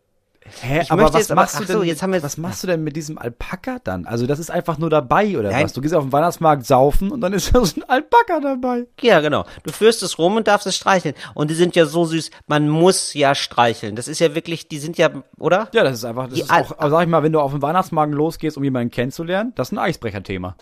Hä, 0.61 0.81
Ich 0.83 0.91
aber 0.91 1.05
was 1.05 1.13
jetzt 1.15 1.31
aber- 1.31 1.41
machst 1.41 1.57
du 1.59 1.63
ach 1.63 1.67
so, 1.67 1.79
denn? 1.79 1.87
jetzt 1.87 2.03
haben 2.03 2.13
wir- 2.13 2.21
was 2.21 2.37
machst 2.37 2.61
du 2.61 2.67
denn 2.67 2.83
mit 2.83 2.95
diesem 2.95 3.17
Alpaka 3.17 3.77
dann? 3.83 4.05
Also 4.05 4.27
das 4.27 4.37
ist 4.37 4.51
einfach 4.51 4.77
nur 4.77 4.91
dabei 4.91 5.39
oder 5.39 5.49
Nein. 5.49 5.63
was? 5.63 5.73
Du 5.73 5.81
gehst 5.81 5.95
auf 5.95 6.03
den 6.03 6.11
Weihnachtsmarkt 6.13 6.67
saufen 6.67 7.09
und 7.11 7.21
dann 7.21 7.33
ist 7.33 7.51
da 7.55 7.65
so 7.65 7.79
ein 7.81 7.89
Alpaka 7.89 8.39
dabei. 8.41 8.85
Ja, 9.01 9.21
genau. 9.21 9.45
Du 9.63 9.71
führst 9.73 10.03
es 10.03 10.19
rum 10.19 10.35
und 10.35 10.47
darfst 10.47 10.67
es 10.67 10.75
streicheln. 10.75 11.15
Und 11.33 11.49
die 11.49 11.55
sind 11.55 11.75
ja 11.75 11.87
so 11.87 12.05
süß. 12.05 12.29
Man 12.45 12.69
muss 12.69 13.15
ja 13.15 13.33
streicheln. 13.33 13.95
Das 13.95 14.07
ist 14.07 14.19
ja 14.19 14.35
wirklich, 14.35 14.67
die 14.67 14.77
sind 14.77 14.99
ja, 14.99 15.09
oder? 15.39 15.67
Ja, 15.73 15.83
das 15.83 15.93
ist 15.93 16.05
einfach, 16.05 16.25
das 16.25 16.35
Die 16.35 16.41
ist 16.41 16.51
Al- 16.51 16.61
auch, 16.77 16.89
sag 16.91 17.01
ich 17.01 17.09
mal, 17.09 17.23
wenn 17.23 17.31
du 17.33 17.39
auf 17.39 17.51
den 17.51 17.63
Weihnachtsmarkt 17.63 18.13
losgehst, 18.13 18.55
um 18.55 18.63
jemanden 18.63 18.91
kennenzulernen, 18.91 19.51
das 19.55 19.69
ist 19.69 19.71
ein 19.71 19.79
Eisbrecherthema. 19.79 20.55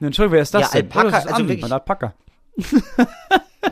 Entschuldigung, 0.00 0.32
wer 0.34 0.42
ist 0.42 0.52
das 0.52 0.62
Ja, 0.62 0.68
denn? 0.80 0.86
Alpaka, 0.90 1.06
oh, 1.06 1.10
das 1.12 1.24
ist 1.26 1.32
also 1.32 1.48
wirklich- 1.48 1.64
ein 1.64 1.72
Alpaka. 1.72 2.14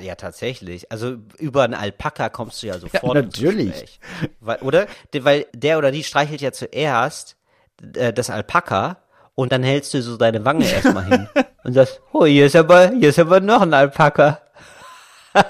Ja, 0.01 0.15
tatsächlich. 0.15 0.91
Also 0.93 1.17
über 1.39 1.65
einen 1.65 1.75
Alpaka 1.75 2.29
kommst 2.29 2.63
du 2.63 2.69
ja 2.69 2.79
sofort 2.79 3.17
Ja, 3.17 3.23
natürlich. 3.23 3.71
Gespräch. 3.73 4.01
Weil, 4.39 4.59
oder? 4.59 4.87
De- 5.13 5.25
Weil 5.25 5.47
der 5.53 5.79
oder 5.79 5.91
die 5.91 6.05
streichelt 6.05 6.41
ja 6.41 6.53
zuerst 6.53 7.37
äh, 7.97 8.13
das 8.13 8.31
Alpaka 8.31 8.99
und 9.35 9.51
dann 9.51 9.65
hältst 9.65 9.93
du 9.93 10.01
so 10.01 10.17
deine 10.17 10.45
Wange 10.45 10.65
erstmal 10.71 11.05
hin 11.05 11.29
und 11.65 11.73
sagst, 11.73 12.01
oh, 12.13 12.25
hier 12.25 12.47
ist 12.47 12.55
aber, 12.55 12.91
hier 12.91 13.09
ist 13.09 13.19
aber 13.19 13.41
noch 13.41 13.63
ein 13.63 13.75
Alpaka. 13.75 14.41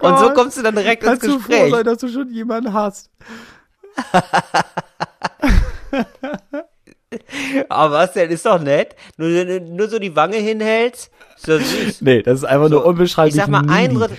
und 0.00 0.18
so 0.18 0.32
kommst 0.34 0.58
du 0.58 0.62
dann 0.62 0.74
direkt 0.74 1.04
ins 1.04 1.10
Kannst 1.20 1.26
du 1.26 1.38
froh 1.38 1.48
Gespräch. 1.48 1.70
sein, 1.72 1.84
dass 1.84 1.98
du 1.98 2.08
schon 2.08 2.28
jemanden 2.32 2.72
hast? 2.72 3.08
Aber 7.68 7.94
was 7.94 8.12
denn, 8.14 8.30
ist 8.30 8.46
doch 8.46 8.58
nett. 8.60 8.96
Nur, 9.16 9.28
nur 9.60 9.88
so 9.88 9.98
die 9.98 10.14
Wange 10.16 10.36
hinhältst, 10.36 11.10
ist 11.36 11.48
doch 11.48 11.60
süß. 11.60 12.02
Nee, 12.02 12.22
das 12.22 12.40
ist 12.40 12.44
einfach 12.44 12.68
nur 12.68 12.84
unbeschreiblich 12.84 13.34
Ich 13.34 13.40
sag 13.40 13.48
mal, 13.48 13.64
ein. 13.68 13.94
Drittel, 13.94 14.16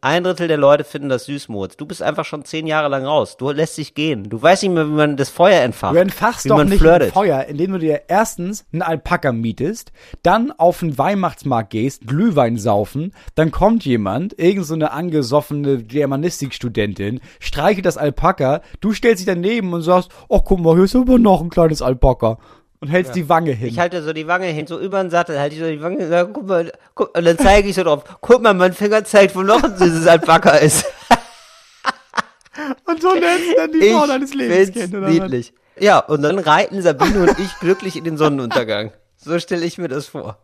ein 0.00 0.24
Drittel 0.24 0.48
der 0.48 0.58
Leute 0.58 0.84
finden 0.84 1.08
das 1.08 1.24
süß, 1.24 1.48
Moritz. 1.48 1.76
Du 1.76 1.84
bist 1.84 2.02
einfach 2.02 2.24
schon 2.24 2.44
zehn 2.44 2.66
Jahre 2.66 2.88
lang 2.88 3.04
raus. 3.04 3.36
Du 3.36 3.50
lässt 3.50 3.78
dich 3.78 3.94
gehen. 3.94 4.28
Du 4.30 4.40
weißt 4.40 4.62
nicht 4.62 4.72
mehr, 4.72 4.86
wie 4.86 4.92
man 4.92 5.16
das 5.16 5.28
Feuer 5.28 5.62
entfacht. 5.62 5.94
Du 5.94 5.98
entfachst 5.98 6.44
wie 6.44 6.50
doch 6.50 6.58
man 6.58 6.68
nicht 6.68 6.78
flirtet. 6.78 7.08
ein 7.08 7.12
Feuer, 7.12 7.44
indem 7.46 7.72
du 7.72 7.78
dir 7.78 8.02
erstens 8.08 8.64
einen 8.72 8.82
Alpaka 8.82 9.32
mietest, 9.32 9.92
dann 10.22 10.52
auf 10.52 10.80
den 10.80 10.96
Weihnachtsmarkt 10.98 11.70
gehst, 11.70 12.06
Glühwein 12.06 12.58
saufen, 12.58 13.12
dann 13.34 13.50
kommt 13.50 13.84
jemand, 13.84 14.38
irgend 14.38 14.66
so 14.66 14.74
eine 14.74 14.92
angesoffene 14.92 15.82
Germanistikstudentin, 15.82 17.20
streichelt 17.40 17.86
das 17.86 17.96
Alpaka, 17.96 18.62
du 18.80 18.92
stellst 18.92 19.20
dich 19.20 19.26
daneben 19.26 19.72
und 19.72 19.82
sagst, 19.82 20.10
oh 20.28 20.42
guck 20.42 20.60
mal, 20.60 20.74
hier 20.74 20.84
ist 20.84 20.94
aber 20.94 21.18
noch 21.18 21.40
ein 21.40 21.50
kleines 21.50 21.82
Alpaka 21.82 22.38
und 22.80 22.88
hältst 22.88 23.14
die 23.14 23.28
Wange 23.28 23.52
hin. 23.52 23.68
Ich 23.68 23.78
halte 23.78 24.02
so 24.02 24.12
die 24.12 24.26
Wange 24.26 24.46
hin, 24.46 24.66
so 24.66 24.78
über 24.80 25.02
den 25.02 25.10
Sattel, 25.10 25.38
halte 25.38 25.54
ich 25.54 25.60
so 25.60 25.68
die 25.68 25.80
Wange, 25.82 26.08
sag, 26.08 26.32
guck 26.32 26.46
mal, 26.46 26.72
guck, 26.94 27.16
und 27.16 27.24
dann 27.24 27.38
zeige 27.38 27.68
ich 27.68 27.74
so 27.76 27.84
drauf, 27.84 28.04
guck 28.20 28.42
mal, 28.42 28.54
mein 28.54 28.72
Finger 28.72 29.04
zeigt, 29.04 29.36
wo 29.36 29.42
noch 29.42 29.62
ein 29.62 29.76
süßes 29.76 30.06
Alpaka 30.06 30.50
ist. 30.56 30.84
und 32.86 33.00
so 33.02 33.14
lernst 33.14 33.44
du 33.50 33.56
dann 33.56 33.72
die 33.72 33.78
Ich 33.78 33.92
Frau 33.92 34.06
deines 34.06 34.34
Lebens 34.34 34.72
kennen, 34.72 34.96
oder 34.96 35.06
was? 35.06 35.12
niedlich. 35.12 35.52
Ja, 35.78 35.98
und 35.98 36.22
dann 36.22 36.38
reiten 36.38 36.82
Sabine 36.82 37.22
und 37.22 37.38
ich 37.38 37.58
glücklich 37.60 37.96
in 37.96 38.04
den 38.04 38.16
Sonnenuntergang. 38.16 38.92
So 39.16 39.38
stelle 39.38 39.64
ich 39.64 39.78
mir 39.78 39.88
das 39.88 40.06
vor. 40.06 40.38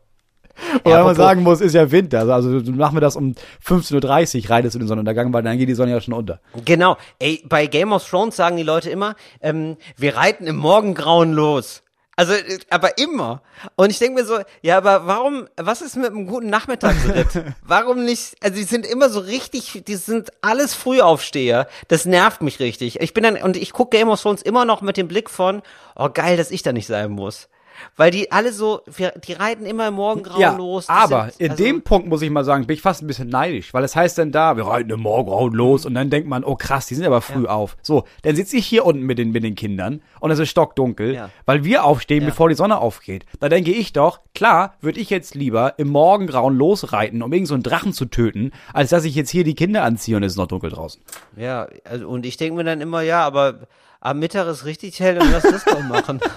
Wobei 0.83 0.91
man 0.91 1.01
apropos- 1.01 1.17
sagen 1.17 1.43
muss, 1.43 1.61
ist 1.61 1.75
ja 1.75 1.91
Winter. 1.91 2.21
Also 2.33 2.61
du 2.61 2.73
machen 2.73 2.97
wir 2.97 3.03
das 3.03 3.17
um 3.17 3.35
15.30 3.67 4.45
Uhr, 4.45 4.51
reitest 4.51 4.75
du 4.75 4.79
den 4.79 4.89
Sonnenuntergang, 4.89 5.31
weil 5.33 5.43
dann 5.43 5.59
geht 5.59 5.69
die 5.69 5.75
Sonne 5.75 5.91
ja 5.93 6.01
schon 6.01 6.15
unter. 6.15 6.41
Genau. 6.65 6.97
Ey, 7.19 7.43
bei 7.47 7.67
Game 7.67 7.93
of 7.93 8.09
Thrones 8.09 8.37
sagen 8.37 8.57
die 8.57 8.63
Leute 8.63 8.89
immer, 8.89 9.15
ähm, 9.43 9.77
wir 9.99 10.17
reiten 10.17 10.47
im 10.47 10.57
Morgengrauen 10.57 11.33
los. 11.33 11.83
Also, 12.17 12.33
äh, 12.33 12.59
aber 12.71 12.97
immer. 12.99 13.43
Und 13.77 13.91
ich 13.91 13.99
denke 13.99 14.21
mir 14.21 14.27
so, 14.27 14.39
ja, 14.63 14.79
aber 14.79 15.07
warum, 15.07 15.49
was 15.57 15.83
ist 15.83 15.97
mit 15.97 16.07
einem 16.07 16.27
guten 16.27 16.49
Nachmittagsritt? 16.49 17.45
warum 17.63 18.05
nicht, 18.05 18.37
also 18.43 18.57
die 18.57 18.65
sind 18.65 18.87
immer 18.87 19.11
so 19.11 19.21
richtig, 19.21 19.83
die 19.87 19.97
sind 19.97 20.31
alles 20.41 20.75
Frühaufsteher. 20.75 21.69
Das 21.89 22.07
nervt 22.07 22.43
mich 22.43 22.59
richtig. 22.59 23.01
Ich 23.01 23.13
bin 23.13 23.23
dann, 23.23 23.37
und 23.37 23.57
ich 23.57 23.73
gucke 23.73 23.97
Game 23.97 24.09
of 24.09 24.21
Thrones 24.21 24.41
immer 24.43 24.65
noch 24.65 24.81
mit 24.81 24.97
dem 24.97 25.09
Blick 25.09 25.29
von, 25.29 25.63
oh 25.95 26.09
geil, 26.13 26.39
dass 26.39 26.51
ich 26.51 26.63
da 26.63 26.73
nicht 26.73 26.87
sein 26.87 27.11
muss. 27.11 27.49
Weil 27.97 28.11
die 28.11 28.31
alle 28.33 28.53
so, 28.53 28.81
die 29.27 29.33
reiten 29.33 29.67
immer 29.67 29.89
im 29.89 29.95
Morgengrauen 29.95 30.41
Ja, 30.41 30.57
los. 30.57 30.89
Aber 30.89 31.31
sind, 31.31 31.41
in 31.41 31.51
also- 31.53 31.65
dem 31.65 31.83
Punkt 31.83 32.09
muss 32.09 32.23
ich 32.23 32.31
mal 32.31 32.45
sagen, 32.45 32.67
bin 32.67 32.75
ich 32.75 32.83
fast 32.83 33.03
ein 33.03 33.07
bisschen 33.07 33.29
neidisch, 33.29 33.73
weil 33.75 33.85
es 33.85 33.95
heißt 33.97 34.19
dann 34.19 34.33
da, 34.33 34.57
wir 34.57 34.67
reiten 34.67 34.91
im 34.91 35.01
Morgengrauen 35.01 35.53
los 35.53 35.87
und 35.87 35.95
dann 35.95 36.11
denkt 36.11 36.29
man, 36.29 36.45
oh 36.45 36.57
krass, 36.57 36.87
die 36.87 36.95
sind 36.95 37.07
aber 37.07 37.21
früh 37.21 37.47
auf. 37.47 37.77
So, 37.83 38.05
dann 38.23 38.37
sitze 38.37 38.57
ich 38.57 38.67
hier 38.67 38.85
unten 38.87 39.03
mit 39.03 39.19
den, 39.19 39.33
mit 39.33 39.45
den 39.45 39.55
Kindern 39.55 40.03
und 40.21 40.31
es 40.31 40.39
ist 40.39 40.49
stockdunkel, 40.51 41.15
Ja. 41.15 41.31
weil 41.45 41.65
wir 41.65 41.85
aufstehen, 41.85 42.23
Ja. 42.23 42.29
bevor 42.31 42.49
die 42.49 42.55
Sonne 42.55 42.79
aufgeht. 42.79 43.25
Da 43.41 43.49
denke 43.49 43.71
ich 43.73 43.93
doch, 43.93 44.21
klar, 44.35 44.75
würde 44.81 45.01
ich 45.01 45.11
jetzt 45.11 45.35
lieber 45.35 45.79
im 45.79 45.89
Morgengrauen 45.89 46.57
losreiten, 46.57 47.23
um 47.23 47.33
irgend 47.33 47.49
so 47.49 47.55
einen 47.55 47.63
Drachen 47.63 47.93
zu 47.93 48.07
töten, 48.07 48.53
als 48.73 48.91
dass 48.91 49.05
ich 49.05 49.15
jetzt 49.15 49.31
hier 49.31 49.45
die 49.45 49.55
Kinder 49.55 49.83
anziehe 49.83 50.17
und 50.17 50.23
es 50.23 50.33
ist 50.33 50.39
noch 50.39 50.47
dunkel 50.49 50.71
draußen. 50.71 51.01
Ja, 51.37 51.69
also, 51.85 52.09
und 52.09 52.27
ich 52.27 52.37
denke 52.37 52.57
mir 52.57 52.65
dann 52.65 52.81
immer, 52.81 53.03
ja, 53.03 53.25
aber 53.25 53.61
am 54.01 54.19
Mittag 54.19 54.47
ist 54.49 54.65
richtig 54.65 55.01
hell 55.01 55.19
und 55.21 55.31
lass 55.33 55.43
das 55.43 55.65
doch 55.65 55.83
machen. 55.83 56.21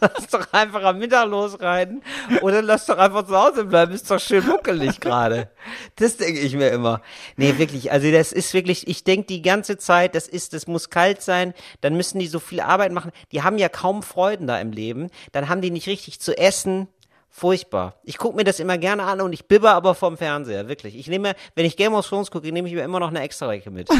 lass 0.14 0.26
doch 0.28 0.52
einfach 0.52 0.82
am 0.82 0.98
Mittag 0.98 1.28
losreiten 1.28 2.02
oder 2.42 2.62
lass 2.62 2.86
doch 2.86 2.98
einfach 2.98 3.26
zu 3.26 3.36
Hause 3.36 3.64
bleiben, 3.64 3.92
ist 3.92 4.10
doch 4.10 4.20
schön 4.20 4.46
muckelig 4.46 5.00
gerade. 5.00 5.50
Das 5.96 6.16
denke 6.16 6.40
ich 6.40 6.54
mir 6.54 6.70
immer. 6.70 7.02
Nee, 7.36 7.58
wirklich, 7.58 7.92
also 7.92 8.10
das 8.10 8.32
ist 8.32 8.54
wirklich, 8.54 8.88
ich 8.88 9.04
denke 9.04 9.26
die 9.26 9.42
ganze 9.42 9.78
Zeit, 9.78 10.14
das 10.14 10.28
ist, 10.28 10.52
das 10.52 10.66
muss 10.66 10.90
kalt 10.90 11.22
sein, 11.22 11.54
dann 11.80 11.96
müssen 11.96 12.18
die 12.18 12.26
so 12.26 12.38
viel 12.38 12.60
Arbeit 12.60 12.92
machen. 12.92 13.12
Die 13.32 13.42
haben 13.42 13.58
ja 13.58 13.68
kaum 13.68 14.02
Freuden 14.02 14.46
da 14.46 14.60
im 14.60 14.72
Leben, 14.72 15.10
dann 15.32 15.48
haben 15.48 15.60
die 15.60 15.70
nicht 15.70 15.86
richtig 15.86 16.20
zu 16.20 16.36
essen. 16.36 16.88
Furchtbar. 17.32 17.94
Ich 18.02 18.18
gucke 18.18 18.36
mir 18.36 18.42
das 18.42 18.58
immer 18.58 18.76
gerne 18.76 19.04
an 19.04 19.20
und 19.20 19.32
ich 19.32 19.46
bibber 19.46 19.70
aber 19.70 19.94
vom 19.94 20.16
Fernseher, 20.16 20.66
wirklich. 20.66 20.96
Ich 20.96 21.06
nehme, 21.06 21.34
wenn 21.54 21.64
ich 21.64 21.76
Game 21.76 21.94
of 21.94 22.08
Thrones 22.08 22.32
gucke, 22.32 22.50
nehme 22.50 22.68
ich 22.68 22.74
mir 22.74 22.82
immer 22.82 22.98
noch 22.98 23.10
eine 23.10 23.20
extra 23.20 23.46
Recke 23.46 23.70
mit. 23.70 23.88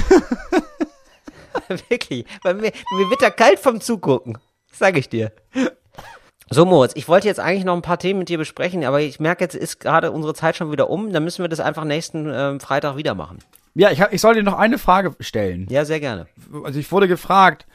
wirklich. 1.89 2.25
Weil 2.43 2.55
mir, 2.55 2.73
mir 2.97 3.11
wird 3.11 3.23
da 3.23 3.31
kalt 3.31 3.59
vom 3.59 3.81
Zugucken. 3.81 4.39
Sag 4.73 4.97
ich 4.97 5.09
dir. 5.09 5.33
So, 6.53 6.65
Moritz, 6.65 6.93
ich 6.97 7.07
wollte 7.07 7.29
jetzt 7.29 7.39
eigentlich 7.39 7.65
noch 7.65 7.77
ein 7.77 7.83
paar 7.83 7.99
Themen 7.99 8.19
mit 8.19 8.29
dir 8.29 8.39
besprechen, 8.39 8.85
aber 8.85 9.01
ich 9.01 9.21
merke, 9.21 9.45
jetzt 9.45 9.55
ist 9.55 9.79
gerade 9.79 10.11
unsere 10.11 10.35
Zeit 10.35 10.57
schon 10.57 10.73
wieder 10.73 10.91
um. 10.91 11.13
Dann 11.13 11.23
müssen 11.23 11.45
wir 11.45 11.49
das 11.49 11.61
einfach 11.61 11.85
nächsten 11.85 12.29
ähm, 12.33 12.59
Freitag 12.59 12.97
wieder 12.97 13.15
machen. 13.15 13.39
Ja, 13.75 13.91
ich, 13.93 14.01
hab- 14.03 14.13
ich 14.13 14.21
soll 14.21 14.35
dir 14.35 14.43
noch 14.43 14.59
eine 14.59 14.77
Frage 14.79 15.15
stellen. 15.21 15.69
Ja, 15.71 15.85
sehr 15.85 16.01
gerne. 16.01 16.27
Also 16.65 16.81
ich 16.81 16.91
wurde 16.91 17.07
gefragt, 17.07 17.67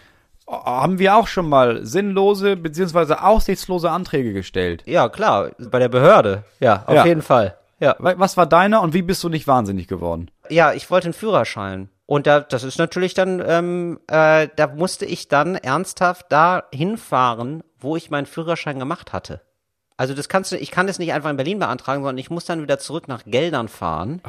haben 0.46 1.00
wir 1.00 1.16
auch 1.16 1.28
schon 1.28 1.48
mal 1.48 1.86
sinnlose 1.86 2.58
beziehungsweise 2.58 3.24
aussichtslose 3.24 3.90
Anträge 3.90 4.34
gestellt? 4.34 4.84
Ja, 4.86 5.08
klar, 5.08 5.52
bei 5.58 5.80
der 5.80 5.88
Behörde. 5.90 6.44
Ja, 6.60 6.84
auf 6.86 6.96
Ja. 6.96 7.06
jeden 7.06 7.22
Fall. 7.22 7.56
Ja. 7.80 7.96
Wa- 8.00 8.16
Was 8.18 8.36
war 8.36 8.46
deiner 8.46 8.82
und 8.82 8.94
wie 8.94 9.02
bist 9.04 9.24
du 9.24 9.30
nicht 9.30 9.48
wahnsinnig 9.48 9.88
geworden? 9.88 10.30
Ja, 10.50 10.74
ich 10.74 10.92
wollte 10.92 11.06
einen 11.06 11.14
Führerschein. 11.14 11.88
Und 12.08 12.28
da, 12.28 12.42
das 12.42 12.64
ist 12.64 12.78
natürlich 12.78 13.14
dann, 13.16 13.42
ähm, 13.48 14.00
äh, 14.08 14.50
da 14.58 14.68
musste 14.68 15.06
ich 15.06 15.28
dann 15.30 15.56
ernsthaft 15.56 16.26
da 16.30 16.64
hinfahren, 16.72 17.64
wo 17.86 17.96
ich 17.96 18.10
meinen 18.10 18.26
Führerschein 18.26 18.80
gemacht 18.80 19.14
hatte. 19.14 19.42
Also 19.98 20.14
das 20.14 20.28
kannst 20.28 20.52
du, 20.52 20.58
ich 20.58 20.72
kann 20.72 20.88
das 20.88 21.00
nicht 21.00 21.14
einfach 21.14 21.30
in 21.30 21.38
Berlin 21.38 21.58
beantragen, 21.58 22.02
sondern 22.04 22.18
ich 22.18 22.30
muss 22.30 22.44
dann 22.44 22.62
wieder 22.62 22.80
zurück 22.80 23.08
nach 23.08 23.24
Geldern 23.26 23.70
fahren 23.70 24.22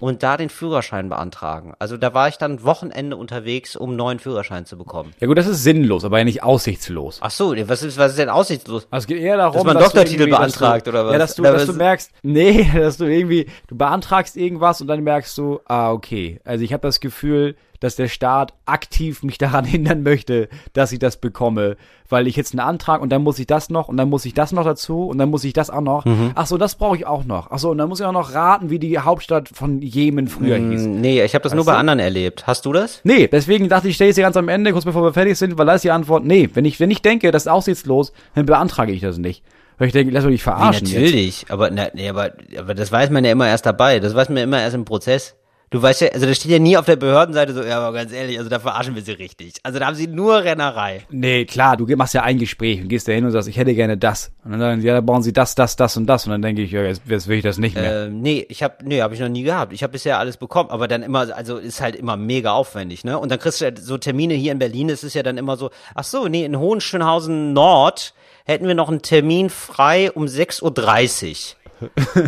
und 0.00 0.22
da 0.22 0.38
den 0.38 0.48
Führerschein 0.48 1.10
beantragen. 1.10 1.74
Also 1.78 1.98
da 1.98 2.14
war 2.14 2.28
ich 2.28 2.38
dann 2.38 2.64
Wochenende 2.64 3.16
unterwegs, 3.16 3.76
um 3.76 3.90
einen 3.90 3.96
neuen 3.98 4.18
Führerschein 4.18 4.64
zu 4.64 4.78
bekommen. 4.78 5.12
Ja 5.20 5.26
gut, 5.26 5.36
das 5.36 5.46
ist 5.46 5.62
sinnlos, 5.62 6.06
aber 6.06 6.16
ja 6.16 6.24
nicht 6.24 6.42
aussichtslos. 6.42 7.18
Ach 7.20 7.30
so, 7.30 7.54
was 7.68 7.82
ist, 7.82 7.98
was 7.98 8.12
ist 8.12 8.18
denn 8.18 8.30
aussichtslos? 8.30 8.88
Also 8.90 9.04
es 9.04 9.06
geht 9.08 9.20
eher 9.20 9.36
darum, 9.36 9.56
Dass 9.56 9.64
man 9.64 9.76
du 9.76 9.82
Doktortitel 9.82 10.30
dass 10.30 10.38
beantragt, 10.38 10.86
du, 10.86 10.90
oder 10.90 11.04
was? 11.04 11.12
Ja, 11.12 11.18
dass 11.18 11.34
du, 11.34 11.42
dass 11.42 11.66
du 11.66 11.74
merkst, 11.74 12.12
nee, 12.22 12.70
dass 12.74 12.96
du 12.96 13.04
irgendwie, 13.04 13.46
du 13.68 13.76
beantragst 13.76 14.38
irgendwas 14.38 14.80
und 14.80 14.86
dann 14.86 15.04
merkst 15.04 15.36
du, 15.36 15.60
ah, 15.66 15.92
okay. 15.92 16.40
Also 16.44 16.64
ich 16.64 16.72
habe 16.72 16.80
das 16.80 16.98
Gefühl, 16.98 17.56
dass 17.80 17.96
der 17.96 18.08
Staat 18.08 18.54
aktiv 18.66 19.22
mich 19.22 19.38
daran 19.38 19.64
hindern 19.64 20.02
möchte, 20.02 20.48
dass 20.72 20.92
ich 20.92 20.98
das 20.98 21.16
bekomme, 21.16 21.76
weil 22.08 22.26
ich 22.26 22.36
jetzt 22.36 22.52
einen 22.52 22.60
Antrag 22.60 23.00
und 23.00 23.10
dann 23.10 23.22
muss 23.22 23.38
ich 23.38 23.46
das 23.46 23.70
noch 23.70 23.88
und 23.88 23.96
dann 23.96 24.08
muss 24.08 24.24
ich 24.24 24.34
das 24.34 24.52
noch 24.52 24.64
dazu 24.64 25.06
und 25.06 25.18
dann 25.18 25.30
muss 25.30 25.44
ich 25.44 25.52
das 25.52 25.70
auch 25.70 25.80
noch. 25.80 26.04
Mhm. 26.04 26.32
Ach 26.34 26.46
so, 26.46 26.58
das 26.58 26.74
brauche 26.74 26.96
ich 26.96 27.06
auch 27.06 27.24
noch. 27.24 27.50
Ach 27.50 27.58
so, 27.58 27.70
und 27.70 27.78
dann 27.78 27.88
muss 27.88 28.00
ich 28.00 28.06
auch 28.06 28.12
noch 28.12 28.34
raten, 28.34 28.70
wie 28.70 28.78
die 28.78 28.98
Hauptstadt 28.98 29.48
von 29.48 29.80
Jemen 29.80 30.28
früher 30.28 30.56
hieß. 30.56 30.82
Nee, 30.82 31.22
ich 31.22 31.34
habe 31.34 31.42
das 31.42 31.54
nur 31.54 31.64
bei 31.64 31.76
anderen 31.76 31.98
erlebt. 31.98 32.46
Hast 32.46 32.66
du 32.66 32.72
das? 32.72 33.00
Nee, 33.04 33.28
deswegen 33.28 33.68
dachte 33.68 33.88
ich, 33.88 33.94
stelle 33.94 34.10
ich 34.10 34.16
sie 34.16 34.22
ganz 34.22 34.36
am 34.36 34.48
Ende, 34.48 34.72
kurz 34.72 34.84
bevor 34.84 35.02
wir 35.02 35.12
fertig 35.12 35.38
sind, 35.38 35.56
weil 35.58 35.66
da 35.66 35.74
ist 35.74 35.84
die 35.84 35.90
Antwort, 35.90 36.24
nee, 36.24 36.48
wenn 36.54 36.64
ich, 36.64 36.80
wenn 36.80 36.90
ich 36.90 37.02
denke, 37.02 37.30
das 37.30 37.44
ist 37.44 37.48
aussichtslos, 37.48 38.12
dann 38.34 38.46
beantrage 38.46 38.92
ich 38.92 39.00
das 39.00 39.18
nicht. 39.18 39.42
Weil 39.80 39.86
ich 39.86 39.92
denke, 39.94 40.12
lass 40.12 40.24
mich 40.24 40.32
nicht 40.32 40.42
verarschen. 40.42 40.86
jetzt. 40.86 41.00
natürlich, 41.00 41.46
aber, 41.48 41.70
na, 41.70 41.86
nee, 41.94 42.10
aber, 42.10 42.32
aber 42.58 42.74
das 42.74 42.92
weiß 42.92 43.08
man 43.08 43.24
ja 43.24 43.32
immer 43.32 43.48
erst 43.48 43.64
dabei. 43.64 43.98
Das 43.98 44.14
weiß 44.14 44.28
man 44.28 44.36
ja 44.36 44.44
immer 44.44 44.60
erst 44.60 44.74
im 44.74 44.84
Prozess. 44.84 45.36
Du 45.72 45.80
weißt 45.80 46.00
ja, 46.00 46.08
also 46.08 46.26
das 46.26 46.36
steht 46.36 46.50
ja 46.50 46.58
nie 46.58 46.76
auf 46.76 46.86
der 46.86 46.96
Behördenseite 46.96 47.54
so, 47.54 47.62
ja, 47.62 47.78
aber 47.78 47.96
ganz 47.96 48.12
ehrlich, 48.12 48.38
also 48.38 48.50
da 48.50 48.58
verarschen 48.58 48.96
wir 48.96 49.02
sie 49.02 49.12
richtig. 49.12 49.54
Also 49.62 49.78
da 49.78 49.86
haben 49.86 49.94
sie 49.94 50.08
nur 50.08 50.42
Rennerei. 50.42 51.06
Nee, 51.10 51.44
klar, 51.44 51.76
du 51.76 51.86
machst 51.94 52.12
ja 52.12 52.24
ein 52.24 52.38
Gespräch 52.38 52.80
und 52.82 52.88
gehst 52.88 53.06
da 53.06 53.12
hin 53.12 53.24
und 53.24 53.30
sagst, 53.30 53.48
ich 53.48 53.56
hätte 53.56 53.72
gerne 53.72 53.96
das. 53.96 54.32
Und 54.44 54.50
dann 54.50 54.58
sagen 54.58 54.80
sie, 54.80 54.88
ja, 54.88 54.94
da 54.94 55.00
brauchen 55.00 55.22
sie 55.22 55.32
das, 55.32 55.54
das, 55.54 55.76
das 55.76 55.96
und 55.96 56.08
das. 56.08 56.26
Und 56.26 56.32
dann 56.32 56.42
denke 56.42 56.62
ich, 56.62 56.72
ja, 56.72 56.82
jetzt, 56.82 57.02
jetzt 57.06 57.28
will 57.28 57.36
ich 57.36 57.44
das 57.44 57.58
nicht 57.58 57.76
mehr. 57.76 58.06
Ähm, 58.06 58.20
nee, 58.20 58.44
ich 58.48 58.64
habe 58.64 58.78
nee, 58.82 59.00
habe 59.00 59.14
ich 59.14 59.20
noch 59.20 59.28
nie 59.28 59.44
gehabt. 59.44 59.72
Ich 59.72 59.84
habe 59.84 59.92
bisher 59.92 60.18
alles 60.18 60.38
bekommen, 60.38 60.70
aber 60.70 60.88
dann 60.88 61.04
immer 61.04 61.32
also 61.36 61.58
ist 61.58 61.80
halt 61.80 61.94
immer 61.94 62.16
mega 62.16 62.50
aufwendig, 62.50 63.04
ne? 63.04 63.16
Und 63.16 63.30
dann 63.30 63.38
kriegst 63.38 63.60
du 63.60 63.66
halt 63.66 63.78
so 63.78 63.96
Termine 63.96 64.34
hier 64.34 64.50
in 64.50 64.58
Berlin, 64.58 64.88
das 64.88 65.04
ist 65.04 65.14
ja 65.14 65.22
dann 65.22 65.38
immer 65.38 65.56
so, 65.56 65.70
ach 65.94 66.02
so, 66.02 66.26
nee, 66.26 66.44
in 66.44 66.58
Hohenschönhausen 66.58 67.52
Nord 67.52 68.12
hätten 68.44 68.66
wir 68.66 68.74
noch 68.74 68.88
einen 68.88 69.02
Termin 69.02 69.50
frei 69.50 70.10
um 70.10 70.24
6:30 70.24 71.52
Uhr. 71.54 71.59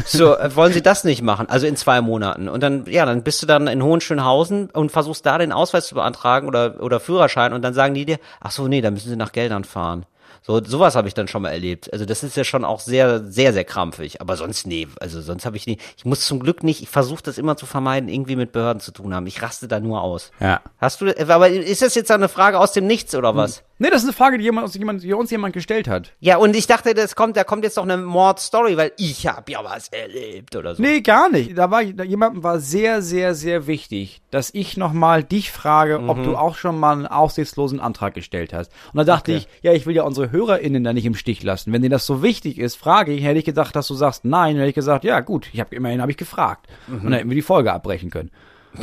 So, 0.06 0.36
äh, 0.36 0.54
wollen 0.56 0.72
Sie 0.72 0.82
das 0.82 1.04
nicht 1.04 1.22
machen? 1.22 1.48
Also 1.48 1.66
in 1.66 1.76
zwei 1.76 2.00
Monaten. 2.00 2.48
Und 2.48 2.62
dann, 2.62 2.86
ja, 2.86 3.04
dann 3.06 3.22
bist 3.22 3.42
du 3.42 3.46
dann 3.46 3.66
in 3.66 3.82
Hohenschönhausen 3.82 4.70
und 4.70 4.90
versuchst 4.90 5.26
da 5.26 5.38
den 5.38 5.52
Ausweis 5.52 5.86
zu 5.86 5.94
beantragen 5.94 6.48
oder, 6.48 6.82
oder 6.82 7.00
Führerschein 7.00 7.52
und 7.52 7.62
dann 7.62 7.74
sagen 7.74 7.94
die 7.94 8.04
dir, 8.04 8.18
ach 8.40 8.50
so, 8.50 8.68
nee, 8.68 8.80
da 8.80 8.90
müssen 8.90 9.08
Sie 9.10 9.16
nach 9.16 9.32
Geldern 9.32 9.64
fahren. 9.64 10.06
So, 10.44 10.62
sowas 10.62 10.96
habe 10.96 11.06
ich 11.06 11.14
dann 11.14 11.28
schon 11.28 11.42
mal 11.42 11.50
erlebt. 11.50 11.92
Also 11.92 12.04
das 12.04 12.24
ist 12.24 12.36
ja 12.36 12.42
schon 12.42 12.64
auch 12.64 12.80
sehr, 12.80 13.22
sehr, 13.22 13.52
sehr 13.52 13.62
krampfig. 13.62 14.20
Aber 14.20 14.36
sonst, 14.36 14.66
nee, 14.66 14.88
also 15.00 15.20
sonst 15.20 15.46
habe 15.46 15.56
ich 15.56 15.68
nie, 15.68 15.78
ich 15.96 16.04
muss 16.04 16.26
zum 16.26 16.40
Glück 16.40 16.64
nicht, 16.64 16.82
ich 16.82 16.88
versuche 16.88 17.22
das 17.22 17.38
immer 17.38 17.56
zu 17.56 17.64
vermeiden, 17.64 18.08
irgendwie 18.08 18.34
mit 18.34 18.50
Behörden 18.50 18.80
zu 18.80 18.90
tun 18.90 19.14
haben. 19.14 19.28
Ich 19.28 19.40
raste 19.40 19.68
da 19.68 19.78
nur 19.78 20.02
aus. 20.02 20.32
ja. 20.40 20.60
Hast 20.78 21.00
du, 21.00 21.16
aber 21.28 21.48
ist 21.48 21.82
das 21.82 21.94
jetzt 21.94 22.10
eine 22.10 22.28
Frage 22.28 22.58
aus 22.58 22.72
dem 22.72 22.88
Nichts 22.88 23.14
oder 23.14 23.36
was? 23.36 23.62
Nee, 23.82 23.90
das 23.90 24.02
ist 24.02 24.08
eine 24.08 24.12
Frage, 24.12 24.38
die, 24.38 24.44
jemand, 24.44 24.64
uns 24.66 24.74
jemand, 24.76 25.02
die 25.02 25.12
uns 25.12 25.32
jemand 25.32 25.54
gestellt 25.54 25.88
hat. 25.88 26.12
Ja, 26.20 26.36
und 26.36 26.54
ich 26.54 26.68
dachte, 26.68 26.94
das 26.94 27.16
kommt, 27.16 27.36
da 27.36 27.42
kommt 27.42 27.64
jetzt 27.64 27.76
noch 27.76 27.82
eine 27.82 27.96
Mordstory, 27.96 28.76
weil 28.76 28.92
ich 28.96 29.26
habe 29.26 29.50
ja 29.50 29.64
was 29.64 29.88
erlebt 29.88 30.54
oder 30.54 30.76
so. 30.76 30.80
Nee, 30.82 31.00
gar 31.00 31.28
nicht. 31.28 31.58
Da 31.58 31.68
war 31.72 31.82
da 31.84 32.04
jemandem 32.04 32.44
war 32.44 32.60
sehr, 32.60 33.02
sehr, 33.02 33.34
sehr 33.34 33.66
wichtig, 33.66 34.22
dass 34.30 34.54
ich 34.54 34.76
nochmal 34.76 35.24
dich 35.24 35.50
frage, 35.50 35.98
ob 36.06 36.18
Mhm. 36.18 36.22
du 36.22 36.36
auch 36.36 36.54
schon 36.54 36.78
mal 36.78 36.92
einen 36.92 37.08
aussichtslosen 37.08 37.80
Antrag 37.80 38.14
gestellt 38.14 38.52
hast. 38.52 38.70
Und 38.92 38.98
da 38.98 39.04
dachte 39.04 39.32
ich, 39.32 39.48
ja, 39.62 39.72
ich 39.72 39.84
will 39.84 39.96
ja 39.96 40.04
unsere 40.04 40.30
HörerInnen 40.30 40.84
da 40.84 40.92
nicht 40.92 41.04
im 41.06 41.16
Stich 41.16 41.42
lassen. 41.42 41.72
Wenn 41.72 41.82
dir 41.82 41.90
das 41.90 42.06
so 42.06 42.22
wichtig 42.22 42.58
ist, 42.60 42.76
frage 42.76 43.12
ich, 43.12 43.24
hätte 43.24 43.40
ich 43.40 43.44
gedacht, 43.44 43.74
dass 43.74 43.88
du 43.88 43.94
sagst 43.94 44.24
nein, 44.24 44.54
hätte 44.54 44.68
ich 44.68 44.76
gesagt, 44.76 45.02
ja 45.02 45.18
gut, 45.18 45.48
ich 45.52 45.58
habe 45.58 45.74
immerhin 45.74 46.00
habe 46.00 46.12
ich 46.12 46.16
gefragt. 46.16 46.68
Mhm. 46.86 46.94
Und 46.98 47.04
dann 47.06 47.12
hätten 47.14 47.30
wir 47.30 47.34
die 47.34 47.42
Folge 47.42 47.72
abbrechen 47.72 48.10
können. 48.10 48.30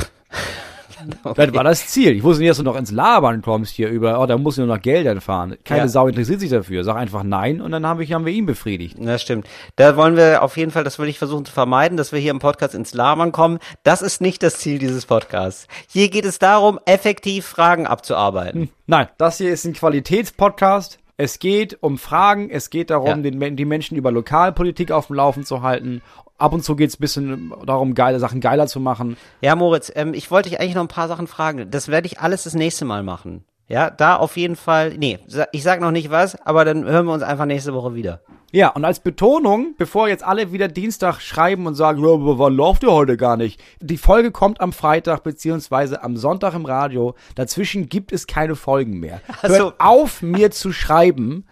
Das 1.34 1.54
war 1.54 1.64
das 1.64 1.86
Ziel. 1.88 2.12
Ich 2.16 2.22
wusste 2.22 2.40
nicht, 2.42 2.50
dass 2.50 2.58
du 2.58 2.62
noch 2.64 2.76
ins 2.76 2.90
Labern 2.90 3.42
kommst 3.42 3.74
hier 3.74 3.88
über, 3.88 4.20
oh, 4.20 4.26
da 4.26 4.36
muss 4.38 4.54
ich 4.54 4.64
nur 4.64 4.74
nach 4.74 4.82
Geldern 4.82 5.20
fahren. 5.20 5.56
Keine 5.64 5.82
Ja. 5.82 5.88
Sau 5.88 6.06
interessiert 6.08 6.40
sich 6.40 6.50
dafür. 6.50 6.84
Sag 6.84 6.96
einfach 6.96 7.22
nein 7.22 7.60
und 7.60 7.72
dann 7.72 7.86
haben 7.86 7.98
wir, 8.00 8.06
haben 8.14 8.24
wir 8.26 8.32
ihn 8.32 8.46
befriedigt. 8.46 8.96
Das 9.00 9.22
stimmt. 9.22 9.46
Da 9.76 9.96
wollen 9.96 10.16
wir 10.16 10.42
auf 10.42 10.56
jeden 10.56 10.70
Fall, 10.70 10.84
das 10.84 10.98
will 10.98 11.08
ich 11.08 11.18
versuchen 11.18 11.44
zu 11.44 11.52
vermeiden, 11.52 11.96
dass 11.96 12.12
wir 12.12 12.18
hier 12.18 12.30
im 12.30 12.38
Podcast 12.38 12.74
ins 12.74 12.94
Labern 12.94 13.32
kommen. 13.32 13.58
Das 13.82 14.02
ist 14.02 14.20
nicht 14.20 14.42
das 14.42 14.58
Ziel 14.58 14.78
dieses 14.78 15.06
Podcasts. 15.06 15.66
Hier 15.88 16.08
geht 16.10 16.24
es 16.24 16.38
darum, 16.38 16.78
effektiv 16.86 17.46
Fragen 17.46 17.86
abzuarbeiten. 17.86 18.70
Nein, 18.86 19.08
das 19.18 19.38
hier 19.38 19.52
ist 19.52 19.64
ein 19.64 19.74
Qualitätspodcast. 19.74 20.98
Es 21.16 21.38
geht 21.38 21.82
um 21.82 21.98
Fragen, 21.98 22.48
es 22.50 22.70
geht 22.70 22.88
darum, 22.90 23.22
Ja. 23.24 23.30
den, 23.30 23.56
die 23.56 23.64
Menschen 23.66 23.96
über 23.96 24.10
Lokalpolitik 24.10 24.90
auf 24.90 25.08
dem 25.08 25.16
Laufen 25.16 25.44
zu 25.44 25.60
halten. 25.62 26.00
Ab 26.40 26.52
und 26.52 26.64
zu 26.64 26.74
geht 26.74 26.90
es 26.90 26.96
ein 26.96 27.00
bisschen 27.00 27.52
darum, 27.64 27.94
geile 27.94 28.18
Sachen 28.18 28.40
geiler 28.40 28.66
zu 28.66 28.80
machen. 28.80 29.16
Ja, 29.40 29.54
Moritz, 29.54 29.92
ähm, 29.94 30.14
ich 30.14 30.30
wollte 30.30 30.48
dich 30.48 30.60
eigentlich 30.60 30.74
noch 30.74 30.82
ein 30.82 30.88
paar 30.88 31.08
Sachen 31.08 31.26
fragen. 31.26 31.70
Das 31.70 31.88
werde 31.88 32.06
ich 32.06 32.20
alles 32.20 32.44
das 32.44 32.54
nächste 32.54 32.84
Mal 32.84 33.02
machen. 33.02 33.44
Ja, 33.68 33.88
da 33.88 34.16
auf 34.16 34.36
jeden 34.36 34.56
Fall, 34.56 34.96
nee, 34.98 35.20
ich 35.52 35.62
sag 35.62 35.80
noch 35.80 35.92
nicht 35.92 36.10
was, 36.10 36.34
aber 36.44 36.64
dann 36.64 36.84
hören 36.84 37.06
wir 37.06 37.12
uns 37.12 37.22
einfach 37.22 37.44
nächste 37.44 37.72
Woche 37.72 37.94
wieder. 37.94 38.20
Ja, 38.50 38.70
und 38.70 38.84
als 38.84 38.98
Betonung, 38.98 39.74
bevor 39.78 40.08
jetzt 40.08 40.24
alle 40.24 40.50
wieder 40.50 40.66
Dienstag 40.66 41.20
schreiben 41.20 41.68
und 41.68 41.76
sagen, 41.76 42.02
ja, 42.02 42.08
wann 42.10 42.54
läuft 42.54 42.82
ihr 42.82 42.90
heute 42.90 43.16
gar 43.16 43.36
nicht? 43.36 43.62
Die 43.80 43.96
Folge 43.96 44.32
kommt 44.32 44.60
am 44.60 44.72
Freitag 44.72 45.22
beziehungsweise 45.22 46.02
am 46.02 46.16
Sonntag 46.16 46.54
im 46.54 46.64
Radio. 46.64 47.14
Dazwischen 47.36 47.88
gibt 47.88 48.10
es 48.10 48.26
keine 48.26 48.56
Folgen 48.56 48.98
mehr. 48.98 49.20
Ach 49.28 49.48
so. 49.48 49.54
Hört 49.54 49.74
auf, 49.78 50.20
mir 50.20 50.50
zu 50.50 50.72
schreiben 50.72 51.46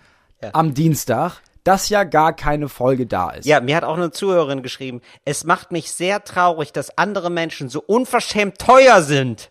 am 0.52 0.74
Dienstag, 0.74 1.40
dass 1.68 1.90
ja 1.90 2.04
gar 2.04 2.32
keine 2.32 2.70
Folge 2.70 3.04
da 3.04 3.28
ist. 3.28 3.44
Ja, 3.44 3.60
mir 3.60 3.76
hat 3.76 3.84
auch 3.84 3.98
eine 3.98 4.10
Zuhörerin 4.10 4.62
geschrieben, 4.62 5.02
es 5.26 5.44
macht 5.44 5.70
mich 5.70 5.92
sehr 5.92 6.24
traurig, 6.24 6.72
dass 6.72 6.96
andere 6.96 7.28
Menschen 7.28 7.68
so 7.68 7.82
unverschämt 7.86 8.56
teuer 8.56 9.02
sind. 9.02 9.50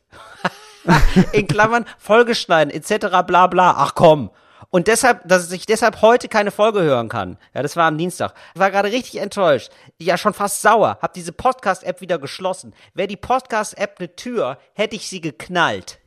In 1.32 1.48
Klammern, 1.48 1.86
Folge 2.00 2.34
schneiden, 2.34 2.74
etc. 2.74 3.22
bla 3.28 3.46
bla. 3.46 3.76
Ach 3.78 3.94
komm. 3.94 4.32
Und 4.72 4.88
deshalb, 4.88 5.28
dass 5.28 5.52
ich 5.52 5.68
deshalb 5.68 6.02
heute 6.02 6.28
keine 6.28 6.50
Folge 6.50 6.82
hören 6.82 7.08
kann. 7.08 7.38
Ja, 7.54 7.62
das 7.62 7.76
war 7.76 7.86
am 7.86 8.00
Dienstag. 8.00 8.34
Ich 8.56 8.60
war 8.60 8.72
gerade 8.72 8.92
richtig 8.92 9.22
enttäuscht. 9.22 9.70
Ja, 10.02 10.18
schon 10.18 10.34
fast 10.34 10.64
sauer. 10.64 10.98
Hab 11.04 11.14
diese 11.14 11.34
Podcast-App 11.34 12.02
wieder 12.02 12.18
geschlossen. 12.18 12.74
Wäre 12.96 13.08
die 13.08 13.16
Podcast-App 13.16 13.98
eine 14.00 14.16
Tür, 14.16 14.58
hätte 14.74 14.96
ich 14.96 15.08
sie 15.08 15.22
geknallt. 15.22 16.00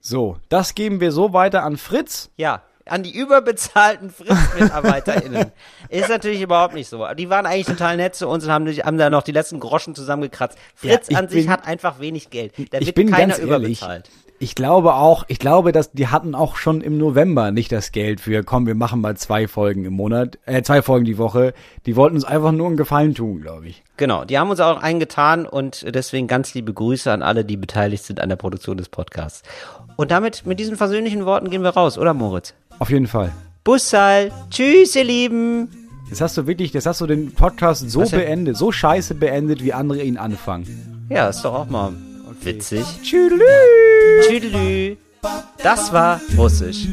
So, 0.00 0.36
das 0.50 0.76
geben 0.76 1.00
wir 1.00 1.10
so 1.10 1.32
weiter 1.32 1.64
an 1.64 1.76
Fritz. 1.76 2.30
Ja, 2.36 2.62
an 2.90 3.02
die 3.02 3.16
überbezahlten 3.16 4.10
Fritz-MitarbeiterInnen. 4.10 5.52
Ist 5.88 6.08
natürlich 6.08 6.40
überhaupt 6.42 6.74
nicht 6.74 6.88
so. 6.88 7.06
Die 7.16 7.30
waren 7.30 7.46
eigentlich 7.46 7.66
total 7.66 7.96
nett 7.96 8.14
zu 8.14 8.28
uns 8.28 8.44
und 8.44 8.50
haben, 8.50 8.66
haben 8.68 8.98
da 8.98 9.10
noch 9.10 9.22
die 9.22 9.32
letzten 9.32 9.60
Groschen 9.60 9.94
zusammengekratzt. 9.94 10.58
Fritz 10.74 11.08
Ja, 11.10 11.18
an 11.18 11.28
sich 11.28 11.44
bin- 11.44 11.52
hat 11.52 11.66
einfach 11.66 12.00
wenig 12.00 12.30
Geld. 12.30 12.52
Da 12.70 12.78
ich 12.78 12.86
wird 12.86 12.96
bin 12.96 13.10
keiner 13.10 13.28
ganz 13.34 13.38
ehrlich. 13.38 13.48
überbezahlt. 13.82 14.10
Ich 14.40 14.54
glaube 14.54 14.94
auch, 14.94 15.24
ich 15.26 15.40
glaube, 15.40 15.72
dass 15.72 15.90
die 15.90 16.06
hatten 16.06 16.36
auch 16.36 16.54
schon 16.54 16.80
im 16.80 16.96
November 16.96 17.50
nicht 17.50 17.72
das 17.72 17.90
Geld 17.90 18.20
für, 18.20 18.44
komm, 18.44 18.68
wir 18.68 18.76
machen 18.76 19.00
mal 19.00 19.16
zwei 19.16 19.48
Folgen 19.48 19.84
im 19.84 19.94
Monat, 19.94 20.38
äh, 20.46 20.62
zwei 20.62 20.80
Folgen 20.80 21.04
die 21.06 21.18
Woche. 21.18 21.54
Die 21.86 21.96
wollten 21.96 22.14
uns 22.14 22.24
einfach 22.24 22.52
nur 22.52 22.68
einen 22.68 22.76
Gefallen 22.76 23.16
tun, 23.16 23.40
glaube 23.40 23.66
ich. 23.66 23.82
Genau, 23.96 24.24
die 24.24 24.38
haben 24.38 24.48
uns 24.48 24.60
auch 24.60 24.80
eingetan 24.80 25.44
und 25.44 25.84
deswegen 25.92 26.28
ganz 26.28 26.54
liebe 26.54 26.72
Grüße 26.72 27.10
an 27.10 27.22
alle, 27.22 27.44
die 27.44 27.56
beteiligt 27.56 28.04
sind 28.04 28.20
an 28.20 28.28
der 28.28 28.36
Produktion 28.36 28.76
des 28.76 28.88
Podcasts. 28.88 29.42
Und 29.96 30.12
damit, 30.12 30.46
mit 30.46 30.60
diesen 30.60 30.76
versöhnlichen 30.76 31.24
Worten 31.26 31.50
gehen 31.50 31.62
wir 31.64 31.70
raus, 31.70 31.98
oder 31.98 32.14
Moritz? 32.14 32.54
Auf 32.78 32.90
jeden 32.90 33.06
Fall. 33.06 33.32
Bussal, 33.64 34.30
tschüss 34.50 34.94
ihr 34.96 35.04
Lieben. 35.04 35.68
Jetzt 36.08 36.20
hast 36.20 36.36
du 36.38 36.46
wirklich, 36.46 36.72
jetzt 36.72 36.86
hast 36.86 37.00
du 37.00 37.06
den 37.06 37.32
Podcast 37.32 37.88
so 37.90 38.00
Was 38.00 38.10
denn? 38.10 38.20
beendet, 38.20 38.56
so 38.56 38.72
scheiße 38.72 39.14
beendet, 39.14 39.62
wie 39.62 39.72
andere 39.72 40.02
ihn 40.02 40.16
anfangen. 40.16 41.06
Ja, 41.10 41.28
ist 41.28 41.42
doch 41.42 41.54
auch 41.54 41.68
mal 41.68 41.92
witzig. 42.42 42.84
Tschüdelü! 43.02 43.42
Tschüdelü. 44.26 44.96
Das 45.62 45.92
war 45.92 46.20
Russisch. 46.36 46.86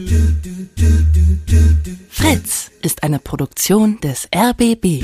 Fritz 2.10 2.72
ist 2.82 3.04
eine 3.04 3.20
Produktion 3.20 4.00
des 4.02 4.28
RBB. 4.36 5.04